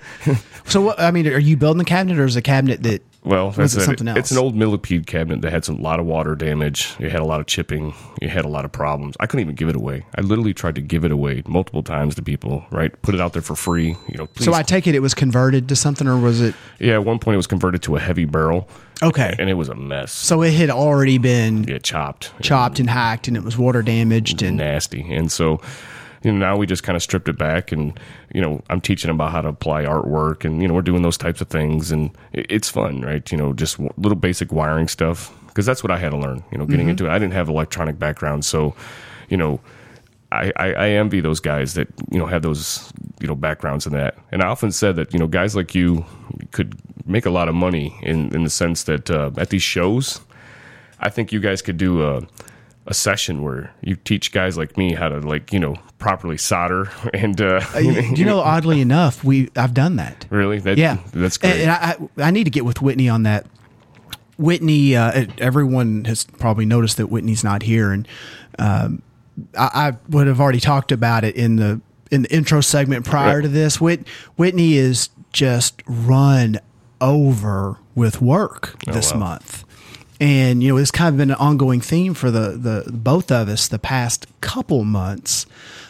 So 0.67 0.81
what? 0.83 1.01
I 1.01 1.11
mean, 1.11 1.27
are 1.29 1.39
you 1.39 1.57
building 1.57 1.79
the 1.79 1.85
cabinet, 1.85 2.19
or 2.19 2.25
is 2.25 2.37
a 2.37 2.43
cabinet 2.43 2.83
that? 2.85 3.03
well, 3.23 3.51
that's 3.51 3.75
it 3.75 3.83
it. 3.83 3.85
something 3.85 4.09
It's 4.09 4.31
an 4.31 4.39
old 4.39 4.55
millipede 4.55 5.07
cabinet 5.07 5.43
that 5.43 5.51
had 5.53 5.65
some, 5.65 5.77
a 5.79 5.83
lot 5.83 6.01
of 6.01 6.07
water 6.07 6.35
damage. 6.35 6.95
It 6.99 7.11
had 7.13 7.21
a 7.21 7.25
lot 7.25 7.39
of 7.41 7.47
chipping. 7.47 7.93
It 8.23 8.31
had 8.31 8.45
a 8.47 8.49
lot 8.49 8.65
of 8.65 8.73
problems. 8.73 9.15
I 9.21 9.27
couldn't 9.27 9.43
even 9.43 9.57
give 9.57 9.69
it 9.69 9.77
away. 9.77 10.07
I 10.17 10.23
literally 10.23 10.55
tried 10.55 10.75
to 10.77 10.81
give 10.81 11.05
it 11.05 11.11
away 11.13 11.43
multiple 11.47 11.83
times 11.83 12.15
to 12.15 12.23
people, 12.23 12.65
right? 12.71 12.91
Put 13.03 13.15
it 13.15 13.21
out 13.21 13.33
there 13.35 13.43
for 13.43 13.55
free. 13.57 13.89
You 14.09 14.17
know, 14.19 14.27
please. 14.27 14.45
So 14.47 14.55
I 14.55 14.63
take 14.63 14.87
it 14.87 14.95
it 14.95 15.01
was 15.03 15.13
converted 15.13 15.69
to 15.69 15.77
something, 15.77 16.07
or 16.07 16.19
was 16.19 16.41
it? 16.41 16.55
yeah, 16.79 16.95
at 16.95 17.05
one 17.05 17.19
point 17.19 17.35
it 17.35 17.37
was 17.39 17.47
converted 17.47 17.83
to 17.83 17.97
a 17.97 18.01
heavy 18.01 18.25
barrel. 18.25 18.69
Okay. 19.03 19.35
And 19.39 19.49
it 19.51 19.55
was 19.55 19.69
a 19.71 19.75
mess. 19.75 20.13
So 20.13 20.43
it 20.43 20.53
had 20.55 20.69
already 20.71 21.19
been 21.19 21.65
Yeah, 21.65 21.79
chopped. 21.79 22.33
chopped 22.43 22.79
and 22.81 22.89
hacked, 22.89 23.29
and 23.29 23.37
it 23.37 23.43
was 23.43 23.57
water 23.59 23.83
damaged, 23.83 24.43
and 24.43 24.57
nasty. 24.59 25.03
And 25.13 25.31
so, 25.33 25.61
you 26.23 26.33
know, 26.33 26.39
now 26.39 26.57
we 26.57 26.67
just 26.67 26.83
kind 26.83 26.97
of 26.97 27.03
stripped 27.03 27.29
it 27.29 27.39
back, 27.39 27.73
and 27.73 27.99
you 28.35 28.41
know, 28.41 28.63
I'm 28.69 28.81
teaching 28.81 29.09
them 29.09 29.17
about 29.17 29.33
how 29.33 29.41
to 29.43 29.49
apply 29.49 29.85
artwork, 29.85 30.45
and 30.45 30.61
you 30.61 30.69
know, 30.69 30.75
we're 30.75 30.83
doing 30.83 31.03
those 31.03 31.17
types 31.19 31.41
of 31.41 31.49
things, 31.49 31.91
and 31.91 32.11
it's 32.33 32.69
fun, 32.69 33.01
right? 33.03 33.31
You 33.33 33.39
know, 33.39 33.53
just 33.53 33.79
little 33.97 34.17
basic 34.17 34.53
wiring 34.53 34.89
stuff 34.89 35.33
because 35.47 35.67
that's 35.67 35.83
what 35.83 35.91
I 35.91 35.99
had 35.99 36.11
to 36.11 36.19
learn. 36.19 36.45
You 36.53 36.59
know, 36.59 36.67
getting 36.67 36.83
Mm-hmm. 36.87 36.91
into 36.91 37.07
it, 37.07 37.11
I 37.11 37.19
didn't 37.19 37.33
have 37.33 37.49
electronic 37.49 37.99
background, 37.99 38.45
so 38.45 38.75
you 39.29 39.37
know. 39.37 39.61
I, 40.33 40.53
I, 40.55 40.73
I 40.75 40.89
envy 40.91 41.21
those 41.21 41.41
guys 41.41 41.75
that 41.75 41.89
you 42.09 42.17
know 42.21 42.27
have 42.27 42.43
those 42.43 42.93
you 43.21 43.27
know 43.27 43.35
backgrounds 43.35 43.85
in 43.85 43.93
that, 43.95 44.17
and 44.31 44.43
I 44.43 44.47
often 44.47 44.71
said 44.71 44.95
that 44.95 45.13
you 45.13 45.19
know 45.19 45.27
guys 45.27 45.57
like 45.57 45.75
you 45.75 46.05
could 46.53 46.77
make 47.05 47.27
a 47.27 47.31
lot 47.31 47.49
of 47.49 47.57
money 47.57 47.99
in 48.03 48.33
in 48.33 48.45
the 48.45 48.51
sense 48.51 48.85
that 48.85 49.11
uh, 49.11 49.33
at 49.39 49.51
these 49.51 49.63
shows, 49.65 50.21
I 51.01 51.09
think 51.11 51.33
you 51.33 51.41
guys 51.41 51.63
could 51.63 51.79
do 51.79 52.07
a 52.07 52.23
a 52.87 52.95
session 52.95 53.43
where 53.43 53.73
you 53.83 53.95
teach 53.97 54.33
guys 54.33 54.57
like 54.57 54.77
me 54.77 54.95
how 54.95 55.09
to 55.09 55.21
like 55.21 55.53
you 55.53 55.59
know 55.61 55.77
properly 55.99 56.39
solder 56.39 56.91
and 57.15 57.41
uh, 57.41 57.61
you 57.79 58.25
know, 58.25 58.41
oddly 58.55 58.81
enough, 58.81 59.23
we 59.23 59.51
I've 59.57 59.75
done 59.75 59.97
that. 59.97 60.27
really 60.31 60.59
that 60.61 60.79
Yeah, 60.79 60.99
that's 61.13 61.37
great. 61.37 61.63
And, 61.63 61.71
I, 61.71 61.97
I 62.17 62.31
need 62.31 62.45
to 62.45 62.51
get 62.51 62.65
with 62.65 62.83
Whitney 62.83 63.09
on 63.09 63.23
that. 63.25 63.47
Whitney, 64.39 64.97
uh, 64.97 65.27
everyone 65.37 66.07
has 66.07 66.25
probably 66.25 66.65
noticed 66.65 66.97
that 66.97 67.09
Whitney's 67.09 67.45
not 67.45 67.63
here, 67.63 67.93
and 67.93 68.09
um, 68.59 69.03
I, 69.57 69.71
I 69.75 69.93
would 70.09 70.27
have 70.27 70.41
already 70.41 70.61
talked 70.61 70.93
about 70.93 71.25
it 71.25 71.37
in 71.37 71.57
the 71.57 71.81
in 72.11 72.23
the 72.23 72.35
intro 72.35 72.63
segment 72.63 73.05
prior 73.05 73.37
Right. 73.37 73.43
to 73.43 73.49
this. 73.49 73.81
Whit, 73.81 74.09
Whitney 74.37 74.79
is 74.79 75.11
just 75.33 75.83
run 75.87 76.59
over 77.03 77.77
with 77.95 78.21
work 78.23 78.83
this 78.87 79.13
wow. 79.13 79.21
month. 79.21 79.65
And 80.21 80.63
you 80.63 80.69
know 80.69 80.77
it's 80.77 80.91
kind 80.91 81.09
of 81.15 81.17
been 81.17 81.31
an 81.31 81.37
ongoing 81.37 81.81
theme 81.81 82.13
for 82.13 82.31
the, 82.31 82.51
the 82.51 82.93
both 82.93 83.33
of 83.33 83.49
us 83.49 83.69
the 83.69 83.79
past 83.79 84.27
couple 84.43 84.85
months, 84.85 85.47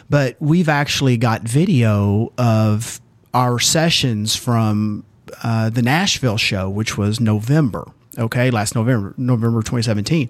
but 0.09 0.37
we've 0.39 0.69
actually 0.69 1.17
got 1.17 1.41
video 1.41 2.31
of 2.37 3.01
our 3.33 3.59
sessions 3.59 4.35
from 4.35 5.03
uh, 5.43 5.69
the 5.69 5.81
Nashville 5.81 6.37
show, 6.37 6.69
which 6.69 6.97
was 6.97 7.19
November. 7.19 7.85
Okay, 8.17 8.51
last 8.51 8.75
November, 8.75 9.13
November 9.15 9.61
2017, 9.61 10.29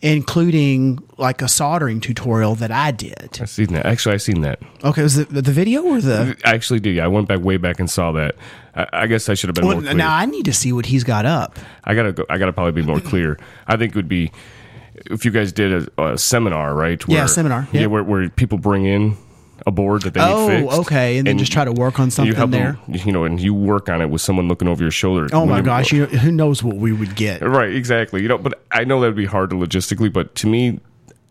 including 0.00 0.98
like 1.18 1.42
a 1.42 1.48
soldering 1.48 2.00
tutorial 2.00 2.54
that 2.54 2.70
I 2.70 2.90
did. 2.90 3.38
I've 3.38 3.50
seen 3.50 3.74
that. 3.74 3.84
Actually, 3.84 4.14
I've 4.14 4.22
seen 4.22 4.40
that. 4.40 4.60
Okay, 4.82 5.02
was 5.02 5.18
it 5.18 5.28
the 5.28 5.42
video 5.42 5.82
or 5.82 6.00
the? 6.00 6.34
I 6.42 6.54
actually 6.54 6.80
did. 6.80 6.94
Yeah, 6.94 7.04
I 7.04 7.08
went 7.08 7.28
back 7.28 7.40
way 7.40 7.58
back 7.58 7.80
and 7.80 7.90
saw 7.90 8.12
that. 8.12 8.34
I, 8.78 8.86
I 8.92 9.06
guess 9.06 9.28
I 9.28 9.34
should 9.34 9.48
have 9.48 9.54
been 9.54 9.66
Well, 9.66 9.76
more 9.76 9.82
clear. 9.82 9.94
now 9.94 10.14
I 10.14 10.24
need 10.26 10.44
to 10.46 10.52
see 10.52 10.72
what 10.72 10.86
he's 10.86 11.04
got 11.04 11.26
up. 11.26 11.58
I 11.84 11.94
gotta 11.94 12.12
go. 12.12 12.24
I 12.30 12.38
gotta 12.38 12.52
probably 12.52 12.72
be 12.80 12.86
more 12.86 13.00
clear. 13.00 13.38
I 13.66 13.76
think 13.76 13.92
it 13.92 13.96
would 13.96 14.08
be 14.08 14.30
if 15.10 15.24
you 15.24 15.30
guys 15.30 15.52
did 15.52 15.88
a, 15.98 16.02
a 16.12 16.18
seminar, 16.18 16.74
right? 16.74 17.02
Yeah, 17.08 17.26
seminar, 17.26 17.68
Yeah, 17.72 17.82
yeah. 17.82 17.86
where, 17.88 18.02
where 18.04 18.28
people 18.30 18.58
bring 18.58 18.84
in 18.86 19.16
a 19.66 19.70
board 19.72 20.02
that 20.02 20.14
they 20.14 20.20
fix. 20.20 20.32
Oh, 20.32 20.48
need 20.48 20.60
fixed. 20.62 20.78
okay, 20.80 21.18
and 21.18 21.26
then 21.26 21.38
just 21.38 21.50
try 21.52 21.64
to 21.64 21.72
work 21.72 21.98
on 21.98 22.06
you 22.06 22.10
something 22.12 22.34
help 22.36 22.50
there. 22.52 22.78
Them, 22.86 22.94
you 23.04 23.12
know, 23.12 23.24
and 23.24 23.40
you 23.40 23.52
work 23.54 23.88
on 23.88 24.00
it 24.00 24.06
with 24.10 24.20
someone 24.20 24.46
looking 24.48 24.68
over 24.68 24.82
your 24.82 24.90
shoulder. 24.92 25.28
Oh 25.32 25.44
my 25.46 25.58
you- 25.58 25.62
gosh, 25.64 25.92
you 25.92 26.00
know, 26.00 26.06
who 26.18 26.30
knows 26.30 26.62
what 26.62 26.76
we 26.76 26.92
would 26.92 27.14
get? 27.16 27.42
Right, 27.42 27.72
exactly. 27.74 28.22
You 28.22 28.28
know, 28.28 28.38
but 28.38 28.62
I 28.70 28.84
know 28.84 29.00
that 29.00 29.08
would 29.08 29.16
be 29.16 29.26
hard 29.26 29.50
to 29.50 29.56
logistically, 29.56 30.12
but 30.12 30.34
to 30.36 30.46
me, 30.46 30.78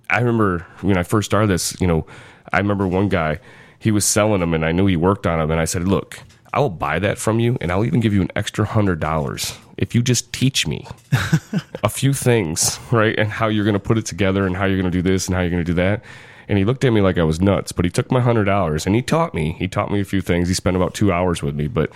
I 0.09 0.19
remember 0.19 0.65
when 0.81 0.97
I 0.97 1.03
first 1.03 1.29
started 1.29 1.47
this, 1.47 1.79
you 1.81 1.87
know, 1.87 2.05
I 2.51 2.57
remember 2.57 2.87
one 2.87 3.07
guy, 3.09 3.39
he 3.79 3.91
was 3.91 4.05
selling 4.05 4.39
them 4.41 4.53
and 4.53 4.65
I 4.65 4.71
knew 4.71 4.85
he 4.87 4.95
worked 4.97 5.25
on 5.27 5.39
them 5.39 5.51
and 5.51 5.59
I 5.59 5.65
said, 5.65 5.85
"Look, 5.87 6.19
I 6.57 6.59
will 6.59 6.71
buy 6.71 6.97
that 6.97 7.19
from 7.19 7.39
you 7.39 7.55
and 7.61 7.71
I'll 7.71 7.85
even 7.85 7.99
give 7.99 8.15
you 8.15 8.21
an 8.23 8.31
extra 8.35 8.65
$100 8.65 9.57
if 9.77 9.93
you 9.93 10.01
just 10.01 10.33
teach 10.33 10.65
me 10.65 10.87
a 11.83 11.89
few 11.89 12.13
things, 12.13 12.79
right? 12.89 13.13
And 13.15 13.29
how 13.29 13.47
you're 13.47 13.63
going 13.63 13.75
to 13.75 13.79
put 13.79 13.99
it 13.99 14.07
together 14.07 14.47
and 14.47 14.57
how 14.57 14.65
you're 14.65 14.81
going 14.81 14.91
to 14.91 14.97
do 14.97 15.03
this 15.03 15.27
and 15.27 15.35
how 15.35 15.41
you're 15.41 15.51
going 15.51 15.63
to 15.63 15.71
do 15.71 15.75
that." 15.75 16.03
And 16.49 16.57
he 16.57 16.65
looked 16.65 16.83
at 16.83 16.89
me 16.93 17.01
like 17.01 17.19
I 17.19 17.23
was 17.23 17.39
nuts, 17.39 17.71
but 17.71 17.85
he 17.85 17.91
took 17.91 18.09
my 18.11 18.21
$100 18.21 18.85
and 18.87 18.95
he 18.95 19.03
taught 19.03 19.35
me. 19.35 19.55
He 19.59 19.67
taught 19.67 19.91
me 19.91 19.99
a 19.99 20.03
few 20.03 20.19
things. 20.19 20.47
He 20.47 20.55
spent 20.55 20.75
about 20.75 20.95
2 20.95 21.11
hours 21.11 21.43
with 21.43 21.53
me, 21.53 21.67
but 21.67 21.91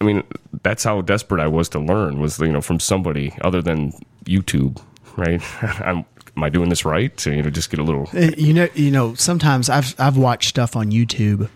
I 0.00 0.04
mean, 0.04 0.24
that's 0.64 0.82
how 0.82 1.02
desperate 1.02 1.40
I 1.40 1.46
was 1.46 1.68
to 1.68 1.78
learn 1.78 2.18
was 2.18 2.40
you 2.40 2.50
know 2.50 2.62
from 2.62 2.80
somebody 2.80 3.32
other 3.42 3.62
than 3.62 3.92
YouTube, 4.24 4.82
right? 5.16 5.40
I'm, 5.62 6.04
am 6.36 6.42
I 6.42 6.48
doing 6.48 6.68
this 6.68 6.84
right? 6.84 7.16
To 7.18 7.30
you 7.32 7.44
know, 7.44 7.50
just 7.50 7.70
get 7.70 7.78
a 7.78 7.84
little. 7.84 8.08
Uh, 8.12 8.32
You 8.36 8.54
know, 8.54 8.68
you 8.74 8.90
know. 8.90 9.14
Sometimes 9.14 9.68
I've 9.68 9.94
I've 10.00 10.16
watched 10.16 10.48
stuff 10.48 10.74
on 10.74 10.90
YouTube. 10.90 11.48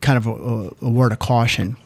Kind 0.00 0.16
of 0.18 0.26
a, 0.26 0.84
a 0.84 0.90
word 0.90 1.12
of 1.12 1.18
caution. 1.18 1.76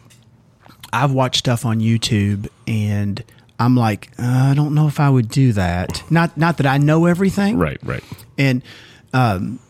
I've 0.93 1.13
watched 1.13 1.41
stuff 1.41 1.65
on 1.67 1.81
YouTube, 1.81 2.49
and 2.67 3.23
I'm 3.59 3.77
like, 3.77 4.11
uh, 4.19 4.23
I 4.51 4.55
don't 4.55 4.75
know 4.75 4.89
if 4.89 4.99
I 4.99 5.11
would 5.11 5.29
do 5.29 5.53
that. 5.53 6.03
Not 6.11 6.37
not 6.37 6.57
that 6.57 6.67
I 6.67 6.79
know 6.79 7.05
everything, 7.07 7.59
Right, 7.59 7.79
right. 7.85 8.03
and 8.39 8.63
um, 9.13 9.61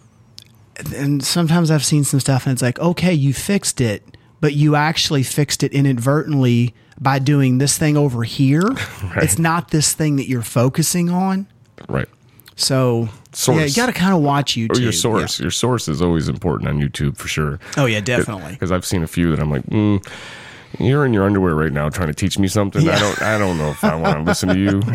and 0.95 1.23
sometimes 1.25 1.71
I've 1.71 1.85
seen 1.85 2.05
some 2.05 2.21
stuff 2.21 2.47
and 2.47 2.53
it's 2.53 2.63
like, 2.63 2.79
okay, 2.79 3.13
you 3.13 3.35
fixed 3.35 3.81
it, 3.81 4.17
but 4.41 4.55
you 4.55 4.77
actually 4.77 5.23
fixed 5.25 5.63
it 5.63 5.73
inadvertently 5.73 6.75
by 7.01 7.19
doing 7.19 7.59
this 7.59 7.77
thing 7.77 7.97
over 7.97 8.23
here. 8.23 8.63
Right. 9.03 9.25
It's 9.25 9.39
not 9.39 9.71
this 9.73 9.93
thing 9.93 10.17
that 10.17 10.29
you're 10.29 10.41
focusing 10.43 11.11
on. 11.11 11.49
Right. 11.89 12.09
So 12.61 13.09
Source. 13.33 13.59
yeah, 13.59 13.65
you 13.65 13.75
got 13.75 13.87
to 13.87 13.93
kind 13.93 14.15
of 14.15 14.21
watch 14.21 14.55
YouTube. 14.55 14.77
Or 14.77 14.81
your 14.81 14.93
source. 14.93 15.41
Your 15.41 15.51
source 15.51 15.89
is 15.89 16.03
always 16.03 16.29
important 16.29 16.69
on 16.69 16.79
YouTube 16.79 17.17
for 17.17 17.27
sure. 17.27 17.59
Oh 17.77 17.87
yeah, 17.87 18.01
definitely. 18.01 18.53
Because 18.53 18.71
I've 18.71 18.85
seen 18.85 19.03
a 19.03 19.07
few 19.07 19.31
that 19.31 19.41
I'm 19.41 19.51
like, 19.51 19.65
mm, 19.67 20.07
you're 20.79 21.07
in 21.07 21.15
your 21.15 21.25
underwear 21.25 21.55
right 21.55 21.73
now 21.73 21.89
trying 21.89 22.09
to 22.09 22.15
teach 22.15 22.39
me 22.39 22.49
something. 22.49 22.87
I 22.89 22.99
don't. 22.99 23.23
I 23.23 23.39
don't 23.39 23.57
know 23.57 23.71
if 23.71 23.83
I 23.83 23.95
want 23.95 24.19
to 24.19 24.23
listen 24.23 24.51
to 24.51 24.59
you. 24.59 24.83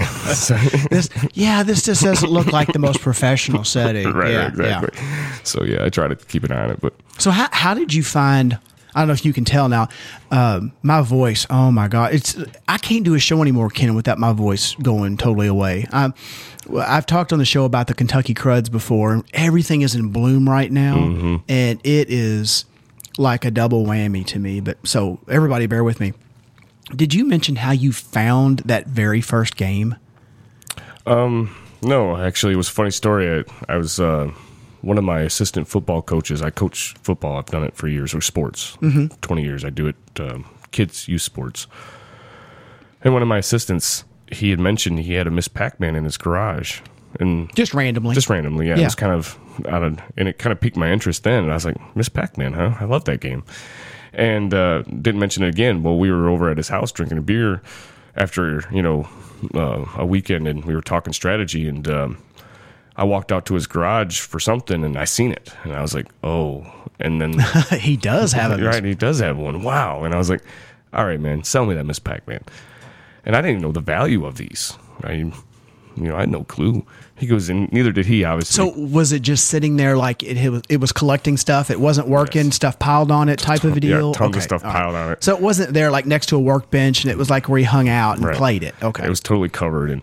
This, 0.89 1.09
yeah, 1.33 1.63
this 1.63 1.83
just 1.83 2.03
doesn't 2.03 2.29
look 2.29 2.51
like 2.53 2.71
the 2.71 2.79
most 2.79 3.01
professional 3.01 3.63
setting. 3.63 4.11
right, 4.13 4.31
yeah, 4.31 4.47
exactly. 4.47 4.89
yeah. 5.01 5.33
So 5.43 5.63
yeah, 5.63 5.83
I 5.83 5.89
try 5.89 6.07
to 6.07 6.15
keep 6.15 6.43
an 6.43 6.51
eye 6.51 6.63
on 6.65 6.69
it, 6.71 6.81
but 6.81 6.93
So 7.17 7.31
how 7.31 7.49
how 7.51 7.73
did 7.73 7.93
you 7.93 8.03
find? 8.03 8.59
I 8.95 9.01
don't 9.01 9.07
know 9.09 9.13
if 9.13 9.25
you 9.25 9.33
can 9.33 9.45
tell 9.45 9.67
now. 9.69 9.89
Um, 10.31 10.71
my 10.81 11.01
voice. 11.01 11.45
Oh 11.49 11.69
my 11.69 11.87
god, 11.87 12.13
it's 12.13 12.37
I 12.67 12.77
can't 12.77 13.03
do 13.03 13.13
a 13.13 13.19
show 13.19 13.41
anymore, 13.41 13.69
Ken, 13.69 13.93
without 13.93 14.17
my 14.17 14.31
voice 14.33 14.73
going 14.75 15.17
totally 15.17 15.47
away. 15.47 15.85
Um, 15.91 16.13
I've 16.75 17.05
talked 17.05 17.31
on 17.31 17.39
the 17.39 17.45
show 17.45 17.65
about 17.65 17.87
the 17.87 17.93
Kentucky 17.93 18.33
Cruds 18.33 18.69
before. 18.69 19.23
Everything 19.33 19.81
is 19.81 19.93
in 19.93 20.09
bloom 20.09 20.49
right 20.49 20.71
now, 20.71 21.41
and 21.47 21.79
it 21.83 22.09
is 22.09 22.65
like 23.17 23.45
a 23.45 23.51
double 23.51 23.85
whammy 23.85 24.25
to 24.27 24.39
me. 24.39 24.61
But 24.61 24.77
so 24.87 25.19
everybody, 25.29 25.67
bear 25.67 25.83
with 25.83 25.99
me. 25.99 26.13
Did 26.95 27.13
you 27.13 27.25
mention 27.25 27.57
how 27.57 27.71
you 27.71 27.91
found 27.91 28.59
that 28.59 28.87
very 28.87 29.19
first 29.21 29.55
game? 29.57 29.95
Um, 31.05 31.55
No, 31.81 32.17
actually, 32.17 32.53
it 32.53 32.57
was 32.57 32.69
a 32.69 32.71
funny 32.71 32.91
story. 32.91 33.43
I, 33.69 33.73
I 33.73 33.77
was 33.77 33.99
uh, 33.99 34.31
one 34.85 34.97
of 34.97 35.03
my 35.03 35.19
assistant 35.21 35.67
football 35.67 36.01
coaches. 36.01 36.41
I 36.41 36.49
coach 36.51 36.93
football. 37.01 37.37
I've 37.37 37.45
done 37.47 37.63
it 37.63 37.75
for 37.75 37.87
years, 37.87 38.13
or 38.13 38.21
sports. 38.21 38.77
Mm-hmm. 38.81 39.07
Twenty 39.21 39.43
years. 39.43 39.65
I 39.65 39.69
do 39.71 39.87
it. 39.87 39.95
Um, 40.19 40.45
kids 40.71 41.07
youth 41.07 41.21
sports. 41.23 41.67
And 43.03 43.13
one 43.13 43.21
of 43.21 43.27
my 43.27 43.37
assistants, 43.37 44.03
he 44.31 44.49
had 44.49 44.59
mentioned 44.59 44.99
he 44.99 45.13
had 45.13 45.27
a 45.27 45.31
Miss 45.31 45.47
Pac-Man 45.47 45.95
in 45.95 46.03
his 46.05 46.17
garage, 46.17 46.81
and 47.19 47.53
Just 47.55 47.73
randomly. 47.73 48.15
just 48.15 48.29
randomly, 48.29 48.67
yeah, 48.67 48.77
It 48.79 48.83
was 48.83 48.95
kind 48.95 49.13
of 49.13 49.37
out 49.69 49.83
of, 49.83 49.99
and 50.17 50.27
it 50.27 50.37
kind 50.39 50.51
of 50.51 50.59
piqued 50.59 50.75
my 50.77 50.91
interest 50.91 51.23
then. 51.23 51.43
And 51.43 51.51
I 51.51 51.55
was 51.55 51.65
like, 51.65 51.77
Miss 51.95 52.09
Pac-Man, 52.09 52.53
huh? 52.53 52.75
I 52.79 52.85
love 52.85 53.05
that 53.05 53.19
game. 53.21 53.43
And 54.13 54.53
uh, 54.53 54.81
didn't 54.83 55.19
mention 55.19 55.43
it 55.43 55.49
again. 55.49 55.83
Well, 55.83 55.97
we 55.97 56.09
were 56.11 56.27
over 56.29 56.49
at 56.49 56.57
his 56.57 56.69
house 56.69 56.91
drinking 56.91 57.17
a 57.19 57.21
beer 57.21 57.61
after 58.15 58.63
you 58.71 58.81
know 58.81 59.07
uh, 59.53 59.85
a 59.97 60.05
weekend, 60.05 60.47
and 60.47 60.63
we 60.65 60.73
were 60.73 60.81
talking 60.81 61.13
strategy. 61.13 61.67
And 61.67 61.87
um, 61.87 62.17
I 62.97 63.03
walked 63.03 63.31
out 63.31 63.45
to 63.47 63.55
his 63.55 63.67
garage 63.67 64.21
for 64.21 64.39
something, 64.39 64.83
and 64.83 64.97
I 64.97 65.05
seen 65.05 65.31
it, 65.31 65.51
and 65.63 65.73
I 65.73 65.81
was 65.81 65.93
like, 65.93 66.07
oh. 66.23 66.65
And 66.99 67.19
then 67.19 67.35
he 67.79 67.97
does 67.97 68.31
have 68.31 68.57
a 68.57 68.63
right, 68.63 68.83
he 68.83 68.95
does 68.95 69.19
have 69.19 69.37
one. 69.37 69.63
Wow. 69.63 70.03
And 70.05 70.13
I 70.13 70.17
was 70.17 70.29
like, 70.29 70.41
all 70.93 71.05
right, 71.05 71.19
man, 71.19 71.43
sell 71.43 71.65
me 71.65 71.73
that 71.75 71.83
Miss 71.85 71.99
Pac-Man. 71.99 72.41
And 73.25 73.35
I 73.35 73.41
didn't 73.41 73.51
even 73.57 73.61
know 73.63 73.71
the 73.73 73.81
value 73.81 74.25
of 74.25 74.37
these. 74.37 74.77
I, 75.03 75.11
you 75.11 75.33
know, 75.97 76.15
I 76.15 76.21
had 76.21 76.29
no 76.29 76.43
clue. 76.45 76.85
He 77.17 77.27
goes, 77.27 77.49
and 77.49 77.71
neither 77.73 77.91
did 77.91 78.05
he, 78.05 78.23
obviously. 78.23 78.71
So 78.71 78.77
was 78.77 79.11
it 79.11 79.21
just 79.21 79.47
sitting 79.47 79.75
there 79.77 79.97
like 79.97 80.21
it, 80.23 80.37
it 80.37 80.49
was 80.49 80.61
it 80.69 80.81
was 80.81 80.91
collecting 80.91 81.35
stuff? 81.37 81.69
It 81.69 81.79
wasn't 81.79 82.07
working, 82.07 82.51
stuff 82.51 82.77
piled 82.77 83.09
on 83.11 83.29
it, 83.29 83.39
type 83.39 83.63
of 83.63 83.75
a 83.75 83.79
deal? 83.79 84.07
Yeah, 84.09 84.13
tons 84.17 84.35
of 84.37 84.43
stuff 84.43 84.63
all 84.65 84.71
right. 84.71 84.77
piled 84.79 84.95
on 84.95 85.11
it. 85.13 85.23
So 85.23 85.33
it 85.35 85.41
wasn't 85.41 85.73
there 85.73 85.91
like 85.91 86.05
next 86.05 86.27
to 86.27 86.35
a 86.35 86.39
workbench, 86.39 87.03
and 87.03 87.11
it 87.11 87.17
was 87.17 87.29
like 87.29 87.47
where 87.49 87.57
he 87.59 87.63
hung 87.65 87.87
out 87.89 88.17
and 88.17 88.25
Right. 88.25 88.35
played 88.37 88.63
it. 88.63 88.75
Okay, 88.81 89.05
It 89.05 89.09
was 89.09 89.19
totally 89.21 89.47
covered, 89.49 89.91
and 89.91 90.01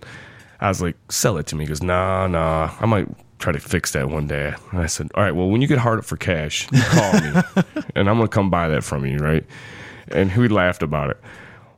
I 0.62 0.68
was 0.68 0.80
like, 0.80 0.96
"Sell 1.10 1.36
it 1.38 1.46
to 1.48 1.56
me." 1.56 1.64
He 1.64 1.68
goes, 1.68 1.82
"Nah, 1.82 2.26
nah, 2.26 2.70
I 2.80 2.86
might 2.86 3.08
try 3.42 3.52
to 3.52 3.58
fix 3.58 3.92
that 3.92 4.08
one 4.08 4.26
day. 4.26 4.54
And 4.70 4.80
I 4.80 4.86
said, 4.86 5.10
all 5.14 5.22
right, 5.22 5.34
well, 5.34 5.48
when 5.48 5.60
you 5.60 5.68
get 5.68 5.78
hard 5.78 5.98
up 5.98 6.04
for 6.04 6.16
cash, 6.16 6.68
call 6.70 7.12
me, 7.14 7.42
and 7.94 8.08
I'm 8.08 8.16
gonna 8.16 8.28
come 8.28 8.48
buy 8.48 8.68
that 8.68 8.84
from 8.84 9.04
you, 9.04 9.18
right? 9.18 9.44
And 10.08 10.30
he 10.30 10.48
laughed 10.48 10.82
about 10.82 11.10
it. 11.10 11.20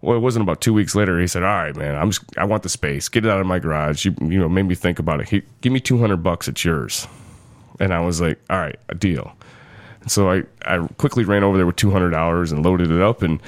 Well, 0.00 0.16
it 0.16 0.20
wasn't 0.20 0.42
about 0.42 0.60
two 0.60 0.74
weeks 0.74 0.94
later. 0.94 1.18
He 1.18 1.26
said, 1.26 1.42
"All 1.42 1.48
right, 1.48 1.74
man, 1.74 1.96
I'm 1.96 2.10
just, 2.10 2.22
I 2.36 2.44
want 2.44 2.62
the 2.62 2.68
space. 2.68 3.08
Get 3.08 3.24
it 3.24 3.30
out 3.30 3.40
of 3.40 3.46
my 3.46 3.58
garage. 3.58 4.04
You, 4.04 4.14
you 4.20 4.38
know, 4.38 4.48
made 4.48 4.64
me 4.64 4.74
think 4.74 4.98
about 4.98 5.20
it. 5.20 5.30
He, 5.30 5.42
give 5.62 5.72
me 5.72 5.80
200 5.80 6.18
bucks. 6.18 6.46
It's 6.46 6.64
yours." 6.64 7.08
And 7.80 7.92
I 7.92 8.00
was 8.00 8.20
like, 8.20 8.38
"All 8.50 8.58
right, 8.58 8.78
a 8.90 8.94
deal." 8.94 9.34
And 10.02 10.10
so 10.12 10.30
I, 10.30 10.42
I 10.66 10.86
quickly 10.98 11.24
ran 11.24 11.42
over 11.42 11.56
there 11.56 11.64
with 11.64 11.76
$200 11.76 12.52
and 12.52 12.62
loaded 12.64 12.90
it 12.90 13.00
up, 13.00 13.22
and 13.22 13.40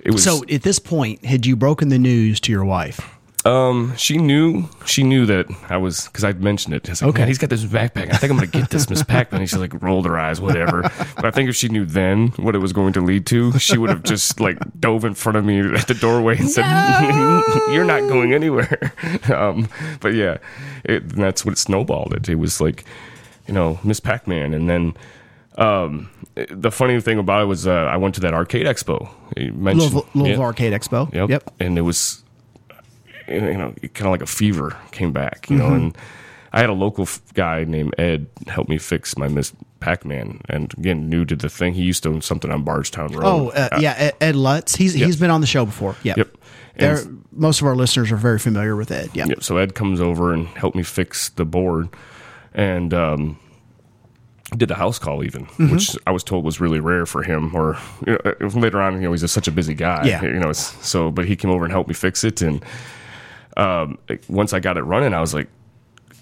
it 0.00 0.12
was 0.12 0.24
So 0.24 0.42
at 0.50 0.62
this 0.62 0.78
point, 0.78 1.22
had 1.26 1.44
you 1.44 1.56
broken 1.56 1.90
the 1.90 1.98
news 1.98 2.40
to 2.40 2.52
your 2.52 2.64
wife? 2.64 3.15
Um, 3.46 3.94
she 3.96 4.18
knew 4.18 4.68
she 4.84 5.02
knew 5.02 5.24
that 5.26 5.46
I 5.68 5.76
was 5.76 6.06
because 6.06 6.24
I'd 6.24 6.42
mentioned 6.42 6.74
it. 6.74 6.88
I 6.88 6.92
was 6.92 7.02
like, 7.02 7.08
Okay. 7.10 7.20
"Man, 7.22 7.28
he's 7.28 7.38
got 7.38 7.50
this 7.50 7.64
backpack. 7.64 8.12
I 8.12 8.16
think 8.16 8.30
I'm 8.32 8.36
gonna 8.38 8.46
get 8.48 8.70
this 8.70 8.90
Miss 8.90 9.02
Pac-Man. 9.02 9.40
And 9.42 9.48
she 9.50 9.56
like 9.56 9.80
rolled 9.82 10.06
her 10.06 10.18
eyes, 10.18 10.40
whatever. 10.40 10.82
But 11.14 11.24
I 11.24 11.30
think 11.30 11.48
if 11.48 11.56
she 11.56 11.68
knew 11.68 11.84
then 11.84 12.28
what 12.36 12.54
it 12.54 12.58
was 12.58 12.72
going 12.72 12.92
to 12.94 13.00
lead 13.00 13.24
to, 13.26 13.58
she 13.58 13.78
would 13.78 13.90
have 13.90 14.02
just 14.02 14.40
like 14.40 14.58
dove 14.80 15.04
in 15.04 15.14
front 15.14 15.36
of 15.38 15.44
me 15.44 15.60
at 15.60 15.86
the 15.86 15.94
doorway 15.94 16.36
and 16.38 16.50
said, 16.50 16.64
"You're 17.72 17.84
not 17.84 18.00
going 18.08 18.32
anywhere." 18.34 18.92
Um, 19.32 19.68
but 20.00 20.14
yeah, 20.14 20.38
it, 20.84 21.02
and 21.02 21.22
that's 21.22 21.44
what 21.44 21.58
snowballed 21.58 22.12
it. 22.14 22.28
It 22.28 22.36
was 22.36 22.60
like, 22.60 22.84
you 23.46 23.54
know, 23.54 23.78
Miss 23.84 24.00
Pac-Man, 24.00 24.54
and 24.54 24.68
then. 24.68 24.94
Um, 25.58 26.10
the 26.50 26.70
funny 26.70 27.00
thing 27.00 27.18
about 27.18 27.40
it 27.42 27.46
was 27.46 27.66
uh, 27.66 27.72
I 27.72 27.96
went 27.96 28.14
to 28.16 28.20
that 28.20 28.34
arcade 28.34 28.66
expo. 28.66 29.08
You 29.38 29.54
mentioned, 29.54 29.94
Louisville, 29.94 30.06
Louisville 30.14 30.38
Yeah. 30.40 30.44
Arcade 30.44 30.72
Expo. 30.74 31.10
Yep. 31.14 31.30
Yep. 31.30 31.54
And 31.60 31.78
it 31.78 31.80
was, 31.80 32.22
you 33.28 33.40
know, 33.40 33.74
kind 33.94 34.06
of 34.06 34.12
like 34.12 34.22
a 34.22 34.26
fever 34.26 34.76
came 34.92 35.12
back, 35.12 35.48
you 35.50 35.56
Mm-hmm. 35.58 35.68
know, 35.68 35.74
and 35.74 35.98
I 36.52 36.60
had 36.60 36.70
a 36.70 36.74
local 36.74 37.02
f- 37.02 37.20
guy 37.34 37.64
named 37.64 37.94
Ed 37.98 38.26
help 38.46 38.68
me 38.68 38.78
fix 38.78 39.18
my 39.18 39.28
Miss 39.28 39.52
Pac-Man. 39.80 40.40
And 40.48 40.72
again, 40.78 41.08
new 41.10 41.24
to 41.26 41.36
the 41.36 41.48
thing. 41.50 41.74
He 41.74 41.82
used 41.82 42.02
to 42.04 42.08
own 42.08 42.22
something 42.22 42.50
on 42.50 42.62
Bardstown 42.62 43.12
Road. 43.12 43.24
Oh, 43.26 43.48
uh, 43.50 43.78
yeah, 43.78 43.94
Ed, 43.98 44.14
Ed 44.22 44.36
Lutz. 44.36 44.74
He's 44.74 44.94
he's 44.94 45.16
been 45.16 45.30
on 45.30 45.40
the 45.42 45.46
show 45.46 45.66
before. 45.66 45.96
Yep. 46.02 46.16
Yep. 46.16 46.36
There, 46.78 46.98
most 47.32 47.60
of 47.60 47.66
our 47.66 47.74
listeners 47.76 48.10
are 48.12 48.16
very 48.16 48.38
familiar 48.38 48.74
with 48.76 48.90
Ed. 48.90 49.10
Yep. 49.14 49.28
Yep. 49.28 49.42
So 49.42 49.56
Ed 49.58 49.74
comes 49.74 50.00
over 50.00 50.32
and 50.32 50.46
helped 50.48 50.76
me 50.76 50.82
fix 50.82 51.28
the 51.30 51.44
board, 51.44 51.88
and 52.54 52.94
um, 52.94 53.38
did 54.56 54.68
the 54.68 54.74
house 54.76 54.98
call 54.98 55.24
even, 55.24 55.44
Mm-hmm. 55.46 55.72
which 55.72 55.96
I 56.06 56.10
was 56.10 56.22
told 56.24 56.44
was 56.44 56.58
really 56.60 56.80
rare 56.80 57.04
for 57.06 57.22
him. 57.22 57.54
Or 57.54 57.76
you 58.06 58.12
know, 58.14 58.18
uh, 58.40 58.46
later 58.58 58.80
on, 58.80 58.94
you 58.94 59.00
know, 59.00 59.12
he's 59.12 59.20
just 59.22 59.34
such 59.34 59.48
a 59.48 59.52
busy 59.52 59.74
guy. 59.74 60.06
Yeah. 60.06 60.22
You 60.22 60.38
know, 60.38 60.52
so 60.52 61.10
but 61.10 61.26
he 61.26 61.36
came 61.36 61.50
over 61.50 61.64
and 61.64 61.72
helped 61.72 61.88
me 61.88 61.94
fix 61.94 62.24
it, 62.24 62.40
and 62.40 62.64
um, 63.56 63.98
once 64.28 64.52
I 64.52 64.60
got 64.60 64.76
it 64.76 64.82
running, 64.82 65.14
I 65.14 65.20
was 65.20 65.34
like, 65.34 65.48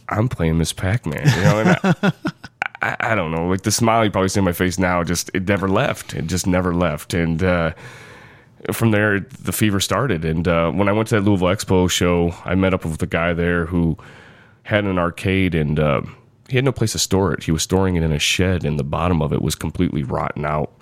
I'm 0.08 0.28
playing 0.28 0.58
Miss 0.58 0.72
Pac-Man. 0.72 1.26
You 1.26 1.42
know, 1.42 1.58
and 1.60 1.68
I, 2.02 2.12
I, 2.82 2.96
I 3.12 3.14
don't 3.14 3.30
know, 3.30 3.46
like 3.48 3.62
the 3.62 3.70
smile 3.70 4.04
you 4.04 4.10
probably 4.10 4.28
see 4.28 4.40
on 4.40 4.44
my 4.44 4.52
face 4.52 4.78
now, 4.78 5.02
just 5.02 5.30
it 5.34 5.48
never 5.48 5.68
left. 5.68 6.14
It 6.14 6.26
just 6.26 6.46
never 6.46 6.74
left, 6.74 7.14
and. 7.14 7.42
uh 7.42 7.72
from 8.72 8.92
there 8.92 9.20
the 9.20 9.52
fever 9.52 9.78
started 9.78 10.24
and 10.24 10.48
uh, 10.48 10.70
when 10.70 10.88
i 10.88 10.92
went 10.92 11.06
to 11.06 11.14
that 11.16 11.20
louisville 11.20 11.48
expo 11.48 11.90
show 11.90 12.34
i 12.46 12.54
met 12.54 12.72
up 12.72 12.82
with 12.82 12.96
the 12.96 13.06
guy 13.06 13.34
there 13.34 13.66
who 13.66 13.94
had 14.62 14.84
an 14.86 14.98
arcade 14.98 15.54
and 15.54 15.78
uh, 15.78 16.00
he 16.48 16.56
had 16.56 16.64
no 16.64 16.72
place 16.72 16.92
to 16.92 16.98
store 16.98 17.34
it 17.34 17.42
he 17.42 17.52
was 17.52 17.62
storing 17.62 17.94
it 17.96 18.02
in 18.02 18.10
a 18.10 18.18
shed 18.18 18.64
and 18.64 18.78
the 18.78 18.82
bottom 18.82 19.20
of 19.20 19.34
it 19.34 19.42
was 19.42 19.54
completely 19.54 20.02
rotten 20.02 20.46
out 20.46 20.72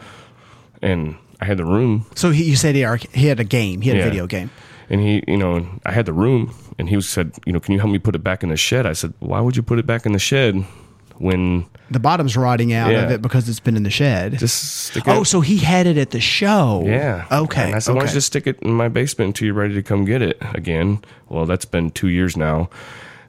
and 0.80 1.16
i 1.40 1.44
had 1.44 1.57
the 1.57 1.64
room 1.64 2.07
So 2.14 2.30
he, 2.30 2.44
you 2.44 2.55
said 2.55 2.76
he, 2.76 2.84
arc- 2.84 3.12
he 3.12 3.26
had 3.26 3.40
a 3.40 3.44
game. 3.44 3.80
He 3.80 3.88
had 3.88 3.98
Yeah. 3.98 4.05
a 4.05 4.11
video 4.11 4.28
game. 4.28 4.50
And 4.93 5.01
he 5.01 5.24
you 5.26 5.36
know 5.36 5.66
i 5.84 5.90
had 5.90 6.07
the 6.07 6.12
room 6.12 6.55
and 6.78 6.88
he 6.88 7.01
said 7.01 7.32
you 7.47 7.53
know 7.53 7.59
can 7.59 7.72
you 7.72 7.80
help 7.80 7.90
me 7.90 7.99
put 7.99 8.14
it 8.14 8.22
back 8.22 8.45
in 8.45 8.51
the 8.51 8.57
shed 8.57 8.86
i 8.86 8.93
said 8.93 9.12
why 9.18 9.40
would 9.40 9.57
you 9.57 9.62
put 9.62 9.78
it 9.80 9.86
back 9.86 10.07
in 10.07 10.12
the 10.12 10.18
shed 10.20 10.64
when 11.18 11.64
The 11.90 12.01
bottom's 12.01 12.36
rotting 12.36 12.72
out 12.72 12.93
of 12.93 13.11
it 13.11 13.22
because 13.22 13.49
it's 13.49 13.61
been 13.61 13.76
in 13.76 13.84
the 13.84 13.90
shed. 13.90 14.38
just 14.38 14.86
stick 14.86 15.07
it 15.07 15.11
oh, 15.11 15.22
so 15.22 15.40
he 15.40 15.59
had 15.59 15.86
it 15.86 15.97
at 15.97 16.11
the 16.11 16.20
show. 16.20 16.82
Yeah. 16.84 17.26
Okay. 17.30 17.66
And 17.66 17.74
I 17.76 17.78
said, 17.78 17.95
why 17.95 18.01
don't 18.01 18.09
you 18.09 18.14
just 18.14 18.26
stick 18.26 18.47
it 18.47 18.59
in 18.61 18.72
my 18.72 18.88
basement 18.88 19.28
until 19.28 19.47
you're 19.47 19.55
ready 19.55 19.74
to 19.74 19.82
come 19.82 20.05
get 20.05 20.20
it 20.20 20.36
again? 20.55 21.05
Well, 21.28 21.47
that's 21.47 21.64
been 21.64 21.90
two 21.90 22.09
years 22.09 22.36
now. 22.36 22.70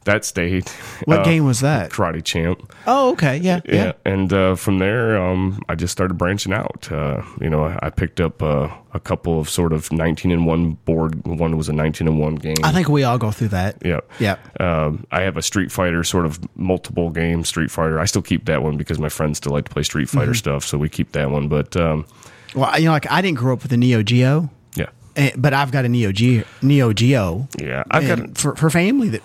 That 0.06 0.26
state. 0.26 0.70
what 1.06 1.20
Uh, 1.20 1.24
game 1.24 1.46
was 1.46 1.60
that? 1.62 1.92
Karate 1.92 2.24
Champ. 2.24 2.74
Oh, 2.86 3.12
okay. 3.14 3.38
Yeah. 3.38 3.62
Yeah. 3.66 3.76
Yeah. 3.76 3.92
And 4.06 4.32
uh, 4.34 4.56
from 4.56 4.80
there, 4.80 5.22
um, 5.22 5.62
I 5.70 5.76
just 5.76 5.92
started 5.92 6.16
branching 6.18 6.52
out. 6.54 6.90
Uh, 6.92 7.22
you 7.40 7.50
know, 7.50 7.64
I, 7.66 7.80
I 7.84 7.90
picked 7.90 8.20
up 8.20 8.42
uh, 8.44 8.68
a 8.94 9.00
couple 9.00 9.40
of 9.40 9.50
sort 9.50 9.72
of 9.74 9.92
19 9.92 10.32
and 10.32 10.46
1 10.46 10.72
board. 10.86 11.26
One 11.26 11.56
was 11.58 11.70
a 11.70 11.74
19 11.74 12.08
and 12.08 12.20
1 12.20 12.36
game. 12.36 12.56
I 12.64 12.72
think 12.74 12.90
we 12.90 13.04
all 13.04 13.18
go 13.18 13.32
through 13.32 13.50
that. 13.50 13.78
Yeah. 13.86 14.02
Yeah. 14.20 14.38
Um, 14.60 15.06
I 15.12 15.22
have 15.22 15.38
a 15.38 15.42
Street 15.42 15.72
Fighter 15.72 16.04
sort 16.04 16.26
of 16.26 16.40
multiple 16.58 17.10
game 17.10 17.44
Street 17.46 17.72
Fighter. 17.72 18.00
I 18.00 18.06
still 18.06 18.22
keep 18.22 18.46
that 18.46 18.62
one 18.64 18.76
because 18.78 19.00
my 19.00 19.10
friends 19.10 19.38
still 19.38 19.54
like 19.54 19.66
to 19.66 19.72
play 19.72 19.84
Street 19.84 20.10
Fighter 20.10 20.32
Mm-hmm. 20.32 20.34
stuff, 20.36 20.66
so 20.66 20.78
we 20.78 20.90
keep 20.90 21.14
that 21.14 21.30
one. 21.32 21.48
But 21.48 21.76
um, 21.78 22.06
Well, 22.56 22.78
you 22.80 22.86
know, 22.86 22.92
like 22.92 23.10
I 23.12 23.22
didn't 23.22 23.38
grow 23.38 23.54
up 23.54 23.64
with 23.64 23.72
a 23.72 23.78
Neo 23.78 24.04
Geo, 24.04 24.50
yeah, 24.76 24.88
eh, 25.16 25.32
but 25.36 25.54
I've 25.54 25.72
got 25.72 25.86
a 25.86 25.90
Neo 25.90 26.12
Geo. 26.12 26.44
Neo 26.62 26.94
Geo. 26.94 27.48
yeah, 27.60 27.84
I've 27.92 28.08
got 28.08 28.38
for 28.38 28.56
for 28.56 28.70
family 28.70 29.10
that 29.10 29.22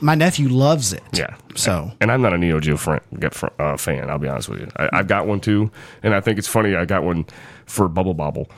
my 0.00 0.14
nephew 0.14 0.48
loves 0.48 0.92
it. 0.92 1.02
Yeah. 1.12 1.34
So 1.54 1.90
and 2.00 2.12
I'm 2.12 2.20
not 2.22 2.32
a 2.32 2.38
Neo 2.38 2.60
Geo 2.60 2.76
friend, 2.76 3.00
get 3.18 3.34
fr- 3.34 3.46
uh, 3.58 3.76
fan. 3.76 4.10
I'll 4.10 4.18
be 4.18 4.28
honest 4.28 4.48
with 4.48 4.60
you. 4.60 4.68
I, 4.76 4.88
I've 4.92 5.08
got 5.08 5.26
one 5.26 5.40
too, 5.40 5.70
and 6.02 6.14
I 6.14 6.20
think 6.20 6.38
it's 6.38 6.48
funny. 6.48 6.74
I 6.74 6.84
got 6.84 7.02
one 7.04 7.24
for 7.66 7.88
Bubble 7.88 8.14
Bobble, 8.14 8.50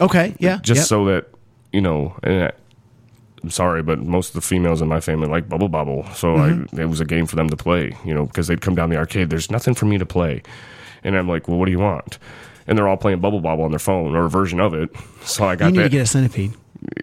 okay. 0.00 0.34
Yeah. 0.38 0.58
just 0.62 0.78
yep. 0.80 0.86
so 0.86 1.04
that 1.06 1.28
you 1.72 1.80
know. 1.80 2.16
And 2.22 2.44
I, 2.44 2.52
I'm 3.42 3.50
sorry, 3.50 3.82
but 3.82 3.98
most 3.98 4.28
of 4.28 4.34
the 4.34 4.40
females 4.40 4.80
in 4.80 4.88
my 4.88 5.00
family 5.00 5.26
like 5.28 5.48
Bubble 5.48 5.68
Bobble, 5.68 6.06
so 6.14 6.36
Mm-hmm. 6.36 6.78
I, 6.78 6.82
it 6.82 6.86
was 6.86 7.00
a 7.00 7.04
game 7.04 7.26
for 7.26 7.36
them 7.36 7.48
to 7.50 7.56
play. 7.56 7.96
You 8.04 8.14
know, 8.14 8.24
because 8.26 8.46
they'd 8.46 8.60
come 8.60 8.74
down 8.74 8.88
the 8.88 8.96
arcade. 8.96 9.30
There's 9.30 9.50
nothing 9.50 9.74
for 9.74 9.86
me 9.86 9.98
to 9.98 10.06
play, 10.06 10.42
and 11.04 11.16
I'm 11.16 11.28
like, 11.28 11.48
well, 11.48 11.58
what 11.58 11.66
do 11.66 11.72
you 11.72 11.80
want? 11.80 12.18
And 12.66 12.78
they're 12.78 12.86
all 12.86 12.96
playing 12.96 13.20
Bubble 13.20 13.40
Bobble 13.40 13.64
on 13.64 13.70
their 13.72 13.80
phone 13.80 14.14
or 14.14 14.24
a 14.26 14.30
version 14.30 14.60
of 14.60 14.72
it. 14.72 14.90
So 15.24 15.44
I 15.44 15.56
got 15.56 15.66
you 15.66 15.72
need 15.72 15.78
that. 15.78 15.82
to 15.84 15.88
get 15.90 16.02
a 16.02 16.06
centipede. 16.06 16.54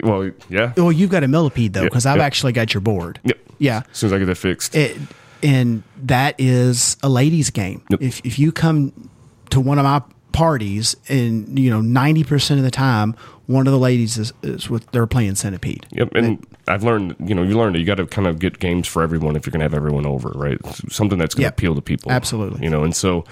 Well, 0.03 0.31
yeah. 0.49 0.73
Well, 0.77 0.91
you've 0.91 1.09
got 1.09 1.23
a 1.23 1.27
millipede 1.27 1.73
though, 1.73 1.81
Yeah, 1.81 1.85
because 1.87 2.05
I've 2.05 2.17
yeah. 2.17 2.23
actually 2.25 2.53
got 2.53 2.73
your 2.73 2.81
board. 2.81 3.19
Yep. 3.23 3.37
Yeah. 3.59 3.81
As 3.91 3.97
soon 3.97 4.07
as 4.09 4.13
I 4.13 4.19
get 4.19 4.25
that 4.25 4.35
fixed. 4.35 4.75
It, 4.75 4.97
and 5.41 5.83
that 6.03 6.35
is 6.37 6.97
a 7.03 7.09
ladies' 7.09 7.49
game. 7.49 7.81
Yep. 7.89 8.01
If 8.01 8.25
if 8.25 8.39
you 8.39 8.51
come 8.51 9.09
to 9.51 9.59
one 9.59 9.77
of 9.77 9.83
my 9.85 10.01
parties, 10.31 10.95
and 11.07 11.57
you 11.57 11.69
know 11.69 11.81
ninety 11.81 12.23
percent 12.23 12.59
of 12.59 12.63
the 12.63 12.71
time, 12.71 13.15
one 13.47 13.65
of 13.67 13.73
the 13.73 13.79
ladies 13.79 14.17
is, 14.17 14.31
is 14.43 14.69
with 14.69 14.89
they're 14.91 15.07
playing 15.07 15.35
centipede. 15.35 15.85
Yep, 15.91 16.13
and 16.15 16.45
I've 16.67 16.83
learned, 16.83 17.15
you 17.25 17.33
know, 17.33 17.41
you 17.41 17.57
learned 17.57 17.75
that 17.75 17.79
you 17.79 17.85
got 17.85 17.95
to 17.95 18.05
kind 18.05 18.27
of 18.27 18.37
get 18.37 18.59
games 18.59 18.87
for 18.87 19.01
everyone 19.01 19.35
if 19.35 19.45
you're 19.45 19.51
going 19.51 19.61
to 19.61 19.65
have 19.65 19.73
everyone 19.73 20.05
over, 20.05 20.29
right? 20.35 20.59
Something 20.89 21.17
that's 21.17 21.33
going 21.33 21.43
to 21.43 21.47
Yep. 21.47 21.53
appeal 21.53 21.73
to 21.75 21.81
people, 21.81 22.11
Absolutely. 22.11 22.63
You 22.63 22.69
know, 22.69 22.83
and 22.83 22.95
so, 22.95 23.23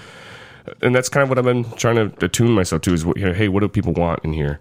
and 0.82 0.92
that's 0.92 1.08
kind 1.08 1.22
of 1.22 1.28
what 1.28 1.38
I've 1.38 1.44
been 1.44 1.64
trying 1.76 1.94
to 1.96 2.24
attune 2.24 2.50
myself 2.50 2.82
to 2.82 2.92
is, 2.92 3.06
what, 3.06 3.16
you 3.16 3.26
know, 3.26 3.32
hey, 3.32 3.46
what 3.46 3.60
do 3.60 3.68
people 3.68 3.92
want 3.92 4.24
in 4.24 4.32
here? 4.32 4.58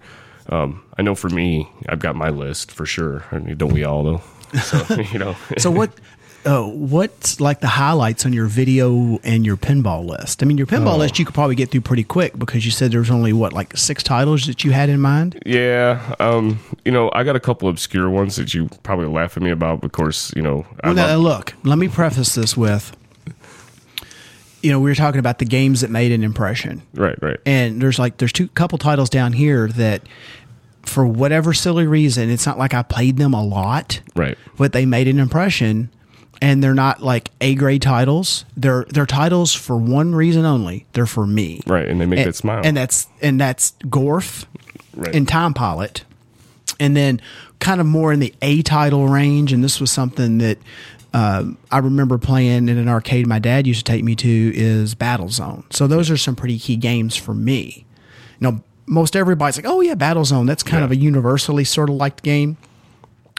Um, 0.49 0.83
I 0.97 1.01
know 1.01 1.15
for 1.15 1.29
me, 1.29 1.69
I've 1.89 1.99
got 1.99 2.15
my 2.15 2.29
list 2.29 2.71
for 2.71 2.85
sure. 2.85 3.25
I 3.31 3.39
mean, 3.39 3.57
don't 3.57 3.73
we 3.73 3.83
all 3.83 4.03
though? 4.03 4.21
So 4.59 4.83
you 5.11 5.19
know, 5.19 5.35
So 5.57 5.69
what? 5.71 5.91
Uh, 6.45 6.63
what's 6.63 7.41
like 7.41 7.59
the 7.59 7.67
highlights 7.67 8.25
on 8.25 8.31
your 8.31 8.45
video 8.45 9.17
and 9.25 9.45
your 9.45 9.57
pinball 9.57 10.05
list? 10.05 10.41
I 10.41 10.45
mean, 10.45 10.57
your 10.57 10.67
pinball 10.67 10.93
Oh. 10.93 10.97
list 10.97 11.19
you 11.19 11.25
could 11.25 11.35
probably 11.35 11.55
get 11.55 11.71
through 11.71 11.81
pretty 11.81 12.05
quick 12.05 12.39
because 12.39 12.63
you 12.63 12.71
said 12.71 12.91
there 12.93 13.01
was 13.01 13.11
only 13.11 13.33
what 13.33 13.51
like 13.51 13.75
six 13.75 14.01
titles 14.01 14.45
that 14.47 14.63
you 14.63 14.71
had 14.71 14.87
in 14.87 15.01
mind. 15.01 15.41
yeah, 15.45 16.15
um, 16.21 16.59
you 16.85 16.91
know, 16.93 17.09
I 17.13 17.23
got 17.25 17.35
a 17.35 17.39
couple 17.41 17.67
obscure 17.67 18.09
ones 18.09 18.37
that 18.37 18.53
you 18.53 18.69
probably 18.83 19.07
laugh 19.07 19.35
at 19.35 19.43
me 19.43 19.49
about. 19.49 19.83
Of 19.83 19.91
course, 19.91 20.31
you 20.37 20.41
know, 20.41 20.65
Well, 20.85 20.93
now, 20.93 21.17
look, 21.17 21.53
let 21.63 21.77
me 21.79 21.89
preface 21.89 22.35
this 22.35 22.55
with, 22.55 22.95
you 24.61 24.71
know, 24.71 24.79
we 24.79 24.89
were 24.89 24.95
talking 24.95 25.19
about 25.19 25.39
the 25.39 25.45
games 25.45 25.81
that 25.81 25.89
made 25.89 26.11
an 26.11 26.23
impression, 26.23 26.81
right, 26.93 27.17
right, 27.21 27.39
and 27.45 27.81
there's 27.81 27.99
like 27.99 28.17
there's 28.17 28.33
two 28.33 28.47
couple 28.49 28.77
titles 28.77 29.09
down 29.09 29.33
here 29.33 29.67
that, 29.69 30.01
for 30.83 31.05
whatever 31.05 31.53
silly 31.53 31.85
reason, 31.85 32.29
it's 32.29 32.45
not 32.45 32.57
like 32.57 32.73
I 32.73 32.81
played 32.83 33.17
them 33.17 33.33
a 33.33 33.43
lot, 33.43 34.01
right. 34.15 34.37
but 34.57 34.73
they 34.73 34.85
made 34.85 35.07
an 35.07 35.19
impression, 35.19 35.89
and 36.41 36.63
they're 36.63 36.73
not 36.73 37.03
like 37.03 37.29
A 37.41 37.55
grade 37.55 37.81
titles. 37.83 38.45
They're 38.55 38.85
they're 38.89 39.05
titles 39.05 39.53
for 39.53 39.77
one 39.77 40.15
reason 40.15 40.45
only. 40.45 40.85
They're 40.93 41.05
for 41.05 41.27
me, 41.27 41.61
Right, 41.67 41.87
and 41.87 41.99
they 42.01 42.05
make 42.05 42.19
and, 42.19 42.27
that 42.29 42.35
smile. 42.35 42.61
and 42.63 42.75
that's 42.75 43.07
and 43.21 43.39
that's 43.39 43.71
Gorf 43.83 44.45
Right. 44.95 45.13
and 45.15 45.27
Time 45.27 45.53
Pilot, 45.53 46.03
and 46.79 46.95
then 46.97 47.21
kind 47.59 47.79
of 47.81 47.85
more 47.87 48.11
in 48.13 48.19
the 48.19 48.33
A 48.41 48.61
title 48.63 49.07
range. 49.07 49.53
And 49.53 49.63
this 49.63 49.79
was 49.79 49.91
something 49.91 50.39
that 50.39 50.57
um, 51.13 51.57
I 51.71 51.79
remember 51.79 52.17
playing 52.17 52.69
in 52.69 52.77
an 52.77 52.89
arcade 52.89 53.27
my 53.27 53.39
dad 53.39 53.65
used 53.67 53.85
to 53.85 53.91
take 53.91 54.03
me 54.03 54.15
to 54.15 54.51
is 54.55 54.93
Battlezone. 54.95 55.71
So 55.73 55.87
those 55.87 56.09
are 56.11 56.17
some 56.17 56.35
pretty 56.35 56.59
key 56.59 56.75
games 56.75 57.15
for 57.15 57.33
me. 57.33 57.85
You 58.39 58.51
know, 58.51 58.61
most 58.85 59.15
everybody's 59.15 59.57
like, 59.57 59.65
"Oh 59.67 59.81
yeah, 59.81 59.95
Battlezone." 59.95 60.45
That's 60.47 60.63
kind 60.63 60.81
Yeah. 60.81 60.85
of 60.85 60.91
a 60.91 60.95
universally 60.97 61.63
sort 61.63 61.89
of 61.89 61.95
liked 61.95 62.23
game. 62.23 62.57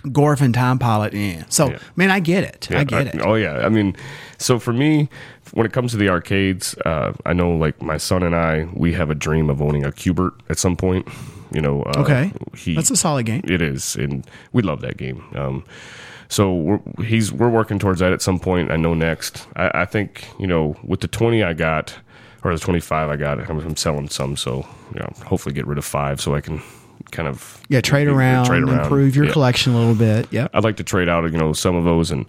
Gorf 0.05 0.41
and 0.41 0.55
Time 0.55 0.79
Pilot, 0.79 1.13
yeah. 1.13 1.43
So, 1.49 1.71
Yeah. 1.71 1.79
man, 1.97 2.11
I 2.11 2.21
get 2.21 2.45
it. 2.45 2.69
I 2.71 2.85
get 2.85 3.09
it. 3.09 3.21
Oh 3.21 3.35
yeah. 3.35 3.67
I 3.67 3.69
mean, 3.69 3.97
so 4.39 4.59
for 4.61 4.73
me, 4.73 5.09
when 5.53 5.67
it 5.67 5.73
comes 5.73 5.91
to 5.91 5.97
the 5.99 6.09
arcades, 6.09 6.75
uh, 6.87 7.13
I 7.27 7.33
know 7.33 7.51
like 7.51 7.83
my 7.83 7.97
son 7.97 8.23
and 8.23 8.35
I, 8.35 8.69
we 8.75 8.93
have 8.93 9.11
a 9.11 9.15
dream 9.17 9.51
of 9.51 9.61
owning 9.61 9.85
a 9.85 9.91
Q*bert 9.91 10.35
at 10.49 10.57
some 10.59 10.77
point. 10.77 11.09
You 11.53 11.61
know, 11.63 11.83
uh, 11.83 12.01
Okay. 12.03 12.33
he 12.57 12.75
That's 12.77 12.91
a 12.93 12.97
solid 12.97 13.27
game. 13.27 13.41
it 13.45 13.61
is, 13.61 13.97
and 13.97 14.25
we 14.53 14.63
love 14.63 14.83
that 14.83 14.99
game. 14.99 15.25
Um, 15.35 15.65
so 16.29 16.55
we're, 16.55 16.81
he's 17.05 17.33
we're 17.33 17.49
working 17.49 17.79
towards 17.79 18.01
that 18.01 18.13
at 18.13 18.23
some 18.23 18.39
point. 18.39 18.71
I 18.71 18.77
know 18.77 18.95
next. 18.95 19.47
I, 19.57 19.83
I 19.83 19.85
think 19.85 20.29
you 20.39 20.47
know 20.47 20.77
with 20.85 21.01
the 21.01 21.09
twenty 21.09 21.43
I 21.43 21.53
got 21.55 21.95
or 22.45 22.53
the 22.53 22.59
twenty 22.61 22.81
five 22.81 23.09
I 23.11 23.17
got, 23.17 23.39
I'm, 23.51 23.59
I'm 23.61 23.77
selling 23.77 24.09
some. 24.09 24.37
So 24.37 24.67
you 24.95 25.01
know, 25.01 25.11
hopefully 25.27 25.55
get 25.55 25.67
rid 25.67 25.79
of 25.79 25.85
five 25.85 26.21
so 26.21 26.35
I 26.35 26.41
can 26.41 26.63
kind 27.11 27.29
of 27.29 27.61
Yeah, 27.69 27.81
trade 27.81 28.03
you 28.03 28.11
know, 28.13 28.17
around, 28.19 28.47
trade 28.47 28.63
around. 28.63 28.81
improve 28.85 29.17
your 29.17 29.27
Yeah. 29.27 29.33
collection 29.33 29.73
a 29.73 29.79
little 29.79 29.95
bit. 29.95 30.33
Yep. 30.33 30.51
I'd 30.55 30.65
like 30.65 30.77
to 30.77 30.85
trade 30.85 31.09
out 31.09 31.25
you 31.31 31.39
know 31.39 31.53
some 31.53 31.75
of 31.77 31.85
those 31.85 32.11
and. 32.11 32.27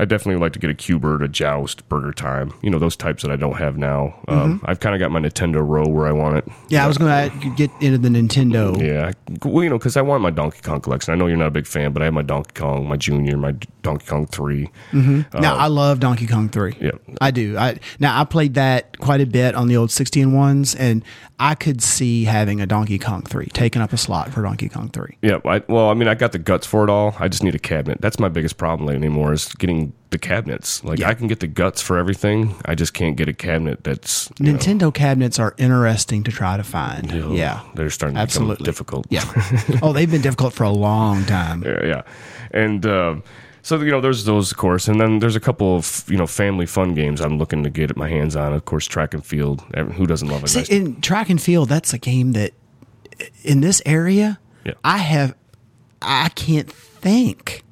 I 0.00 0.06
definitely 0.06 0.40
like 0.40 0.54
to 0.54 0.58
get 0.58 0.70
a 0.70 0.74
Q*bert, 0.74 1.22
a 1.22 1.28
Joust, 1.28 1.86
Burger 1.90 2.14
Time. 2.14 2.54
You 2.62 2.70
know 2.70 2.78
those 2.78 2.96
types 2.96 3.22
that 3.22 3.30
I 3.30 3.36
don't 3.36 3.58
have 3.58 3.76
now. 3.76 4.18
Um, 4.28 4.62
I've 4.64 4.80
kind 4.80 4.94
of 4.94 4.98
got 4.98 5.10
my 5.10 5.20
Nintendo 5.20 5.60
row 5.62 5.86
where 5.86 6.06
I 6.06 6.12
want 6.12 6.38
it. 6.38 6.46
Mm-hmm. 6.46 6.66
Yeah, 6.70 6.84
I 6.86 6.88
was 6.88 6.96
going 6.96 7.30
to 7.30 7.50
get 7.54 7.70
into 7.82 7.98
the 7.98 8.08
Nintendo. 8.08 8.80
Yeah, 8.80 9.12
well, 9.44 9.62
you 9.62 9.68
know, 9.68 9.76
because 9.76 9.98
I 9.98 10.02
want 10.02 10.22
my 10.22 10.30
Donkey 10.30 10.62
Kong 10.62 10.80
collection. 10.80 11.12
I 11.12 11.18
know 11.18 11.26
you're 11.26 11.36
not 11.36 11.48
a 11.48 11.50
big 11.50 11.66
fan, 11.66 11.92
but 11.92 12.00
I 12.00 12.06
have 12.06 12.14
my 12.14 12.22
Donkey 12.22 12.52
Kong, 12.54 12.88
my 12.88 12.96
Junior, 12.96 13.36
my 13.36 13.52
Donkey 13.82 14.06
Kong 14.06 14.26
Three. 14.26 14.70
now 14.94 15.56
I 15.56 15.66
love 15.66 16.00
Donkey 16.00 16.26
Kong 16.26 16.48
Three. 16.48 16.74
Yeah. 16.80 16.92
I 17.20 17.30
do. 17.30 17.58
I 17.58 17.78
now 17.98 18.18
I 18.18 18.24
played 18.24 18.54
that 18.54 18.98
quite 19.00 19.20
a 19.20 19.26
bit 19.26 19.54
on 19.54 19.68
the 19.68 19.76
old 19.76 19.90
sixteen 19.90 20.32
ones, 20.32 20.74
and 20.74 21.04
I 21.38 21.54
could 21.54 21.82
see 21.82 22.24
having 22.24 22.60
a 22.60 22.66
Donkey 22.66 22.98
Kong 22.98 23.22
Three 23.22 23.46
taking 23.46 23.82
up 23.82 23.92
a 23.92 23.96
slot 23.98 24.32
for 24.32 24.42
Donkey 24.42 24.68
Kong 24.70 24.88
Three. 24.88 25.18
Yeah, 25.20 25.40
I, 25.44 25.62
well, 25.68 25.90
I 25.90 25.94
mean, 25.94 26.08
I 26.08 26.14
got 26.14 26.32
the 26.32 26.38
guts 26.38 26.66
for 26.66 26.84
it 26.84 26.90
all. 26.90 27.14
I 27.18 27.28
just 27.28 27.42
need 27.42 27.54
a 27.54 27.58
cabinet. 27.58 28.00
That's 28.00 28.18
my 28.18 28.28
biggest 28.28 28.56
problem 28.56 28.94
anymore 28.94 29.32
is 29.32 29.46
getting 29.54 29.89
the 30.10 30.18
cabinets. 30.18 30.82
Like 30.84 30.98
Yeah. 30.98 31.08
I 31.08 31.14
can 31.14 31.26
get 31.28 31.40
the 31.40 31.46
guts 31.46 31.80
for 31.82 31.98
everything. 31.98 32.54
I 32.64 32.74
just 32.74 32.94
can't 32.94 33.16
get 33.16 33.28
a 33.28 33.32
cabinet 33.32 33.84
that's 33.84 34.30
you 34.38 34.52
know, 34.52 34.58
Nintendo 34.58 34.92
cabinets 34.92 35.38
are 35.38 35.54
interesting 35.58 36.22
to 36.24 36.32
try 36.32 36.56
to 36.56 36.64
find. 36.64 37.10
ugh, 37.12 37.32
yeah, 37.32 37.60
they're 37.74 37.90
starting 37.90 38.16
to 38.16 38.20
absolutely 38.22 38.54
become 38.54 38.64
difficult. 38.64 39.06
Yeah. 39.10 39.24
oh, 39.82 39.92
they've 39.92 40.10
been 40.10 40.22
difficult 40.22 40.52
for 40.54 40.64
a 40.64 40.70
long 40.70 41.24
time. 41.24 41.62
yeah, 41.64 41.84
yeah. 41.84 42.02
And 42.50 42.84
uh, 42.84 43.16
so 43.62 43.76
you 43.80 43.90
know, 43.90 44.00
there's 44.00 44.24
those, 44.24 44.50
of 44.50 44.56
course, 44.58 44.88
and 44.88 45.00
then 45.00 45.18
there's 45.20 45.36
a 45.36 45.40
couple 45.40 45.76
of 45.76 46.04
you 46.08 46.16
know 46.16 46.26
family 46.26 46.66
fun 46.66 46.94
games 46.94 47.20
I'm 47.20 47.38
looking 47.38 47.62
to 47.62 47.70
get 47.70 47.96
my 47.96 48.08
hands 48.08 48.34
on. 48.36 48.52
Of 48.52 48.64
course, 48.64 48.86
track 48.86 49.14
and 49.14 49.24
field. 49.24 49.60
Who 49.96 50.06
doesn't 50.06 50.28
love 50.28 50.42
a 50.44 50.48
See, 50.48 50.60
nice 50.60 50.68
in 50.70 51.00
track 51.00 51.30
and 51.30 51.40
field, 51.40 51.68
that's 51.68 51.92
a 51.92 51.98
game 51.98 52.32
that 52.32 52.52
in 53.44 53.60
this 53.60 53.82
area, 53.84 54.38
Yeah. 54.64 54.72
I 54.82 54.98
have, 54.98 55.34
I 56.00 56.30
can't 56.30 56.70
think 56.72 57.62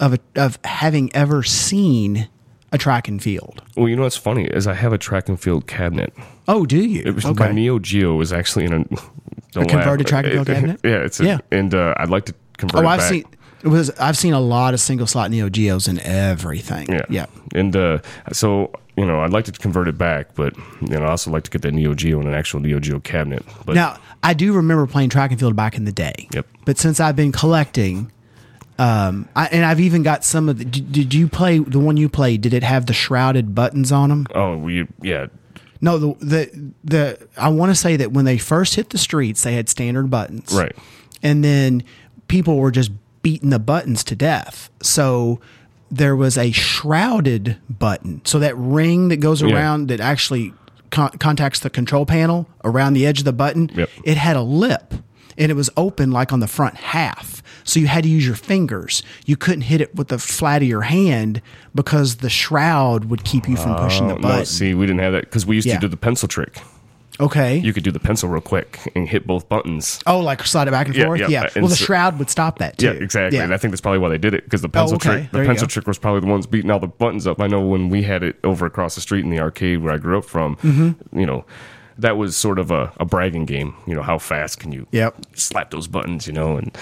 of 0.00 0.14
a, 0.14 0.18
of 0.36 0.58
having 0.64 1.14
ever 1.14 1.42
seen 1.44 2.28
a 2.72 2.78
track 2.78 3.06
and 3.08 3.22
field. 3.22 3.62
Well, 3.76 3.88
you 3.88 3.96
know 3.96 4.02
what's 4.02 4.16
funny 4.16 4.44
is 4.44 4.66
I 4.66 4.74
have 4.74 4.92
a 4.92 4.98
track 4.98 5.28
and 5.28 5.40
field 5.40 5.66
cabinet. 5.66 6.12
Oh, 6.48 6.66
do 6.66 6.78
you? 6.78 7.02
It 7.04 7.14
was 7.14 7.24
my 7.24 7.52
Neo 7.52 7.78
Geo 7.78 8.14
was 8.16 8.32
actually 8.32 8.64
in 8.64 8.72
a, 8.72 8.84
don't 9.52 9.68
converted 9.68 10.06
track 10.06 10.24
and 10.24 10.32
field 10.34 10.48
It- 10.48 10.54
cabinet? 10.54 10.80
Yeah, 10.84 11.04
it's 11.04 11.20
a, 11.20 11.24
Yeah. 11.24 11.38
and 11.52 11.74
uh, 11.74 11.94
I'd 11.96 12.08
like 12.10 12.24
to 12.26 12.34
convert. 12.58 12.84
Oh, 12.84 12.88
it 12.88 12.90
I've 12.92 13.00
back. 13.00 13.08
seen 13.10 13.24
it 13.62 13.68
was. 13.68 13.90
I've 13.98 14.16
seen 14.16 14.32
a 14.32 14.40
lot 14.40 14.72
of 14.74 14.80
single 14.80 15.06
slot 15.06 15.30
Neo 15.30 15.48
Geos 15.50 15.86
and 15.86 15.98
everything. 16.00 16.90
Yeah, 16.90 17.04
yeah. 17.10 17.26
And 17.54 17.74
uh, 17.76 17.98
so 18.32 18.72
you 18.96 19.04
know, 19.06 19.20
I'd 19.20 19.32
like 19.32 19.44
to 19.46 19.52
convert 19.52 19.88
it 19.88 19.98
back, 19.98 20.34
but 20.34 20.56
you 20.80 20.88
know, 20.98 21.04
I 21.04 21.10
also 21.10 21.30
like 21.30 21.42
to 21.44 21.50
get 21.50 21.62
that 21.62 21.72
Neo 21.72 21.94
Geo 21.94 22.20
in 22.20 22.26
an 22.26 22.34
actual 22.34 22.60
Neo 22.60 22.78
Geo 22.80 23.00
cabinet. 23.00 23.44
But 23.66 23.74
Now, 23.74 23.98
I 24.22 24.32
do 24.34 24.52
remember 24.52 24.86
playing 24.86 25.08
track 25.10 25.30
and 25.30 25.40
field 25.40 25.56
back 25.56 25.76
in 25.76 25.84
the 25.84 25.92
day. 25.92 26.28
Yep. 26.32 26.46
But 26.64 26.78
since 26.78 27.00
I've 27.00 27.16
been 27.16 27.32
collecting, 27.32 28.10
um, 28.80 29.28
I, 29.36 29.46
and 29.46 29.64
I've 29.64 29.80
even 29.80 30.02
got 30.02 30.24
some 30.24 30.48
of 30.48 30.58
the. 30.58 30.64
Did, 30.64 30.90
did 30.92 31.14
you 31.14 31.28
play 31.28 31.58
the 31.58 31.78
one 31.78 31.96
you 31.96 32.08
played? 32.08 32.40
Did 32.40 32.54
it 32.54 32.62
have 32.62 32.86
the 32.86 32.92
shrouded 32.92 33.54
buttons 33.54 33.92
on 33.92 34.08
them? 34.08 34.26
oh, 34.34 34.56
we 34.56 34.86
yeah, 35.02 35.26
No, 35.80 35.98
the 35.98 36.14
the 36.24 36.72
the. 36.84 37.28
I 37.36 37.48
want 37.48 37.70
to 37.70 37.74
say 37.76 37.96
that 37.96 38.12
when 38.12 38.24
they 38.24 38.38
first 38.38 38.74
hit 38.76 38.90
the 38.90 38.98
streets, 38.98 39.42
they 39.42 39.54
had 39.54 39.68
standard 39.68 40.08
buttons, 40.10 40.52
right. 40.54 40.74
and 41.22 41.44
then 41.44 41.82
people 42.28 42.56
were 42.58 42.70
just 42.70 42.90
beating 43.22 43.50
the 43.50 43.58
buttons 43.58 44.02
to 44.04 44.16
death. 44.16 44.70
So 44.82 45.40
there 45.90 46.16
was 46.16 46.38
a 46.38 46.52
shrouded 46.52 47.58
button. 47.68 48.22
So 48.24 48.38
that 48.38 48.56
ring 48.56 49.08
that 49.08 49.16
goes 49.18 49.42
Yeah. 49.42 49.54
around 49.54 49.88
that 49.88 50.00
actually 50.00 50.54
con- 50.90 51.10
contacts 51.18 51.60
the 51.60 51.68
control 51.68 52.06
panel 52.06 52.46
around 52.64 52.94
the 52.94 53.04
edge 53.04 53.18
of 53.18 53.24
the 53.24 53.32
button, 53.32 53.70
Yep. 53.74 53.90
it 54.04 54.16
had 54.16 54.36
a 54.36 54.42
lip 54.42 54.94
and 55.36 55.50
it 55.50 55.54
was 55.54 55.68
open 55.76 56.10
like 56.12 56.32
on 56.32 56.40
the 56.40 56.46
front 56.46 56.76
half. 56.76 57.42
So 57.70 57.78
you 57.78 57.86
had 57.86 58.02
to 58.02 58.10
use 58.10 58.26
your 58.26 58.34
fingers. 58.34 59.02
You 59.26 59.36
couldn't 59.36 59.60
hit 59.62 59.80
it 59.80 59.94
with 59.94 60.08
the 60.08 60.18
flat 60.18 60.60
of 60.62 60.68
your 60.68 60.82
hand 60.82 61.40
because 61.74 62.16
the 62.16 62.28
shroud 62.30 63.04
would 63.06 63.22
keep 63.24 63.48
you 63.48 63.56
from 63.56 63.76
pushing 63.76 64.08
the 64.08 64.14
Oh, 64.14 64.18
button. 64.18 64.38
no, 64.38 64.44
see, 64.44 64.74
we 64.74 64.86
didn't 64.86 65.00
have 65.00 65.12
that 65.12 65.20
because 65.26 65.46
we 65.46 65.54
used 65.54 65.68
Yeah. 65.68 65.74
to 65.74 65.80
do 65.80 65.88
the 65.88 65.96
pencil 65.96 66.26
trick. 66.28 66.60
okay. 67.20 67.58
You 67.58 67.72
could 67.74 67.82
do 67.84 67.90
the 67.92 68.00
pencil 68.00 68.28
real 68.30 68.40
quick 68.40 68.78
and 68.96 69.06
hit 69.08 69.26
both 69.26 69.46
buttons. 69.48 70.00
oh, 70.06 70.20
like 70.20 70.42
slide 70.46 70.68
it 70.68 70.70
back 70.70 70.86
and 70.88 70.96
Yeah, 70.96 71.04
forth? 71.04 71.20
yeah. 71.20 71.28
Yeah. 71.28 71.42
And 71.54 71.62
Well, 71.62 71.68
the 71.68 71.76
so- 71.76 71.84
shroud 71.84 72.18
would 72.18 72.30
stop 72.30 72.58
that 72.58 72.78
too. 72.78 72.86
Yeah, 72.86 72.92
exactly. 72.92 73.36
Yeah. 73.38 73.44
And 73.44 73.52
I 73.54 73.56
think 73.58 73.70
that's 73.72 73.80
probably 73.82 73.98
why 73.98 74.08
they 74.08 74.18
did 74.18 74.32
it 74.34 74.44
because 74.44 74.62
the 74.62 74.68
pencil 74.70 74.96
okay. 74.96 75.08
trick, 75.10 75.30
the 75.30 75.36
There 75.38 75.46
pencil 75.46 75.68
trick 75.68 75.86
was 75.86 75.98
probably 75.98 76.20
the 76.22 76.26
ones 76.28 76.46
beating 76.46 76.70
all 76.70 76.80
the 76.80 76.86
buttons 76.88 77.26
up. 77.26 77.40
I 77.40 77.46
know 77.46 77.60
when 77.60 77.88
we 77.90 78.02
had 78.02 78.22
it 78.22 78.36
over 78.42 78.64
across 78.66 78.94
the 78.96 79.00
street 79.02 79.22
in 79.22 79.30
the 79.30 79.38
arcade 79.38 79.82
where 79.82 79.92
I 79.92 79.98
grew 79.98 80.16
up 80.18 80.24
from, 80.24 80.56
Mm-hmm. 80.56 81.18
you 81.20 81.26
know, 81.26 81.44
that 81.98 82.16
was 82.16 82.36
sort 82.36 82.58
of 82.58 82.70
a, 82.70 82.90
a 82.98 83.04
bragging 83.04 83.44
game. 83.44 83.74
You 83.86 83.94
know, 83.94 84.02
how 84.02 84.16
fast 84.18 84.58
can 84.58 84.72
you 84.72 84.86
Yep. 84.90 85.14
slap 85.34 85.70
those 85.70 85.86
buttons? 85.86 86.26
You 86.26 86.32
know, 86.32 86.56
and 86.56 86.76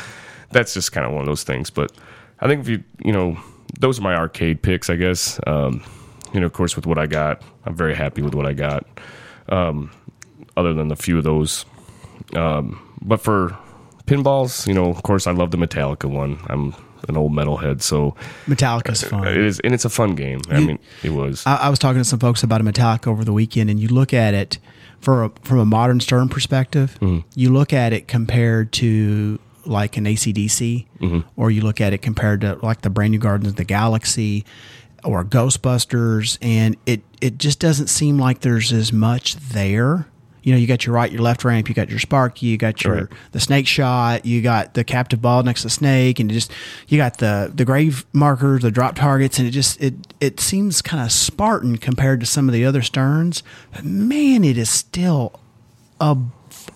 that's 0.50 0.74
just 0.74 0.92
kind 0.92 1.06
of 1.06 1.12
one 1.12 1.20
of 1.20 1.26
those 1.26 1.44
things. 1.44 1.70
But 1.70 1.92
I 2.40 2.46
think 2.48 2.62
if 2.62 2.68
you, 2.68 2.84
you 3.04 3.12
know, 3.12 3.38
those 3.80 3.98
are 3.98 4.02
my 4.02 4.14
arcade 4.14 4.62
picks, 4.62 4.88
I 4.90 4.96
guess. 4.96 5.38
Um, 5.46 5.82
you 6.32 6.40
know, 6.40 6.46
of 6.46 6.52
course, 6.52 6.76
with 6.76 6.86
what 6.86 6.98
I 6.98 7.06
got, 7.06 7.42
I'm 7.64 7.74
very 7.74 7.94
happy 7.94 8.22
with 8.22 8.34
what 8.34 8.46
I 8.46 8.52
got. 8.52 8.86
Um, 9.48 9.90
other 10.56 10.74
than 10.74 10.90
a 10.90 10.96
few 10.96 11.16
of 11.18 11.24
those, 11.24 11.64
um, 12.34 12.80
but 13.00 13.20
for 13.20 13.56
pinballs, 14.06 14.66
you 14.66 14.74
know, 14.74 14.90
of 14.90 15.02
course, 15.02 15.26
I 15.26 15.30
love 15.30 15.52
the 15.52 15.56
Metallica 15.56 16.10
one. 16.10 16.38
I'm 16.48 16.74
an 17.08 17.16
old 17.16 17.32
metalhead, 17.32 17.80
so 17.80 18.14
Metallica's 18.46 19.02
fun. 19.04 19.26
it 19.26 19.36
is, 19.36 19.60
and 19.60 19.72
it's 19.72 19.84
a 19.84 19.88
fun 19.90 20.14
game. 20.16 20.40
I 20.50 20.60
mean, 20.60 20.78
it 21.02 21.10
was. 21.10 21.46
I, 21.46 21.56
I 21.56 21.68
was 21.70 21.78
talking 21.78 22.00
to 22.00 22.04
some 22.04 22.18
folks 22.18 22.42
about 22.42 22.60
a 22.60 22.64
Metallica 22.64 23.06
over 23.06 23.24
the 23.24 23.32
weekend, 23.32 23.70
and 23.70 23.78
you 23.80 23.88
look 23.88 24.12
at 24.12 24.34
it 24.34 24.58
for 25.00 25.24
a, 25.24 25.30
from 25.42 25.60
a 25.60 25.64
modern 25.64 26.00
Stern 26.00 26.28
perspective. 26.28 26.98
You 27.34 27.50
look 27.52 27.72
at 27.72 27.92
it 27.92 28.08
compared 28.08 28.72
to 28.74 29.38
like 29.68 29.96
an 29.96 30.04
ACDC, 30.04 30.86
mm-hmm. 31.00 31.20
or 31.36 31.50
you 31.50 31.60
look 31.60 31.80
at 31.80 31.92
it 31.92 31.98
compared 31.98 32.40
to 32.40 32.54
like 32.62 32.80
the 32.82 32.90
brand 32.90 33.12
new 33.12 33.18
Guardians 33.18 33.52
of 33.52 33.56
the 33.56 33.64
Galaxy 33.64 34.44
or 35.04 35.24
Ghostbusters, 35.24 36.38
and 36.42 36.76
it 36.86 37.02
it 37.20 37.38
just 37.38 37.60
doesn't 37.60 37.88
seem 37.88 38.18
like 38.18 38.40
there's 38.40 38.72
as 38.72 38.92
much 38.92 39.36
there. 39.36 40.06
You 40.42 40.54
know, 40.54 40.58
you 40.58 40.66
got 40.66 40.86
your 40.86 40.94
right, 40.94 41.10
your 41.10 41.20
left 41.20 41.44
ramp, 41.44 41.68
you 41.68 41.74
got 41.74 41.90
your 41.90 41.98
Sparky, 41.98 42.46
you 42.46 42.56
got 42.56 42.82
your 42.82 42.94
Right. 42.94 43.06
the 43.32 43.40
snake 43.40 43.66
shot, 43.66 44.24
you 44.24 44.40
got 44.40 44.72
the 44.74 44.82
captive 44.84 45.20
ball 45.20 45.42
next 45.42 45.60
to 45.60 45.66
the 45.66 45.70
snake, 45.70 46.20
and 46.20 46.30
just 46.30 46.50
you 46.86 46.96
got 46.96 47.18
the 47.18 47.52
the 47.54 47.64
grave 47.64 48.06
markers, 48.12 48.62
the 48.62 48.70
drop 48.70 48.94
targets, 48.94 49.38
and 49.38 49.46
it 49.46 49.50
just 49.50 49.80
it 49.82 49.94
it 50.20 50.40
seems 50.40 50.80
kind 50.80 51.02
of 51.02 51.12
Spartan 51.12 51.76
compared 51.76 52.20
to 52.20 52.26
some 52.26 52.48
of 52.48 52.54
the 52.54 52.64
other 52.64 52.82
Sterns. 52.82 53.42
But 53.74 53.84
man, 53.84 54.42
it 54.42 54.56
is 54.56 54.70
still 54.70 55.38
a 56.00 56.16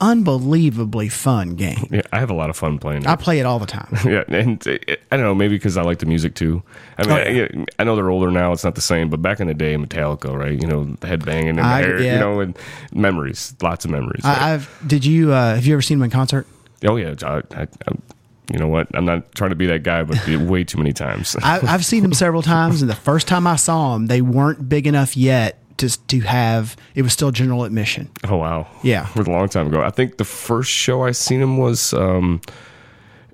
unbelievably 0.00 1.08
fun 1.08 1.54
game. 1.56 1.86
yeah, 1.90 2.02
I 2.12 2.18
have 2.20 2.30
a 2.30 2.34
lot 2.34 2.50
of 2.50 2.56
fun 2.56 2.78
playing. 2.78 3.02
It. 3.02 3.08
I 3.08 3.16
play 3.16 3.38
it 3.38 3.46
all 3.46 3.58
the 3.58 3.66
time. 3.66 3.88
yeah, 4.04 4.24
and 4.28 4.64
it, 4.66 5.02
I 5.10 5.16
don't 5.16 5.24
know, 5.26 5.34
maybe 5.34 5.56
because 5.56 5.76
I 5.76 5.82
like 5.82 5.98
the 5.98 6.06
music 6.06 6.34
too. 6.34 6.62
I 6.98 7.02
mean, 7.02 7.10
Oh, 7.12 7.14
I, 7.16 7.24
yeah. 7.28 7.48
yeah, 7.54 7.64
I 7.78 7.84
know 7.84 7.96
they're 7.96 8.10
older 8.10 8.30
now; 8.30 8.52
it's 8.52 8.64
not 8.64 8.74
the 8.74 8.80
same. 8.80 9.10
But 9.10 9.22
back 9.22 9.40
in 9.40 9.46
the 9.48 9.54
day, 9.54 9.76
Metallica, 9.76 10.36
right? 10.36 10.60
You 10.60 10.66
know, 10.66 10.84
headbanging 11.00 11.50
and 11.50 11.58
the 11.58 11.62
I- 11.62 11.80
hair, 11.82 12.00
yeah. 12.00 12.14
you 12.14 12.18
know, 12.20 12.40
and 12.40 12.58
memories, 12.92 13.54
lots 13.62 13.84
of 13.84 13.90
memories. 13.90 14.24
I, 14.24 14.54
I've 14.54 14.82
did 14.86 15.04
you 15.04 15.32
uh, 15.32 15.54
have 15.54 15.66
you 15.66 15.74
ever 15.74 15.82
seen 15.82 15.98
them 15.98 16.04
in 16.04 16.10
concert? 16.10 16.46
oh 16.86 16.96
yeah, 16.96 17.14
I, 17.22 17.36
I, 17.54 17.62
I, 17.62 17.66
you 18.52 18.58
know 18.58 18.66
what? 18.68 18.88
I'm 18.94 19.04
not 19.04 19.34
trying 19.34 19.50
to 19.50 19.56
be 19.56 19.66
that 19.66 19.82
guy, 19.84 20.02
but 20.02 20.26
way 20.40 20.64
too 20.64 20.76
many 20.78 20.92
times. 20.92 21.36
I, 21.42 21.60
I've 21.62 21.84
seen 21.84 22.02
them 22.02 22.12
several 22.12 22.42
times, 22.42 22.82
and 22.82 22.90
the 22.90 22.94
first 22.96 23.28
time 23.28 23.46
I 23.46 23.56
saw 23.56 23.94
them, 23.94 24.08
they 24.08 24.20
weren't 24.20 24.68
big 24.68 24.86
enough 24.86 25.16
yet 25.16 25.61
to 25.78 26.06
to 26.08 26.20
have. 26.20 26.76
It 26.94 27.02
was 27.02 27.12
still 27.12 27.30
general 27.30 27.64
admission. 27.64 28.10
Oh 28.28 28.36
wow, 28.36 28.66
Yeah. 28.82 29.08
it 29.10 29.16
was 29.16 29.26
a 29.26 29.30
long 29.30 29.48
time 29.48 29.66
ago. 29.68 29.82
I 29.82 29.90
think 29.90 30.16
the 30.18 30.24
first 30.24 30.70
show 30.70 31.02
I 31.04 31.12
seen 31.12 31.40
him 31.40 31.58
was 31.58 31.92
um, 31.94 32.40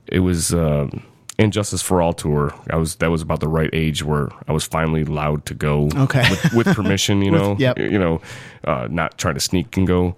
it 0.06 0.20
was 0.20 0.52
um, 0.55 1.02
And 1.39 1.52
Justice 1.52 1.82
for 1.82 2.01
All 2.02 2.12
tour. 2.12 2.52
I 2.70 2.77
was 2.77 2.97
that 2.97 3.10
was 3.10 3.23
about 3.23 3.40
the 3.40 3.48
right 3.48 3.70
age 3.73 4.02
where 4.05 4.28
I 4.48 4.52
was 4.52 4.65
finally 4.66 5.02
allowed 5.02 5.44
to 5.47 5.55
go. 5.55 5.89
Okay. 5.94 6.24
with, 6.31 6.52
with 6.55 6.66
permission, 6.77 7.23
you 7.23 7.31
know, 7.39 7.56
yep. 7.59 7.78
you 7.78 7.98
know, 7.98 8.20
uh, 8.65 8.89
not 8.90 9.19
trying 9.19 9.35
to 9.35 9.40
sneak 9.40 9.77
and 9.77 9.86
go. 9.86 10.16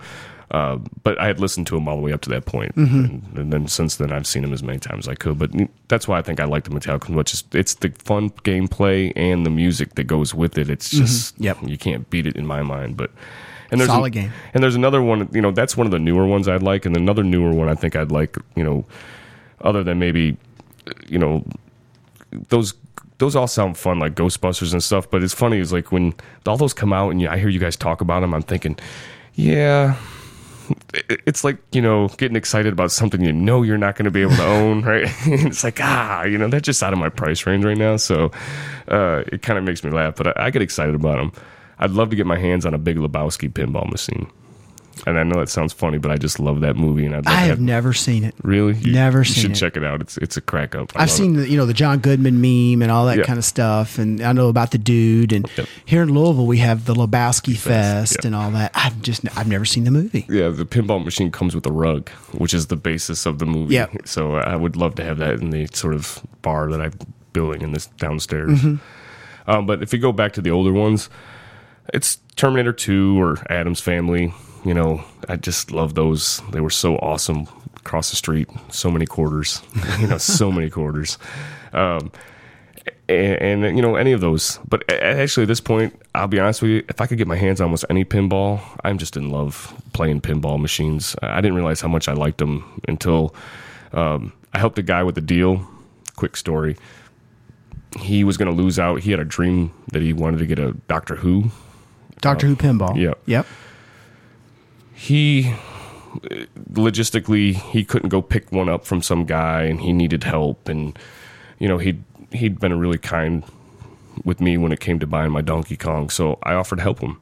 Uh, 0.50 0.78
but 1.04 1.16
I 1.20 1.26
had 1.28 1.38
listened 1.38 1.68
to 1.68 1.76
him 1.76 1.86
all 1.86 1.94
the 1.94 2.02
way 2.02 2.12
up 2.12 2.22
to 2.22 2.30
that 2.30 2.44
point. 2.44 2.74
And, 2.74 3.22
and 3.36 3.52
then 3.52 3.68
since 3.68 3.96
then 3.96 4.10
I've 4.10 4.26
seen 4.26 4.42
him 4.42 4.52
as 4.52 4.64
many 4.64 4.80
times 4.80 5.06
as 5.06 5.08
I 5.08 5.14
could. 5.14 5.38
But 5.38 5.50
that's 5.86 6.08
why 6.08 6.18
I 6.18 6.22
think 6.22 6.40
I 6.40 6.44
like 6.44 6.64
the 6.64 6.70
Metallica, 6.70 7.14
which 7.14 7.32
is 7.32 7.44
it's 7.52 7.74
the 7.74 7.90
fun 7.90 8.30
gameplay 8.42 9.12
and 9.14 9.46
the 9.46 9.50
music 9.50 9.94
that 9.94 10.04
goes 10.04 10.34
with 10.34 10.58
it. 10.58 10.68
It's 10.68 10.90
just 10.90 11.38
Yep. 11.40 11.58
you 11.62 11.78
can't 11.78 12.10
beat 12.10 12.26
it 12.26 12.34
in 12.34 12.46
my 12.48 12.62
mind. 12.62 12.96
But 12.96 13.12
and 13.70 13.80
there's 13.80 13.88
Solid 13.90 14.16
an- 14.16 14.22
game. 14.22 14.32
and 14.52 14.60
there's 14.64 14.74
another 14.74 15.00
one, 15.00 15.28
you 15.32 15.40
know, 15.40 15.52
that's 15.52 15.76
one 15.76 15.86
of 15.86 15.92
the 15.92 16.00
newer 16.00 16.26
ones 16.26 16.48
I'd 16.48 16.64
like, 16.64 16.84
and 16.84 16.96
another 16.96 17.22
newer 17.22 17.52
one 17.52 17.68
I 17.68 17.76
think 17.76 17.94
I'd 17.94 18.10
like, 18.10 18.36
you 18.56 18.64
know, 18.64 18.84
other 19.60 19.84
than 19.84 20.00
maybe, 20.00 20.36
you 21.08 21.20
know, 21.20 21.44
those 22.48 22.74
those 23.18 23.36
all 23.36 23.46
sound 23.46 23.76
fun 23.78 24.00
like 24.00 24.14
Ghostbusters 24.16 24.72
and 24.72 24.82
stuff. 24.82 25.08
But 25.08 25.22
it's 25.22 25.34
funny 25.34 25.58
is 25.58 25.72
like 25.72 25.92
when 25.92 26.14
all 26.44 26.56
those 26.56 26.72
come 26.74 26.92
out 26.92 27.10
and 27.10 27.24
I 27.28 27.38
hear 27.38 27.48
you 27.50 27.60
guys 27.60 27.76
talk 27.76 28.00
about 28.00 28.20
them, 28.20 28.34
I'm 28.34 28.42
thinking, 28.42 28.76
yeah, 29.34 29.94
it's 30.92 31.44
like 31.44 31.58
you 31.72 31.80
know 31.80 32.08
getting 32.16 32.36
excited 32.36 32.72
about 32.72 32.90
something 32.92 33.20
you 33.22 33.32
know 33.32 33.62
you're 33.62 33.78
not 33.78 33.96
going 33.96 34.04
to 34.04 34.10
be 34.10 34.22
able 34.22 34.36
to 34.36 34.46
own, 34.46 34.82
right? 34.82 35.04
it's 35.26 35.64
like 35.64 35.78
ah, 35.80 36.24
you 36.24 36.38
know 36.38 36.48
that's 36.48 36.66
just 36.66 36.82
out 36.82 36.92
of 36.92 36.98
my 36.98 37.08
price 37.08 37.46
range 37.46 37.64
right 37.64 37.78
now, 37.78 37.96
so 37.96 38.30
uh, 38.88 39.22
it 39.28 39.42
kind 39.42 39.58
of 39.58 39.64
makes 39.64 39.84
me 39.84 39.90
laugh. 39.90 40.16
But 40.16 40.38
I, 40.38 40.46
I 40.46 40.50
get 40.50 40.62
excited 40.62 40.94
about 40.94 41.16
them. 41.16 41.32
I'd 41.78 41.92
love 41.92 42.10
to 42.10 42.16
get 42.16 42.26
my 42.26 42.38
hands 42.38 42.66
on 42.66 42.74
a 42.74 42.78
Big 42.78 42.96
Lebowski 42.96 43.50
pinball 43.50 43.90
machine. 43.90 44.30
And 45.06 45.18
I 45.18 45.22
know 45.22 45.38
that 45.40 45.48
sounds 45.48 45.72
funny, 45.72 45.98
but 45.98 46.10
I 46.10 46.16
just 46.16 46.38
love 46.38 46.60
that 46.60 46.76
movie, 46.76 47.06
and 47.06 47.14
I'd 47.14 47.26
I 47.26 47.40
have 47.46 47.60
never 47.60 47.92
seen 47.92 48.22
it. 48.24 48.34
really 48.42 48.74
You- 48.74 48.92
never 48.92 49.18
You 49.20 49.24
seen 49.24 49.42
should 49.42 49.50
it. 49.52 49.54
check 49.54 49.76
it 49.76 49.84
out. 49.84 50.00
It's 50.00 50.16
it's 50.18 50.36
a 50.36 50.40
crack 50.40 50.74
up. 50.74 50.92
I 50.94 51.02
I've 51.04 51.10
seen 51.10 51.34
it. 51.34 51.38
the, 51.40 51.48
you 51.50 51.56
know 51.56 51.66
the 51.66 51.72
John 51.74 51.98
Goodman 52.00 52.40
meme 52.40 52.82
and 52.82 52.90
all 52.90 53.06
that 53.06 53.18
Yeah. 53.18 53.24
kind 53.24 53.38
of 53.38 53.44
stuff, 53.44 53.98
and 53.98 54.20
I 54.20 54.32
know 54.32 54.48
about 54.48 54.70
the 54.72 54.78
dude. 54.78 55.32
And 55.32 55.48
Yep. 55.56 55.66
here 55.84 56.02
in 56.02 56.12
Louisville, 56.12 56.46
we 56.46 56.58
have 56.58 56.84
the 56.84 56.94
Lebowski 56.94 57.56
Fest 57.56 58.16
yeah. 58.20 58.26
and 58.26 58.34
all 58.36 58.50
that. 58.52 58.72
I've 58.74 59.00
just 59.02 59.22
I've 59.38 59.48
never 59.48 59.64
seen 59.64 59.84
the 59.84 59.90
movie. 59.90 60.26
Yeah, 60.28 60.48
the 60.48 60.64
pinball 60.66 61.04
machine 61.04 61.30
comes 61.30 61.54
with 61.54 61.66
a 61.66 61.72
rug, 61.72 62.08
which 62.32 62.52
is 62.54 62.66
the 62.66 62.76
basis 62.76 63.26
of 63.26 63.38
the 63.38 63.46
movie. 63.46 63.74
Yeah. 63.74 63.86
So 64.04 64.34
I 64.36 64.56
would 64.56 64.76
love 64.76 64.94
to 64.96 65.04
have 65.04 65.18
that 65.18 65.34
in 65.40 65.50
the 65.50 65.66
sort 65.72 65.94
of 65.94 66.20
bar 66.42 66.70
that 66.70 66.80
I'm 66.80 66.92
building 67.32 67.62
in 67.62 67.72
this 67.72 67.86
downstairs. 67.98 68.58
Mm-hmm. 68.60 69.50
Um, 69.50 69.66
but 69.66 69.82
if 69.82 69.92
you 69.92 69.98
go 69.98 70.12
back 70.12 70.32
to 70.34 70.40
the 70.40 70.50
older 70.50 70.72
ones, 70.72 71.08
it's 71.94 72.18
Terminator 72.36 72.72
2 72.72 73.20
or 73.20 73.36
Addams 73.50 73.80
Family. 73.80 74.32
You 74.64 74.74
know, 74.74 75.02
I 75.28 75.36
just 75.36 75.70
love 75.70 75.94
those. 75.94 76.42
They 76.50 76.60
were 76.60 76.70
so 76.70 76.96
awesome. 76.96 77.46
Across 77.76 78.10
the 78.10 78.16
street, 78.16 78.46
so 78.70 78.90
many 78.90 79.06
quarters. 79.06 79.62
you 80.00 80.06
know, 80.06 80.18
so 80.18 80.52
many 80.52 80.68
quarters. 80.68 81.16
Um, 81.72 82.12
and, 83.08 83.64
and 83.64 83.76
you 83.76 83.82
know 83.82 83.96
any 83.96 84.12
of 84.12 84.20
those. 84.20 84.58
But 84.68 84.90
actually, 84.90 85.44
at 85.44 85.48
this 85.48 85.60
point, 85.60 85.98
I'll 86.14 86.28
be 86.28 86.38
honest 86.38 86.62
with 86.62 86.70
you. 86.70 86.84
If 86.88 87.00
I 87.00 87.06
could 87.06 87.18
get 87.18 87.26
my 87.26 87.36
hands 87.36 87.60
on 87.60 87.64
almost 87.64 87.84
any 87.90 88.04
pinball, 88.04 88.60
I'm 88.84 88.98
just 88.98 89.16
in 89.16 89.30
love 89.30 89.74
playing 89.92 90.20
pinball 90.20 90.60
machines. 90.60 91.16
I 91.22 91.40
didn't 91.40 91.56
realize 91.56 91.80
how 91.80 91.88
much 91.88 92.06
I 92.08 92.12
liked 92.12 92.38
them 92.38 92.82
until 92.86 93.34
um, 93.92 94.32
I 94.52 94.58
helped 94.58 94.78
a 94.78 94.82
guy 94.82 95.02
with 95.02 95.16
a 95.18 95.22
deal. 95.22 95.66
Quick 96.16 96.36
story. 96.36 96.76
He 97.98 98.22
was 98.22 98.36
going 98.36 98.54
to 98.54 98.62
lose 98.62 98.78
out. 98.78 99.00
He 99.00 99.10
had 99.10 99.20
a 99.20 99.24
dream 99.24 99.72
that 99.92 100.02
he 100.02 100.12
wanted 100.12 100.38
to 100.38 100.46
get 100.46 100.58
a 100.58 100.72
Doctor 100.86 101.16
Who. 101.16 101.50
Doctor 102.20 102.46
Who 102.46 102.56
pinball. 102.56 102.96
yeah. 102.96 103.14
Yep. 103.26 103.46
He 105.00 105.54
logistically 106.70 107.54
he 107.54 107.84
couldn't 107.84 108.10
go 108.10 108.20
pick 108.20 108.52
one 108.52 108.68
up 108.68 108.84
from 108.84 109.00
some 109.00 109.24
guy, 109.24 109.62
and 109.62 109.80
he 109.80 109.94
needed 109.94 110.24
help. 110.24 110.68
And 110.68 110.98
you 111.58 111.68
know 111.68 111.78
he 111.78 112.00
he'd 112.32 112.60
been 112.60 112.78
really 112.78 112.98
kind 112.98 113.42
with 114.26 114.42
me 114.42 114.58
when 114.58 114.72
it 114.72 114.80
came 114.80 114.98
to 114.98 115.06
buying 115.06 115.32
my 115.32 115.40
Donkey 115.40 115.78
Kong, 115.78 116.10
so 116.10 116.38
I 116.42 116.52
offered 116.52 116.76
to 116.76 116.82
help 116.82 116.98
him. 116.98 117.18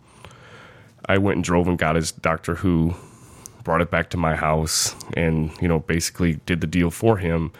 I 1.06 1.18
went 1.18 1.36
and 1.36 1.44
drove 1.44 1.68
and 1.68 1.78
got 1.78 1.94
his 1.94 2.10
Doctor 2.10 2.56
Who, 2.56 2.96
brought 3.62 3.80
it 3.80 3.92
back 3.92 4.10
to 4.10 4.16
my 4.16 4.34
house, 4.34 4.96
and 5.14 5.52
you 5.62 5.68
know 5.68 5.78
basically 5.78 6.40
did 6.46 6.60
the 6.60 6.66
deal 6.66 6.90
for 6.90 7.18
him, 7.18 7.52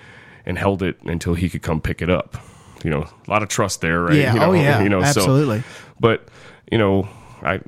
and 0.44 0.58
held 0.58 0.82
it 0.82 1.00
until 1.04 1.34
he 1.34 1.48
could 1.48 1.62
come 1.62 1.80
pick 1.80 2.02
it 2.02 2.10
up. 2.10 2.36
You 2.82 2.90
know, 2.90 3.02
a 3.02 3.30
lot 3.30 3.44
of 3.44 3.48
trust 3.48 3.82
there, 3.82 4.02
right? 4.02 4.16
Yeah. 4.16 4.34
You 4.34 4.40
oh, 4.40 4.46
know, 4.46 4.50
oh 4.50 4.54
yeah. 4.62 4.82
You 4.82 4.88
know, 4.88 5.00
so- 5.02 5.20
Absolutely. 5.20 5.62
but 6.00 6.26
you 6.72 6.78
know, 6.78 7.08
I 7.42 7.60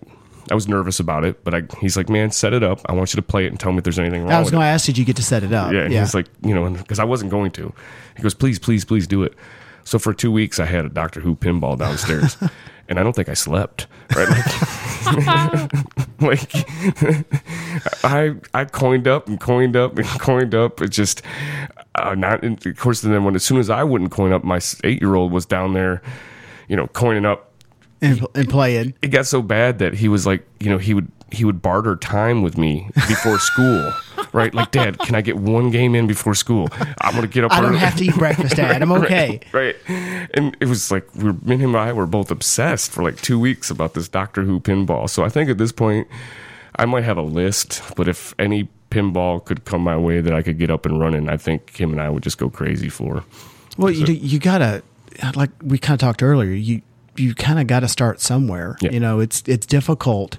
I 0.51 0.55
was 0.55 0.69
nervous 0.69 0.99
about 1.01 1.25
it, 1.25 1.45
but 1.45 1.55
I, 1.55 1.63
he's 1.81 1.97
like, 1.97 2.09
man, 2.09 2.31
set 2.31 2.53
it 2.53 2.63
up. 2.63 2.81
I 2.87 2.93
want 2.93 3.13
you 3.13 3.17
to 3.17 3.23
play 3.23 3.45
it 3.45 3.49
and 3.49 3.61
tell 3.61 3.73
me 3.73 3.79
if 3.79 3.85
there's 3.85 3.99
anything 3.99 4.23
wrong. 4.23 4.33
I 4.33 4.41
was 4.41 4.51
going 4.51 4.63
to 4.63 4.67
ask, 4.67 4.87
did 4.87 4.99
you 4.99 5.05
get 5.05 5.17
to 5.17 5.23
set 5.23 5.43
it 5.43 5.53
up? 5.53 5.73
Yeah, 5.73 5.83
and 5.83 5.93
he's 5.93 6.15
like, 6.15 6.27
you 6.43 6.55
know, 6.55 6.69
because 6.71 6.99
I 6.99 7.05
wasn't 7.05 7.31
going 7.31 7.51
to. 7.53 7.73
He 8.17 8.23
goes, 8.23 8.35
please, 8.35 8.59
please, 8.59 8.85
please 8.85 9.07
do 9.07 9.23
it. 9.23 9.35
So 9.85 9.99
for 9.99 10.13
two 10.13 10.31
weeks, 10.31 10.59
I 10.59 10.67
had 10.67 10.85
a 10.85 10.89
Doctor 10.89 11.21
Who 11.21 11.35
pinball 11.35 11.79
downstairs, 11.79 12.37
and 12.89 12.99
I 12.99 13.03
don't 13.03 13.15
think 13.15 13.29
I 13.29 13.35
slept. 13.35 13.87
Right, 14.15 14.29
like, 14.29 14.51
like 16.21 18.05
I 18.05 18.35
I 18.53 18.65
coined 18.67 19.09
up 19.09 19.29
and 19.29 19.41
coined 19.41 19.77
up 19.77 19.99
and 19.99 20.07
coined 20.21 20.55
up. 20.55 20.81
It 20.83 20.89
just 20.89 21.23
uh, 21.95 22.15
not. 22.15 22.45
Of 22.45 22.77
course, 22.79 23.01
then 23.01 23.25
when 23.25 23.35
as 23.35 23.45
soon 23.45 23.59
as 23.59 23.71
I 23.71 23.83
wouldn't 23.83 24.11
coin 24.11 24.33
up, 24.33 24.45
my 24.45 24.61
eight 24.85 25.01
year 25.01 25.15
old 25.15 25.33
was 25.33 25.47
down 25.47 25.73
there, 25.73 26.03
you 26.69 26.77
know, 26.77 26.87
coining 26.89 27.25
up 27.25 27.50
and, 28.01 28.27
and 28.35 28.49
playing. 28.49 28.95
it 29.03 29.09
got 29.09 29.27
so 29.27 29.43
bad 29.43 29.79
that 29.79 29.95
he 29.95 30.09
was 30.09 30.27
like, 30.27 30.47
you 30.59 30.71
know, 30.71 30.79
he 30.79 30.95
would 30.95 31.11
he 31.33 31.45
would 31.45 31.63
barter 31.63 31.97
time 31.97 32.43
with 32.43 32.59
me 32.59 32.89
before 33.09 33.39
school, 33.39 33.93
right? 34.33 34.53
Like, 34.53 34.73
Dad, 34.73 34.99
can 34.99 35.15
I 35.15 35.21
get 35.21 35.37
one 35.37 35.71
game 35.71 35.95
in 35.95 36.07
before 36.07 36.35
school? 36.35 36.69
I'm 37.01 37.15
gonna 37.15 37.27
get 37.27 37.45
up. 37.45 37.53
I 37.53 37.61
don't 37.61 37.71
early." 37.71 37.79
have 37.79 37.97
to 37.97 38.05
eat 38.05 38.15
breakfast, 38.17 38.57
Dad. 38.57 38.83
I'm 38.83 38.93
okay. 39.03 39.41
Right, 39.53 39.77
and 39.87 40.57
it 40.61 40.67
was 40.67 40.91
like 40.91 41.07
we 41.15 41.25
were, 41.25 41.33
me 41.35 41.55
and 41.55 41.63
him 41.63 41.75
and 41.75 41.79
I 41.79 41.93
were 41.93 42.07
both 42.07 42.31
obsessed 42.31 42.91
for 42.91 43.03
like 43.03 43.17
two 43.21 43.39
weeks 43.39 43.71
about 43.71 43.95
this 43.95 44.09
Doctor 44.09 44.43
Who 44.43 44.61
pinball. 44.61 45.09
So 45.09 45.25
I 45.25 45.29
think 45.29 45.51
at 45.51 45.59
this 45.59 45.73
point, 45.73 46.09
I 46.77 46.87
might 46.87 47.05
have 47.05 47.17
a 47.17 47.23
list. 47.23 47.83
But 47.97 48.09
if 48.09 48.35
any 48.39 48.69
pinball 48.91 49.45
could 49.45 49.65
come 49.65 49.83
my 49.83 49.97
way 49.97 50.21
that 50.21 50.33
I 50.35 50.43
could 50.43 50.59
get 50.59 50.71
up 50.71 50.85
and 50.85 50.99
running, 50.99 51.29
I 51.29 51.37
think 51.37 51.77
him 51.79 51.93
and 51.93 52.01
I 52.01 52.11
would 52.11 52.23
just 52.23 52.39
go 52.39 52.51
crazy 52.51 52.89
for. 52.89 53.25
Well, 53.79 53.91
you 53.91 54.13
you 54.13 54.39
gotta 54.39 54.83
like 55.35 55.51
we 55.63 55.79
kind 55.79 55.95
of 55.95 56.01
talked 56.01 56.23
earlier. 56.23 56.51
You 56.51 56.83
you 57.21 57.35
kind 57.35 57.59
of 57.61 57.67
got 57.67 57.81
to 57.81 57.89
start 57.89 58.21
somewhere. 58.21 58.77
Yeah. 58.81 58.91
You 58.93 59.01
know, 59.01 59.21
it's 59.21 59.43
it's 59.47 59.67
difficult 59.67 60.39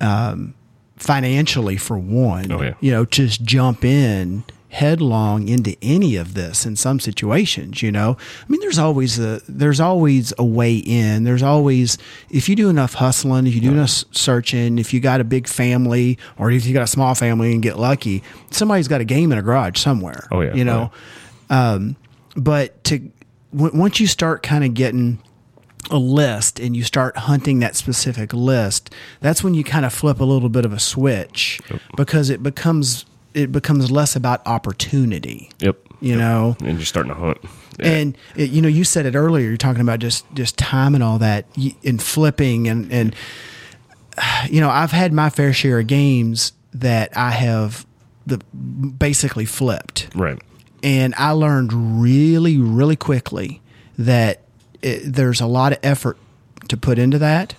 um, 0.00 0.54
financially 0.96 1.76
for 1.76 1.98
one. 1.98 2.50
Oh, 2.52 2.62
yeah. 2.62 2.74
You 2.80 2.90
know, 2.92 3.04
just 3.04 3.42
jump 3.42 3.84
in 3.84 4.44
headlong 4.70 5.48
into 5.48 5.74
any 5.80 6.14
of 6.16 6.34
this 6.34 6.66
in 6.66 6.76
some 6.76 7.00
situations 7.00 7.82
you 7.82 7.90
know 7.90 8.18
i 8.46 8.52
mean 8.52 8.60
there's 8.60 8.78
always 8.78 9.18
a 9.18 9.40
there's 9.48 9.80
always 9.80 10.30
a 10.36 10.44
way 10.44 10.76
in 10.76 11.24
there's 11.24 11.42
always 11.42 11.96
if 12.28 12.50
you 12.50 12.54
do 12.54 12.68
enough 12.68 12.92
hustling 12.92 13.46
if 13.46 13.54
you 13.54 13.62
do 13.62 13.70
enough 13.72 14.04
searching 14.10 14.78
if 14.78 14.92
you 14.92 15.00
got 15.00 15.22
a 15.22 15.24
big 15.24 15.48
family 15.48 16.18
or 16.36 16.50
if 16.50 16.66
you 16.66 16.74
got 16.74 16.82
a 16.82 16.86
small 16.86 17.14
family 17.14 17.50
and 17.52 17.62
get 17.62 17.78
lucky 17.78 18.22
somebody's 18.50 18.88
got 18.88 19.00
a 19.00 19.06
game 19.06 19.32
in 19.32 19.38
a 19.38 19.42
garage 19.42 19.78
somewhere 19.80 20.28
Oh, 20.30 20.42
yeah. 20.42 20.52
you 20.52 20.64
know 20.66 20.92
um, 21.48 21.96
but 22.36 22.84
to 22.84 23.10
w- 23.56 23.74
once 23.74 24.00
you 24.00 24.06
start 24.06 24.42
kind 24.42 24.64
of 24.64 24.74
getting 24.74 25.18
a 25.90 25.98
list 25.98 26.60
and 26.60 26.76
you 26.76 26.82
start 26.82 27.16
hunting 27.16 27.60
that 27.60 27.76
specific 27.76 28.32
list, 28.32 28.94
that's 29.20 29.42
when 29.42 29.54
you 29.54 29.64
kind 29.64 29.84
of 29.84 29.92
flip 29.92 30.20
a 30.20 30.24
little 30.24 30.48
bit 30.48 30.64
of 30.64 30.72
a 30.72 30.78
switch 30.78 31.60
because 31.96 32.30
it 32.30 32.42
becomes 32.42 33.04
it 33.34 33.52
becomes 33.52 33.90
less 33.90 34.16
about 34.16 34.44
opportunity. 34.46 35.50
Yep. 35.60 35.78
You 36.00 36.16
know, 36.16 36.56
And 36.60 36.78
you're 36.78 36.86
starting 36.86 37.12
to 37.12 37.18
hunt. 37.18 37.38
Yeah. 37.78 37.86
and 37.92 38.18
it, 38.36 38.50
you 38.50 38.60
know, 38.60 38.68
you 38.68 38.82
said 38.84 39.06
it 39.06 39.14
earlier. 39.14 39.46
You're 39.46 39.56
talking 39.56 39.82
about 39.82 40.00
just 40.00 40.24
just 40.34 40.56
time 40.58 40.94
and 40.94 41.02
all 41.04 41.18
that, 41.18 41.46
and 41.84 42.02
flipping, 42.02 42.68
and 42.68 42.92
and 42.92 43.16
you 44.50 44.60
know, 44.60 44.70
I've 44.70 44.90
had 44.92 45.12
my 45.12 45.30
fair 45.30 45.52
share 45.52 45.80
of 45.80 45.86
games 45.86 46.52
that 46.72 47.16
I 47.16 47.30
have 47.30 47.86
the 48.26 48.38
basically 48.38 49.46
flipped 49.46 50.08
right. 50.14 50.38
and 50.82 51.14
I 51.16 51.30
learned 51.30 52.02
really, 52.02 52.58
really 52.58 52.96
quickly 52.96 53.62
that 53.96 54.42
it, 54.82 55.12
there's 55.12 55.40
a 55.40 55.46
lot 55.46 55.72
of 55.72 55.78
effort 55.82 56.18
to 56.68 56.76
put 56.76 56.98
into 56.98 57.18
that. 57.18 57.54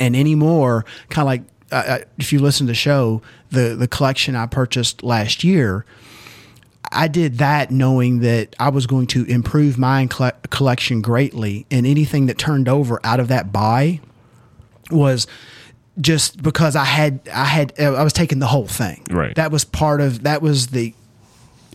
And 0.00 0.14
anymore, 0.14 0.84
kind 1.08 1.22
of 1.22 1.26
like 1.26 1.42
uh, 1.70 1.98
if 2.18 2.32
you 2.32 2.38
listen 2.38 2.66
to 2.66 2.70
the 2.70 2.74
show, 2.74 3.22
the 3.50 3.74
the 3.74 3.88
collection 3.88 4.36
I 4.36 4.46
purchased 4.46 5.02
last 5.02 5.44
year, 5.44 5.84
I 6.92 7.08
did 7.08 7.38
that 7.38 7.70
knowing 7.70 8.20
that 8.20 8.54
I 8.58 8.68
was 8.68 8.86
going 8.86 9.06
to 9.08 9.24
improve 9.24 9.78
my 9.78 10.06
colle- 10.06 10.32
collection 10.50 11.02
greatly, 11.02 11.66
and 11.70 11.86
anything 11.86 12.26
that 12.26 12.38
turned 12.38 12.68
over 12.68 13.00
out 13.04 13.20
of 13.20 13.28
that 13.28 13.52
buy 13.52 14.00
was 14.90 15.26
just 16.00 16.42
because 16.42 16.76
I 16.76 16.84
had 16.84 17.20
I 17.32 17.44
had 17.44 17.78
I 17.80 18.02
was 18.02 18.12
taking 18.12 18.38
the 18.38 18.46
whole 18.46 18.66
thing. 18.66 19.04
Right. 19.10 19.34
That 19.34 19.50
was 19.50 19.64
part 19.64 20.00
of 20.00 20.22
that 20.22 20.42
was 20.42 20.68
the 20.68 20.94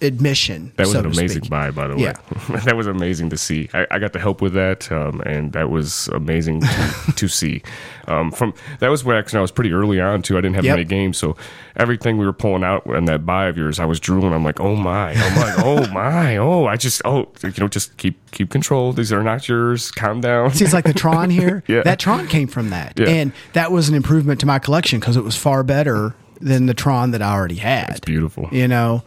admission. 0.01 0.71
That 0.75 0.83
was 0.83 0.91
so 0.93 0.99
an 0.99 1.05
amazing 1.05 1.43
speak. 1.43 1.49
buy, 1.49 1.71
by 1.71 1.87
the 1.87 1.95
way. 1.95 2.01
Yeah. 2.03 2.13
that 2.65 2.75
was 2.75 2.87
amazing 2.87 3.29
to 3.29 3.37
see. 3.37 3.69
I, 3.73 3.85
I 3.91 3.99
got 3.99 4.13
to 4.13 4.19
help 4.19 4.41
with 4.41 4.53
that, 4.53 4.91
um, 4.91 5.21
and 5.25 5.51
that 5.53 5.69
was 5.69 6.07
amazing 6.09 6.61
to, 6.61 7.13
to 7.15 7.27
see. 7.27 7.61
Um, 8.07 8.31
from 8.31 8.53
that 8.79 8.89
was 8.89 9.03
when 9.05 9.15
actually 9.15 9.39
I 9.39 9.41
was 9.41 9.51
pretty 9.51 9.71
early 9.71 10.01
on 10.01 10.21
too. 10.21 10.37
I 10.37 10.41
didn't 10.41 10.55
have 10.55 10.65
Yep. 10.65 10.73
many 10.75 10.85
games, 10.85 11.17
so 11.17 11.35
everything 11.77 12.17
we 12.17 12.25
were 12.25 12.33
pulling 12.33 12.63
out 12.63 12.85
in 12.87 13.05
that 13.05 13.25
buy 13.25 13.45
of 13.47 13.57
yours, 13.57 13.79
I 13.79 13.85
was 13.85 13.99
drooling. 13.99 14.33
I'm 14.33 14.43
like, 14.43 14.59
oh 14.59 14.75
my, 14.75 15.13
oh 15.15 15.35
my, 15.35 15.55
oh 15.59 15.87
my, 15.93 16.37
oh. 16.37 16.65
I 16.65 16.75
just, 16.75 17.01
oh, 17.05 17.29
you 17.43 17.53
know, 17.59 17.67
just 17.67 17.95
keep 17.97 18.19
keep 18.31 18.49
control. 18.49 18.91
These 18.93 19.13
are 19.13 19.23
not 19.23 19.47
yours. 19.47 19.91
Calm 19.91 20.21
down. 20.21 20.51
Seems 20.51 20.73
like 20.73 20.85
the 20.85 20.93
Tron 20.93 21.29
here. 21.29 21.63
Yeah. 21.67 21.83
That 21.83 21.99
Tron 21.99 22.27
came 22.27 22.47
from 22.47 22.71
that, 22.71 22.99
Yeah. 22.99 23.07
and 23.09 23.31
that 23.53 23.71
was 23.71 23.89
an 23.89 23.95
improvement 23.95 24.39
to 24.41 24.45
my 24.45 24.59
collection 24.59 24.99
because 24.99 25.15
it 25.15 25.23
was 25.23 25.35
far 25.37 25.63
better 25.63 26.13
than 26.41 26.65
the 26.65 26.73
Tron 26.73 27.11
that 27.11 27.21
I 27.21 27.31
already 27.33 27.55
had. 27.55 27.91
It's 27.91 27.99
beautiful. 28.01 28.49
You 28.51 28.67
know, 28.67 29.03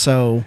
so 0.00 0.44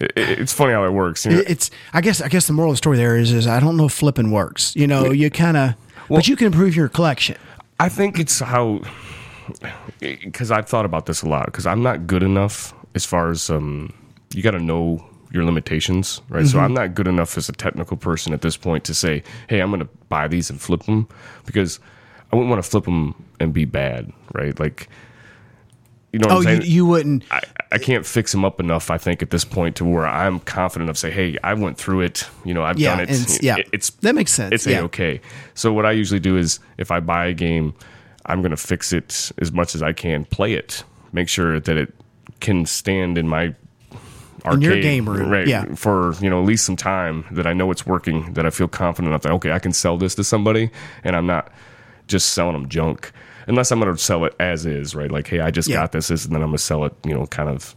It- 0.00 0.12
it- 0.16 0.38
it's 0.40 0.52
funny 0.52 0.72
how 0.72 0.84
it 0.84 0.92
works. 0.92 1.24
You 1.26 1.32
know? 1.32 1.42
it's. 1.46 1.70
I 1.92 2.00
guess. 2.00 2.20
I 2.20 2.28
guess 2.28 2.46
the 2.46 2.52
moral 2.52 2.70
of 2.72 2.74
the 2.74 2.78
story 2.78 2.96
there 2.96 3.16
is, 3.16 3.30
is 3.32 3.46
I 3.46 3.60
don't 3.60 3.76
know 3.76 3.86
if 3.86 3.92
flipping 3.92 4.30
works. 4.32 4.74
You 4.74 4.86
know, 4.86 5.12
you 5.12 5.30
kind 5.30 5.56
of, 5.56 5.74
but 6.08 6.26
you 6.26 6.34
can 6.36 6.46
improve 6.48 6.74
your 6.74 6.88
collection. 6.88 7.36
I 7.78 7.88
think 7.88 8.18
it's 8.18 8.40
how 8.40 8.80
because 10.00 10.50
I've 10.50 10.68
thought 10.68 10.84
about 10.84 11.06
this 11.06 11.22
a 11.22 11.28
lot 11.28 11.46
because 11.46 11.66
I'm 11.66 11.82
not 11.82 12.06
good 12.06 12.22
enough 12.22 12.74
as 12.94 13.04
far 13.04 13.30
as 13.30 13.50
um 13.50 13.92
you 14.34 14.42
got 14.42 14.52
to 14.52 14.60
know 14.60 15.04
your 15.32 15.44
limitations, 15.44 16.20
right? 16.28 16.46
So 16.46 16.58
I'm 16.60 16.74
not 16.74 16.94
good 16.94 17.08
enough 17.08 17.38
as 17.38 17.48
a 17.48 17.52
technical 17.52 17.96
person 17.96 18.32
at 18.34 18.42
this 18.42 18.56
point 18.56 18.84
to 18.84 18.94
say, 18.94 19.22
"Hey, 19.48 19.60
I'm 19.60 19.70
going 19.70 19.80
to 19.80 19.88
buy 20.08 20.28
these 20.28 20.50
and 20.50 20.60
flip 20.60 20.82
them," 20.84 21.08
because 21.46 21.80
I 22.32 22.36
wouldn't 22.36 22.50
want 22.50 22.62
to 22.62 22.68
flip 22.70 22.84
them 22.84 23.14
and 23.40 23.52
be 23.52 23.64
bad, 23.64 24.12
right? 24.34 24.58
Like 24.60 24.88
you 26.12 26.18
know 26.18 26.34
what 26.34 26.46
Oh, 26.46 26.50
I'm 26.50 26.60
you, 26.62 26.66
you 26.68 26.86
wouldn't. 26.86 27.24
I, 27.30 27.40
I 27.72 27.78
can't 27.78 28.04
fix 28.06 28.30
them 28.32 28.44
up 28.44 28.60
enough. 28.60 28.90
I 28.90 28.98
think 28.98 29.22
at 29.22 29.30
this 29.30 29.44
point 29.44 29.76
to 29.76 29.84
where 29.84 30.06
I'm 30.06 30.40
confident 30.40 30.90
of 30.90 30.98
say, 30.98 31.10
hey, 31.10 31.38
I 31.42 31.54
went 31.54 31.78
through 31.78 32.02
it. 32.02 32.28
You 32.44 32.52
know, 32.54 32.62
I've 32.62 32.78
Yeah, 32.78 32.90
done 32.90 33.00
it. 33.00 33.10
it's- 33.10 33.42
yeah. 33.42 33.56
It- 33.56 33.68
it's 33.72 33.90
That 34.02 34.14
makes 34.14 34.32
sense, 34.32 34.52
It's 34.54 34.66
yeah. 34.66 34.80
a 34.80 34.84
okay. 34.84 35.20
So 35.54 35.72
what 35.72 35.86
I 35.86 35.92
usually 35.92 36.20
do 36.20 36.36
is 36.36 36.60
if 36.76 36.90
I 36.90 37.00
buy 37.00 37.26
a 37.26 37.32
game, 37.32 37.72
I'm 38.26 38.42
going 38.42 38.50
to 38.50 38.56
fix 38.56 38.92
it 38.92 39.32
as 39.40 39.50
much 39.52 39.74
as 39.74 39.82
I 39.82 39.92
can. 39.92 40.24
Play 40.26 40.52
it, 40.52 40.84
make 41.12 41.28
sure 41.28 41.58
that 41.58 41.76
it 41.76 41.92
can 42.40 42.66
stand 42.66 43.16
in 43.18 43.26
my 43.26 43.54
arcade, 44.44 44.62
your 44.62 44.80
game 44.80 45.08
room, 45.08 45.30
right? 45.30 45.46
yeah. 45.46 45.64
For 45.74 46.14
you 46.20 46.28
know 46.28 46.40
at 46.40 46.46
least 46.46 46.64
some 46.66 46.76
time 46.76 47.24
that 47.30 47.46
I 47.46 47.52
know 47.52 47.70
it's 47.70 47.86
working. 47.86 48.32
That 48.34 48.44
I 48.46 48.50
feel 48.50 48.68
confident 48.68 49.08
enough 49.12 49.22
that 49.22 49.32
okay, 49.32 49.52
I 49.52 49.58
can 49.58 49.72
sell 49.72 49.96
this 49.96 50.14
to 50.16 50.24
somebody, 50.24 50.70
and 51.04 51.16
I'm 51.16 51.26
not 51.26 51.50
just 52.08 52.30
selling 52.34 52.52
them 52.54 52.68
junk. 52.68 53.12
Unless 53.46 53.70
I'm 53.70 53.80
going 53.80 53.92
to 53.94 53.98
sell 54.02 54.24
it 54.24 54.34
as 54.40 54.66
is, 54.66 54.94
right? 54.94 55.10
Like, 55.10 55.26
hey, 55.26 55.40
I 55.40 55.50
just 55.50 55.68
Yeah. 55.68 55.76
got 55.76 55.92
this, 55.92 56.08
this, 56.08 56.24
and 56.24 56.34
then 56.34 56.42
I'm 56.42 56.48
going 56.48 56.58
to 56.58 56.62
sell 56.62 56.84
it, 56.84 56.94
you 57.04 57.14
know, 57.14 57.26
kind 57.26 57.48
of. 57.48 57.74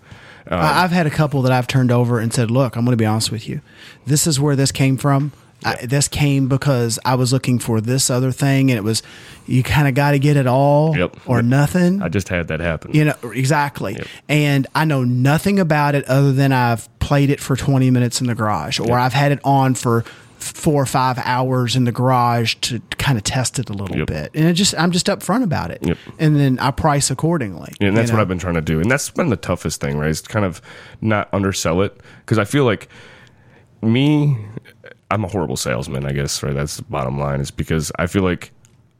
Um, 0.47 0.59
I've 0.61 0.91
had 0.91 1.07
a 1.07 1.09
couple 1.11 1.41
that 1.43 1.51
I've 1.51 1.65
turned 1.67 1.91
over 1.91 2.19
and 2.19 2.31
said, 2.31 2.51
"Look, 2.51 2.75
I'm 2.75 2.85
going 2.85 2.93
to 2.93 3.01
be 3.01 3.05
honest 3.05 3.31
with 3.31 3.49
you. 3.49 3.61
This 4.05 4.27
is 4.27 4.39
where 4.39 4.55
this 4.55 4.71
came 4.71 4.95
from. 4.97 5.31
I, 5.63 5.83
this 5.83 6.07
came 6.07 6.47
because 6.47 6.99
I 7.03 7.15
was 7.15 7.33
looking 7.33 7.57
for 7.57 7.81
this 7.81 8.11
other 8.11 8.31
thing, 8.31 8.69
and 8.69 8.77
it 8.77 8.83
was 8.83 9.01
you 9.47 9.63
kind 9.63 9.87
of 9.87 9.95
got 9.95 10.11
to 10.11 10.19
get 10.19 10.37
it 10.37 10.45
all 10.45 10.95
Yep. 10.95 11.17
or 11.25 11.41
nothing. 11.41 12.03
I 12.03 12.09
just 12.09 12.29
had 12.29 12.49
that 12.49 12.59
happen. 12.59 12.93
you 12.93 13.05
know 13.05 13.15
exactly, 13.33 13.97
and 14.29 14.67
I 14.75 14.85
know 14.85 15.03
nothing 15.03 15.59
about 15.59 15.95
it 15.95 16.05
other 16.05 16.31
than 16.31 16.51
I've 16.51 16.87
played 16.99 17.31
it 17.31 17.39
for 17.39 17.55
20 17.55 17.89
minutes 17.89 18.21
in 18.21 18.27
the 18.27 18.35
garage, 18.35 18.79
or 18.79 18.99
I've 18.99 19.13
had 19.13 19.31
it 19.31 19.39
on 19.43 19.73
for 19.73 20.03
four 20.37 20.81
or 20.81 20.85
five 20.85 21.17
hours 21.23 21.75
in 21.75 21.85
the 21.85 21.91
garage 21.91 22.55
to 22.61 22.79
kind 22.97 23.17
of 23.17 23.23
test 23.23 23.57
it 23.59 23.69
a 23.69 23.73
little 23.73 23.97
Yep. 23.97 24.07
bit, 24.07 24.31
and 24.33 24.45
it 24.45 24.53
just 24.53 24.73
I'm 24.77 24.91
just 24.91 25.07
upfront 25.07 25.43
about 25.43 25.71
it, 25.71 25.79
Yep. 25.85 25.97
and 26.19 26.35
then 26.35 26.59
I 26.59 26.71
price 26.71 27.09
accordingly. 27.11 27.71
Yeah, 27.79 27.87
and 27.89 27.97
that's 27.97 28.11
what 28.11 28.17
know? 28.17 28.21
I've 28.21 28.27
been 28.27 28.39
trying 28.39 28.55
to 28.55 28.61
do, 28.61 28.79
and 28.79 28.89
that's 28.91 29.09
been 29.09 29.29
the 29.29 29.35
toughest 29.37 29.81
thing, 29.81 29.97
right? 29.97 30.09
Is 30.09 30.21
kind 30.21 30.45
of 30.45 30.61
not 31.01 31.29
undersell 31.33 31.81
it 31.81 31.99
because 32.25 32.37
I 32.37 32.45
feel 32.45 32.65
like 32.65 32.87
me, 33.81 34.37
I'm 35.11 35.23
a 35.23 35.27
horrible 35.27 35.57
salesman. 35.57 36.05
I 36.05 36.11
guess 36.11 36.41
right. 36.43 36.53
That's 36.53 36.77
the 36.77 36.83
bottom 36.83 37.19
line. 37.19 37.39
Is 37.41 37.51
because 37.51 37.91
I 37.99 38.07
feel 38.07 38.23
like 38.23 38.51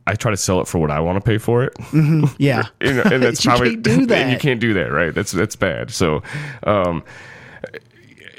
I 0.07 0.13
try 0.13 0.31
to 0.31 0.37
sell 0.37 0.61
it 0.61 0.67
for 0.67 0.77
what 0.77 0.91
I 0.91 0.99
want 0.99 1.17
to 1.17 1.21
pay 1.21 1.37
for 1.39 1.63
it. 1.63 1.73
Yeah, 2.37 2.63
You 2.81 2.93
know, 2.93 3.01
and 3.03 3.23
that's 3.23 3.41
probably 3.45 3.71
can't 3.71 3.83
do 3.83 3.91
and 3.93 4.09
that. 4.09 4.31
you 4.31 4.37
can't 4.37 4.59
do 4.59 4.73
that, 4.75 4.91
right? 4.91 5.13
That's 5.13 5.31
that's 5.31 5.55
bad. 5.55 5.89
So, 5.91 6.21
um, 6.63 7.03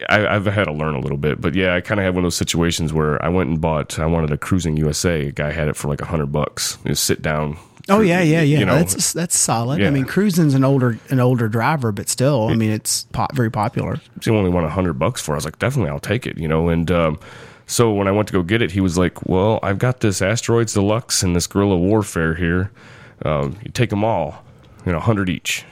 I, 0.08 0.26
I've 0.26 0.46
had 0.46 0.64
to 0.64 0.72
learn 0.72 0.94
a 0.94 1.00
little 1.00 1.16
bit, 1.18 1.40
but 1.40 1.54
yeah, 1.54 1.74
I 1.74 1.80
kind 1.80 1.98
of 2.00 2.04
had 2.04 2.14
one 2.14 2.24
of 2.24 2.26
those 2.26 2.36
situations 2.36 2.92
where 2.92 3.22
I 3.24 3.28
went 3.28 3.48
and 3.50 3.60
bought. 3.60 3.98
I 3.98 4.06
wanted 4.06 4.30
a 4.30 4.36
Cruis'n 4.36 4.76
USA. 4.78 5.28
A 5.28 5.32
guy 5.32 5.52
had 5.52 5.68
it 5.68 5.76
for 5.76 5.88
like 5.88 6.00
a 6.00 6.06
hundred 6.06 6.32
bucks. 6.32 6.78
Just 6.86 7.04
sit 7.04 7.22
down. 7.22 7.56
Oh 7.88 8.00
yeah, 8.00 8.20
yeah, 8.20 8.42
yeah. 8.42 8.58
You 8.58 8.66
know, 8.66 8.74
that's 8.74 9.12
that's 9.12 9.38
solid. 9.38 9.80
I 9.80 9.90
mean, 9.90 10.04
Cruising's 10.06 10.54
an 10.54 10.64
older 10.64 10.98
an 11.08 11.20
older 11.20 11.48
driver, 11.48 11.92
but 11.92 12.08
still, 12.08 12.48
I 12.48 12.54
mean, 12.54 12.70
it's 12.70 13.04
po- 13.12 13.28
very 13.32 13.50
popular. 13.50 14.00
he 14.22 14.30
only 14.30 14.50
want 14.50 14.66
a 14.66 14.70
hundred 14.70 14.94
bucks 14.94 15.22
for. 15.22 15.32
it. 15.32 15.34
I 15.34 15.36
was 15.36 15.44
like, 15.44 15.58
definitely, 15.58 15.90
I'll 15.90 16.00
take 16.00 16.26
it, 16.26 16.36
you 16.36 16.48
know. 16.48 16.68
And 16.68 16.90
um, 16.90 17.18
so 17.66 17.92
when 17.92 18.08
I 18.08 18.10
went 18.10 18.26
to 18.28 18.32
go 18.32 18.42
get 18.42 18.60
it, 18.60 18.72
he 18.72 18.80
was 18.80 18.98
like, 18.98 19.24
"Well, 19.28 19.60
I've 19.62 19.78
got 19.78 20.00
this 20.00 20.20
Asteroids 20.20 20.72
Deluxe 20.74 21.22
and 21.22 21.36
this 21.36 21.46
Guerrilla 21.46 21.76
Warfare 21.78 22.34
here. 22.34 22.72
Um, 23.24 23.56
you 23.64 23.70
take 23.70 23.90
them 23.90 24.02
all, 24.04 24.42
you 24.84 24.90
know, 24.92 25.00
hundred 25.00 25.28
each." 25.28 25.64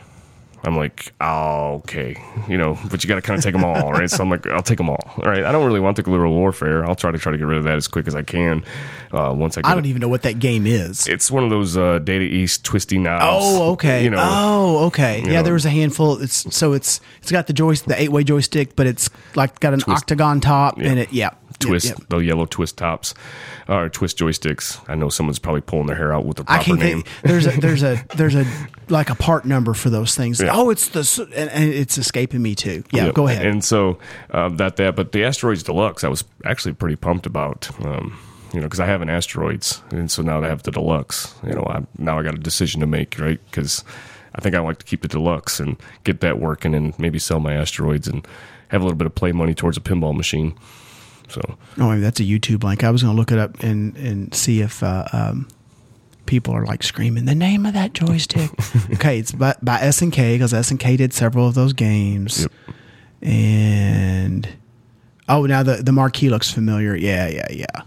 I'm 0.65 0.77
like, 0.77 1.12
oh, 1.20 1.74
okay, 1.77 2.16
you 2.49 2.57
know, 2.57 2.78
but 2.91 3.05
you 3.05 3.09
got 3.09 3.16
to 3.16 3.23
kind 3.23 3.39
of 3.39 3.45
take 3.45 3.53
them 3.53 3.65
all, 3.65 3.93
right? 3.93 4.11
So 4.11 4.23
I'm 4.23 4.31
like, 4.31 4.47
I'll 4.47 4.62
take 4.62 4.78
them 4.78 4.89
all, 4.89 5.01
all 5.19 5.24
right? 5.24 5.45
I 5.45 5.53
don't 5.53 5.66
really 5.66 5.81
want 5.81 5.97
the 5.97 6.03
Guerrilla 6.03 6.35
Warfare. 6.35 6.86
I'll 6.86 6.95
try 6.95 7.11
to 7.11 7.19
try 7.19 7.32
to 7.32 7.39
get 7.39 7.47
rid 7.47 7.59
of 7.59 7.65
that 7.65 7.77
as 7.77 7.86
quick 7.86 8.07
as 8.07 8.15
I 8.15 8.23
can. 8.23 8.65
Uh, 9.12 9.32
once 9.36 9.59
I 9.59 9.61
get 9.61 9.70
I 9.70 9.74
don't 9.74 9.86
even 9.86 10.01
know 10.01 10.09
what 10.09 10.23
that 10.23 10.39
game 10.39 10.66
is. 10.66 11.07
It's 11.07 11.31
one 11.31 11.45
of 11.45 11.51
those 11.51 11.77
uh, 11.77 11.99
Data 11.99 12.24
East 12.24 12.65
twisty 12.65 12.99
knobs. 12.99 13.24
Oh, 13.27 13.73
okay. 13.73 14.05
You 14.05 14.11
know, 14.11 14.19
oh, 14.20 14.86
okay. 14.86 15.20
Yeah, 15.20 15.35
know. 15.35 15.43
there 15.43 15.53
was 15.53 15.66
a 15.66 15.70
handful. 15.70 16.20
It's 16.20 16.55
so 16.55 16.73
it's 16.73 17.01
it's 17.20 17.31
got 17.31 17.47
the 17.47 17.53
joy 17.53 17.74
the 17.74 18.01
eight 18.01 18.11
way 18.11 18.24
joystick, 18.24 18.74
but 18.74 18.86
it's 18.86 19.11
like 19.35 19.61
got 19.61 19.74
an 19.74 19.82
octagon 19.86 20.41
top 20.41 20.78
and 20.78 20.99
it. 20.99 21.12
Yeah, 21.12 21.31
twist 21.59 21.86
Yep, 21.86 21.98
yep. 21.98 22.09
the 22.09 22.16
yellow 22.18 22.47
twist 22.47 22.76
tops 22.78 23.14
or 23.68 23.89
twist 23.89 24.18
joysticks. 24.18 24.81
I 24.89 24.94
know 24.94 25.09
someone's 25.09 25.39
probably 25.39 25.60
pulling 25.62 25.86
their 25.86 25.97
hair 25.97 26.12
out 26.12 26.24
with 26.26 26.39
the 26.39 26.44
I 26.47 26.62
can't 26.62 26.78
name. 26.78 27.02
think. 27.02 27.22
There's 27.22 27.47
a 27.47 27.51
there's 27.60 27.82
a 27.82 28.05
there's 28.16 28.35
a 28.35 28.44
like 28.89 29.10
a 29.10 29.14
part 29.14 29.44
number 29.44 29.72
for 29.74 29.90
those 29.90 30.14
things. 30.14 30.40
Yeah. 30.40 30.51
Oh, 30.52 30.70
it's 30.70 30.89
the 30.89 31.28
and, 31.36 31.51
and 31.51 31.64
it's 31.72 31.97
escaping 31.98 32.43
me 32.43 32.55
too. 32.55 32.85
Yeah, 32.93 33.06
Yep. 33.06 33.14
go 33.14 33.28
ahead. 33.28 33.47
And 33.47 33.64
so 33.64 33.98
um, 34.31 34.56
that 34.59 34.76
that, 34.76 34.97
but 34.97 35.12
the 35.12 35.24
asteroids 35.24 35.62
deluxe, 35.62 36.05
I 36.05 36.09
was 36.09 36.24
actually 36.44 36.74
pretty 36.74 36.97
pumped 36.97 37.26
about. 37.26 37.68
Um, 37.85 38.18
you 38.52 38.60
know, 38.60 38.66
because 38.66 38.78
I 38.81 38.86
have 38.86 39.02
an 39.02 39.09
asteroids, 39.10 39.82
and 39.90 40.09
so 40.09 40.22
now 40.22 40.40
I 40.44 40.47
have 40.47 40.62
the 40.62 40.70
deluxe. 40.70 41.35
You 41.44 41.55
know, 41.55 41.66
I 41.68 41.82
now 41.98 42.18
I 42.20 42.22
got 42.22 42.35
a 42.35 42.39
decision 42.39 42.81
to 42.82 42.86
make, 42.86 43.18
right? 43.18 43.40
Because 43.51 43.82
I 44.36 44.40
think 44.40 44.55
I 44.55 44.60
like 44.60 44.78
to 44.78 44.85
keep 44.85 45.02
the 45.02 45.09
deluxe 45.09 45.59
and 45.59 45.76
get 46.05 46.20
that 46.20 46.39
working, 46.39 46.72
and 46.72 46.97
maybe 46.98 47.18
sell 47.18 47.40
my 47.40 47.55
asteroids 47.55 48.06
and 48.06 48.24
have 48.68 48.81
a 48.81 48.85
little 48.85 48.97
bit 48.97 49.06
of 49.06 49.14
play 49.16 49.32
money 49.32 49.55
towards 49.55 49.76
a 49.76 49.81
pinball 49.81 50.14
machine. 50.16 50.56
So 51.28 51.40
Oh, 51.78 51.88
maybe 51.90 52.01
that's 52.01 52.20
a 52.20 52.24
YouTube 52.24 52.62
link. 52.64 52.84
I 52.84 52.90
was 52.90 53.02
going 53.02 53.14
to 53.14 53.18
look 53.18 53.32
it 53.32 53.38
up 53.38 53.62
and 53.62 53.96
and 53.96 54.34
see 54.34 54.60
if 54.60 54.82
uh, 54.82 55.05
um, 55.12 55.48
people 56.26 56.55
are 56.55 56.64
like 56.64 56.82
screaming 56.82 57.24
the 57.24 57.34
name 57.34 57.66
of 57.66 57.74
that 57.74 57.92
joystick. 57.92 58.51
okay, 58.94 59.18
it's 59.18 59.32
by, 59.32 59.55
by 59.62 59.78
SNK 59.78 60.34
because 60.34 60.52
SNK 60.52 60.96
did 60.98 61.12
several 61.12 61.48
of 61.48 61.55
those 61.55 61.72
games. 61.72 62.42
Yep. 62.42 62.76
And 63.22 64.48
oh, 65.28 65.46
now 65.46 65.62
the 65.62 65.76
the 65.76 65.92
marquee 65.92 66.28
looks 66.30 66.51
familiar. 66.51 66.94
Yeah, 66.94 67.28
yeah, 67.28 67.46
yeah. 67.51 67.82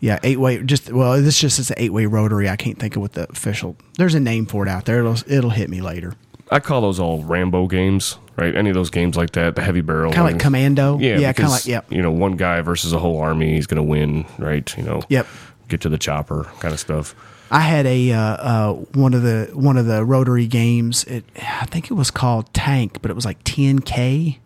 Yeah, 0.00 0.18
eight 0.24 0.40
way. 0.40 0.60
Just 0.62 0.90
well, 0.90 1.20
this 1.22 1.38
just 1.38 1.60
is 1.60 1.70
an 1.70 1.76
eight 1.78 1.92
way 1.92 2.06
rotary. 2.06 2.48
I 2.48 2.56
can't 2.56 2.78
think 2.78 2.96
of 2.96 3.02
what 3.02 3.12
the 3.12 3.28
official. 3.30 3.76
There's 3.98 4.14
a 4.16 4.20
name 4.20 4.46
for 4.46 4.66
it 4.66 4.68
out 4.68 4.84
there. 4.84 4.98
It'll 4.98 5.16
it'll 5.32 5.50
hit 5.50 5.70
me 5.70 5.80
later. 5.80 6.14
I 6.52 6.60
call 6.60 6.82
those 6.82 7.00
all 7.00 7.22
Rambo 7.24 7.66
games, 7.66 8.18
right? 8.36 8.54
Any 8.54 8.68
of 8.68 8.74
those 8.74 8.90
games 8.90 9.16
like 9.16 9.30
that, 9.32 9.56
the 9.56 9.62
heavy 9.62 9.80
barrel, 9.80 10.12
Kind 10.12 10.28
of 10.28 10.34
like. 10.34 10.42
Commando. 10.42 10.98
Yeah, 10.98 11.18
yeah, 11.18 11.32
kind 11.32 11.46
of 11.46 11.52
like 11.52 11.66
yep, 11.66 11.90
You 11.90 12.02
know, 12.02 12.10
one 12.10 12.36
guy 12.36 12.60
versus 12.60 12.92
a 12.92 12.98
whole 12.98 13.18
army, 13.18 13.54
he's 13.54 13.66
going 13.66 13.78
to 13.78 13.82
win, 13.82 14.26
right? 14.38 14.76
You 14.76 14.82
know, 14.82 15.02
yep. 15.08 15.26
get 15.68 15.80
to 15.80 15.88
the 15.88 15.96
chopper, 15.96 16.44
kind 16.60 16.74
of 16.74 16.78
stuff. 16.78 17.14
I 17.50 17.60
had 17.60 17.86
a 17.86 18.12
uh, 18.12 18.20
uh, 18.20 18.72
one 18.94 19.14
of 19.14 19.22
the 19.22 19.50
one 19.54 19.76
of 19.76 19.86
the 19.86 20.04
rotary 20.04 20.46
games. 20.46 21.04
It 21.04 21.24
I 21.36 21.66
think 21.66 21.90
it 21.90 21.94
was 21.94 22.10
called 22.10 22.52
Tank, 22.52 22.98
but 23.02 23.10
it 23.10 23.14
was 23.14 23.24
like 23.24 23.42
10k, 23.44 24.38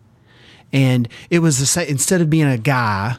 and 0.73 1.07
it 1.29 1.39
was 1.39 1.59
the 1.59 1.65
same. 1.65 1.87
Instead 1.87 2.21
of 2.21 2.29
being 2.29 2.47
a 2.47 2.57
guy 2.57 3.17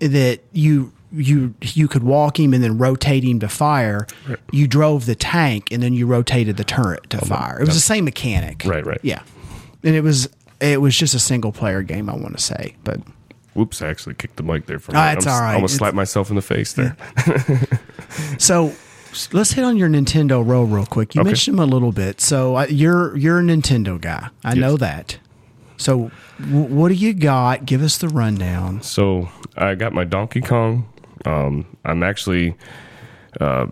that 0.00 0.40
you 0.52 0.92
you 1.12 1.54
you 1.62 1.88
could 1.88 2.02
walk 2.02 2.38
him 2.38 2.52
and 2.54 2.62
then 2.62 2.76
rotate 2.78 3.24
him 3.24 3.40
to 3.40 3.48
fire, 3.48 4.06
you 4.52 4.66
drove 4.66 5.06
the 5.06 5.14
tank 5.14 5.68
and 5.70 5.82
then 5.82 5.94
you 5.94 6.06
rotated 6.06 6.56
the 6.56 6.64
turret 6.64 7.08
to 7.10 7.18
fire. 7.18 7.58
It 7.60 7.64
was 7.66 7.74
the 7.74 7.80
same 7.80 8.04
mechanic. 8.04 8.62
Right, 8.66 8.84
right. 8.84 9.00
Yeah, 9.02 9.22
and 9.82 9.94
it 9.94 10.02
was 10.02 10.28
it 10.60 10.80
was 10.80 10.96
just 10.96 11.14
a 11.14 11.18
single 11.18 11.52
player 11.52 11.82
game. 11.82 12.10
I 12.10 12.14
want 12.16 12.36
to 12.36 12.42
say, 12.42 12.74
but 12.84 13.00
Whoops! 13.54 13.82
I 13.82 13.88
actually 13.88 14.14
kicked 14.14 14.36
the 14.36 14.42
mic 14.44 14.66
there 14.66 14.78
for 14.78 14.92
a 14.92 14.96
Ah, 14.96 15.04
minute. 15.06 15.18
it's 15.18 15.26
I 15.26 15.30
almost- 15.30 15.40
all 15.40 15.46
right. 15.46 15.50
I 15.52 15.54
almost 15.56 15.76
slapped 15.76 15.96
myself 15.96 16.30
in 16.30 16.36
the 16.36 16.42
face 16.42 16.72
there. 16.74 16.96
So 18.38 18.72
let's 19.32 19.52
hit 19.52 19.64
on 19.64 19.76
your 19.76 19.88
Nintendo 19.88 20.46
roll 20.46 20.64
real 20.64 20.86
quick. 20.86 21.14
You 21.14 21.20
Okay. 21.22 21.28
mentioned 21.30 21.58
them 21.58 21.68
a 21.68 21.72
little 21.72 21.92
bit. 21.92 22.20
So 22.20 22.56
uh, 22.56 22.66
you're 22.68 23.16
you're 23.16 23.38
a 23.38 23.42
Nintendo 23.42 24.00
guy. 24.00 24.28
I 24.44 24.54
know 24.54 24.76
that. 24.76 25.18
So 25.76 26.10
w- 26.40 26.64
what 26.74 26.88
do 26.88 26.94
you 26.94 27.12
got? 27.14 27.66
Give 27.66 27.82
us 27.82 27.98
the 27.98 28.08
rundown. 28.08 28.82
So 28.82 29.28
I 29.56 29.74
got 29.74 29.92
my 29.92 30.04
Donkey 30.04 30.40
Kong. 30.40 30.88
Um, 31.28 31.66
I'm 31.84 32.02
actually 32.02 32.54
uh, 33.40 33.66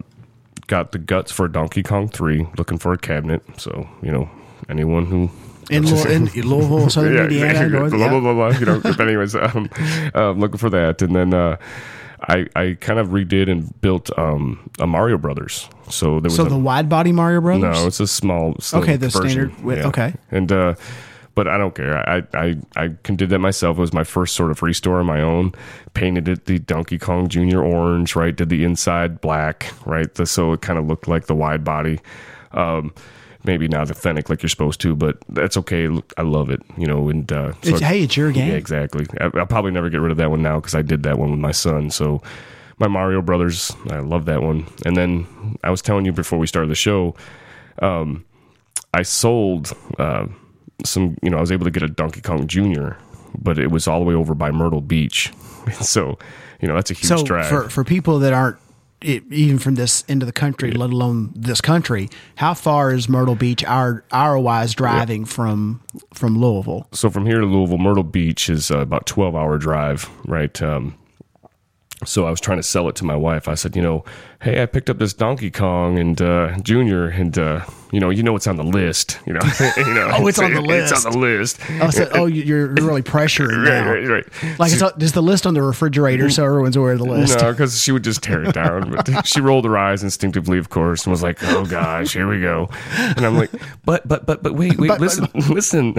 got 0.66 0.93
the 0.93 0.99
guts 0.99 1.33
for 1.33 1.49
Donkey 1.49 1.83
Kong 1.83 2.09
Three. 2.09 2.47
Looking 2.59 2.78
for 2.78 2.93
a 2.93 2.99
cabinet. 2.99 3.43
So 3.59 3.89
you 4.03 4.12
know, 4.12 4.28
anyone 4.69 5.07
who 5.07 5.31
In, 5.70 5.85
Lou- 5.91 6.05
in 6.11 6.24
Louisville, 6.49 6.91
Southern 6.91 7.16
Indiana, 7.16 7.47
exactly. 7.51 7.78
North, 7.78 7.91
blah, 7.93 7.99
yeah. 8.01 8.09
blah, 8.11 8.20
blah, 8.20 8.35
blah, 8.51 8.59
you 8.59 8.66
know, 8.66 8.81
but 8.81 9.01
anyways, 9.01 9.35
um, 9.47 9.69
uh, 10.15 10.31
looking 10.33 10.59
for 10.59 10.70
that, 10.70 11.03
and 11.03 11.15
then 11.16 11.35
uh, 11.35 11.57
I 12.28 12.47
I 12.55 12.77
kind 12.81 12.99
of 12.99 13.09
redid 13.09 13.51
and 13.51 13.78
built 13.81 14.11
um, 14.19 14.70
a 14.78 14.87
Mario 14.87 15.19
Brothers. 15.19 15.69
So 15.89 16.20
there 16.20 16.24
was 16.28 16.37
So 16.37 16.47
a, 16.47 16.49
the 16.49 16.59
wide 16.59 16.89
body 16.89 17.12
Mario 17.12 17.41
Brothers. 17.41 17.78
no, 17.81 17.87
it's 17.87 18.01
a 18.01 18.07
small. 18.07 18.55
Okay, 18.74 18.97
the 18.97 19.09
version. 19.09 19.28
standard 19.31 19.65
width- 19.65 19.87
okay. 19.87 20.15
and 20.31 20.51
uh, 20.53 20.74
but 21.36 21.46
I 21.46 21.56
don't 21.58 21.74
care. 21.74 21.96
I 22.08 22.24
I 22.34 22.56
I 22.74 22.90
can 23.04 23.14
did 23.14 23.30
that 23.30 23.38
myself. 23.38 23.76
It 23.76 23.80
was 23.80 23.92
my 23.92 24.02
first 24.02 24.34
sort 24.34 24.50
of 24.50 24.60
restore 24.62 24.98
on 24.98 25.06
my 25.06 25.20
own. 25.20 25.52
Painted 25.94 26.26
it 26.26 26.46
the 26.46 26.58
Donkey 26.58 26.98
Kong 26.98 27.28
Junior 27.28 27.62
orange. 27.62 28.16
Right, 28.16 28.34
did 28.34 28.48
the 28.48 28.64
inside 28.64 29.20
black. 29.20 29.72
Right, 29.84 30.12
the, 30.14 30.26
so 30.26 30.52
it 30.54 30.62
kind 30.62 30.78
of 30.80 30.86
looked 30.86 31.06
like 31.06 31.26
the 31.26 31.34
wide 31.36 31.62
body. 31.62 32.00
Um, 32.52 32.92
maybe 33.44 33.68
not 33.68 33.90
authentic 33.90 34.28
like 34.28 34.42
you're 34.42 34.48
supposed 34.48 34.80
to, 34.80 34.96
but 34.96 35.18
that's 35.28 35.56
okay. 35.58 35.88
I 36.16 36.22
love 36.22 36.50
it. 36.50 36.62
You 36.76 36.86
know, 36.86 37.08
and 37.10 37.30
uh, 37.30 37.52
so 37.62 37.70
It's, 37.70 37.80
hey, 37.80 38.02
it's 38.02 38.16
your 38.16 38.32
game. 38.32 38.48
yeah, 38.48 38.56
exactly. 38.56 39.06
I, 39.20 39.30
I'll 39.34 39.46
probably 39.46 39.70
never 39.70 39.90
get 39.90 40.00
rid 40.00 40.10
of 40.10 40.16
that 40.16 40.30
one 40.30 40.42
now 40.42 40.58
because 40.58 40.74
I 40.74 40.82
did 40.82 41.02
that 41.04 41.18
one 41.18 41.30
with 41.30 41.40
my 41.40 41.52
son. 41.52 41.90
So 41.90 42.22
my 42.78 42.88
Mario 42.88 43.20
Brothers, 43.22 43.72
I 43.90 43.98
love 43.98 44.24
that 44.24 44.42
one. 44.42 44.66
And 44.86 44.96
then 44.96 45.58
I 45.62 45.70
was 45.70 45.82
telling 45.82 46.06
you 46.06 46.12
before 46.12 46.38
we 46.38 46.46
started 46.46 46.70
the 46.70 46.74
show, 46.74 47.14
um, 47.82 48.24
I 48.94 49.02
sold 49.02 49.72
uh, 49.98 50.26
some. 50.85 51.16
You 51.23 51.31
know, 51.31 51.39
I 51.39 51.40
was 51.40 51.53
able 51.53 51.65
to 51.65 51.70
get 51.70 51.82
a 51.82 51.89
Donkey 51.89 52.20
Kong 52.20 52.47
Junior, 52.47 52.97
but 53.39 53.59
it 53.59 53.70
was 53.70 53.86
all 53.86 53.98
the 53.98 54.05
way 54.05 54.15
over 54.15 54.35
by 54.35 54.51
Myrtle 54.51 54.81
Beach. 54.81 55.32
so 55.81 56.19
you 56.61 56.69
know 56.69 56.74
that's 56.74 56.90
a 56.90 56.94
huge 56.94 57.07
so 57.07 57.23
drive. 57.24 57.48
for 57.48 57.69
for 57.69 57.85
people 57.85 58.19
that 58.20 58.32
aren't 58.32 58.59
it, 59.03 59.31
even 59.31 59.59
from 59.59 59.74
this 59.74 60.05
end 60.09 60.23
of 60.23 60.27
the 60.27 60.32
country, 60.32 60.70
let 60.73 60.90
alone 60.90 61.32
this 61.35 61.61
country, 61.61 62.09
how 62.36 62.55
far 62.55 62.93
is 62.93 63.09
Myrtle 63.09 63.35
Beach 63.35 63.62
hour 63.65 64.05
hour 64.11 64.39
wise 64.39 64.74
driving 64.74 65.24
from 65.24 65.82
from 66.15 66.39
Louisville? 66.39 66.89
so 66.93 67.11
from 67.11 67.27
here 67.27 67.40
to 67.40 67.47
Louisville, 67.47 67.78
Myrtle 67.78 68.05
Beach 68.05 68.48
is 68.48 68.70
uh, 68.70 68.78
about 68.78 69.07
twelve 69.07 69.36
hour 69.36 69.59
drive, 69.59 70.09
right? 70.27 70.61
Um, 70.62 70.94
so 72.05 72.27
I 72.27 72.31
was 72.31 72.40
trying 72.40 72.59
to 72.59 72.62
sell 72.62 72.89
it 72.89 72.97
to 72.97 73.05
my 73.05 73.16
wife. 73.16 73.48
I 73.48 73.55
said, 73.55 73.74
you 73.74 73.82
know, 73.82 74.05
hey, 74.42 74.62
I 74.62 74.66
picked 74.66 74.90
up 74.90 74.98
this 74.98 75.12
Donkey 75.14 75.50
Kong 75.50 75.98
and 75.98 76.20
uh, 76.20 76.56
Junior, 76.60 77.06
and 77.08 77.36
uh, 77.38 77.64
you 77.92 78.00
know, 78.00 78.10
you 78.10 78.22
know, 78.22 78.34
it's 78.36 78.46
on 78.46 78.56
the 78.56 78.64
list. 78.64 79.18
You 79.26 79.32
know, 79.34 79.40
you 79.76 79.94
know, 79.94 80.10
Oh, 80.12 80.26
it's 80.26 80.38
on 80.38 80.52
the 80.52 80.58
It's 80.60 80.90
list. 80.92 81.06
on 81.06 81.12
the 81.12 81.18
list. 81.18 81.60
Oh, 81.80 81.90
so, 81.90 82.08
oh, 82.14 82.26
you- 82.26 82.42
you're 82.42 82.66
really 82.68 83.02
pressuring 83.02 83.64
now. 83.64 83.86
Right, 83.90 84.06
right, 84.08 84.24
right. 84.42 84.58
Like 84.58 84.72
it's 84.72 84.82
on, 84.82 84.92
there's 84.96 85.12
the 85.12 85.22
list 85.22 85.46
on 85.46 85.54
the 85.54 85.62
refrigerator, 85.62 86.28
so 86.30 86.44
everyone's 86.44 86.76
aware 86.76 86.92
of 86.92 86.98
the 86.98 87.04
list. 87.04 87.38
No, 87.38 87.52
because 87.52 87.80
she 87.80 87.92
would 87.92 88.02
just 88.04 88.22
tear 88.22 88.42
it 88.44 88.52
down. 88.54 88.90
But 88.90 89.26
she 89.26 89.40
rolled 89.40 89.64
her 89.64 89.76
eyes 89.78 90.02
instinctively, 90.02 90.58
of 90.58 90.68
course, 90.70 91.04
and 91.06 91.10
was 91.12 91.22
like, 91.22 91.38
"Oh 91.42 91.64
gosh, 91.64 92.12
here 92.12 92.28
we 92.28 92.40
go." 92.40 92.68
And 92.96 93.24
I'm 93.24 93.36
like, 93.36 93.50
"But, 93.84 94.06
but, 94.08 94.26
but, 94.26 94.42
but, 94.42 94.54
wait, 94.54 94.76
wait, 94.78 94.88
But- 94.88 94.98
but- 94.98 95.00
listen, 95.00 95.28
listen." 95.48 95.94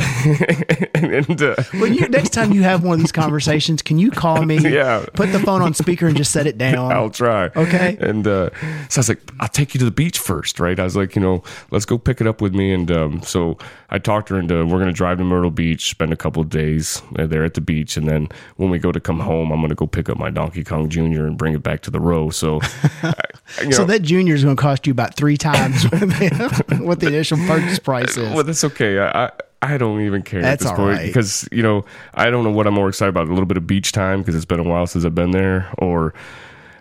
and 0.96 1.42
uh, 1.42 1.56
When 1.80 1.94
you 1.94 2.08
next 2.10 2.30
time 2.34 2.52
you 2.52 2.64
have 2.64 2.84
one 2.84 2.96
of 2.96 3.00
these 3.00 3.12
conversations, 3.12 3.82
can 3.82 3.98
you 3.98 4.12
call 4.12 4.44
me? 4.44 4.58
Yeah. 4.58 5.06
Put 5.14 5.32
the 5.32 5.40
phone 5.40 5.62
on 5.62 5.74
speaker 5.74 6.08
and 6.08 6.18
just 6.18 6.32
set 6.32 6.48
it 6.48 6.58
down. 6.58 6.92
I'll 6.92 7.10
try. 7.10 7.46
Okay. 7.56 7.98
And 8.00 8.27
uh, 8.28 8.50
so 8.90 9.00
I 9.00 9.02
was 9.02 9.10
like, 9.10 9.32
I'll 9.40 9.48
take 9.48 9.74
you 9.74 9.80
to 9.80 9.86
the 9.86 9.92
beach 9.92 10.20
first, 10.20 10.60
right? 10.60 10.80
I 10.80 10.84
was 10.84 10.96
like, 10.96 11.16
you 11.16 11.22
know, 11.22 11.44
let's 11.72 11.86
go 11.86 11.98
pick 11.98 12.22
it 12.22 12.28
up 12.28 12.42
with 12.42 12.54
me. 12.54 12.74
And 12.74 12.92
um, 12.92 13.22
so 13.24 13.58
I 13.90 14.00
talked 14.00 14.30
her 14.30 14.40
into 14.40 14.56
we're 14.66 14.80
going 14.80 14.88
to 14.88 14.92
drive 14.94 15.18
to 15.20 15.24
Myrtle 15.24 15.52
Beach, 15.52 15.90
spend 15.90 16.14
a 16.14 16.18
couple 16.18 16.42
of 16.42 16.50
days 16.50 17.02
uh, 17.18 17.26
there 17.26 17.44
at 17.44 17.54
the 17.54 17.62
beach, 17.62 17.98
and 17.98 18.08
then 18.08 18.30
when 18.58 18.70
we 18.70 18.80
go 18.80 18.92
to 18.92 19.00
come 19.00 19.20
home, 19.20 19.52
I'm 19.52 19.60
going 19.60 19.70
to 19.70 19.76
go 19.76 19.88
pick 19.88 20.10
up 20.10 20.18
my 20.18 20.30
Donkey 20.30 20.64
Kong 20.64 20.90
Jr. 20.90 21.26
and 21.26 21.38
bring 21.38 21.54
it 21.54 21.64
back 21.64 21.82
to 21.82 21.92
the 21.92 22.00
row. 22.00 22.30
So, 22.30 22.60
I- 23.04 23.14
you 23.64 23.72
So 23.72 23.86
that 23.86 24.02
junior 24.02 24.36
is 24.36 24.44
going 24.44 24.56
to 24.56 24.62
cost 24.62 24.86
you 24.86 24.92
about 24.92 25.16
three 25.16 25.38
times 25.38 25.84
what 26.80 27.00
the, 27.00 27.08
initial 27.08 27.38
purchase 27.38 27.80
price 27.80 28.18
is. 28.18 28.34
Well, 28.34 28.44
that's 28.44 28.64
okay. 28.64 29.00
I, 29.00 29.26
I 29.26 29.32
I 29.62 29.78
don't 29.78 30.02
even 30.02 30.22
care 30.22 30.42
That's 30.42 30.64
at 30.64 30.70
this 30.70 30.78
point 30.78 30.98
right. 30.98 31.08
because 31.08 31.48
you 31.52 31.64
know 31.64 31.84
I 32.14 32.30
don't 32.30 32.44
know 32.44 32.52
what 32.52 32.68
I'm 32.68 32.76
more 32.76 32.90
excited 32.90 33.10
about. 33.10 33.28
A 33.28 33.32
little 33.32 33.46
bit 33.48 33.58
of 33.58 33.66
beach 33.66 33.92
time 33.92 34.20
because 34.20 34.36
it's 34.36 34.46
been 34.46 34.60
a 34.60 34.64
while 34.64 34.86
since 34.86 35.04
I've 35.04 35.16
been 35.16 35.32
there, 35.32 35.74
or 35.80 36.14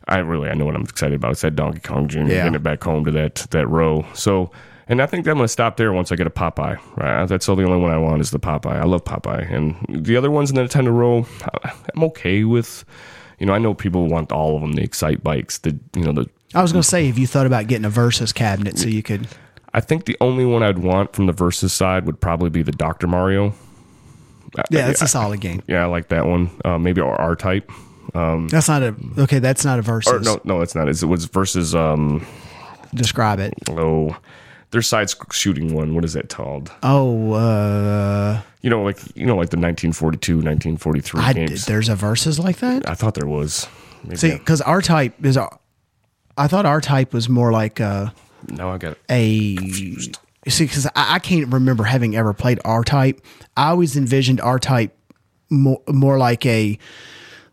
I 0.09 0.19
really 0.19 0.49
I 0.49 0.55
know 0.55 0.65
what 0.65 0.77
I'm 0.77 0.83
excited 0.83 1.17
about. 1.17 1.33
It's 1.33 1.41
that 1.41 1.57
Donkey 1.57 1.81
Kong 1.81 2.09
Jr. 2.09 2.21
Yeah. 2.21 2.27
getting 2.27 2.55
it 2.55 2.63
back 2.63 2.83
home 2.83 3.05
to 3.05 3.11
that 3.13 3.47
that 3.51 3.67
row. 3.69 4.05
So. 4.15 4.51
And 4.89 5.03
I 5.03 5.07
think 5.07 5.27
I'm 5.27 5.35
going 5.35 5.43
to 5.45 5.49
stop 5.49 5.79
there 5.79 5.93
once 5.93 6.13
I 6.13 6.15
get 6.15 6.29
a 6.29 6.31
Popeye. 6.31 6.79
Right, 6.97 7.27
that's 7.27 7.49
all 7.49 7.57
the 7.57 7.65
only 7.65 7.79
one 7.79 7.91
I 7.91 7.99
want 7.99 8.21
is 8.21 8.31
the 8.31 8.39
Popeye. 8.39 8.77
I 8.77 8.85
love 8.85 9.03
Popeye, 9.03 9.53
and 9.53 9.75
the 9.89 10.17
other 10.17 10.31
ones 10.31 10.49
in 10.49 10.55
the 10.55 10.63
Nintendo 10.63 10.93
row, 10.93 11.27
I'm 11.93 12.05
okay 12.05 12.45
with. 12.45 12.85
You 13.41 13.47
know, 13.47 13.53
I 13.53 13.59
know 13.59 13.75
people 13.75 14.07
want 14.07 14.31
all 14.31 14.55
of 14.55 14.63
them. 14.63 14.75
The 14.75 14.87
Excitebikes, 14.87 15.63
the 15.63 15.77
you 15.99 16.05
know 16.05 16.13
the 16.13 16.31
I 16.55 16.63
was 16.63 16.73
going 16.73 16.83
to 16.83 16.89
say, 16.89 17.09
have 17.09 17.19
you 17.19 17.27
thought 17.27 17.47
about 17.47 17.67
getting 17.67 17.85
a 17.85 17.91
Versus 17.91 18.33
cabinet 18.33 18.79
so 18.79 18.87
you 18.87 19.03
could? 19.03 19.27
I 19.75 19.81
think 19.81 20.07
the 20.07 20.17
only 20.23 20.47
one 20.47 20.63
I'd 20.63 20.79
want 20.79 21.13
from 21.13 21.27
the 21.27 21.35
versus 21.35 21.71
side 21.73 22.07
would 22.07 22.19
probably 22.19 22.49
be 22.49 22.63
the 22.63 22.73
Dr. 22.73 23.07
Mario. 23.07 23.53
Yeah, 24.71 24.87
that's 24.87 25.03
a 25.03 25.09
solid 25.09 25.41
game. 25.41 25.63
Yeah, 25.67 25.83
I 25.83 25.87
like 25.87 26.09
that 26.09 26.27
one. 26.27 26.51
Uh, 26.65 26.79
maybe 26.79 27.03
our 27.03 27.15
R 27.15 27.37
type. 27.37 27.71
That's 28.15 28.69
not 28.69 28.83
a 28.83 28.95
okay. 29.19 29.39
That's 29.39 29.65
not 29.65 29.79
a 29.79 29.83
Versus. 29.83 30.13
Or 30.13 30.21
no, 30.21 30.41
no, 30.45 30.61
it's 30.61 30.75
not. 30.75 30.89
It's, 30.89 31.03
it 31.03 31.07
was 31.07 31.25
versus 31.27 31.75
um 31.75 32.27
Describe 32.95 33.39
it. 33.41 33.55
oh, 33.69 34.17
their 34.71 34.83
side 34.83 35.11
shooting 35.33 35.75
one. 35.75 35.95
What 35.95 36.05
is 36.05 36.15
that 36.15 36.29
called? 36.29 36.71
Oh, 36.83 37.33
uh, 37.33 38.41
You 38.63 38.71
know, 38.71 38.83
like 38.83 38.99
you 39.17 39.27
know, 39.27 39.37
like 39.37 39.51
the 39.51 39.57
1942, 39.59 40.37
1943 40.37 41.21
I, 41.21 41.33
games. 41.33 41.67
there's 41.67 41.89
a 41.89 41.97
Versus 41.97 42.39
like 42.39 42.59
that. 42.59 42.89
I 42.89 42.95
thought 42.95 43.15
there 43.15 43.27
was. 43.29 43.67
Maybe 44.05 44.17
See, 44.17 44.33
because 44.33 44.61
R 44.63 44.81
Type 44.81 45.25
is, 45.25 45.37
I 45.37 46.47
thought 46.47 46.65
R 46.67 46.81
Type 46.81 47.13
was 47.13 47.29
more 47.29 47.51
like 47.53 47.81
a. 47.81 48.15
now 48.49 48.71
I 48.71 48.79
got 48.79 48.93
it. 48.93 48.99
a 49.11 49.57
see 50.51 50.65
because 50.65 50.87
I, 50.87 51.15
I 51.15 51.19
can't 51.19 51.53
remember 51.53 51.85
having 51.85 52.15
ever 52.17 52.33
played 52.33 52.61
R 52.65 52.85
Type. 52.85 53.21
I 53.57 53.71
always 53.71 53.97
envisioned 53.97 54.41
R 54.41 54.59
Type 54.59 54.97
more 55.51 55.81
more 55.89 56.19
like 56.19 56.45
a 56.47 56.79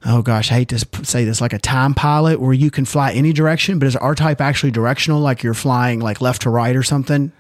oh 0.06 0.22
gosh, 0.22 0.52
I 0.52 0.56
hate 0.56 0.70
to 0.70 1.06
say 1.06 1.26
this 1.26 1.42
like 1.42 1.54
a 1.54 1.60
time 1.60 1.94
pilot 1.94 2.40
where 2.40 2.54
you 2.54 2.72
can 2.72 2.86
fly 2.86 3.12
any 3.12 3.34
direction, 3.34 3.80
but 3.80 3.88
is 3.88 3.96
R 3.96 4.16
Type 4.16 4.42
actually 4.42 4.72
directional, 4.72 5.22
like 5.22 5.44
you're 5.44 5.54
flying 5.54 6.00
like 6.00 6.22
left 6.22 6.44
to 6.44 6.50
right 6.50 6.76
or 6.76 6.84
something? 6.84 7.32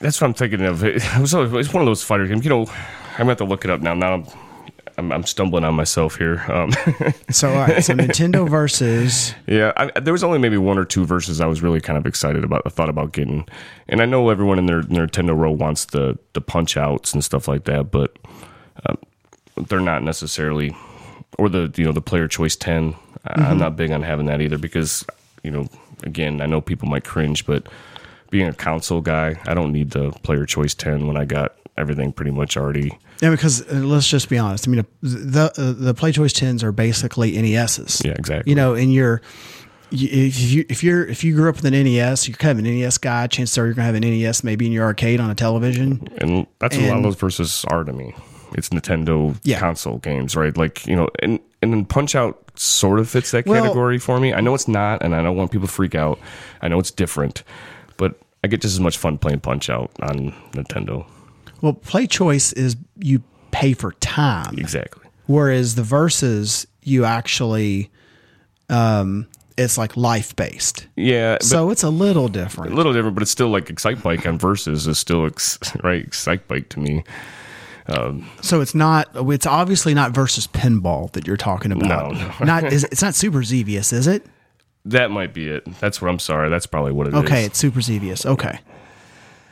That's 0.00 0.20
what 0.20 0.28
I'm 0.28 0.34
thinking 0.34 0.62
of. 0.62 0.82
It's 0.84 1.32
one 1.72 1.82
of 1.82 1.86
those 1.86 2.02
fighter 2.02 2.26
games. 2.26 2.44
You 2.44 2.50
know, 2.50 2.66
I'm 3.18 3.26
have 3.28 3.38
to 3.38 3.44
look 3.44 3.64
it 3.64 3.70
up 3.70 3.80
now. 3.80 3.94
Now 3.94 4.14
I'm, 4.14 4.26
I'm, 4.96 5.12
I'm 5.12 5.22
stumbling 5.24 5.64
on 5.64 5.74
myself 5.74 6.16
here. 6.16 6.40
Um, 6.48 6.72
So 7.30 7.50
all 7.50 7.56
right, 7.56 7.84
so 7.84 7.94
Nintendo 7.94 8.48
versus 8.48 9.34
Yeah, 9.46 9.72
I, 9.76 10.00
there 10.00 10.12
was 10.12 10.24
only 10.24 10.38
maybe 10.38 10.56
one 10.56 10.78
or 10.78 10.84
two 10.84 11.04
verses 11.04 11.40
I 11.40 11.46
was 11.46 11.62
really 11.62 11.80
kind 11.80 11.98
of 11.98 12.06
excited 12.06 12.44
about. 12.44 12.62
I 12.66 12.70
thought 12.70 12.88
about 12.88 13.12
getting, 13.12 13.46
and 13.88 14.00
I 14.00 14.06
know 14.06 14.30
everyone 14.30 14.58
in 14.58 14.66
their 14.66 14.82
Nintendo 14.82 15.36
row 15.36 15.50
wants 15.52 15.84
the 15.86 16.18
the 16.32 16.40
punch 16.40 16.76
outs 16.76 17.12
and 17.12 17.22
stuff 17.22 17.46
like 17.46 17.64
that, 17.64 17.90
but 17.90 18.16
um, 18.86 18.96
they're 19.68 19.80
not 19.80 20.02
necessarily, 20.02 20.74
or 21.38 21.48
the 21.48 21.72
you 21.76 21.84
know 21.84 21.92
the 21.92 22.02
player 22.02 22.28
choice 22.28 22.56
10 22.56 22.94
I 23.24 23.42
I'm 23.42 23.58
not 23.58 23.76
big 23.76 23.90
on 23.90 24.02
having 24.02 24.26
that 24.26 24.40
either 24.40 24.58
because 24.58 25.04
you 25.42 25.50
know 25.50 25.68
again 26.02 26.40
I 26.40 26.46
know 26.46 26.60
people 26.60 26.88
might 26.88 27.04
cringe, 27.04 27.46
but 27.46 27.68
being 28.30 28.48
a 28.48 28.52
console 28.54 29.00
guy, 29.00 29.40
I 29.46 29.54
don't 29.54 29.72
need 29.72 29.90
the 29.90 30.10
player 30.22 30.46
choice 30.46 30.74
ten 30.74 31.06
when 31.06 31.16
I 31.16 31.24
got 31.24 31.54
everything 31.76 32.12
pretty 32.12 32.30
much 32.30 32.56
already. 32.56 32.96
yeah, 33.20 33.30
because 33.30 33.62
uh, 33.68 33.74
let's 33.74 34.08
just 34.08 34.28
be 34.28 34.38
honest. 34.38 34.68
I 34.68 34.70
mean, 34.70 34.86
the 35.02 35.52
uh, 35.56 35.72
the 35.76 35.94
Play 35.94 36.12
Choice 36.12 36.32
tens 36.32 36.62
are 36.62 36.72
basically 36.72 37.40
NESs. 37.40 38.02
Yeah, 38.04 38.12
exactly. 38.12 38.50
you 38.50 38.56
know, 38.56 38.74
and 38.74 38.92
you're 38.92 39.20
if 39.90 40.40
you 40.40 40.64
if 40.68 40.84
you're 40.84 41.04
if 41.06 41.24
you 41.24 41.34
grew 41.34 41.48
up 41.48 41.56
with 41.56 41.64
an 41.64 41.72
NES, 41.72 42.28
you're 42.28 42.36
kind 42.36 42.58
of 42.58 42.64
an 42.64 42.78
NES 42.78 42.98
guy. 42.98 43.26
Chances 43.26 43.58
are 43.58 43.66
you're 43.66 43.74
gonna 43.74 43.86
have 43.86 43.96
an 43.96 44.02
NES 44.02 44.44
maybe 44.44 44.66
in 44.66 44.72
your 44.72 44.84
arcade 44.84 45.20
on 45.20 45.30
a 45.30 45.34
television. 45.34 46.08
and 46.18 46.46
that's 46.58 46.76
what 46.76 46.86
a 46.86 46.88
lot 46.88 46.98
of 46.98 47.02
those 47.02 47.16
versus 47.16 47.64
are 47.66 47.84
to 47.84 47.92
me. 47.92 48.14
It's 48.54 48.68
Nintendo 48.70 49.36
Yeah. 49.44 49.58
console 49.58 49.98
games, 49.98 50.36
right? 50.36 50.56
Like 50.56 50.86
you 50.86 50.96
know, 50.96 51.08
and 51.22 51.38
and 51.62 51.72
then 51.72 51.84
Punch 51.84 52.14
Out 52.14 52.42
sort 52.56 52.98
of 52.98 53.08
fits 53.08 53.30
that 53.32 53.46
Well- 53.46 53.62
category 53.62 53.98
for 53.98 54.18
me. 54.20 54.32
I 54.34 54.40
know 54.40 54.54
it's 54.54 54.68
not, 54.68 55.02
and 55.02 55.14
I 55.14 55.22
don't 55.22 55.36
want 55.36 55.50
people 55.50 55.66
to 55.68 55.72
freak 55.72 55.94
out. 55.94 56.18
I 56.62 56.68
know 56.68 56.78
it's 56.78 56.90
different, 56.90 57.42
but 57.96 58.18
I 58.42 58.48
get 58.48 58.60
just 58.62 58.74
as 58.74 58.80
much 58.80 58.96
fun 58.98 59.18
playing 59.18 59.40
Punch 59.40 59.68
Out 59.70 59.90
on 60.02 60.32
Nintendo. 60.52 61.04
Well, 61.60 61.74
Play 61.74 62.06
Choice 62.06 62.52
is 62.54 62.76
you 62.98 63.22
pay 63.50 63.72
for 63.74 63.92
time, 64.00 64.54
Exactly. 64.58 65.04
whereas 65.26 65.74
the 65.74 65.82
verses 65.82 66.66
you 66.82 67.04
actually 67.04 67.90
um 68.68 69.26
it's 69.58 69.76
like 69.76 69.94
life 69.96 70.34
based. 70.36 70.86
Yeah, 70.96 71.36
So 71.42 71.68
it's 71.68 71.82
a 71.82 71.90
little 71.90 72.28
different. 72.28 72.72
a 72.72 72.76
little 72.76 72.94
different, 72.94 73.14
but 73.14 73.20
it's 73.22 73.30
still 73.30 73.48
like 73.48 73.66
Excitebike 73.66 74.26
on 74.26 74.38
Versus 74.38 74.86
is 74.86 74.98
still 74.98 75.26
ex- 75.26 75.58
right. 75.84 76.08
Excitebike 76.08 76.70
to 76.70 76.80
me. 76.80 77.04
Um, 77.90 78.28
so 78.42 78.60
it's 78.60 78.74
not 78.74 79.08
it's 79.14 79.46
obviously 79.46 79.94
not 79.94 80.12
versus 80.12 80.46
pinball 80.46 81.10
that 81.12 81.26
you're 81.26 81.36
talking 81.36 81.72
about. 81.72 82.12
No, 82.12 82.18
no. 82.18 82.34
not 82.44 82.64
is 82.64 82.84
it's 82.92 83.02
not 83.02 83.14
Super 83.14 83.42
Xevious, 83.42 83.92
is 83.92 84.06
it? 84.06 84.26
That 84.84 85.10
might 85.10 85.34
be 85.34 85.48
it. 85.48 85.64
That's 85.80 86.00
what 86.00 86.08
I'm 86.08 86.18
sorry. 86.18 86.48
That's 86.48 86.66
probably 86.66 86.92
what 86.92 87.06
it 87.08 87.14
is. 87.14 87.20
Okay, 87.20 87.44
it's 87.44 87.58
Super 87.58 87.80
Xevious. 87.80 88.24
Okay. 88.24 88.58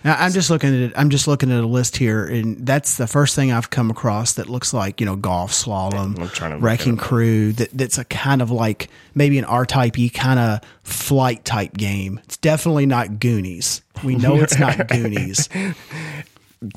Now, 0.05 0.15
I'm 0.17 0.31
just 0.31 0.49
looking 0.49 0.69
at 0.71 0.91
it. 0.91 0.93
I'm 0.97 1.11
just 1.11 1.27
looking 1.27 1.51
at 1.51 1.63
a 1.63 1.67
list 1.67 1.97
here, 1.97 2.25
and 2.25 2.65
that's 2.65 2.97
the 2.97 3.09
first 3.09 3.35
thing 3.35 3.51
I've 3.51 3.71
come 3.71 3.91
across 3.91 4.35
that 4.35 4.49
looks 4.49 4.73
like 4.73 5.01
you 5.01 5.07
know 5.07 5.17
golf 5.17 5.53
slalom, 5.53 6.19
I'm 6.21 6.29
trying 6.29 6.53
to 6.53 6.59
wrecking 6.59 6.97
crew. 6.97 7.53
That 7.53 7.71
that's 7.73 7.99
a 7.99 8.05
kind 8.05 8.41
of 8.41 8.51
like 8.51 8.89
maybe 9.15 9.39
an 9.39 9.45
R 9.45 9.67
type 9.67 9.97
kind 10.15 10.39
of 10.39 10.61
flight 10.85 11.45
type 11.45 11.77
game. 11.77 12.21
It's 12.25 12.37
definitely 12.37 12.87
not 12.87 13.19
Goonies. 13.19 13.83
We 14.05 14.15
know 14.15 14.37
it's 14.37 14.59
not 14.59 14.87
Goonies. 14.89 15.49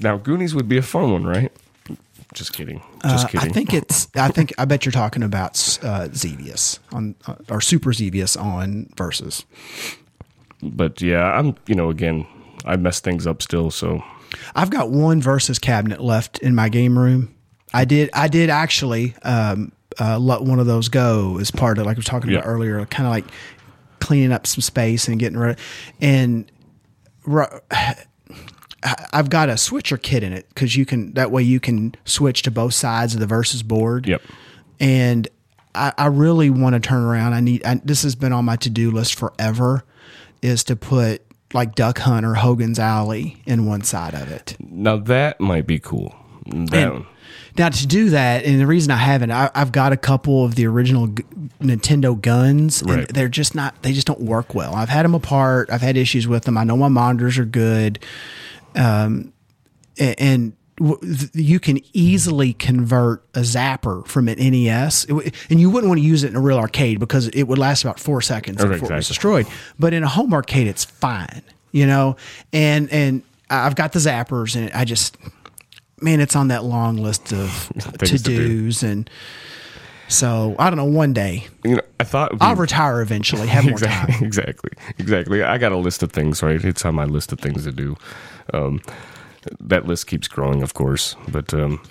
Now 0.02 0.18
Goonies 0.18 0.54
would 0.56 0.68
be 0.70 0.78
a 0.78 0.82
fun 0.82 1.12
one, 1.12 1.24
right? 1.26 1.52
Just 2.34 2.54
kidding. 2.54 2.82
Just 3.04 3.26
Uh, 3.26 3.30
kidding. 3.30 3.50
I 3.50 3.54
think 3.54 3.74
it's. 3.74 4.08
I 4.16 4.30
think. 4.30 4.54
I 4.58 4.66
bet 4.66 4.86
you're 4.86 4.92
talking 4.94 5.24
about 5.24 5.80
uh, 5.84 6.08
Xevious 6.14 6.80
on 6.94 7.16
uh, 7.28 7.36
or 7.50 7.60
Super 7.62 7.92
Xevious 7.92 8.38
on 8.38 8.90
versus. 8.96 9.44
but 10.64 11.02
yeah, 11.02 11.24
I'm 11.34 11.56
you 11.68 11.76
know 11.76 11.90
again 11.90 12.26
I 12.64 12.76
mess 12.78 13.00
things 13.02 13.26
up 13.28 13.42
still, 13.42 13.70
so 13.72 14.02
I've 14.56 14.70
got 14.70 14.92
one 14.92 15.22
versus 15.22 15.60
cabinet 15.60 16.00
left 16.02 16.38
in 16.40 16.56
my 16.56 16.70
game 16.70 16.98
room. 16.98 17.34
I 17.74 17.84
did. 17.86 18.10
I 18.14 18.28
did 18.30 18.50
actually 18.50 19.14
um, 19.24 19.72
uh, 20.00 20.18
let 20.20 20.42
one 20.44 20.60
of 20.60 20.68
those 20.68 20.88
go 20.90 21.38
as 21.40 21.52
part 21.52 21.80
of 21.80 21.86
like 21.86 21.98
I 21.98 22.00
was 22.00 22.06
talking 22.06 22.32
about 22.32 22.46
Yeah. 22.46 22.50
earlier, 22.52 22.86
kind 22.86 23.08
of 23.08 23.12
like 23.12 23.26
cleaning 24.00 24.32
up 24.32 24.48
some 24.48 24.62
space 24.62 25.08
and 25.10 25.20
getting 25.20 25.38
rid. 25.38 25.58
And 26.00 26.50
I've 29.14 29.30
got 29.30 29.50
a 29.50 29.58
switcher 29.58 29.98
kit 29.98 30.24
in 30.24 30.34
it 30.34 30.48
because 30.50 30.76
you 30.76 30.86
can 30.86 31.14
that 31.14 31.32
way 31.32 31.44
you 31.44 31.60
can 31.60 31.94
switch 32.06 32.42
to 32.44 32.52
both 32.52 32.74
sides 32.74 33.14
of 33.14 33.20
the 33.20 33.28
versus 33.28 33.62
board. 33.64 34.08
yep. 34.08 34.22
And 34.80 35.28
I, 35.76 35.94
I 35.98 36.08
really 36.08 36.50
want 36.50 36.74
to 36.74 36.80
turn 36.80 37.04
around. 37.04 37.34
I 37.34 37.40
need. 37.40 37.64
I, 37.66 37.76
this 37.84 38.04
has 38.04 38.16
been 38.16 38.34
on 38.34 38.46
my 38.46 38.56
to 38.58 38.70
do 38.70 38.92
list 38.92 39.16
forever. 39.16 39.84
Is 40.42 40.64
to 40.66 40.76
put 40.76 41.22
like 41.54 41.76
Duck 41.76 42.00
Hunt 42.00 42.26
or 42.26 42.34
Hogan's 42.34 42.80
Alley 42.80 43.38
in 43.46 43.68
one 43.68 43.84
side 43.84 44.16
of 44.16 44.32
it. 44.32 44.56
Now 44.60 44.98
that 44.98 45.40
might 45.40 45.68
be 45.68 45.78
cool. 45.78 46.16
That 46.48 47.06
now 47.58 47.70
to 47.70 47.86
do 47.88 48.10
that, 48.10 48.44
and 48.46 48.60
the 48.60 48.66
reason 48.66 48.90
I 48.92 48.96
haven't, 48.96 49.30
I, 49.32 49.52
I've 49.54 49.72
got 49.72 49.92
a 49.94 49.98
couple 49.98 50.44
of 50.44 50.56
the 50.56 50.66
original 50.66 51.08
g- 51.08 51.24
Nintendo 51.62 52.20
guns, 52.20 52.82
and 52.82 52.90
Right. 52.92 53.08
they're 53.10 53.28
just 53.30 53.54
not. 53.54 53.80
They 53.84 53.94
just 53.94 54.08
don't 54.08 54.22
work 54.22 54.56
well. 54.56 54.74
I've 54.74 54.90
had 54.90 55.04
them 55.06 55.14
apart. 55.14 55.70
I've 55.72 55.82
had 55.82 55.96
issues 55.98 56.28
with 56.28 56.46
them. 56.46 56.58
I 56.58 56.64
know 56.64 56.76
my 56.78 56.88
monitors 56.88 57.38
are 57.38 57.46
good, 57.46 58.00
um, 58.76 59.34
and. 60.00 60.54
You 61.34 61.60
can 61.60 61.80
easily 61.94 62.54
convert 62.54 63.24
a 63.36 63.42
zapper 63.42 64.08
from 64.08 64.28
an 64.28 64.40
NES, 64.40 65.06
and 65.06 65.60
you 65.60 65.70
wouldn't 65.70 65.88
want 65.88 66.00
to 66.00 66.04
use 66.04 66.24
it 66.24 66.30
in 66.30 66.36
a 66.36 66.40
real 66.40 66.58
arcade 66.58 67.00
because 67.00 67.28
it 67.28 67.44
would 67.44 67.60
last 67.60 67.84
about 67.84 68.00
four 68.00 68.20
seconds 68.20 68.60
Okay, 68.60 68.74
before 68.74 68.94
it 68.94 68.96
was 68.96 69.08
destroyed. 69.08 69.46
But 69.78 69.94
in 69.94 70.02
a 70.02 70.08
home 70.08 70.34
arcade, 70.34 70.66
it's 70.66 70.84
fine, 70.84 71.44
you 71.72 71.86
know. 71.86 72.16
And 72.52 72.92
and 72.92 73.22
I've 73.52 73.76
got 73.76 73.92
the 73.92 74.00
zappers, 74.00 74.56
and 74.56 74.72
I 74.72 74.86
just 74.86 75.18
man, 76.02 76.20
it's 76.20 76.36
on 76.36 76.48
that 76.48 76.64
long 76.64 76.98
list 76.98 77.32
of 77.32 77.72
to 78.00 78.08
to 78.08 78.18
do. 78.18 78.66
dos, 78.66 78.82
and 78.82 79.10
so 80.12 80.56
I 80.60 80.70
don't 80.70 80.78
know. 80.78 80.86
One 80.86 81.14
day 81.14 81.48
you 81.64 81.76
know, 81.76 81.82
I 82.00 82.04
thought 82.04 82.32
I'll 82.42 82.56
retire 82.56 83.02
eventually, 83.02 83.48
have 83.48 83.64
more 83.64 83.74
exactly, 83.74 84.14
time. 84.14 84.24
exactly, 84.26 84.72
exactly. 84.98 85.44
I 85.44 85.58
got 85.58 85.72
a 85.72 85.78
list 85.78 86.04
of 86.04 86.12
things, 86.12 86.44
right? 86.44 86.64
It's 86.64 86.86
on 86.86 86.96
my 86.96 87.06
list 87.06 87.32
of 87.32 87.40
things 87.40 87.64
to 87.64 87.72
do. 87.72 87.96
Um, 88.54 88.82
that 89.60 89.88
list 89.88 90.08
keeps 90.08 90.28
growing, 90.28 90.62
of 90.62 90.74
course, 90.74 91.16
but 91.28 91.54
um, 91.54 91.82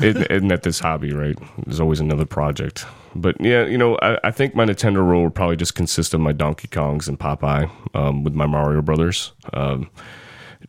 it, 0.00 0.16
isn't 0.30 0.48
that 0.48 0.62
this 0.62 0.80
hobby, 0.80 1.12
right? 1.12 1.36
There's 1.64 1.80
always 1.80 2.00
another 2.00 2.24
project. 2.24 2.86
But 3.14 3.40
yeah, 3.40 3.66
you 3.66 3.78
know, 3.78 3.98
I, 4.02 4.18
I 4.24 4.30
think 4.30 4.54
my 4.54 4.64
Nintendo 4.64 5.06
roll 5.06 5.24
will 5.24 5.30
probably 5.30 5.56
just 5.56 5.74
consist 5.74 6.14
of 6.14 6.20
my 6.20 6.32
Donkey 6.32 6.68
Kongs 6.68 7.08
and 7.08 7.18
Popeye 7.18 7.70
um, 7.94 8.24
with 8.24 8.34
my 8.34 8.46
Mario 8.46 8.82
Brothers, 8.82 9.32
um, 9.52 9.90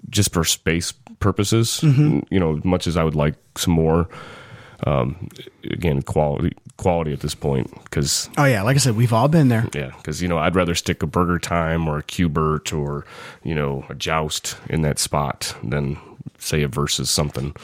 just 0.09 0.33
for 0.33 0.43
space 0.43 0.91
purposes. 1.19 1.81
You 1.83 2.39
know, 2.39 2.61
much 2.63 2.87
as 2.87 2.97
I 2.97 3.03
would 3.03 3.15
like 3.15 3.35
some 3.57 3.73
more. 3.73 4.09
Um, 4.85 5.29
again, 5.63 6.01
quality 6.03 6.55
quality 6.77 7.11
at 7.11 7.19
this 7.21 7.35
point 7.35 7.71
because 7.85 8.29
Oh 8.37 8.45
yeah, 8.45 8.61
like 8.61 8.75
I 8.75 8.79
said, 8.79 8.95
we've 8.95 9.13
all 9.13 9.27
been 9.27 9.47
there. 9.49 9.67
yeah, 9.73 9.91
because 9.97 10.21
you 10.21 10.27
know 10.27 10.37
I'd 10.37 10.55
rather 10.55 10.75
stick 10.75 11.01
a 11.03 11.07
Burger 11.07 11.39
Time 11.39 11.87
or 11.87 11.97
a 11.97 12.03
Q*bert 12.03 12.71
or 12.71 13.05
you 13.43 13.55
know 13.55 13.85
a 13.89 13.95
Joust 13.95 14.57
in 14.69 14.81
that 14.83 14.99
spot 14.99 15.55
than 15.63 15.97
say 16.37 16.61
a 16.63 16.67
Versus 16.67 17.09
something. 17.09 17.55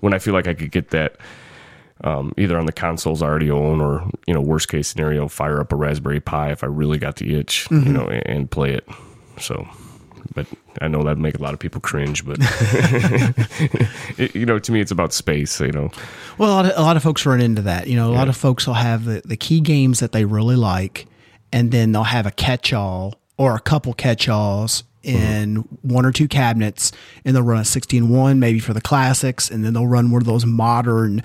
When 0.00 0.14
I 0.14 0.18
feel 0.18 0.32
like 0.34 0.46
I 0.46 0.54
could 0.54 0.70
get 0.70 0.90
that 0.90 1.16
um, 2.04 2.32
either 2.38 2.56
on 2.56 2.66
the 2.66 2.72
consoles 2.72 3.22
I 3.22 3.26
already 3.26 3.50
own 3.50 3.80
or 3.80 4.08
you 4.26 4.32
know 4.34 4.40
worst 4.40 4.68
case 4.68 4.88
scenario 4.88 5.28
fire 5.28 5.60
up 5.60 5.72
a 5.72 5.76
Raspberry 5.76 6.20
Pi 6.20 6.52
if 6.52 6.62
I 6.62 6.68
really 6.68 6.98
got 6.98 7.16
the 7.16 7.34
itch, 7.38 7.68
you 7.70 7.80
know, 7.80 8.06
and, 8.06 8.26
and 8.26 8.50
play 8.50 8.72
it. 8.72 8.88
So, 9.40 9.68
but 10.34 10.46
I 10.80 10.88
know 10.88 11.02
that'd 11.02 11.18
make 11.18 11.38
a 11.38 11.42
lot 11.42 11.54
of 11.54 11.60
people 11.60 11.80
cringe, 11.80 12.24
but 12.24 12.38
it, 14.18 14.34
you 14.34 14.46
know, 14.46 14.58
to 14.58 14.72
me 14.72 14.80
it's 14.80 14.90
about 14.90 15.12
space. 15.12 15.60
You 15.60 15.72
know, 15.72 15.90
Well, 16.38 16.50
a 16.50 16.54
lot, 16.54 16.66
of, 16.66 16.72
a 16.76 16.82
lot 16.82 16.96
of 16.96 17.02
folks 17.02 17.24
run 17.26 17.40
into 17.40 17.62
that. 17.62 17.86
You 17.86 17.96
know, 17.96 18.10
a 18.10 18.14
lot 18.14 18.28
of 18.28 18.36
folks 18.36 18.66
will 18.66 18.74
have 18.74 19.04
the, 19.04 19.22
the 19.24 19.36
key 19.36 19.60
games 19.60 20.00
that 20.00 20.12
they 20.12 20.24
really 20.24 20.56
like, 20.56 21.06
and 21.52 21.70
then 21.70 21.92
they'll 21.92 22.04
have 22.04 22.26
a 22.26 22.30
catch 22.30 22.72
all 22.72 23.20
or 23.36 23.54
a 23.54 23.60
couple 23.60 23.92
catch 23.94 24.28
alls 24.28 24.84
mm-hmm. 25.02 25.16
in 25.16 25.56
one 25.82 26.04
or 26.04 26.12
two 26.12 26.28
cabinets, 26.28 26.92
and 27.24 27.34
they'll 27.34 27.42
run 27.42 27.60
a 27.60 27.64
16 27.64 28.08
1 28.08 28.38
maybe 28.38 28.58
for 28.58 28.74
the 28.74 28.80
classics, 28.80 29.50
and 29.50 29.64
then 29.64 29.74
they'll 29.74 29.86
run 29.86 30.10
one 30.10 30.20
of 30.20 30.26
those 30.26 30.44
modern 30.44 31.22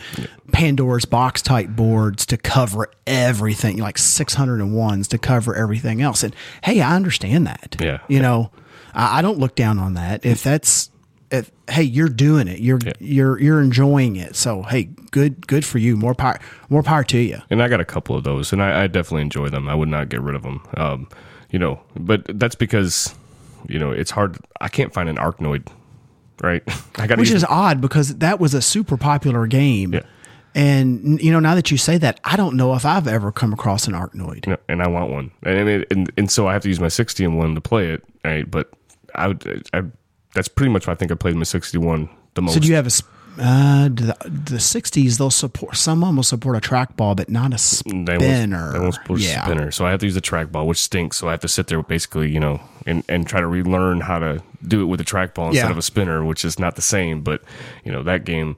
Pandora's 0.51 1.05
box 1.05 1.41
type 1.41 1.69
boards 1.69 2.25
to 2.27 2.37
cover 2.37 2.91
everything, 3.07 3.77
like 3.77 3.97
601s 3.97 5.07
to 5.09 5.17
cover 5.17 5.55
everything 5.55 6.01
else. 6.01 6.23
And 6.23 6.35
hey, 6.63 6.81
I 6.81 6.95
understand 6.95 7.47
that. 7.47 7.75
Yeah. 7.79 7.99
You 8.07 8.21
know, 8.21 8.51
I, 8.93 9.19
I 9.19 9.21
don't 9.21 9.39
look 9.39 9.55
down 9.55 9.79
on 9.79 9.95
that. 9.95 10.25
If 10.25 10.43
that's, 10.43 10.89
if, 11.31 11.51
hey, 11.69 11.83
you're 11.83 12.09
doing 12.09 12.47
it. 12.47 12.59
You're 12.59 12.79
you're 12.99 13.39
you're 13.39 13.61
enjoying 13.61 14.15
it. 14.15 14.35
So 14.35 14.61
hey, 14.63 14.83
good 15.11 15.47
good 15.47 15.65
for 15.65 15.79
you. 15.79 15.97
More 15.97 16.13
power 16.13 16.39
more 16.69 16.83
power 16.83 17.03
to 17.05 17.17
you. 17.17 17.39
and 17.49 17.61
I 17.61 17.67
got 17.67 17.79
a 17.79 17.85
couple 17.85 18.15
of 18.15 18.23
those, 18.23 18.53
and 18.53 18.61
I, 18.61 18.83
I 18.83 18.87
definitely 18.87 19.23
enjoy 19.23 19.49
them. 19.49 19.67
I 19.67 19.75
would 19.75 19.89
not 19.89 20.09
get 20.09 20.21
rid 20.21 20.35
of 20.35 20.43
them. 20.43 20.61
Um, 20.77 21.09
you 21.49 21.59
know, 21.59 21.79
but 21.95 22.25
that's 22.39 22.55
because 22.55 23.13
you 23.67 23.79
know 23.79 23.91
it's 23.91 24.11
hard. 24.11 24.37
I 24.61 24.67
can't 24.67 24.93
find 24.93 25.09
an 25.09 25.17
Arkanoid, 25.17 25.67
right? 26.41 26.63
I 26.95 27.07
got 27.07 27.17
Which 27.17 27.31
is 27.31 27.43
odd 27.43 27.81
because 27.81 28.15
that 28.17 28.39
was 28.39 28.53
a 28.53 28.61
super 28.61 28.97
popular 28.97 29.47
game. 29.47 29.93
Yeah. 29.93 30.01
And 30.55 31.19
you 31.19 31.31
know, 31.31 31.39
now 31.39 31.55
that 31.55 31.71
you 31.71 31.77
say 31.77 31.97
that, 31.97 32.19
I 32.23 32.35
don't 32.35 32.55
know 32.55 32.75
if 32.75 32.85
I've 32.85 33.07
ever 33.07 33.31
come 33.31 33.53
across 33.53 33.87
an 33.87 33.93
Arkanoid. 33.93 34.45
No, 34.45 34.57
and 34.69 34.83
I 34.83 34.87
want 34.87 35.09
one, 35.11 35.31
and, 35.41 35.85
and 35.89 36.11
and 36.15 36.29
so 36.29 36.47
I 36.47 36.53
have 36.53 36.61
to 36.61 36.69
use 36.69 36.79
my 36.79 36.89
sixty 36.89 37.25
and 37.25 37.37
one 37.37 37.55
to 37.55 37.61
play 37.61 37.89
it. 37.89 38.03
Right, 38.23 38.49
but 38.49 38.71
I 39.15 39.27
would, 39.27 39.67
I, 39.73 39.83
that's 40.33 40.47
pretty 40.47 40.71
much 40.71 40.87
what 40.87 40.93
I 40.93 40.95
think 40.95 41.11
I 41.11 41.15
played 41.15 41.35
my 41.35 41.43
sixty 41.43 41.77
one 41.77 42.09
the 42.33 42.41
most. 42.41 42.53
So 42.55 42.59
do 42.59 42.67
you 42.67 42.75
have 42.75 42.87
a? 42.87 42.91
uh, 43.39 43.87
the 43.89 44.15
the 44.49 44.59
sixties? 44.59 45.17
They'll 45.17 45.29
support 45.31 45.75
some 45.75 46.03
of 46.03 46.09
them 46.09 46.15
will 46.17 46.23
support 46.23 46.55
a 46.55 46.59
trackball, 46.59 47.15
but 47.15 47.29
not 47.29 47.47
a 47.47 47.51
They 47.51 47.57
spinner. 47.57 48.17
won't, 48.61 48.73
they 48.73 48.79
won't 48.79 48.93
support 48.95 49.19
a 49.19 49.23
spinner, 49.23 49.71
so 49.71 49.85
I 49.85 49.91
have 49.91 49.99
to 50.01 50.05
use 50.05 50.15
the 50.15 50.21
trackball, 50.21 50.65
which 50.67 50.79
stinks. 50.81 51.17
So 51.17 51.27
I 51.27 51.31
have 51.31 51.39
to 51.41 51.47
sit 51.47 51.67
there 51.67 51.81
basically, 51.81 52.31
you 52.31 52.39
know, 52.39 52.61
and, 52.85 53.03
and 53.09 53.25
try 53.27 53.39
to 53.41 53.47
relearn 53.47 54.01
how 54.01 54.19
to 54.19 54.41
do 54.67 54.81
it 54.81 54.85
with 54.85 55.01
a 55.01 55.05
trackball 55.05 55.47
instead 55.49 55.65
Yeah. 55.65 55.71
of 55.71 55.77
a 55.77 55.81
spinner, 55.81 56.23
which 56.23 56.45
is 56.45 56.59
not 56.59 56.75
the 56.75 56.81
same. 56.81 57.21
But 57.21 57.41
you 57.83 57.91
know, 57.91 58.03
that 58.03 58.23
game 58.23 58.55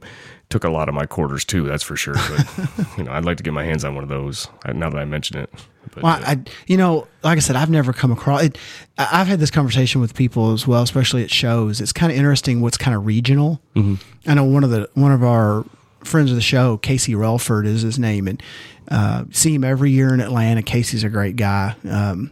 took 0.49 0.63
a 0.63 0.69
lot 0.69 0.87
of 0.89 0.95
my 0.95 1.05
quarters 1.05 1.43
too. 1.45 1.63
That's 1.65 1.83
for 1.83 1.95
sure. 1.95 2.13
But 2.15 2.87
you 2.97 3.03
know, 3.03 3.11
I'd 3.11 3.25
like 3.25 3.37
to 3.37 3.43
get 3.43 3.53
my 3.53 3.63
hands 3.63 3.83
on 3.83 3.95
one 3.95 4.03
of 4.03 4.09
those. 4.09 4.47
uh, 4.65 4.73
Now 4.73 4.89
that 4.89 4.97
I 4.99 5.05
mention 5.05 5.37
it, 5.37 5.49
but, 5.93 6.03
Well, 6.03 6.13
uh, 6.13 6.19
I, 6.25 6.39
you 6.67 6.77
know, 6.77 7.07
like 7.23 7.37
I 7.37 7.39
said, 7.39 7.55
I've 7.55 7.69
never 7.69 7.93
come 7.93 8.11
across 8.11 8.43
it. 8.43 8.57
I've 8.97 9.27
had 9.27 9.39
this 9.39 9.51
conversation 9.51 10.01
with 10.01 10.13
people 10.13 10.51
as 10.53 10.67
well, 10.67 10.83
especially 10.83 11.23
at 11.23 11.31
shows. 11.31 11.81
It's 11.81 11.91
kind 11.93 12.11
of 12.11 12.17
interesting 12.17 12.61
what's 12.61 12.77
kind 12.77 12.95
of 12.95 13.05
regional. 13.05 13.59
Mm-hmm. 13.75 14.29
I 14.29 14.33
know 14.35 14.43
one 14.43 14.63
of 14.63 14.69
the 14.69 14.89
one 14.93 15.11
of 15.11 15.23
our 15.23 15.65
friends 16.03 16.29
of 16.29 16.35
the 16.35 16.41
show, 16.41 16.77
Casey 16.77 17.13
Relford, 17.13 17.65
is 17.65 17.81
his 17.81 17.97
name, 17.97 18.27
and 18.27 18.41
uh, 18.89 19.25
see 19.31 19.55
him 19.55 19.63
every 19.63 19.91
year 19.91 20.13
in 20.13 20.19
Atlanta. 20.21 20.61
Casey's 20.61 21.03
a 21.03 21.09
great 21.09 21.35
guy. 21.35 21.75
Um, 21.89 22.31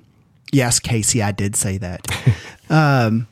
yes, 0.52 0.80
Casey, 0.80 1.23
I 1.23 1.31
did 1.31 1.56
say 1.56 1.80
that. 1.80 2.07
um, 2.69 3.27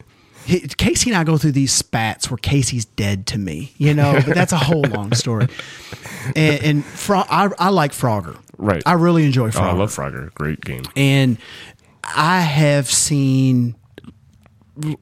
Casey 0.77 1.09
and 1.11 1.17
I 1.17 1.23
go 1.23 1.37
through 1.37 1.51
these 1.53 1.71
spats 1.71 2.29
where 2.29 2.37
Casey's 2.37 2.85
dead 2.85 3.27
to 3.27 3.37
me, 3.37 3.73
you 3.77 3.93
know, 3.93 4.13
but 4.25 4.35
that's 4.35 4.51
a 4.51 4.57
whole 4.57 4.81
long 4.81 5.13
story. 5.13 5.47
And, 6.35 6.63
and 6.63 6.85
Fro- 6.85 7.23
I, 7.29 7.49
I 7.57 7.69
like 7.69 7.91
Frogger. 7.91 8.37
Right. 8.57 8.83
I 8.85 8.93
really 8.93 9.25
enjoy 9.25 9.49
Frogger. 9.49 9.61
oh, 9.67 9.69
I 9.69 9.73
love 9.73 9.95
Frogger. 9.95 10.33
Great 10.33 10.61
game. 10.61 10.83
And 10.95 11.37
I 12.03 12.41
have 12.41 12.89
seen 12.89 13.75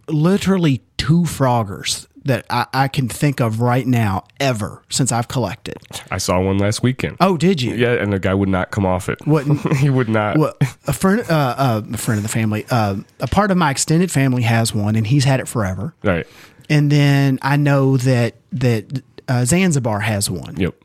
literally 0.08 0.82
two 0.98 1.22
Froggers 1.22 2.08
that 2.26 2.46
I, 2.50 2.66
I 2.74 2.88
can 2.88 3.08
think 3.08 3.40
of 3.40 3.62
right 3.62 3.88
now 3.88 4.26
ever 4.40 4.82
since 4.90 5.12
I've 5.12 5.28
collected. 5.28 5.78
I 6.12 6.18
saw 6.18 6.40
one 6.42 6.58
last 6.58 6.84
weekend. 6.84 7.18
Oh, 7.20 7.38
did 7.38 7.62
you? 7.62 7.74
Yeah, 7.76 7.94
and 7.94 8.12
the 8.12 8.20
guy 8.20 8.34
would 8.34 8.50
not 8.50 8.72
come 8.72 8.86
off 8.86 9.10
it. 9.10 9.26
Wouldn't- 9.26 9.74
he 9.78 9.90
would 9.90 10.10
not. 10.10 10.38
Well, 10.38 10.54
a 10.88 10.94
friend, 10.94 11.22
uh, 11.30 11.56
uh, 11.58 11.82
a 11.94 11.98
friend 11.98 12.18
of 12.20 12.24
the 12.24 12.30
family, 12.30 12.66
uh, 12.70 12.98
a 13.20 13.28
part 13.28 13.52
of 13.52 13.58
my 13.58 13.72
extended 13.72 14.12
family 14.12 14.44
has 14.44 14.74
one, 14.74 14.96
and 14.96 15.08
he's 15.08 15.24
had 15.24 15.40
it 15.40 15.48
forever. 15.48 15.94
Right. 16.04 16.28
And 16.70 16.92
then 16.92 17.40
I 17.42 17.56
know 17.56 17.98
that 17.98 18.36
that 18.52 19.02
uh, 19.28 19.46
Zanzabar 19.46 20.00
has 20.02 20.30
one. 20.30 20.56
Yep. 20.58 20.76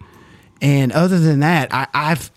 And 0.62 0.93
other 0.93 1.19
than 1.19 1.40
that, 1.40 1.74
I, 1.74 1.86
I've 1.93 2.31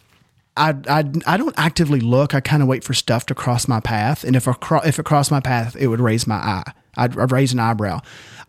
I, 0.58 0.74
I, 0.90 1.04
I 1.28 1.38
don't 1.38 1.54
actively 1.58 2.00
look. 2.00 2.34
I 2.34 2.40
kind 2.42 2.64
of 2.64 2.68
wait 2.68 2.84
for 2.84 2.94
stuff 2.96 3.28
to 3.28 3.36
cross 3.36 3.68
my 3.68 3.80
path, 3.80 4.24
and 4.24 4.36
if 4.36 4.48
I 4.48 4.54
cro- 4.54 4.82
if 4.84 4.98
it 5.00 5.06
crossed 5.06 5.30
my 5.32 5.40
path, 5.40 5.76
it 5.78 5.88
would 5.88 6.00
raise 6.02 6.26
my 6.26 6.36
eye. 6.36 6.74
I'd, 6.98 7.18
I'd 7.18 7.32
raise 7.32 7.54
an 7.54 7.60
eyebrow. 7.60 8.02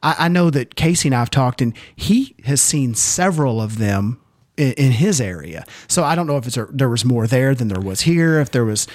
I, 0.02 0.16
I 0.18 0.28
know 0.28 0.50
that 0.50 0.74
Casey 0.74 1.08
and 1.08 1.14
I 1.14 1.20
have 1.20 1.30
talked, 1.30 1.60
and 1.60 1.74
he 1.94 2.34
has 2.44 2.60
seen 2.60 2.94
several 2.94 3.60
of 3.60 3.78
them 3.78 4.20
in, 4.56 4.72
in 4.72 4.92
his 4.92 5.20
area. 5.20 5.64
So 5.86 6.04
I 6.04 6.14
don't 6.14 6.26
know 6.26 6.36
if 6.36 6.46
it's 6.46 6.56
a, 6.56 6.66
there 6.66 6.88
was 6.88 7.04
more 7.04 7.26
there 7.26 7.54
than 7.54 7.68
there 7.68 7.80
was 7.80 8.02
here. 8.02 8.40
If 8.40 8.50
there 8.50 8.64
was 8.64 8.86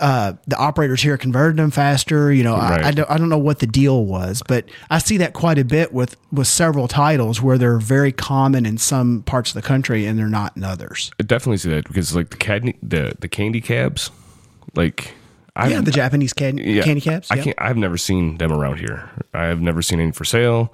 uh, 0.00 0.34
the 0.46 0.56
operators 0.56 1.02
here 1.02 1.18
converted 1.18 1.56
them 1.56 1.70
faster. 1.70 2.32
You 2.32 2.44
know, 2.44 2.54
I, 2.54 2.88
I 2.88 2.90
don't 2.92 3.10
I 3.10 3.18
don't 3.18 3.28
know 3.28 3.38
what 3.38 3.58
the 3.58 3.66
deal 3.66 4.04
was, 4.04 4.42
but 4.46 4.64
I 4.90 4.98
see 4.98 5.16
that 5.18 5.34
quite 5.34 5.58
a 5.58 5.64
bit 5.64 5.92
with 5.92 6.16
with 6.32 6.46
several 6.46 6.88
titles 6.88 7.42
where 7.42 7.58
they're 7.58 7.78
very 7.78 8.12
common 8.12 8.64
in 8.64 8.78
some 8.78 9.22
parts 9.24 9.50
of 9.50 9.54
the 9.54 9.66
country 9.66 10.06
and 10.06 10.18
they're 10.18 10.28
not 10.28 10.56
in 10.56 10.64
others. 10.64 11.10
I 11.18 11.24
definitely 11.24 11.58
see 11.58 11.70
that 11.70 11.88
because 11.88 12.14
like 12.14 12.30
the 12.30 12.36
candy 12.36 12.78
the 12.82 13.14
the 13.18 13.28
candy 13.28 13.60
cabs, 13.60 14.10
like 14.74 15.14
I 15.58 15.68
Yeah, 15.68 15.80
the 15.80 15.90
Japanese 15.90 16.32
candy, 16.32 16.62
yeah, 16.62 16.82
candy 16.84 17.00
cabs. 17.00 17.30
I 17.30 17.34
yeah. 17.36 17.42
can't. 17.42 17.56
I've 17.60 17.76
never 17.76 17.98
seen 17.98 18.38
them 18.38 18.52
around 18.52 18.78
here. 18.78 19.10
I 19.34 19.44
have 19.44 19.60
never 19.60 19.82
seen 19.82 19.98
any 20.00 20.12
for 20.12 20.24
sale. 20.24 20.72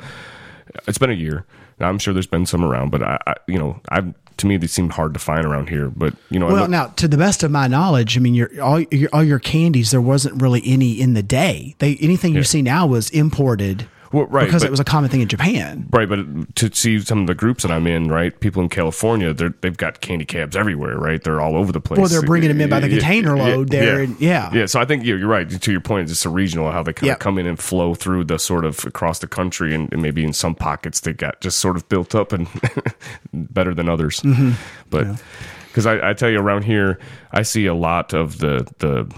It's 0.87 0.99
been 0.99 1.11
a 1.11 1.15
year. 1.15 1.47
Now, 1.81 1.89
I'm 1.89 1.99
sure 1.99 2.15
there's 2.15 2.27
been 2.27 2.47
some 2.47 2.65
around, 2.65 2.91
but 2.91 3.03
I, 3.03 3.19
I 3.27 3.35
you 3.49 3.59
know, 3.59 3.81
I 3.91 4.15
to 4.37 4.47
me 4.47 4.57
they 4.57 4.67
seem 4.67 4.91
hard 4.91 5.15
to 5.15 5.21
find 5.21 5.45
around 5.47 5.69
here. 5.69 5.89
But 5.89 6.15
you 6.31 6.39
know, 6.39 6.47
Well, 6.47 6.57
look- 6.63 6.71
now 6.71 6.87
to 6.97 7.09
the 7.09 7.17
best 7.17 7.43
of 7.43 7.51
my 7.51 7.67
knowledge, 7.67 8.17
I 8.17 8.21
mean, 8.21 8.35
your 8.35 8.51
all 8.63 8.81
your 8.81 9.09
all 9.13 9.25
your 9.25 9.39
candies, 9.39 9.91
there 9.91 10.01
wasn't 10.01 10.41
really 10.41 10.63
any 10.65 11.01
in 11.01 11.15
the 11.15 11.23
day. 11.23 11.75
They 11.79 11.97
anything 11.97 12.35
you 12.35 12.45
see 12.45 12.63
now 12.63 12.87
was 12.87 13.11
imported. 13.11 13.89
Well, 14.15 14.27
right, 14.27 14.47
because 14.47 14.63
but- 14.63 14.69
it 14.69 14.71
was 14.71 14.81
a 14.81 14.85
common 14.85 15.11
thing 15.11 15.21
in 15.23 15.29
Japan. 15.29 15.89
Right, 15.91 16.09
but 16.09 16.55
to 16.57 16.73
see 16.75 17.01
some 17.01 17.21
of 17.23 17.27
the 17.27 17.35
groups 17.35 17.65
that 17.65 17.73
I'm 17.73 17.87
in, 17.87 18.09
right, 18.09 18.39
people 18.39 18.63
in 18.63 18.69
California, 18.69 19.35
they're, 19.35 19.53
they've 19.61 19.77
got 19.77 20.01
candy 20.01 20.25
cabs 20.25 20.57
everywhere, 20.57 20.97
right? 20.97 21.23
They're 21.23 21.41
all 21.41 21.57
over 21.57 21.73
the 21.73 21.81
place. 21.81 21.99
Well, 21.99 22.09
they're 22.09 22.23
bringing 22.23 22.49
them 22.49 22.61
in 22.61 22.71
by 22.71 22.79
the 22.81 22.89
Yeah, 22.89 22.99
container 22.99 23.37
yeah, 23.37 23.43
load 23.43 23.69
there, 23.71 23.99
Yeah, 23.99 24.05
and- 24.05 24.21
yeah. 24.21 24.51
yeah. 24.55 24.67
So 24.67 24.81
I 24.81 24.85
think 24.85 25.05
you're, 25.05 25.19
you're 25.19 25.29
right. 25.29 25.51
To 25.51 25.73
your 25.73 25.81
point, 25.81 26.03
it's 26.05 26.13
just 26.13 26.25
a 26.25 26.31
regional 26.31 26.71
how 26.71 26.83
they 26.83 26.93
kind 26.93 27.09
Yeah. 27.09 27.13
of 27.15 27.19
come 27.19 27.39
in 27.39 27.47
and 27.47 27.59
flow 27.59 27.95
through 27.95 28.25
the 28.25 28.39
sort 28.39 28.65
of 28.65 28.85
across 28.85 29.19
the 29.19 29.27
country, 29.27 29.75
and, 29.75 29.93
and 29.93 30.01
maybe 30.01 30.23
in 30.25 30.33
some 30.33 30.55
pockets 30.55 31.01
they 31.01 31.13
got 31.13 31.41
just 31.41 31.59
sort 31.59 31.77
of 31.77 31.89
built 31.89 32.15
up 32.15 32.33
and 32.33 32.47
better 33.33 33.75
than 33.75 33.89
others. 33.89 34.21
Mm-hmm. 34.21 34.53
But 34.91 35.21
because 35.69 35.87
I, 35.87 36.11
I 36.11 36.13
tell 36.13 36.31
you, 36.31 36.39
around 36.41 36.63
here, 36.65 36.99
I 37.33 37.43
see 37.43 37.67
a 37.67 37.75
lot 37.75 38.13
of 38.15 38.39
the 38.39 38.67
the 38.79 39.13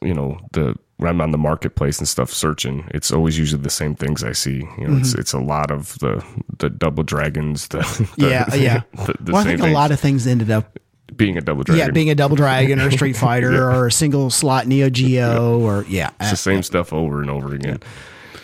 you 0.00 0.14
know 0.14 0.38
the 0.52 0.76
when 1.02 1.10
I'm 1.10 1.20
on 1.20 1.32
the 1.32 1.38
marketplace 1.38 1.98
and 1.98 2.06
stuff 2.06 2.32
searching, 2.32 2.88
it's 2.94 3.12
always 3.12 3.36
usually 3.36 3.60
the 3.60 3.70
same 3.70 3.96
things 3.96 4.22
I 4.22 4.32
see. 4.32 4.62
You 4.78 4.86
know, 4.86 4.98
it's 4.98 5.14
it's 5.14 5.32
a 5.32 5.40
lot 5.40 5.70
of 5.72 5.98
the 5.98 6.24
the 6.58 6.70
double 6.70 7.02
dragons. 7.02 7.68
The, 7.68 7.78
the 8.18 8.28
yeah, 8.28 8.54
yeah. 8.54 8.82
The, 9.06 9.14
the 9.18 9.32
well, 9.32 9.42
I 9.42 9.44
think 9.44 9.60
a 9.62 9.66
lot 9.72 9.90
of 9.90 9.98
things 9.98 10.26
ended 10.28 10.50
up, 10.50 10.78
being 11.16 11.36
a 11.36 11.40
double 11.40 11.64
dragon. 11.64 11.86
yeah, 11.86 11.90
being 11.90 12.10
a 12.10 12.14
double 12.14 12.36
dragon 12.36 12.80
or 12.80 12.86
a 12.86 12.92
Street 12.92 13.16
Fighter 13.16 13.68
or 13.68 13.88
a 13.88 13.92
single 13.92 14.30
slot 14.30 14.68
Neo 14.68 14.88
Geo 14.90 15.58
or 15.58 15.84
yeah, 15.88 16.10
it's 16.20 16.30
the 16.30 16.36
same 16.36 16.62
stuff 16.62 16.92
over 16.92 17.20
and 17.20 17.30
over 17.30 17.52
again. 17.52 17.80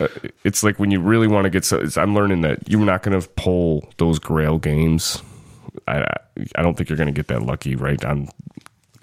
Uh, 0.00 0.08
it's 0.44 0.62
like 0.62 0.78
when 0.78 0.90
you 0.90 1.00
really 1.00 1.28
want 1.28 1.44
to 1.44 1.50
get. 1.50 1.64
So, 1.64 1.78
it's, 1.78 1.96
I'm 1.96 2.14
learning 2.14 2.40
that 2.42 2.68
you're 2.68 2.80
not 2.80 3.02
going 3.02 3.20
to 3.20 3.28
pull 3.30 3.88
those 3.98 4.18
Grail 4.18 4.58
games. 4.58 5.22
I 5.86 6.04
I 6.56 6.62
don't 6.62 6.76
think 6.76 6.88
you're 6.88 6.96
going 6.96 7.12
to 7.12 7.12
get 7.12 7.28
that 7.28 7.42
lucky, 7.42 7.76
right? 7.76 8.04
On 8.04 8.28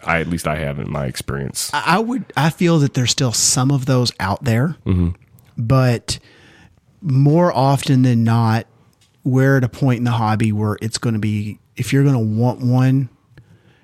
I 0.06 0.20
at 0.22 0.28
least 0.28 0.48
I 0.48 0.56
have 0.58 0.80
in 0.80 0.92
my 0.92 1.06
experience. 1.06 1.72
I 1.74 2.00
would 2.00 2.32
I 2.38 2.50
feel 2.50 2.80
that 2.80 2.94
there's 2.94 3.12
still 3.12 3.32
some 3.32 3.72
of 3.72 3.86
those 3.86 4.12
out 4.20 4.44
there, 4.44 4.76
mm-hmm. 4.86 5.10
but 5.58 6.20
more 7.02 7.52
often 7.52 8.02
than 8.04 8.24
not, 8.24 8.68
we're 9.24 9.58
at 9.58 9.64
a 9.64 9.70
point 9.70 10.00
in 10.00 10.04
the 10.04 10.12
hobby 10.12 10.52
where 10.52 10.78
it's 10.82 10.98
going 10.98 11.14
to 11.14 11.20
be 11.20 11.60
if 11.76 11.92
you're 11.92 12.04
going 12.04 12.16
to 12.16 12.40
want 12.40 12.62
one, 12.62 13.10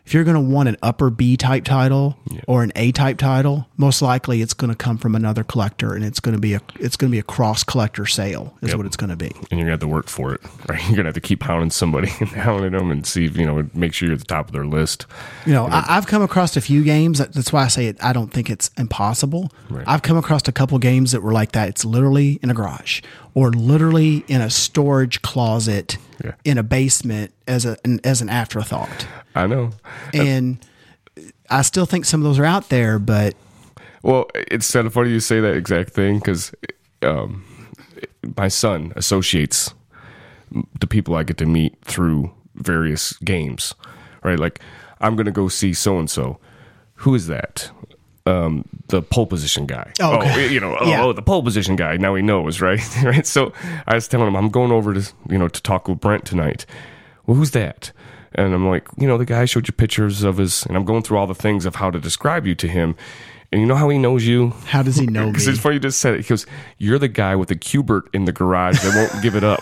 if 0.05 0.13
you're 0.13 0.23
going 0.23 0.35
to 0.35 0.41
want 0.41 0.67
an 0.67 0.77
upper 0.81 1.09
B 1.09 1.37
type 1.37 1.63
title 1.63 2.17
or 2.47 2.63
an 2.63 2.71
A 2.75 2.91
type 2.91 3.17
title, 3.17 3.67
most 3.77 4.01
likely 4.01 4.41
it's 4.41 4.53
going 4.53 4.69
to 4.71 4.75
come 4.75 4.97
from 4.97 5.15
another 5.15 5.43
collector, 5.43 5.93
and 5.93 6.03
it's 6.03 6.19
going 6.19 6.35
to 6.35 6.41
be 6.41 6.53
a 6.53 6.61
it's 6.79 6.97
going 6.97 7.09
to 7.09 7.11
be 7.11 7.19
a 7.19 7.23
cross 7.23 7.63
collector 7.63 8.05
sale 8.05 8.57
is 8.61 8.69
Yep. 8.69 8.77
what 8.77 8.85
it's 8.87 8.97
going 8.97 9.09
to 9.11 9.15
be. 9.15 9.27
and 9.51 9.59
you're 9.59 9.61
gonna 9.61 9.71
have 9.71 9.79
to 9.81 9.87
work 9.87 10.07
for 10.09 10.33
it, 10.33 10.41
right? 10.67 10.81
You're 10.87 10.97
gonna 10.97 11.07
have 11.09 11.13
to 11.15 11.21
keep 11.21 11.43
hounding 11.43 11.69
somebody 11.69 12.11
and 12.19 12.29
hounding 12.29 12.71
them 12.71 12.89
and 12.91 13.05
see, 13.05 13.25
if, 13.25 13.37
you 13.37 13.45
know, 13.45 13.67
make 13.73 13.93
sure 13.93 14.07
you're 14.07 14.13
at 14.15 14.19
the 14.19 14.25
top 14.25 14.47
of 14.47 14.53
their 14.53 14.65
list. 14.65 15.05
You 15.45 15.53
know, 15.53 15.67
I, 15.67 15.85
I've 15.87 16.07
come 16.07 16.21
across 16.23 16.57
a 16.57 16.61
few 16.61 16.83
games. 16.83 17.19
that- 17.19 17.33
That's 17.33 17.53
why 17.53 17.63
I 17.63 17.67
say 17.67 17.85
it. 17.87 17.97
I 18.03 18.11
don't 18.13 18.31
think 18.33 18.49
it's 18.49 18.69
impossible. 18.77 19.51
Right. 19.69 19.83
I've 19.87 20.01
come 20.01 20.17
across 20.17 20.47
a 20.47 20.51
couple 20.51 20.77
games 20.79 21.11
that 21.11 21.21
were 21.21 21.31
like 21.33 21.51
that. 21.53 21.69
It's 21.69 21.85
literally 21.85 22.39
in 22.41 22.49
a 22.49 22.53
garage 22.53 23.01
or 23.33 23.51
literally 23.51 24.23
in 24.27 24.41
a 24.41 24.49
storage 24.49 25.21
closet 25.21 25.97
Yeah. 26.23 26.33
in 26.43 26.57
a 26.57 26.63
basement 26.63 27.31
as 27.47 27.65
a 27.65 27.77
an, 27.85 27.99
as 28.03 28.21
an 28.21 28.29
afterthought. 28.29 29.07
I 29.35 29.47
know. 29.47 29.71
And 30.13 30.57
I 31.49 31.61
still 31.63 31.85
think 31.85 32.05
some 32.05 32.21
of 32.21 32.25
those 32.25 32.39
are 32.39 32.45
out 32.45 32.69
there, 32.69 32.99
but 32.99 33.35
Well, 34.03 34.27
it's 34.35 34.71
kind 34.71 34.85
of 34.87 34.93
funny 34.93 35.09
you 35.11 35.19
say 35.19 35.39
that 35.39 35.55
exact 35.55 35.91
thing 35.91 36.19
because 36.19 36.51
um, 37.01 37.43
my 38.37 38.47
son 38.49 38.93
associates 38.95 39.73
the 40.79 40.87
people 40.87 41.15
I 41.15 41.23
get 41.23 41.37
to 41.37 41.45
meet 41.45 41.77
through 41.85 42.31
various 42.55 43.13
games, 43.19 43.73
right? 44.23 44.37
Like, 44.37 44.59
I'm 44.99 45.15
going 45.15 45.25
to 45.25 45.31
go 45.31 45.47
see 45.47 45.73
so 45.73 45.97
and 45.97 46.09
so. 46.09 46.39
Who 46.95 47.15
is 47.15 47.27
that? 47.27 47.71
Um, 48.27 48.65
the 48.87 49.01
pole 49.01 49.25
position 49.25 49.65
guy. 49.65 49.91
Oh, 49.99 50.17
okay. 50.19 50.47
you 50.53 50.59
know, 50.59 50.77
oh, 50.79 50.87
Yeah. 50.87 51.03
oh, 51.03 51.11
the 51.13 51.23
pole 51.23 51.41
position 51.41 51.75
guy. 51.75 51.97
Now 51.97 52.13
he 52.13 52.21
knows, 52.21 52.61
right? 52.61 52.79
right. 53.03 53.25
So 53.25 53.51
I 53.87 53.95
was 53.95 54.07
telling 54.07 54.27
him 54.27 54.35
I'm 54.35 54.49
going 54.49 54.71
over 54.71 54.93
to 54.93 55.13
you 55.29 55.37
know 55.39 55.47
to 55.47 55.61
talk 55.61 55.87
with 55.87 55.99
Brent 55.99 56.25
tonight. 56.25 56.65
Well, 57.25 57.35
who's 57.37 57.51
that? 57.51 57.91
And 58.33 58.53
I'm 58.53 58.67
like, 58.67 58.87
you 58.97 59.07
know, 59.07 59.17
the 59.17 59.25
guy 59.25 59.43
showed 59.45 59.67
you 59.67 59.73
pictures 59.73 60.23
of 60.23 60.37
his, 60.37 60.65
and 60.67 60.77
I'm 60.77 60.85
going 60.85 61.01
through 61.03 61.17
all 61.17 61.27
the 61.27 61.35
things 61.35 61.65
of 61.65 61.75
how 61.75 61.91
to 61.91 61.99
describe 61.99 62.45
you 62.47 62.55
to 62.55 62.67
him. 62.67 62.95
And 63.53 63.59
you 63.59 63.67
know 63.67 63.75
how 63.75 63.89
he 63.89 63.97
knows 63.97 64.25
you? 64.25 64.53
how 64.67 64.81
does 64.81 64.95
he 64.95 65.05
know 65.07 65.25
me? 65.25 65.31
Because 65.31 65.47
it's 65.47 65.59
funny 65.59 65.75
you 65.75 65.79
just 65.81 65.99
said 65.99 66.13
it. 66.13 66.21
He 66.21 66.27
goes, 66.29 66.45
"You're 66.77 66.97
the 66.99 67.09
guy 67.09 67.35
with 67.35 67.49
the 67.49 67.55
Q*bert 67.57 68.09
in 68.13 68.23
the 68.23 68.31
garage 68.31 68.79
that 68.81 68.95
won't 68.95 69.21
give 69.21 69.35
it 69.35 69.43
up." 69.43 69.61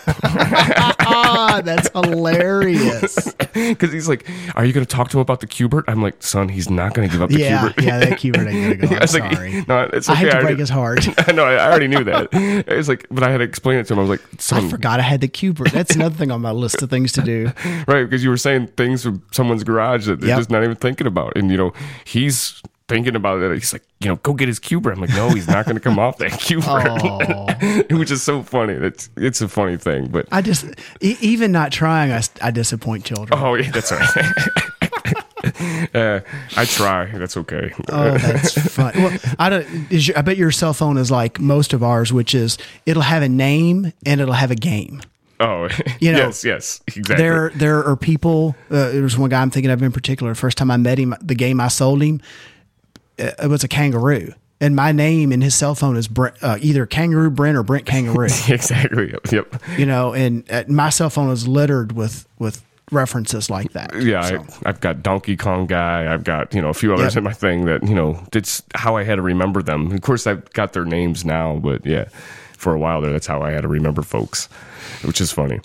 ah, 0.99 1.61
that's 1.66 1.90
hilarious. 1.94 3.34
Because 3.52 3.91
he's 3.91 4.07
like, 4.07 4.30
"Are 4.56 4.64
you 4.64 4.72
going 4.72 4.86
to 4.86 4.95
talk 4.95 5.10
to 5.10 5.18
him 5.18 5.22
about 5.22 5.40
the 5.41 5.48
Q*bert?" 5.48 5.86
I'm 5.88 6.02
like, 6.03 6.22
"Son, 6.22 6.49
he's 6.49 6.70
not 6.70 6.94
going 6.94 7.10
to 7.10 7.11
give 7.11 7.22
up 7.22 7.30
the 7.32 7.40
yeah, 7.40 7.60
Q*bert." 7.61 7.84
yeah, 7.84 7.99
that 7.99 8.18
keyword 8.20 8.48
ain't 8.48 8.80
gonna 8.80 8.88
go. 8.90 8.95
I 8.95 8.99
I'm 8.99 9.22
like, 9.22 9.34
sorry. 9.36 9.66
"No, 9.68 9.90
it's 9.91 10.07
I 10.07 10.14
okay." 10.14 10.20
hate 10.22 10.26
to 10.30 10.32
already- 10.36 10.45
break 10.48 10.60
his 10.60 10.70
heart. 10.70 11.28
I 11.28 11.32
know. 11.34 11.44
I 11.45 11.68
already 11.70 11.88
knew 11.88 12.03
that. 12.06 12.30
It's 12.32 12.88
like, 12.88 13.07
but 13.10 13.24
I 13.24 13.32
had 13.32 13.40
to 13.40 13.44
explain 13.44 13.80
it 13.80 13.88
to 13.88 13.94
him. 13.94 13.99
I 13.99 14.02
was 14.03 14.10
like, 14.11 14.22
Son. 14.40 14.64
I 14.66 14.70
forgot 14.70 14.99
I 14.99 15.03
had 15.03 15.20
the 15.22 15.28
Q*bert. 15.28 15.72
That's 15.72 15.95
another 15.95 16.16
thing 16.16 16.30
on 16.32 16.41
my 16.41 16.52
list 16.52 16.82
of 16.84 16.90
things 16.91 17.11
to 17.14 17.22
do. 17.22 17.52
right?" 17.88 18.03
Because 18.03 18.24
you 18.24 18.30
were 18.30 18.38
saying 18.38 18.68
things 18.78 19.03
from 19.03 19.24
someone's 19.32 19.64
garage 19.64 20.06
that 20.06 20.20
they're 20.22 20.30
Yep. 20.30 20.38
just 20.38 20.49
not 20.52 20.64
even 20.64 20.76
thinking 20.76 21.07
about, 21.07 21.34
and 21.36 21.49
you 21.52 21.57
know, 21.57 21.74
he's 22.06 22.61
thinking 22.90 23.16
about 23.16 23.41
it. 23.41 23.53
He's 23.53 23.72
like, 23.72 23.84
you 24.02 24.10
know, 24.10 24.18
go 24.18 24.34
get 24.34 24.48
his 24.49 24.60
Q*bert. 24.60 24.95
I'm 24.95 24.99
like, 25.02 25.11
no, 25.11 25.30
he's 25.30 25.48
not 25.48 25.64
going 25.66 25.78
to 25.78 25.82
come 25.82 25.98
off 25.98 26.18
that 26.18 26.32
Q*bert, 26.41 27.91
which 27.98 28.11
is 28.11 28.22
so 28.22 28.44
funny. 28.44 28.74
It's 28.74 29.10
it's 29.16 29.40
a 29.40 29.48
funny 29.48 29.78
thing, 29.78 30.07
but 30.10 30.28
I 30.32 30.41
just, 30.41 30.66
e- 30.99 31.16
even 31.22 31.53
not 31.53 31.72
trying, 31.72 32.11
I 32.41 32.52
disappoint 32.52 33.06
children. 33.06 33.40
Oh 33.41 33.53
yeah, 33.56 33.72
that's 33.72 33.91
right. 33.94 34.36
uh, 35.95 36.20
I 36.57 36.66
try. 36.66 37.06
That's 37.18 37.38
okay. 37.38 37.72
Oh, 37.90 38.18
that's 38.18 38.53
fun. 38.74 38.91
Well, 38.95 39.18
I 39.38 39.49
don't. 39.49 39.91
Your, 39.91 40.18
I 40.18 40.22
bet 40.22 40.38
your 40.38 40.52
cell 40.52 40.74
phone 40.74 40.98
is 40.98 41.10
like 41.11 41.40
most 41.40 41.74
of 41.74 41.84
ours, 41.84 42.11
which 42.11 42.36
is 42.36 42.57
it'll 42.86 43.03
have 43.03 43.24
a 43.24 43.30
name 43.30 43.94
and 44.06 44.20
it'll 44.22 44.34
have 44.34 44.52
a 44.52 44.56
game. 44.56 45.02
oh, 45.40 45.70
You 45.99 46.11
know, 46.11 46.18
yes, 46.18 46.44
yes, 46.44 46.82
exactly. 46.88 47.16
There, 47.16 47.49
there 47.56 47.84
are 47.86 47.95
people. 47.95 48.56
Uh, 48.70 48.91
there's 48.91 49.18
one 49.18 49.30
guy 49.30 49.41
I'm 49.41 49.49
thinking 49.52 49.72
of 49.72 49.82
in 49.82 49.91
particular. 49.91 50.36
First 50.36 50.57
time 50.57 50.70
I 50.72 50.78
met 50.78 50.98
him, 50.98 51.16
the 51.22 51.36
game 51.36 51.61
I 51.61 51.70
sold 51.70 52.02
him, 52.02 52.22
it 53.19 53.49
was 53.49 53.63
a 53.63 53.67
kangaroo, 53.67 54.33
and 54.61 54.75
my 54.75 54.91
name 54.91 55.31
in 55.31 55.41
his 55.41 55.53
cell 55.55 55.75
phone 55.75 55.97
is 55.97 56.07
Brent, 56.07 56.35
uh, 56.41 56.57
either 56.61 56.85
Kangaroo 56.85 57.29
Brent 57.29 57.57
or 57.57 57.63
Brent 57.63 57.85
Kangaroo. 57.85 58.25
exactly. 58.47 59.13
Yep. 59.31 59.55
you 59.77 59.85
know, 59.85 60.13
and 60.13 60.49
uh, 60.51 60.63
my 60.67 60.89
cell 60.89 61.09
phone 61.09 61.29
is 61.31 61.47
littered 61.47 61.91
with 61.93 62.27
with 62.39 62.63
references 62.91 63.51
like 63.51 63.73
that. 63.73 63.93
Yeah, 64.01 64.21
So, 64.23 64.35
I, 64.65 64.69
I've 64.69 64.79
got 64.79 65.03
Donkey 65.03 65.37
Kong 65.37 65.67
guy. 65.67 66.11
I've 66.11 66.23
got 66.23 66.53
you 66.55 66.61
know 66.61 66.69
a 66.69 66.73
few 66.73 66.93
others 66.93 67.13
Yep. 67.13 67.17
in 67.19 67.23
my 67.23 67.33
thing 67.33 67.65
that 67.65 67.87
you 67.87 67.93
know 67.95 68.19
it's 68.33 68.63
how 68.75 68.97
I 68.97 69.03
had 69.03 69.15
to 69.15 69.21
remember 69.21 69.61
them. 69.61 69.91
Of 69.91 70.01
course, 70.01 70.25
I've 70.25 70.51
got 70.53 70.73
their 70.73 70.85
names 70.85 71.23
now, 71.23 71.57
but 71.57 71.85
yeah, 71.85 72.05
for 72.57 72.73
a 72.73 72.79
while 72.79 73.01
there, 73.01 73.11
that's 73.11 73.27
how 73.27 73.41
I 73.41 73.51
had 73.51 73.61
to 73.61 73.67
remember 73.67 74.01
folks, 74.01 74.47
which 75.03 75.21
is 75.21 75.31
funny. 75.31 75.59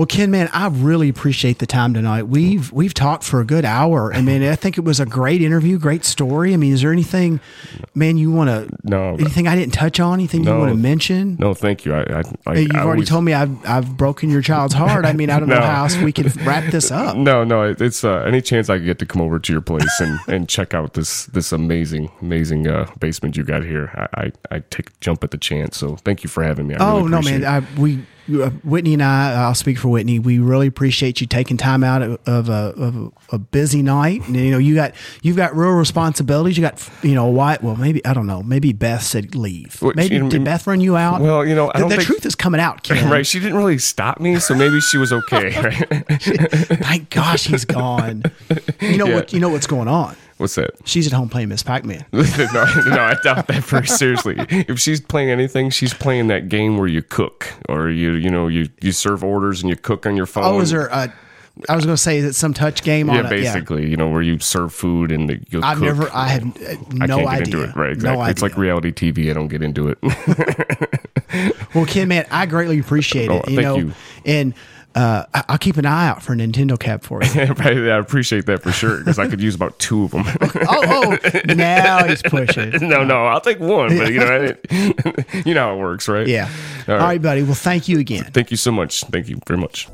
Well, 0.00 0.06
Ken, 0.06 0.30
man, 0.30 0.48
I 0.54 0.68
really 0.68 1.10
appreciate 1.10 1.58
the 1.58 1.66
time 1.66 1.92
tonight. 1.92 2.22
We've 2.22 2.72
we've 2.72 2.94
talked 2.94 3.22
for 3.22 3.38
a 3.42 3.44
good 3.44 3.66
hour, 3.66 4.14
I 4.14 4.22
mean, 4.22 4.42
I 4.42 4.56
think 4.56 4.78
it 4.78 4.80
was 4.80 4.98
a 4.98 5.04
great 5.04 5.42
interview, 5.42 5.78
great 5.78 6.06
story. 6.06 6.54
I 6.54 6.56
mean, 6.56 6.72
is 6.72 6.80
there 6.80 6.90
anything, 6.90 7.38
man, 7.94 8.16
you 8.16 8.30
want 8.32 8.48
to? 8.48 8.74
No. 8.82 9.10
anything 9.16 9.46
I 9.46 9.54
didn't 9.54 9.74
touch 9.74 10.00
on? 10.00 10.14
Anything 10.14 10.44
you 10.44 10.56
want 10.56 10.70
to 10.70 10.74
mention? 10.78 11.36
No, 11.38 11.52
thank 11.52 11.84
you. 11.84 11.92
I, 11.92 12.00
I, 12.00 12.22
I 12.46 12.54
You've 12.54 12.70
I 12.70 12.76
already 12.76 12.88
always- 13.00 13.08
told 13.10 13.24
me 13.24 13.34
I've 13.34 13.66
I've 13.68 13.94
broken 13.98 14.30
your 14.30 14.40
child's 14.40 14.72
heart. 14.72 15.04
I 15.04 15.12
mean, 15.12 15.28
I 15.28 15.38
don't 15.38 15.50
know 15.50 15.60
how 15.60 15.82
else 15.82 15.98
we 15.98 16.12
can 16.12 16.28
wrap 16.46 16.72
this 16.72 16.90
up. 16.90 17.14
No, 17.30 17.44
no, 17.44 17.64
it's 17.64 18.02
uh, 18.02 18.20
any 18.26 18.40
chance 18.40 18.70
I 18.70 18.78
could 18.78 18.86
get 18.86 18.98
to 19.00 19.06
come 19.06 19.20
over 19.20 19.38
to 19.38 19.52
your 19.52 19.60
place 19.60 20.00
and, 20.00 20.18
and 20.28 20.48
check 20.48 20.72
out 20.72 20.94
this 20.94 21.26
this 21.26 21.52
amazing 21.52 22.10
amazing 22.22 22.66
uh, 22.68 22.90
basement 23.00 23.36
you 23.36 23.44
got 23.44 23.64
here. 23.64 23.90
I, 24.14 24.22
I 24.22 24.32
I 24.50 24.58
take 24.70 24.98
jump 25.00 25.22
at 25.24 25.30
the 25.30 25.36
chance. 25.36 25.76
So 25.76 25.96
thank 25.96 26.24
you 26.24 26.30
for 26.30 26.42
having 26.42 26.68
me. 26.68 26.76
I 26.76 26.78
Oh 26.90 27.00
really 27.00 27.10
no, 27.10 27.20
man! 27.20 27.44
I, 27.44 27.78
we 27.78 28.02
Uh, 28.30 28.50
Whitney 28.64 28.94
and 28.94 29.02
I, 29.02 29.34
uh, 29.34 29.38
I'll 29.46 29.54
speak 29.54 29.78
for 29.78 29.88
Whitney. 29.88 30.18
We 30.18 30.38
really 30.38 30.66
appreciate 30.66 31.20
you 31.20 31.26
taking 31.26 31.56
time 31.56 31.82
out 31.82 32.02
of, 32.02 32.18
of, 32.26 32.48
a, 32.48 32.72
of 32.76 33.12
a, 33.30 33.38
busy 33.38 33.82
night. 33.82 34.26
And, 34.26 34.36
you 34.36 34.50
know, 34.50 34.58
you 34.58 34.74
got 34.74 34.94
you've 35.22 35.36
got 35.36 35.56
real 35.56 35.70
responsibilities. 35.70 36.56
You 36.56 36.62
got 36.62 36.88
you 37.02 37.14
know 37.14 37.26
why? 37.26 37.58
Well, 37.60 37.76
maybe 37.76 38.04
I 38.04 38.14
don't 38.14 38.26
know. 38.26 38.42
Maybe 38.42 38.72
Beth 38.72 39.02
said 39.02 39.34
leave. 39.34 39.80
Well, 39.82 39.92
maybe 39.96 40.18
did 40.28 40.44
Beth 40.44 40.66
run 40.66 40.80
you 40.80 40.96
out? 40.96 41.20
Well, 41.20 41.44
you 41.46 41.54
know, 41.54 41.70
I 41.74 41.80
the, 41.80 41.88
the 41.88 41.96
think- 41.96 42.06
truth 42.06 42.26
is 42.26 42.34
coming 42.34 42.60
out, 42.60 42.82
Ken. 42.82 43.00
Right, 43.10 43.26
she 43.26 43.40
didn't 43.40 43.56
really 43.56 43.78
stop 43.78 44.20
me, 44.20 44.38
so 44.38 44.54
maybe 44.54 44.80
she 44.80 44.96
was 44.96 45.12
okay. 45.12 45.50
Right? 45.60 46.06
Thank 46.20 47.10
gosh 47.10 47.46
he's 47.46 47.64
gone. 47.64 48.22
You 48.80 48.98
know 48.98 49.06
Yeah. 49.06 49.14
what? 49.16 49.32
You 49.32 49.40
know 49.40 49.48
what's 49.48 49.66
going 49.66 49.88
on. 49.88 50.16
What's 50.40 50.54
that? 50.54 50.70
She's 50.84 51.06
at 51.06 51.12
home 51.12 51.28
playing 51.28 51.50
Miss 51.50 51.62
Pac 51.62 51.84
Man. 51.84 52.04
no, 52.12 52.22
no, 52.22 53.00
I 53.02 53.14
doubt 53.22 53.46
that 53.48 53.62
very 53.64 53.86
seriously. 53.86 54.36
If 54.38 54.80
she's 54.80 55.00
playing 55.00 55.28
anything, 55.30 55.68
she's 55.68 55.92
playing 55.92 56.28
that 56.28 56.48
game 56.48 56.78
where 56.78 56.88
you 56.88 57.02
cook 57.02 57.52
or 57.68 57.90
you, 57.90 58.12
you 58.12 58.30
know, 58.30 58.48
you 58.48 58.68
you 58.80 58.92
serve 58.92 59.22
orders 59.22 59.60
and 59.60 59.68
you 59.68 59.76
cook 59.76 60.06
on 60.06 60.16
your 60.16 60.24
phone. 60.26 60.44
Oh, 60.44 60.60
is 60.60 60.70
there? 60.70 60.86
A, 60.86 61.12
I 61.68 61.76
was 61.76 61.84
going 61.84 61.94
to 61.96 62.02
say 62.02 62.22
that 62.22 62.32
some 62.34 62.54
touch 62.54 62.82
game 62.84 63.10
on 63.10 63.16
Yeah, 63.16 63.26
it. 63.26 63.30
basically, 63.30 63.86
you 63.90 63.96
know, 63.98 64.08
where 64.08 64.22
you 64.22 64.38
serve 64.38 64.72
food 64.72 65.12
and 65.12 65.28
you 65.50 65.60
I've 65.62 65.76
cook. 65.76 65.84
never. 65.86 66.08
I 66.10 66.28
have 66.28 66.42
uh, 66.56 66.76
I 67.02 67.06
no 67.06 67.18
can't 67.18 67.28
get 67.28 67.28
idea. 67.28 67.40
into 67.44 67.62
it. 67.64 67.76
Right, 67.76 67.90
exactly. 67.92 68.24
No 68.24 68.30
It's 68.30 68.40
like 68.40 68.56
reality 68.56 68.92
TV. 68.92 69.28
I 69.30 69.34
don't 69.34 69.48
get 69.48 69.62
into 69.62 69.88
it. 69.88 69.98
Well, 71.74 71.86
Ken, 71.86 72.08
man, 72.08 72.26
I 72.32 72.46
greatly 72.46 72.80
appreciate 72.80 73.30
Oh, 73.30 73.36
it. 73.38 73.50
You 73.50 73.56
thank 73.56 73.62
know, 73.62 73.76
you. 73.76 73.92
and 74.26 74.54
uh, 74.94 75.24
I- 75.32 75.44
I'll 75.48 75.58
keep 75.58 75.76
an 75.76 75.86
eye 75.86 76.08
out 76.08 76.22
for 76.22 76.32
a 76.32 76.36
Nintendo 76.36 76.78
cap 76.78 77.02
for 77.04 77.22
you. 77.22 77.30
I 77.58 77.96
appreciate 77.98 78.46
that 78.46 78.62
for 78.62 78.72
sure 78.72 78.98
because 78.98 79.18
I 79.18 79.28
could 79.28 79.40
use 79.40 79.54
about 79.54 79.78
two 79.78 80.04
of 80.04 80.10
them. 80.10 80.24
oh, 80.68 81.18
oh, 81.24 81.52
now 81.54 82.04
he's 82.04 82.22
pushing. 82.22 82.70
no, 82.88 83.04
no, 83.04 83.26
I'll 83.26 83.40
take 83.40 83.60
one, 83.60 83.96
but 83.96 84.12
you 84.12 84.18
know, 84.20 84.54
I, 84.70 85.42
you 85.44 85.54
know 85.54 85.68
how 85.68 85.74
it 85.74 85.78
works, 85.78 86.08
right? 86.08 86.26
Yeah. 86.26 86.48
All 86.88 86.94
All 86.94 87.00
right. 87.00 87.06
right, 87.06 87.22
buddy. 87.22 87.42
Well, 87.42 87.54
thank 87.54 87.88
you 87.88 87.98
again. 87.98 88.24
Thank 88.24 88.50
you 88.50 88.56
so 88.56 88.72
much. 88.72 89.04
Thank 89.04 89.28
you 89.28 89.38
very 89.46 89.60
much. 89.60 89.88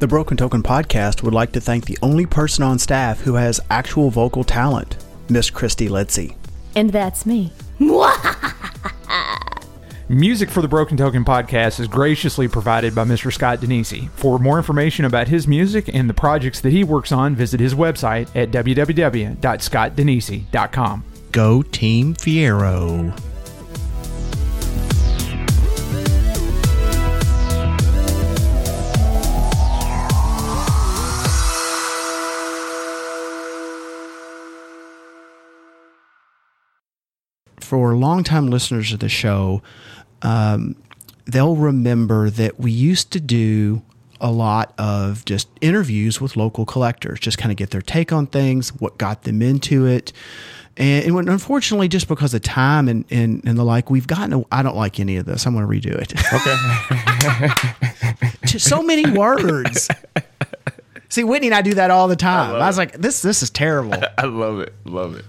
The 0.00 0.08
Broken 0.08 0.36
Token 0.36 0.64
podcast 0.64 1.22
would 1.22 1.34
like 1.34 1.52
to 1.52 1.60
thank 1.60 1.86
the 1.86 1.98
only 2.02 2.26
person 2.26 2.64
on 2.64 2.78
staff 2.80 3.20
who 3.20 3.34
has 3.34 3.60
actual 3.70 4.10
vocal 4.10 4.42
talent, 4.42 4.96
Miss 5.28 5.48
Christy 5.48 5.88
Letzi. 5.88 6.39
And 6.74 6.90
that's 6.90 7.24
me. 7.26 7.52
Music 10.08 10.50
for 10.50 10.60
the 10.60 10.66
Broken 10.66 10.96
Token 10.96 11.24
podcast 11.24 11.78
is 11.78 11.86
graciously 11.86 12.48
provided 12.48 12.96
by 12.96 13.04
Mr. 13.04 13.32
Scott 13.32 13.60
Denisi. 13.60 14.10
For 14.10 14.40
more 14.40 14.56
information 14.56 15.04
about 15.04 15.28
his 15.28 15.46
music 15.46 15.88
and 15.94 16.10
the 16.10 16.14
projects 16.14 16.60
that 16.62 16.72
he 16.72 16.82
works 16.82 17.12
on, 17.12 17.36
visit 17.36 17.60
his 17.60 17.74
website 17.74 18.28
at 18.34 18.50
www.scottdenisi.com. 18.50 21.04
Go 21.30 21.62
Team 21.62 22.14
Fiero. 22.14 23.29
For 37.70 37.94
longtime 37.94 38.48
listeners 38.48 38.92
of 38.92 38.98
the 38.98 39.08
show, 39.08 39.62
um, 40.22 40.74
they'll 41.24 41.54
remember 41.54 42.28
that 42.28 42.58
we 42.58 42.72
used 42.72 43.12
to 43.12 43.20
do 43.20 43.82
a 44.20 44.28
lot 44.28 44.74
of 44.76 45.24
just 45.24 45.46
interviews 45.60 46.20
with 46.20 46.36
local 46.36 46.66
collectors, 46.66 47.20
just 47.20 47.38
kind 47.38 47.52
of 47.52 47.56
get 47.56 47.70
their 47.70 47.80
take 47.80 48.12
on 48.12 48.26
things, 48.26 48.70
what 48.80 48.98
got 48.98 49.22
them 49.22 49.40
into 49.40 49.86
it. 49.86 50.12
And, 50.76 51.04
and 51.04 51.14
when, 51.14 51.28
unfortunately, 51.28 51.86
just 51.86 52.08
because 52.08 52.34
of 52.34 52.42
time 52.42 52.88
and, 52.88 53.04
and, 53.08 53.40
and 53.44 53.56
the 53.56 53.62
like, 53.62 53.88
we've 53.88 54.08
gotten, 54.08 54.32
a, 54.32 54.42
I 54.50 54.64
don't 54.64 54.76
like 54.76 54.98
any 54.98 55.16
of 55.16 55.26
this. 55.26 55.46
I'm 55.46 55.54
going 55.54 55.64
to 55.64 55.88
redo 55.88 55.94
it. 55.94 56.12
Okay. 58.18 58.36
just 58.46 58.68
so 58.68 58.82
many 58.82 59.08
words. 59.12 59.88
See, 61.08 61.22
Whitney 61.22 61.46
and 61.46 61.54
I 61.54 61.62
do 61.62 61.74
that 61.74 61.92
all 61.92 62.08
the 62.08 62.16
time. 62.16 62.56
I, 62.56 62.66
was 62.66 62.76
like, 62.76 62.98
this, 62.98 63.22
this 63.22 63.44
is 63.44 63.50
terrible. 63.50 63.94
I 64.18 64.24
love 64.24 64.58
it. 64.58 64.74
Love 64.84 65.14
it. 65.14 65.24